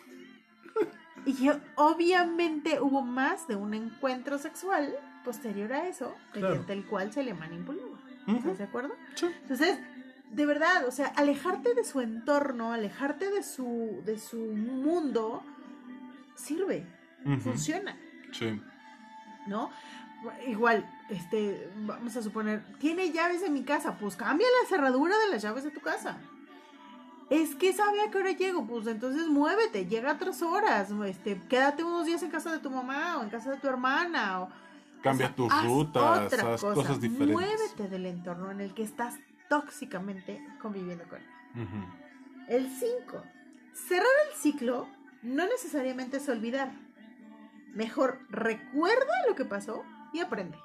Y 1.25 1.49
obviamente 1.75 2.79
hubo 2.81 3.01
más 3.01 3.47
de 3.47 3.55
un 3.55 3.73
encuentro 3.73 4.37
sexual 4.37 4.93
posterior 5.23 5.71
a 5.73 5.87
eso, 5.87 6.13
Claro. 6.33 6.49
mediante 6.49 6.73
el 6.73 6.85
cual 6.85 7.11
se 7.13 7.23
le 7.23 7.33
manipulaba. 7.33 7.97
Ujú. 8.27 8.37
¿Estás 8.37 8.57
de 8.59 8.63
acuerdo? 8.65 8.93
Sí. 9.15 9.27
Entonces, 9.41 9.79
de 10.29 10.45
verdad, 10.45 10.85
o 10.87 10.91
sea, 10.91 11.07
alejarte 11.15 11.73
de 11.73 11.83
su 11.83 12.01
entorno, 12.01 12.73
alejarte 12.73 13.31
de 13.31 13.41
su, 13.43 14.01
de 14.05 14.19
su 14.19 14.37
mundo, 14.37 15.41
sirve, 16.35 16.85
funciona. 17.41 17.97
Sí. 18.31 18.61
¿no? 19.47 19.71
Igual, 20.47 20.89
este, 21.09 21.69
vamos 21.77 22.15
a 22.15 22.21
suponer, 22.21 22.63
tiene 22.79 23.11
llaves 23.11 23.43
en 23.43 23.53
mi 23.53 23.63
casa, 23.63 23.97
pues 23.97 24.15
cambia 24.15 24.47
la 24.61 24.69
cerradura 24.69 25.17
de 25.17 25.29
las 25.29 25.41
llaves 25.41 25.63
de 25.63 25.71
tu 25.71 25.81
casa. 25.81 26.17
Es 27.29 27.55
que 27.55 27.73
sabe 27.73 28.01
a 28.01 28.11
qué 28.11 28.19
hora 28.19 28.31
llego, 28.31 28.67
pues 28.67 28.85
entonces 28.87 29.27
muévete, 29.27 29.87
llega 29.87 30.11
a 30.11 30.13
otras 30.13 30.41
horas, 30.41 30.91
este, 31.05 31.41
quédate 31.49 31.83
unos 31.83 32.05
días 32.05 32.21
en 32.21 32.29
casa 32.29 32.51
de 32.51 32.59
tu 32.59 32.69
mamá 32.69 33.17
o 33.17 33.23
en 33.23 33.29
casa 33.29 33.51
de 33.51 33.57
tu 33.57 33.67
hermana 33.67 34.41
o 34.41 34.49
Cambia 35.05 35.27
o 35.27 35.29
sea, 35.29 35.35
tus 35.35 35.51
haz 35.51 35.65
rutas, 35.65 36.33
otra 36.33 36.53
haz 36.53 36.61
cosa, 36.61 36.73
cosas 36.73 36.99
diferentes. 36.99 37.33
Muévete 37.33 37.87
del 37.89 38.07
entorno 38.07 38.49
en 38.49 38.59
el 38.59 38.73
que 38.73 38.81
estás 38.81 39.15
tóxicamente 39.49 40.43
conviviendo 40.59 41.03
con 41.07 41.19
él. 41.19 41.27
El 42.47 42.67
5. 42.69 43.23
Cerrar 43.73 44.07
el 44.27 44.35
ciclo 44.35 44.87
no 45.21 45.45
necesariamente 45.45 46.17
es 46.17 46.27
olvidar. 46.27 46.71
Mejor 47.75 48.19
recuerda 48.29 49.13
lo 49.27 49.35
que 49.35 49.45
pasó 49.45 49.83
y 50.15 50.19
aprende. 50.21 50.57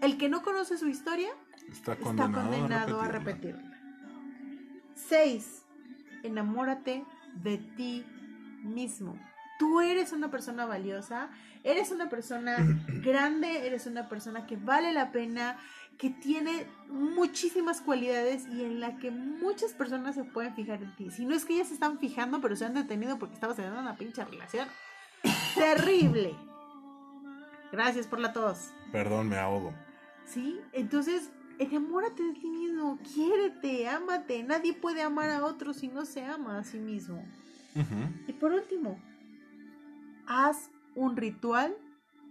El 0.00 0.18
que 0.18 0.28
no 0.28 0.42
conoce 0.42 0.76
su 0.76 0.88
historia 0.88 1.30
Está 1.70 1.94
está 1.94 2.30
condenado, 2.30 3.00
a 3.00 3.06
a 3.06 3.08
repetirla. 3.08 3.62
6. 4.94 5.64
Enamórate 6.22 7.04
de 7.34 7.58
ti 7.58 8.04
mismo. 8.62 9.18
Tú 9.58 9.80
eres 9.80 10.12
una 10.12 10.30
persona 10.30 10.66
valiosa, 10.66 11.30
eres 11.64 11.90
una 11.90 12.08
persona 12.08 12.56
grande, 13.02 13.66
eres 13.66 13.86
una 13.86 14.08
persona 14.08 14.46
que 14.46 14.56
vale 14.56 14.92
la 14.92 15.12
pena, 15.12 15.58
que 15.96 16.10
tiene 16.10 16.66
muchísimas 16.88 17.80
cualidades 17.80 18.46
y 18.48 18.64
en 18.64 18.80
la 18.80 18.98
que 18.98 19.10
muchas 19.10 19.72
personas 19.72 20.14
se 20.14 20.24
pueden 20.24 20.54
fijar 20.54 20.82
en 20.82 20.94
ti. 20.94 21.10
Si 21.10 21.24
no 21.24 21.34
es 21.34 21.46
que 21.46 21.54
ellas 21.54 21.68
se 21.68 21.74
están 21.74 21.98
fijando, 21.98 22.40
pero 22.40 22.54
se 22.54 22.66
han 22.66 22.74
detenido 22.74 23.18
porque 23.18 23.34
estabas 23.34 23.56
teniendo 23.56 23.80
una 23.80 23.96
pinche 23.96 24.24
relación. 24.24 24.68
Terrible. 25.54 26.36
Gracias 27.72 28.06
por 28.06 28.20
la 28.20 28.32
tos. 28.32 28.72
Perdón, 28.92 29.28
me 29.28 29.36
ahogo. 29.36 29.74
¿Sí? 30.24 30.60
Entonces, 30.72 31.30
enamórate 31.58 32.22
de 32.22 32.32
ti 32.34 32.48
mismo, 32.48 32.98
quiérete, 33.14 33.88
ámate. 33.88 34.42
Nadie 34.42 34.74
puede 34.74 35.02
amar 35.02 35.30
a 35.30 35.44
otro 35.44 35.72
si 35.72 35.88
no 35.88 36.04
se 36.04 36.24
ama 36.24 36.58
a 36.58 36.64
sí 36.64 36.78
mismo. 36.78 37.24
Y 38.26 38.32
por 38.32 38.52
último, 38.52 38.98
haz 40.26 40.70
un 40.94 41.16
ritual 41.16 41.76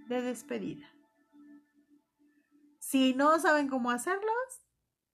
de 0.07 0.22
despedida. 0.22 0.88
Si 2.80 3.14
no 3.14 3.40
saben 3.40 3.68
cómo 3.68 3.91
hacerlos, 3.91 4.26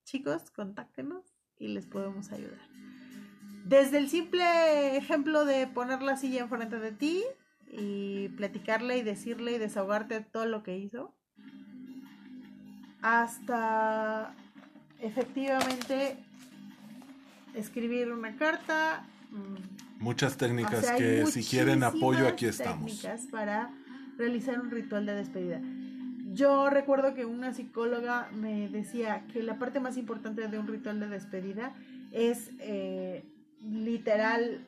chicos, 0.04 0.50
contáctenos 0.50 1.34
y 1.58 1.68
les 1.68 1.86
podemos 1.86 2.32
ayudar. 2.32 2.66
Desde 3.64 3.98
el 3.98 4.08
simple 4.08 4.96
ejemplo 4.96 5.44
de 5.44 5.66
poner 5.66 6.02
la 6.02 6.16
silla 6.16 6.40
enfrente 6.40 6.78
de 6.78 6.92
ti 6.92 7.24
y 7.72 8.28
platicarle 8.36 8.98
y 8.98 9.02
decirle 9.02 9.52
y 9.52 9.58
desahogarte 9.58 10.20
todo 10.20 10.46
lo 10.46 10.62
que 10.62 10.76
hizo, 10.78 11.16
hasta 13.00 14.34
efectivamente 15.00 16.18
escribir 17.54 18.12
una 18.12 18.36
carta, 18.36 19.04
mm, 19.30 19.82
Muchas 20.02 20.36
técnicas 20.36 20.80
o 20.80 20.82
sea, 20.82 20.94
hay 20.94 20.98
que 20.98 21.26
si 21.26 21.44
quieren 21.44 21.84
apoyo 21.84 22.26
aquí 22.26 22.46
estamos. 22.46 22.90
técnicas 22.90 23.26
para 23.30 23.70
realizar 24.18 24.60
un 24.60 24.70
ritual 24.70 25.06
de 25.06 25.14
despedida. 25.14 25.60
Yo 26.32 26.70
recuerdo 26.70 27.14
que 27.14 27.24
una 27.24 27.52
psicóloga 27.52 28.28
me 28.32 28.68
decía 28.68 29.24
que 29.32 29.42
la 29.42 29.58
parte 29.60 29.78
más 29.78 29.96
importante 29.96 30.48
de 30.48 30.58
un 30.58 30.66
ritual 30.66 30.98
de 30.98 31.08
despedida 31.08 31.72
es 32.10 32.50
eh, 32.58 33.24
literal, 33.60 34.66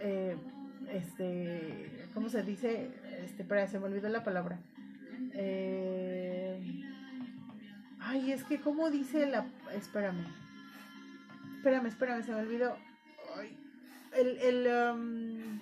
eh, 0.00 0.36
este, 0.92 2.08
¿cómo 2.14 2.28
se 2.28 2.42
dice? 2.42 2.90
este, 3.24 3.42
espera, 3.42 3.66
se 3.66 3.78
me 3.78 3.86
olvidó 3.86 4.08
la 4.08 4.24
palabra. 4.24 4.58
Eh, 5.34 6.82
ay, 8.00 8.32
es 8.32 8.44
que, 8.44 8.60
¿cómo 8.60 8.90
dice 8.90 9.26
la. 9.26 9.46
Espérame. 9.74 10.26
Espérame, 11.56 11.86
espérame, 11.86 12.22
se 12.22 12.32
me 12.32 12.40
olvidó. 12.40 12.76
Ay, 13.38 13.56
el. 14.16 14.38
el 14.38 14.92
um, 14.92 15.60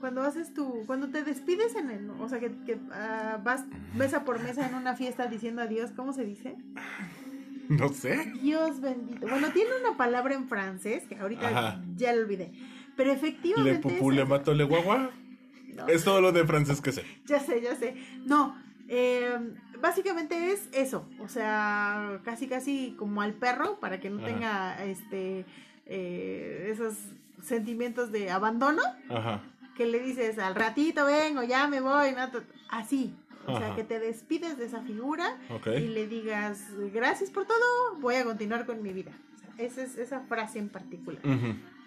cuando 0.00 0.22
haces 0.22 0.54
tu. 0.54 0.84
Cuando 0.86 1.08
te 1.08 1.22
despides 1.22 1.74
en 1.74 1.90
el. 1.90 2.10
O 2.10 2.28
sea, 2.28 2.40
que, 2.40 2.50
que 2.64 2.78
ah, 2.92 3.40
vas 3.42 3.64
mesa 3.94 4.24
por 4.24 4.42
mesa 4.42 4.66
en 4.66 4.74
una 4.74 4.94
fiesta 4.94 5.26
diciendo 5.26 5.62
adiós, 5.62 5.90
¿cómo 5.94 6.12
se 6.12 6.24
dice? 6.24 6.56
No 7.68 7.90
sé. 7.90 8.32
Dios 8.40 8.80
bendito. 8.80 9.26
Bueno, 9.26 9.50
tiene 9.52 9.70
una 9.84 9.96
palabra 9.96 10.34
en 10.34 10.48
francés 10.48 11.04
que 11.06 11.16
ahorita 11.16 11.48
Ajá. 11.48 11.82
ya 11.96 12.14
lo 12.14 12.22
olvidé. 12.22 12.50
Pero 12.98 13.10
Le 13.12 13.16
efectivamente. 13.16 13.80
pupú, 13.80 14.10
es- 14.10 14.16
le 14.18 14.24
mato, 14.26 14.52
le 14.52 14.64
guagua. 14.64 15.10
No. 15.74 15.86
Es 15.86 16.04
todo 16.04 16.20
lo 16.20 16.32
de 16.32 16.44
francés 16.44 16.80
que 16.82 16.92
sé. 16.92 17.04
Ya 17.24 17.38
sé, 17.40 17.62
ya 17.62 17.74
sé. 17.76 17.94
No, 18.26 18.54
eh, 18.88 19.38
básicamente 19.80 20.52
es 20.52 20.68
eso. 20.72 21.08
O 21.20 21.28
sea, 21.28 22.20
casi, 22.24 22.48
casi 22.48 22.94
como 22.98 23.22
al 23.22 23.32
perro, 23.34 23.78
para 23.80 24.00
que 24.00 24.10
no 24.10 24.18
Ajá. 24.18 24.26
tenga 24.26 24.84
este 24.84 25.46
eh, 25.86 26.68
esos 26.72 26.96
sentimientos 27.42 28.10
de 28.12 28.30
abandono, 28.30 28.82
Ajá. 29.08 29.40
que 29.76 29.86
le 29.86 30.00
dices 30.00 30.38
al 30.38 30.54
ratito 30.56 31.06
vengo, 31.06 31.42
ya 31.44 31.66
me 31.68 31.80
voy, 31.80 32.12
¿no? 32.12 32.28
así. 32.70 33.14
O 33.46 33.56
sea, 33.56 33.74
que 33.74 33.82
te 33.84 33.98
despides 33.98 34.58
de 34.58 34.66
esa 34.66 34.82
figura 34.82 35.38
y 35.74 35.86
le 35.86 36.06
digas 36.06 36.64
gracias 36.92 37.30
por 37.30 37.46
todo, 37.46 37.96
voy 38.00 38.16
a 38.16 38.24
continuar 38.24 38.66
con 38.66 38.82
mi 38.82 38.92
vida. 38.92 39.12
O 39.36 39.38
sea, 39.38 39.64
esa 39.64 39.82
es 39.84 39.96
esa 39.96 40.20
frase 40.20 40.58
en 40.58 40.68
particular. 40.68 41.22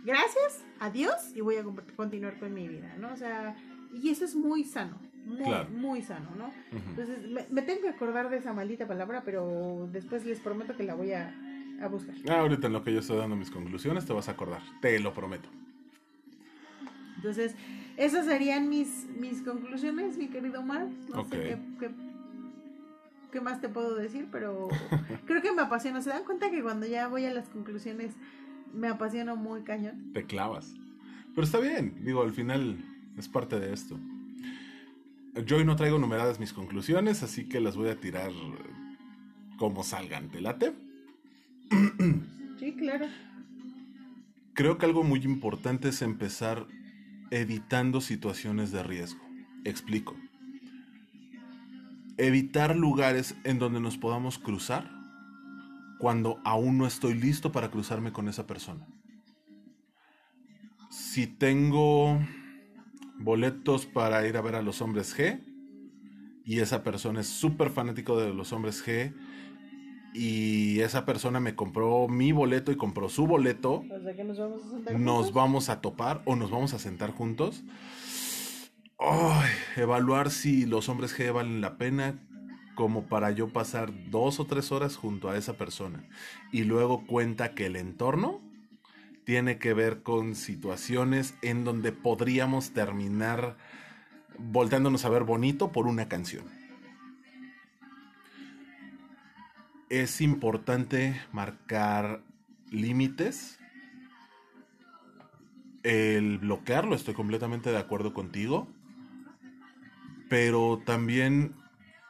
Gracias, 0.04 0.64
adiós 0.80 1.32
y 1.36 1.42
voy 1.42 1.58
a 1.58 1.64
continuar 1.96 2.38
con 2.40 2.54
mi 2.54 2.68
vida, 2.68 2.96
¿no? 3.00 3.14
O 3.14 3.18
sea, 3.18 3.56
y 3.94 4.10
eso 4.10 4.26
es 4.26 4.36
muy 4.36 4.64
sano, 4.64 4.98
muy, 5.26 5.46
Claro. 5.46 5.70
muy 5.70 6.02
sano, 6.02 6.30
¿no? 6.38 6.52
Entonces, 6.72 7.30
me, 7.30 7.46
me 7.50 7.62
tengo 7.62 7.82
que 7.82 7.90
acordar 7.90 8.30
de 8.30 8.38
esa 8.38 8.54
maldita 8.54 8.88
palabra, 8.88 9.22
pero 9.24 9.88
después 9.92 10.26
les 10.26 10.40
prometo 10.40 10.76
que 10.76 10.84
la 10.84 10.96
voy 10.96 11.12
a, 11.14 11.34
a 11.82 11.88
buscar. 11.88 12.16
Ah, 12.30 12.40
ahorita 12.40 12.68
en 12.68 12.74
lo 12.74 12.84
que 12.84 12.94
yo 12.94 13.00
estoy 13.00 13.18
dando 13.18 13.36
mis 13.36 13.52
conclusiones 13.52 14.06
te 14.06 14.14
vas 14.14 14.28
a 14.28 14.32
acordar. 14.32 14.62
Te 14.82 15.00
lo 15.00 15.14
prometo. 15.14 15.50
Entonces, 17.18 17.54
esas 17.98 18.26
serían 18.26 18.70
mis, 18.70 19.06
mis 19.20 19.42
conclusiones, 19.44 20.18
mi 20.18 20.28
querido 20.30 20.62
Omar. 20.62 20.88
No 21.10 21.22
Ok. 21.22 21.30
sé 21.30 21.38
qué, 21.44 21.58
qué, 21.80 21.92
qué 23.32 23.42
más 23.42 23.62
te 23.62 23.70
puedo 23.70 23.96
decir, 23.96 24.28
pero 24.32 24.68
creo 25.28 25.42
que 25.44 25.52
me 25.52 25.62
apasiona. 25.62 26.02
¿Se 26.02 26.10
dan 26.10 26.24
cuenta 26.24 26.50
que 26.50 26.64
cuando 26.64 26.88
ya 26.88 27.08
voy 27.08 27.26
a 27.26 27.34
las 27.34 27.48
conclusiones 27.50 28.14
me 28.74 28.88
apasiono 28.88 29.36
muy 29.36 29.64
cañón? 29.64 30.12
Te 30.14 30.26
clavas. 30.26 30.74
Pero 31.34 31.46
está 31.46 31.60
bien. 31.60 31.96
Digo, 32.04 32.22
al 32.22 32.34
final 32.34 32.78
es 33.18 33.28
parte 33.28 33.60
de 33.60 33.74
esto. 33.74 34.00
Yo 35.46 35.58
hoy 35.58 35.66
no 35.66 35.76
traigo 35.76 35.98
numeradas 35.98 36.40
mis 36.40 36.54
conclusiones, 36.54 37.24
así 37.24 37.48
que 37.48 37.62
las 37.62 37.78
voy 37.78 37.90
a 37.90 38.00
tirar 38.00 38.32
como 39.58 39.84
salgan. 39.84 40.30
¿Te 40.30 40.42
late? 40.42 40.74
Sí, 42.60 42.74
claro. 42.74 43.08
Creo 44.54 44.78
que 44.78 44.86
algo 44.86 45.04
muy 45.04 45.24
importante 45.24 45.90
es 45.90 46.04
empezar 46.04 46.68
evitando 47.32 48.02
situaciones 48.02 48.72
de 48.72 48.84
riesgo. 48.84 49.22
Explico. 49.64 50.16
Evitar 52.18 52.76
lugares 52.76 53.36
en 53.46 53.58
donde 53.58 53.80
nos 53.80 53.98
podamos 53.98 54.38
cruzar 54.38 55.01
cuando 56.02 56.42
aún 56.44 56.80
no 56.80 56.88
estoy 56.88 57.14
listo 57.14 57.52
para 57.52 57.70
cruzarme 57.70 58.12
con 58.12 58.28
esa 58.28 58.48
persona. 58.48 58.88
Si 60.90 61.28
tengo 61.28 62.20
boletos 63.20 63.86
para 63.86 64.28
ir 64.28 64.36
a 64.36 64.42
ver 64.42 64.56
a 64.56 64.64
los 64.64 64.82
hombres 64.82 65.16
G 65.16 65.44
y 66.44 66.60
esa 66.60 66.84
persona 66.84 67.22
es 67.22 67.28
súper 67.28 67.70
fanático 67.70 68.20
de 68.20 68.34
los 68.34 68.52
hombres 68.52 68.84
G 68.84 69.14
y 70.16 70.80
esa 70.80 71.06
persona 71.06 71.40
me 71.40 71.54
compró 71.54 72.08
mi 72.08 72.32
boleto 72.32 72.72
y 72.72 72.78
compró 72.78 73.08
su 73.08 73.28
boleto, 73.28 73.86
O 73.88 74.02
sea, 74.02 74.16
que 74.16 74.24
nos 74.24 74.40
vamos 74.40 74.66
a 74.66 74.70
sentar 74.72 75.00
nos 75.00 75.34
vamos 75.34 75.70
a 75.70 75.82
topar 75.82 76.24
o 76.26 76.36
nos 76.36 76.50
vamos 76.50 76.74
a 76.74 76.80
sentar 76.80 77.12
juntos. 77.12 77.64
Ay, 78.98 79.52
evaluar 79.76 80.32
si 80.32 80.66
los 80.66 80.90
hombres 80.90 81.16
G 81.16 81.32
valen 81.32 81.62
la 81.62 81.78
pena 81.78 82.20
como 82.76 83.06
para 83.08 83.32
yo 83.32 83.50
pasar 83.50 83.92
dos 84.10 84.40
o 84.40 84.46
tres 84.46 84.72
horas 84.72 84.96
junto 84.96 85.30
a 85.30 85.38
esa 85.38 85.54
persona. 85.54 86.04
Y 86.52 86.64
luego 86.64 87.06
cuenta 87.06 87.54
que 87.54 87.66
el 87.68 87.76
entorno 87.76 88.42
tiene 89.24 89.60
que 89.60 89.74
ver 89.74 90.04
con 90.04 90.36
situaciones 90.36 91.36
en 91.42 91.64
donde 91.64 91.92
podríamos 91.92 92.72
terminar 92.72 93.58
volteándonos 94.38 95.06
a 95.06 95.10
ver 95.10 95.24
bonito 95.24 95.72
por 95.72 95.88
una 95.88 96.08
canción. 96.08 96.46
Es 99.90 100.22
importante 100.22 101.22
marcar 101.32 102.24
límites 102.70 103.60
el 105.84 106.38
bloquearlo, 106.38 106.96
estoy 106.96 107.14
completamente 107.14 107.72
de 107.72 107.78
acuerdo 107.78 108.14
contigo. 108.14 108.68
Pero 110.30 110.82
también 110.86 111.56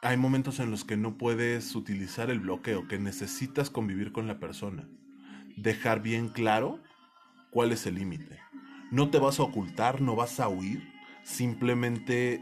hay 0.02 0.18
momentos 0.18 0.60
en 0.60 0.72
los 0.72 0.84
que 0.84 0.98
no 0.98 1.18
puedes 1.18 1.76
utilizar 1.76 2.32
el 2.32 2.40
bloqueo, 2.40 2.88
que 2.88 2.98
necesitas 2.98 3.70
convivir 3.70 4.12
con 4.12 4.28
la 4.28 4.40
persona. 4.40 4.88
Dejar 5.58 6.02
bien 6.02 6.30
claro 6.30 6.80
cuál 7.52 7.72
es 7.72 7.86
el 7.86 7.96
límite. 7.96 8.40
No 8.90 9.12
te 9.12 9.20
vas 9.20 9.40
a 9.40 9.44
ocultar, 9.44 10.02
no 10.02 10.16
vas 10.16 10.40
a 10.40 10.50
huir, 10.50 10.92
simplemente 11.24 12.42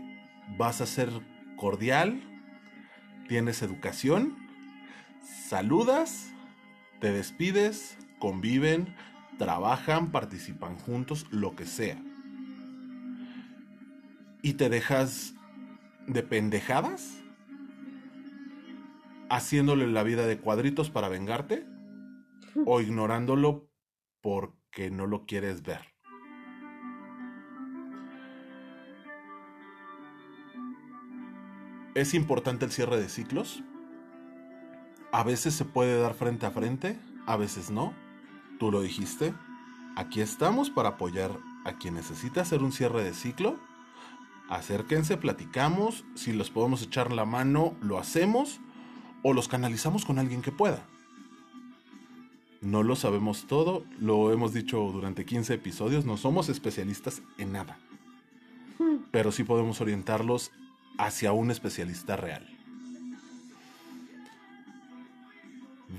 vas 0.58 0.80
a 0.80 0.86
ser 0.86 1.10
cordial, 1.58 2.22
tienes 3.28 3.62
educación, 3.62 4.38
saludas, 5.50 6.32
te 7.02 7.12
despides, 7.12 7.98
conviven, 8.20 8.96
trabajan, 9.38 10.12
participan 10.12 10.78
juntos, 10.78 11.28
lo 11.30 11.58
que 11.58 11.66
sea. 11.66 12.02
Y 14.42 14.54
te 14.54 14.70
dejas 14.70 15.34
de 16.08 16.24
pendejadas 16.24 17.19
haciéndole 19.30 19.88
la 19.88 20.04
vida 20.04 20.26
de 20.26 20.40
cuadritos 20.40 20.90
para 20.90 21.10
vengarte 21.10 21.66
o 22.66 22.82
ignorándolo 22.82 23.70
porque 24.22 24.92
no 24.92 25.08
lo 25.08 25.26
quieres 25.26 25.62
ver. 25.64 25.82
Es 31.96 32.14
importante 32.14 32.66
el 32.66 32.72
cierre 32.72 33.00
de 33.00 33.10
ciclos. 33.10 33.64
A 35.12 35.24
veces 35.24 35.56
se 35.56 35.66
puede 35.66 36.00
dar 36.00 36.14
frente 36.14 36.46
a 36.46 36.52
frente, 36.52 37.00
a 37.26 37.36
veces 37.36 37.72
no. 37.72 37.94
Tú 38.60 38.72
lo 38.72 38.82
dijiste. 38.82 39.34
Aquí 39.96 40.22
estamos 40.22 40.70
para 40.70 40.90
apoyar 40.90 41.32
a 41.66 41.74
quien 41.74 41.96
necesita 41.96 42.42
hacer 42.42 42.62
un 42.62 42.72
cierre 42.72 43.04
de 43.04 43.14
ciclo. 43.14 43.60
Acérquense, 44.50 45.18
platicamos. 45.18 46.06
Si 46.16 46.32
los 46.32 46.52
podemos 46.52 46.84
echar 46.84 47.12
la 47.12 47.26
mano, 47.26 47.76
lo 47.82 47.98
hacemos. 47.98 48.62
O 49.24 49.34
los 49.34 49.48
canalizamos 49.48 50.06
con 50.06 50.20
alguien 50.20 50.42
que 50.42 50.52
pueda. 50.52 50.84
No 52.62 52.84
lo 52.84 52.96
sabemos 52.96 53.48
todo, 53.48 53.86
lo 54.00 54.34
hemos 54.34 54.54
dicho 54.54 54.80
durante 54.92 55.26
15 55.26 55.54
episodios, 55.54 56.06
no 56.06 56.18
somos 56.18 56.50
especialistas 56.50 57.22
en 57.38 57.54
nada. 57.54 57.78
Pero 59.12 59.32
sí 59.32 59.44
podemos 59.44 59.80
orientarlos 59.82 60.52
hacia 60.98 61.32
un 61.32 61.52
especialista 61.52 62.18
real. 62.18 62.46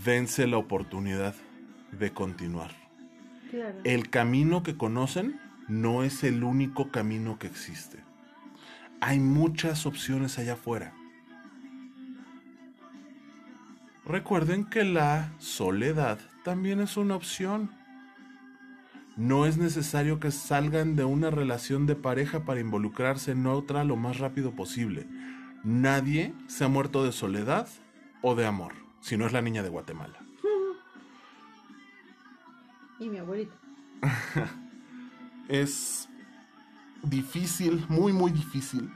Dense 0.05 0.47
la 0.47 0.59
oportunidad 0.59 1.35
de 1.93 2.13
continuar. 2.13 2.73
Claro. 3.51 3.81
El 3.85 4.11
camino 4.11 4.63
que 4.63 4.77
conocen 4.77 5.41
no 5.67 6.05
es 6.05 6.25
el 6.25 6.45
único 6.45 6.91
camino 6.91 7.39
que 7.39 7.47
existe. 7.47 7.99
Hay 9.01 9.19
muchas 9.19 9.87
opciones 9.87 10.39
allá 10.39 10.55
afuera. 10.55 10.93
Recuerden 14.11 14.65
que 14.65 14.83
la 14.83 15.33
soledad 15.39 16.19
también 16.43 16.81
es 16.81 16.97
una 16.97 17.15
opción. 17.15 17.71
No 19.17 19.47
es 19.47 19.57
necesario 19.57 20.19
que 20.19 20.33
salgan 20.33 20.97
de 20.97 21.05
una 21.05 21.31
relación 21.31 21.87
de 21.87 21.95
pareja 21.95 22.45
para 22.45 22.59
involucrarse 22.59 23.31
en 23.31 23.47
otra 23.47 23.85
lo 23.85 23.95
más 23.95 24.19
rápido 24.19 24.51
posible. 24.51 25.07
Nadie 25.63 26.35
se 26.49 26.65
ha 26.65 26.69
muerto 26.69 27.05
de 27.05 27.13
soledad 27.13 27.69
o 28.21 28.35
de 28.35 28.47
amor, 28.47 28.73
si 29.01 29.17
no 29.17 29.27
es 29.27 29.33
la 29.33 29.43
niña 29.43 29.63
de 29.63 29.69
Guatemala. 29.69 30.19
Y 32.99 33.09
mi 33.09 33.19
abuelita. 33.19 33.55
es 35.49 36.09
difícil, 37.05 37.87
muy 37.89 38.13
muy 38.13 38.33
difícil, 38.33 38.91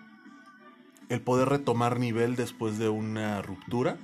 el 1.09 1.21
poder 1.21 1.51
retomar 1.51 2.01
nivel 2.01 2.35
después 2.35 2.79
de 2.79 2.89
una 2.89 3.43
ruptura, 3.43 3.97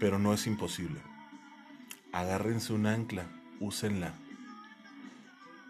pero 0.00 0.18
no 0.18 0.34
es 0.34 0.48
imposible. 0.48 1.00
Agárrense 2.12 2.72
un 2.72 2.86
ancla, 2.86 3.26
úsenla. 3.60 4.14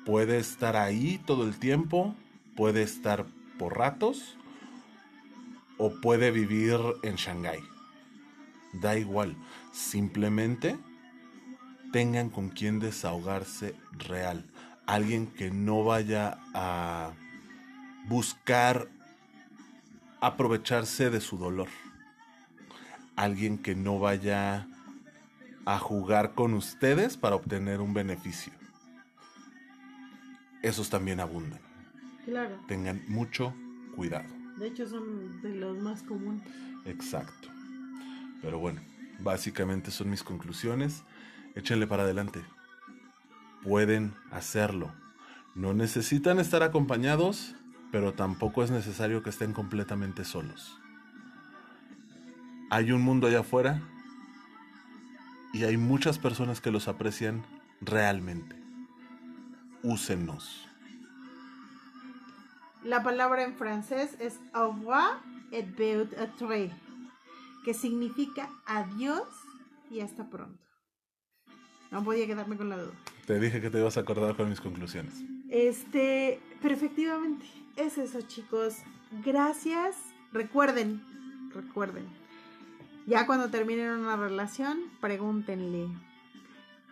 Puede 0.06 0.38
estar 0.38 0.76
ahí 0.76 1.20
todo 1.26 1.44
el 1.44 1.58
tiempo, 1.58 2.14
puede 2.56 2.82
estar 2.82 3.26
por 3.58 3.76
ratos 3.76 4.38
o 5.76 6.00
puede 6.00 6.30
vivir 6.30 6.78
en 7.02 7.16
Shanghái. 7.16 7.60
Da 8.72 8.96
igual, 8.96 9.36
simplemente 9.72 10.78
tengan 11.92 12.30
con 12.30 12.48
quien 12.48 12.78
desahogarse 12.78 13.74
real. 13.98 14.46
Alguien 14.86 15.26
que 15.26 15.50
no 15.50 15.84
vaya 15.84 16.38
a 16.54 17.12
buscar 18.08 18.88
aprovecharse 20.20 21.10
de 21.10 21.20
su 21.20 21.36
dolor. 21.36 21.68
Alguien 23.20 23.58
que 23.58 23.74
no 23.74 23.98
vaya 23.98 24.66
a 25.66 25.78
jugar 25.78 26.32
con 26.32 26.54
ustedes 26.54 27.18
para 27.18 27.36
obtener 27.36 27.82
un 27.82 27.92
beneficio. 27.92 28.50
Esos 30.62 30.88
también 30.88 31.20
abundan. 31.20 31.60
Claro. 32.24 32.58
Tengan 32.66 33.02
mucho 33.08 33.52
cuidado. 33.94 34.24
De 34.56 34.68
hecho, 34.68 34.88
son 34.88 35.42
de 35.42 35.50
los 35.50 35.76
más 35.76 36.02
comunes. 36.02 36.40
Exacto. 36.86 37.48
Pero 38.40 38.58
bueno, 38.58 38.80
básicamente 39.18 39.90
son 39.90 40.08
mis 40.08 40.22
conclusiones. 40.22 41.02
Échenle 41.54 41.86
para 41.86 42.04
adelante. 42.04 42.40
Pueden 43.62 44.14
hacerlo. 44.30 44.94
No 45.54 45.74
necesitan 45.74 46.38
estar 46.38 46.62
acompañados, 46.62 47.54
pero 47.92 48.14
tampoco 48.14 48.64
es 48.64 48.70
necesario 48.70 49.22
que 49.22 49.28
estén 49.28 49.52
completamente 49.52 50.24
solos. 50.24 50.80
Hay 52.72 52.92
un 52.92 53.02
mundo 53.02 53.26
allá 53.26 53.40
afuera 53.40 53.82
y 55.52 55.64
hay 55.64 55.76
muchas 55.76 56.20
personas 56.20 56.60
que 56.60 56.70
los 56.70 56.86
aprecian 56.86 57.44
realmente. 57.80 58.54
Úsenos. 59.82 60.68
La 62.84 63.02
palabra 63.02 63.42
en 63.42 63.54
francés 63.56 64.16
es 64.20 64.38
au 64.52 64.72
revoir 64.72 65.18
et 65.50 65.66
peut-être, 65.66 66.70
que 67.64 67.74
significa 67.74 68.48
adiós 68.66 69.26
y 69.90 70.00
hasta 70.00 70.30
pronto. 70.30 70.62
No 71.90 72.04
podía 72.04 72.28
quedarme 72.28 72.56
con 72.56 72.68
la 72.68 72.76
duda. 72.76 72.94
Te 73.26 73.40
dije 73.40 73.60
que 73.60 73.70
te 73.70 73.80
ibas 73.80 73.96
a 73.96 74.00
acordar 74.00 74.36
con 74.36 74.48
mis 74.48 74.60
conclusiones. 74.60 75.14
Este, 75.48 76.40
pero 76.62 76.72
efectivamente, 76.72 77.46
es 77.74 77.98
eso, 77.98 78.20
chicos. 78.22 78.76
Gracias. 79.24 79.96
Recuerden, 80.32 81.02
recuerden. 81.52 82.19
Ya 83.10 83.26
cuando 83.26 83.50
terminen 83.50 83.90
una 83.90 84.14
relación, 84.14 84.84
pregúntenle. 85.00 85.88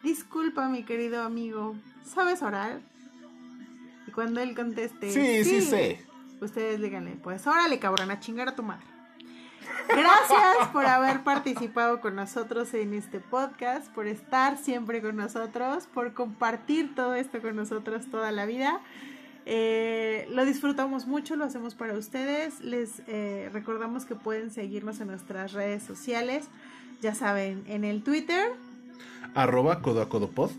Disculpa, 0.02 0.68
mi 0.68 0.82
querido 0.82 1.22
amigo, 1.22 1.76
¿sabes 2.04 2.42
orar? 2.42 2.80
Y 4.04 4.10
cuando 4.10 4.40
él 4.40 4.56
conteste, 4.56 5.12
Sí, 5.12 5.44
sí 5.44 5.60
sé. 5.60 6.04
Ustedes 6.40 6.80
díganle, 6.80 7.12
pues 7.22 7.46
órale, 7.46 7.78
cabrón, 7.78 8.10
a 8.10 8.18
chingar 8.18 8.48
a 8.48 8.56
tu 8.56 8.64
madre. 8.64 8.84
Gracias 9.88 10.68
por 10.72 10.86
haber 10.86 11.22
participado 11.22 12.00
con 12.00 12.16
nosotros 12.16 12.74
en 12.74 12.94
este 12.94 13.20
podcast, 13.20 13.86
por 13.92 14.08
estar 14.08 14.58
siempre 14.58 15.00
con 15.00 15.14
nosotros, 15.14 15.86
por 15.86 16.14
compartir 16.14 16.96
todo 16.96 17.14
esto 17.14 17.40
con 17.40 17.54
nosotros 17.54 18.10
toda 18.10 18.32
la 18.32 18.44
vida. 18.44 18.80
Eh, 19.50 20.28
lo 20.30 20.44
disfrutamos 20.44 21.06
mucho, 21.06 21.34
lo 21.34 21.44
hacemos 21.44 21.74
para 21.74 21.94
ustedes. 21.94 22.60
Les 22.60 23.00
eh, 23.06 23.48
recordamos 23.50 24.04
que 24.04 24.14
pueden 24.14 24.50
seguirnos 24.50 25.00
en 25.00 25.06
nuestras 25.06 25.54
redes 25.54 25.82
sociales. 25.82 26.48
Ya 27.00 27.14
saben, 27.14 27.64
en 27.66 27.84
el 27.84 28.02
Twitter, 28.02 28.52
Arroba 29.34 29.80
codo 29.80 30.02
a 30.02 30.10
codo 30.10 30.28
pod, 30.28 30.50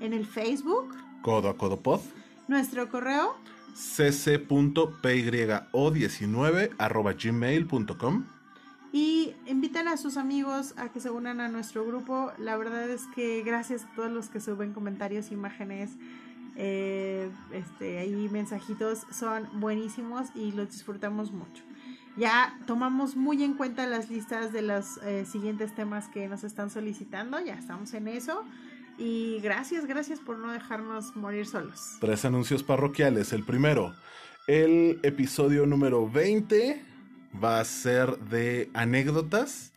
en 0.00 0.14
el 0.14 0.24
Facebook, 0.24 0.94
codo 1.20 1.50
a 1.50 1.58
codo 1.58 1.80
pod, 1.80 2.00
nuestro 2.46 2.88
correo 2.88 3.36
cc.pyo19 3.74 6.70
arroba 6.78 7.12
gmail.com. 7.12 8.24
y 8.92 9.34
invitan 9.46 9.88
a 9.88 9.98
sus 9.98 10.16
amigos 10.16 10.72
a 10.78 10.88
que 10.88 11.00
se 11.00 11.10
unan 11.10 11.40
a 11.40 11.48
nuestro 11.48 11.84
grupo. 11.84 12.32
La 12.38 12.56
verdad 12.56 12.88
es 12.88 13.02
que 13.14 13.42
gracias 13.42 13.84
a 13.84 13.94
todos 13.94 14.10
los 14.10 14.28
que 14.28 14.40
suben 14.40 14.72
comentarios, 14.72 15.32
imágenes, 15.32 15.90
eh, 16.60 17.30
este, 17.52 17.98
ahí 17.98 18.28
mensajitos, 18.30 19.06
son 19.12 19.48
buenísimos 19.60 20.26
y 20.34 20.50
los 20.50 20.72
disfrutamos 20.72 21.30
mucho. 21.30 21.62
Ya 22.16 22.58
tomamos 22.66 23.14
muy 23.14 23.44
en 23.44 23.54
cuenta 23.54 23.86
las 23.86 24.10
listas 24.10 24.52
de 24.52 24.62
los 24.62 24.96
eh, 25.04 25.24
siguientes 25.24 25.72
temas 25.76 26.08
que 26.08 26.26
nos 26.26 26.42
están 26.42 26.68
solicitando, 26.68 27.38
ya 27.38 27.54
estamos 27.54 27.94
en 27.94 28.08
eso. 28.08 28.44
Y 28.98 29.38
gracias, 29.40 29.86
gracias 29.86 30.18
por 30.18 30.38
no 30.38 30.50
dejarnos 30.50 31.14
morir 31.14 31.46
solos. 31.46 31.96
Tres 32.00 32.24
anuncios 32.24 32.64
parroquiales. 32.64 33.32
El 33.32 33.44
primero, 33.44 33.94
el 34.48 34.98
episodio 35.04 35.64
número 35.64 36.10
20 36.10 36.82
va 37.40 37.60
a 37.60 37.64
ser 37.64 38.18
de 38.18 38.68
anécdotas. 38.74 39.72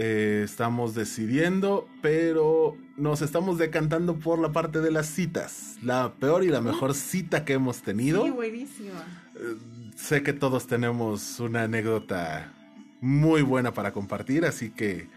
Eh, 0.00 0.42
estamos 0.44 0.94
decidiendo, 0.94 1.88
pero 2.02 2.76
nos 2.96 3.20
estamos 3.20 3.58
decantando 3.58 4.16
por 4.20 4.38
la 4.38 4.52
parte 4.52 4.78
de 4.78 4.92
las 4.92 5.08
citas. 5.08 5.74
La 5.82 6.12
peor 6.20 6.44
y 6.44 6.50
la 6.50 6.60
mejor 6.60 6.94
cita 6.94 7.44
que 7.44 7.54
hemos 7.54 7.82
tenido. 7.82 8.24
Sí, 8.24 8.30
buenísima. 8.30 9.04
Eh, 9.34 9.56
sé 9.96 10.22
que 10.22 10.32
todos 10.32 10.68
tenemos 10.68 11.40
una 11.40 11.64
anécdota 11.64 12.52
muy 13.00 13.42
buena 13.42 13.74
para 13.74 13.92
compartir, 13.92 14.44
así 14.44 14.70
que 14.70 15.08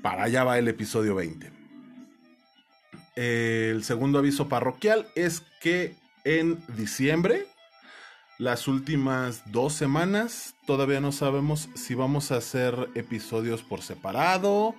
para 0.00 0.22
allá 0.22 0.42
va 0.42 0.58
el 0.58 0.68
episodio 0.68 1.14
20. 1.14 1.52
El 3.16 3.84
segundo 3.84 4.20
aviso 4.20 4.48
parroquial 4.48 5.06
es 5.16 5.42
que 5.60 5.96
en 6.24 6.64
diciembre, 6.78 7.44
las 8.42 8.66
últimas 8.66 9.44
dos 9.52 9.72
semanas, 9.72 10.56
todavía 10.66 11.00
no 11.00 11.12
sabemos 11.12 11.68
si 11.74 11.94
vamos 11.94 12.32
a 12.32 12.38
hacer 12.38 12.88
episodios 12.96 13.62
por 13.62 13.82
separado, 13.82 14.74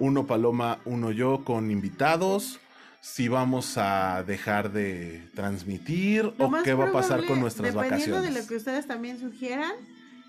uno 0.00 0.26
Paloma, 0.26 0.80
uno 0.84 1.12
yo 1.12 1.44
con 1.44 1.70
invitados, 1.70 2.58
si 3.00 3.28
vamos 3.28 3.78
a 3.78 4.24
dejar 4.24 4.72
de 4.72 5.30
transmitir 5.36 6.34
Lo 6.36 6.46
o 6.46 6.62
qué 6.64 6.74
va 6.74 6.88
a 6.88 6.92
pasar 6.92 7.24
con 7.26 7.38
nuestras 7.38 7.72
dependiendo 7.72 8.16
vacaciones. 8.16 8.34
de 8.34 8.40
lo 8.40 8.48
que 8.48 8.56
ustedes 8.56 8.88
también 8.88 9.20
sugieran, 9.20 9.70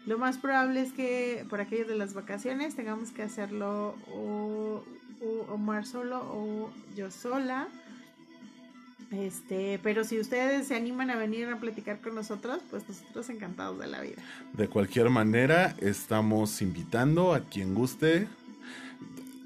lo 0.06 0.20
más 0.20 0.38
probable 0.38 0.84
es 0.84 0.94
que 0.94 1.48
por 1.50 1.60
aquello 1.60 1.88
de 1.88 1.96
las 1.96 2.14
vacaciones 2.14 2.76
tengamos 2.76 3.10
que 3.10 3.24
hacerlo 3.24 3.96
o, 4.14 4.84
o 5.24 5.52
Omar 5.52 5.88
solo 5.88 6.20
o 6.20 6.72
yo 6.96 7.10
sola. 7.10 7.70
Este, 9.12 9.80
pero 9.82 10.04
si 10.04 10.20
ustedes 10.20 10.68
se 10.68 10.76
animan 10.76 11.10
a 11.10 11.16
venir 11.16 11.48
a 11.48 11.58
platicar 11.58 12.02
con 12.02 12.16
nosotros, 12.16 12.60
pues 12.70 12.84
nosotros 12.88 13.30
encantados 13.30 13.80
de 13.80 13.88
la 13.88 14.02
vida. 14.02 14.22
De 14.54 14.68
cualquier 14.68 15.10
manera, 15.10 15.76
estamos 15.80 16.62
invitando 16.62 17.34
a 17.34 17.42
quien 17.42 17.74
guste. 17.74 18.28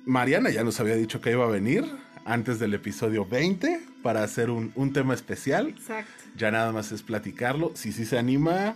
Mariana 0.06 0.50
ya 0.50 0.64
nos 0.64 0.80
había 0.80 0.96
dicho 0.96 1.22
que 1.22 1.32
iba 1.32 1.46
a 1.46 1.50
venir 1.50 1.86
antes 2.26 2.58
del 2.58 2.74
episodio 2.74 3.26
20 3.26 3.82
para 4.02 4.24
hacer 4.24 4.50
un, 4.50 4.72
un 4.76 4.94
tema 4.94 5.14
especial. 5.14 5.70
Exacto. 5.70 6.12
Ya 6.36 6.50
nada 6.50 6.72
más 6.72 6.92
es 6.92 7.04
platicarlo. 7.04 7.72
Si 7.76 7.92
sí 7.92 8.06
se 8.06 8.18
anima, 8.18 8.76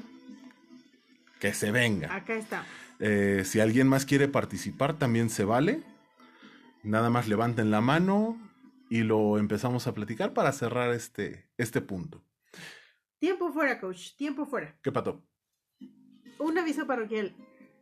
que 1.40 1.54
se 1.54 1.72
venga. 1.72 2.16
Acá 2.16 2.36
está. 2.36 2.64
Eh, 3.00 3.42
si 3.44 3.60
alguien 3.60 3.88
más 3.88 4.06
quiere 4.06 4.28
participar, 4.28 4.94
también 4.98 5.32
se 5.32 5.46
vale. 5.46 5.82
Nada 6.84 7.10
más 7.10 7.28
levanten 7.28 7.72
la 7.72 7.82
mano 7.82 8.38
y 8.90 9.04
lo 9.04 9.38
empezamos 9.38 9.88
a 9.88 9.94
platicar 9.94 10.34
para 10.34 10.52
cerrar 10.52 10.92
este, 10.92 11.50
este 11.58 11.82
punto. 11.82 12.24
Tiempo 13.20 13.52
fuera, 13.52 13.80
coach. 13.80 14.16
Tiempo 14.16 14.46
fuera. 14.46 14.78
¿Qué 14.82 14.92
pato? 14.92 15.24
Un 16.40 16.58
aviso 16.58 16.86
parroquial. 16.86 17.36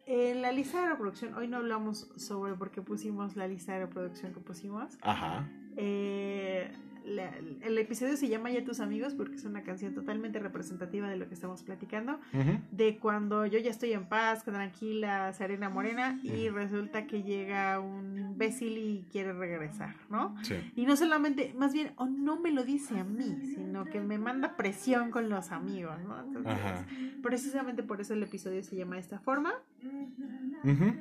En 0.05 0.41
la 0.41 0.51
lista 0.51 0.81
de 0.81 0.89
reproducción, 0.89 1.33
hoy 1.33 1.47
no 1.47 1.57
hablamos 1.57 2.09
sobre 2.17 2.53
por 2.55 2.71
qué 2.71 2.81
pusimos 2.81 3.35
la 3.35 3.47
lista 3.47 3.73
de 3.73 3.85
reproducción 3.85 4.33
que 4.33 4.41
pusimos. 4.41 4.97
Ajá. 5.01 5.49
Eh, 5.77 6.71
la- 7.05 7.33
el 7.61 7.77
episodio 7.77 8.15
se 8.17 8.27
llama 8.27 8.49
Ya 8.51 8.63
tus 8.63 8.79
amigos 8.79 9.13
porque 9.13 9.35
es 9.35 9.45
una 9.45 9.63
canción 9.63 9.93
totalmente 9.93 10.39
representativa 10.39 11.09
de 11.09 11.17
lo 11.17 11.27
que 11.27 11.33
estamos 11.33 11.63
platicando. 11.63 12.19
De 12.71 12.97
cuando 12.97 13.45
yo 13.45 13.59
ya 13.59 13.69
estoy 13.71 13.93
en 13.93 14.05
paz, 14.05 14.43
tranquila, 14.43 15.31
serena, 15.33 15.69
morena 15.69 16.19
y 16.23 16.49
resulta 16.49 17.05
que 17.07 17.23
llega 17.23 17.79
un 17.79 18.17
imbécil 18.17 18.77
y 18.77 19.05
quiere 19.11 19.33
regresar, 19.33 19.95
¿no? 20.09 20.35
Sí. 20.43 20.55
Y 20.75 20.85
no 20.85 20.95
solamente, 20.95 21.53
más 21.57 21.73
bien, 21.73 21.91
o 21.97 22.05
no 22.05 22.39
me 22.39 22.51
lo 22.51 22.63
dice 22.63 22.97
a 22.99 23.03
mí, 23.03 23.37
sino 23.55 23.85
que 23.85 23.99
me 23.99 24.17
manda 24.17 24.55
presión 24.55 25.11
con 25.11 25.29
los 25.29 25.51
amigos, 25.51 25.95
¿no? 26.07 26.19
Entonces, 26.23 26.53
Ajá. 26.53 26.85
precisamente 27.21 27.83
por 27.83 28.01
eso 28.01 28.13
el 28.13 28.23
episodio 28.23 28.63
se 28.63 28.75
llama 28.75 28.95
de 28.95 29.01
esta 29.01 29.19
forma. 29.19 29.53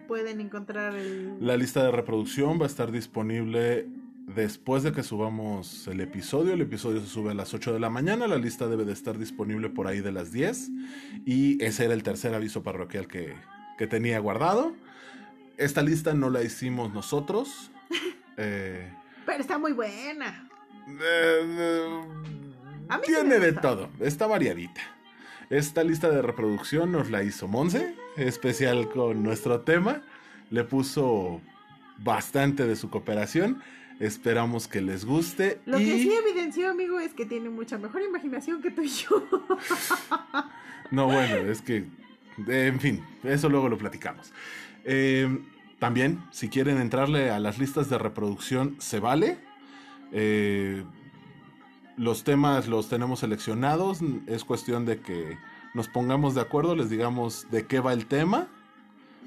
Pueden 0.09 0.41
encontrar 0.41 0.95
el... 0.97 1.37
La 1.41 1.57
lista 1.57 1.85
de 1.85 1.91
reproducción 1.93 2.59
va 2.61 2.65
a 2.65 2.67
estar 2.67 2.91
disponible 2.91 3.87
después 4.27 4.83
de 4.83 4.93
que 4.93 5.03
subamos 5.03 5.87
el 5.89 6.01
episodio. 6.01 6.55
El 6.55 6.61
episodio 6.61 7.01
se 7.01 7.07
sube 7.09 7.31
a 7.31 7.35
las 7.35 7.53
8 7.55 7.73
de 7.73 7.81
la 7.81 7.91
mañana. 7.91 8.27
La 8.27 8.37
lista 8.39 8.67
debe 8.69 8.85
de 8.85 8.93
estar 8.93 9.19
disponible 9.19 9.69
por 9.69 9.87
ahí 9.87 10.01
de 10.01 10.13
las 10.13 10.33
10. 10.33 10.71
Y 11.27 11.63
ese 11.63 11.85
era 11.85 11.95
el 11.95 12.03
tercer 12.03 12.35
aviso 12.35 12.63
parroquial 12.63 13.07
que, 13.09 13.35
que 13.79 13.87
tenía 13.87 14.19
guardado. 14.19 14.75
Esta 15.59 15.83
lista 15.83 16.15
no 16.15 16.31
la 16.31 16.43
hicimos 16.43 16.93
nosotros. 16.93 17.71
Eh, 18.39 18.91
Pero 19.27 19.41
está 19.41 19.59
muy 19.59 19.73
buena. 19.75 20.49
eh, 20.89 22.01
A 22.89 22.97
mí 22.97 23.05
sí 23.07 23.13
tiene 23.13 23.39
de 23.39 23.53
todo. 23.53 23.91
Está 24.01 24.27
variadita. 24.27 24.81
Esta 25.51 25.85
lista 25.85 26.09
de 26.09 26.23
reproducción 26.23 26.91
nos 26.93 27.11
la 27.11 27.23
hizo 27.23 27.47
Monse, 27.47 27.95
especial 28.17 28.89
con 28.89 29.23
nuestro 29.23 29.61
tema. 29.61 30.01
Le 30.49 30.65
puso 30.65 31.43
bastante 31.99 32.67
de 32.67 32.75
su 32.75 32.89
cooperación. 32.89 33.63
Esperamos 34.03 34.67
que 34.67 34.81
les 34.81 35.05
guste. 35.05 35.61
Lo 35.65 35.79
que 35.79 35.85
sí 35.85 36.13
evidenció, 36.13 36.69
amigo, 36.69 36.99
es 36.99 37.15
que 37.15 37.25
tiene 37.25 37.51
mucha 37.51 37.79
mejor 37.79 38.03
imaginación 38.03 38.61
que 38.61 38.73
tú 38.73 38.83
y 38.83 38.89
yo. 38.89 39.23
No, 40.91 41.07
bueno, 41.07 41.37
es 41.51 41.63
que, 41.63 41.87
eh, 42.49 42.67
en 42.67 42.79
fin, 42.79 43.03
eso 43.23 43.49
luego 43.49 43.71
lo 43.71 43.79
platicamos. 43.79 44.31
Eh, 44.85 45.39
también, 45.79 46.23
si 46.33 46.51
quieren 46.51 46.77
entrarle 46.79 47.31
a 47.31 47.39
las 47.39 47.59
listas 47.59 47.89
de 47.89 47.97
reproducción, 47.97 48.77
se 48.79 49.01
vale. 49.01 49.39
Eh, 50.13 50.85
los 51.97 52.25
temas 52.25 52.69
los 52.69 52.91
tenemos 52.91 53.21
seleccionados. 53.21 54.01
Es 54.27 54.45
cuestión 54.45 54.85
de 54.85 55.01
que 55.01 55.39
nos 55.73 55.89
pongamos 55.89 56.35
de 56.35 56.43
acuerdo, 56.43 56.77
les 56.77 56.91
digamos 56.91 57.47
de 57.51 57.67
qué 57.67 57.81
va 57.81 57.95
el 57.95 58.05
tema. 58.05 58.49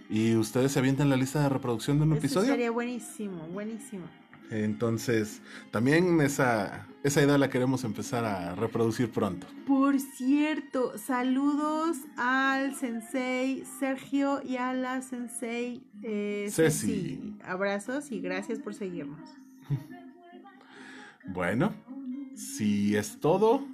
Y 0.08 0.36
ustedes 0.36 0.74
se 0.74 0.80
avientan 0.80 1.10
la 1.10 1.16
lista 1.16 1.42
de 1.42 1.50
reproducción 1.50 1.98
de 1.98 2.04
un 2.04 2.12
Eso 2.12 2.20
episodio. 2.20 2.50
sería 2.52 2.70
buenísimo, 2.70 3.48
buenísimo. 3.48 4.04
Entonces, 4.52 5.42
también 5.72 6.22
esa, 6.22 6.88
esa 7.04 7.22
idea 7.22 7.38
la 7.38 7.50
queremos 7.50 7.84
empezar 7.84 8.26
a 8.26 8.56
reproducir 8.56 9.10
pronto. 9.10 9.48
Por 9.68 10.00
cierto, 10.00 10.98
saludos 10.98 11.98
al 12.16 12.76
sensei 12.76 13.64
Sergio 13.80 14.42
y 14.44 14.58
a 14.58 14.74
la 14.74 15.02
sensei 15.02 15.84
eh, 16.04 16.48
Ceci. 16.52 16.88
Ceci. 16.88 17.38
Abrazos 17.44 18.12
y 18.12 18.20
gracias 18.20 18.60
por 18.60 18.74
seguirnos. 18.74 19.30
Bueno, 21.28 21.74
si 22.36 22.96
es 22.96 23.20
todo, 23.20 23.66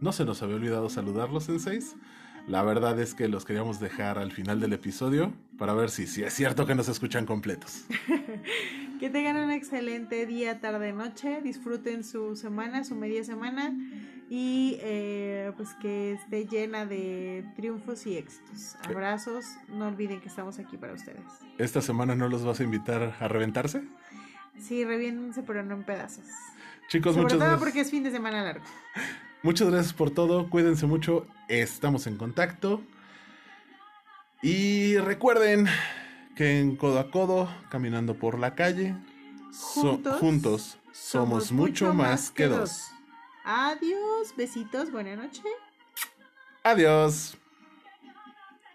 no 0.00 0.12
se 0.12 0.24
nos 0.24 0.42
había 0.42 0.56
olvidado 0.56 0.88
saludarlos 0.88 1.48
en 1.50 1.60
seis. 1.60 1.94
La 2.46 2.62
verdad 2.62 2.98
es 2.98 3.14
que 3.14 3.28
los 3.28 3.44
queríamos 3.44 3.80
dejar 3.80 4.18
al 4.18 4.32
final 4.32 4.60
del 4.60 4.72
episodio 4.72 5.32
para 5.58 5.72
ver 5.74 5.90
si, 5.90 6.06
si 6.06 6.22
es 6.22 6.32
cierto 6.34 6.66
que 6.66 6.74
nos 6.74 6.88
escuchan 6.88 7.26
completos. 7.26 7.84
Que 9.00 9.08
tengan 9.08 9.36
un 9.38 9.50
excelente 9.50 10.26
día, 10.26 10.60
tarde, 10.60 10.92
noche. 10.92 11.40
Disfruten 11.40 12.04
su 12.04 12.36
semana, 12.36 12.84
su 12.84 12.94
media 12.94 13.24
semana. 13.24 13.72
Y 14.28 14.76
eh, 14.82 15.52
pues 15.56 15.70
que 15.80 16.12
esté 16.12 16.44
llena 16.44 16.84
de 16.84 17.46
triunfos 17.56 18.06
y 18.06 18.18
éxitos. 18.18 18.76
Abrazos. 18.86 19.46
No 19.68 19.86
olviden 19.86 20.20
que 20.20 20.28
estamos 20.28 20.58
aquí 20.58 20.76
para 20.76 20.92
ustedes. 20.92 21.24
¿Esta 21.56 21.80
semana 21.80 22.14
no 22.14 22.28
los 22.28 22.44
vas 22.44 22.60
a 22.60 22.62
invitar 22.62 23.16
a 23.18 23.26
reventarse? 23.26 23.82
Sí, 24.58 24.84
reviéndense, 24.84 25.42
pero 25.44 25.62
no 25.62 25.76
en 25.76 25.84
pedazos. 25.84 26.26
Chicos, 26.88 27.14
Sobre 27.14 27.22
muchas 27.22 27.38
todo 27.38 27.48
gracias. 27.48 27.60
porque 27.60 27.80
es 27.80 27.90
fin 27.90 28.02
de 28.02 28.10
semana 28.10 28.44
largo. 28.44 28.66
Muchas 29.42 29.70
gracias 29.70 29.92
por 29.92 30.10
todo. 30.10 30.48
Cuídense 30.50 30.86
mucho. 30.86 31.26
Estamos 31.48 32.06
en 32.06 32.16
contacto. 32.16 32.82
Y 34.42 34.96
recuerden 34.98 35.66
que 36.36 36.60
en 36.60 36.76
codo 36.76 36.98
a 36.98 37.10
codo, 37.10 37.48
caminando 37.70 38.14
por 38.14 38.38
la 38.38 38.54
calle, 38.54 38.94
so- 39.52 40.00
Juntos 40.18 40.78
somos 40.92 41.52
mucho 41.52 41.92
más 41.94 42.30
que 42.30 42.46
dos. 42.46 42.90
Adiós, 43.44 44.34
besitos, 44.36 44.90
buena 44.92 45.16
noche. 45.16 45.42
Adiós. 46.62 47.36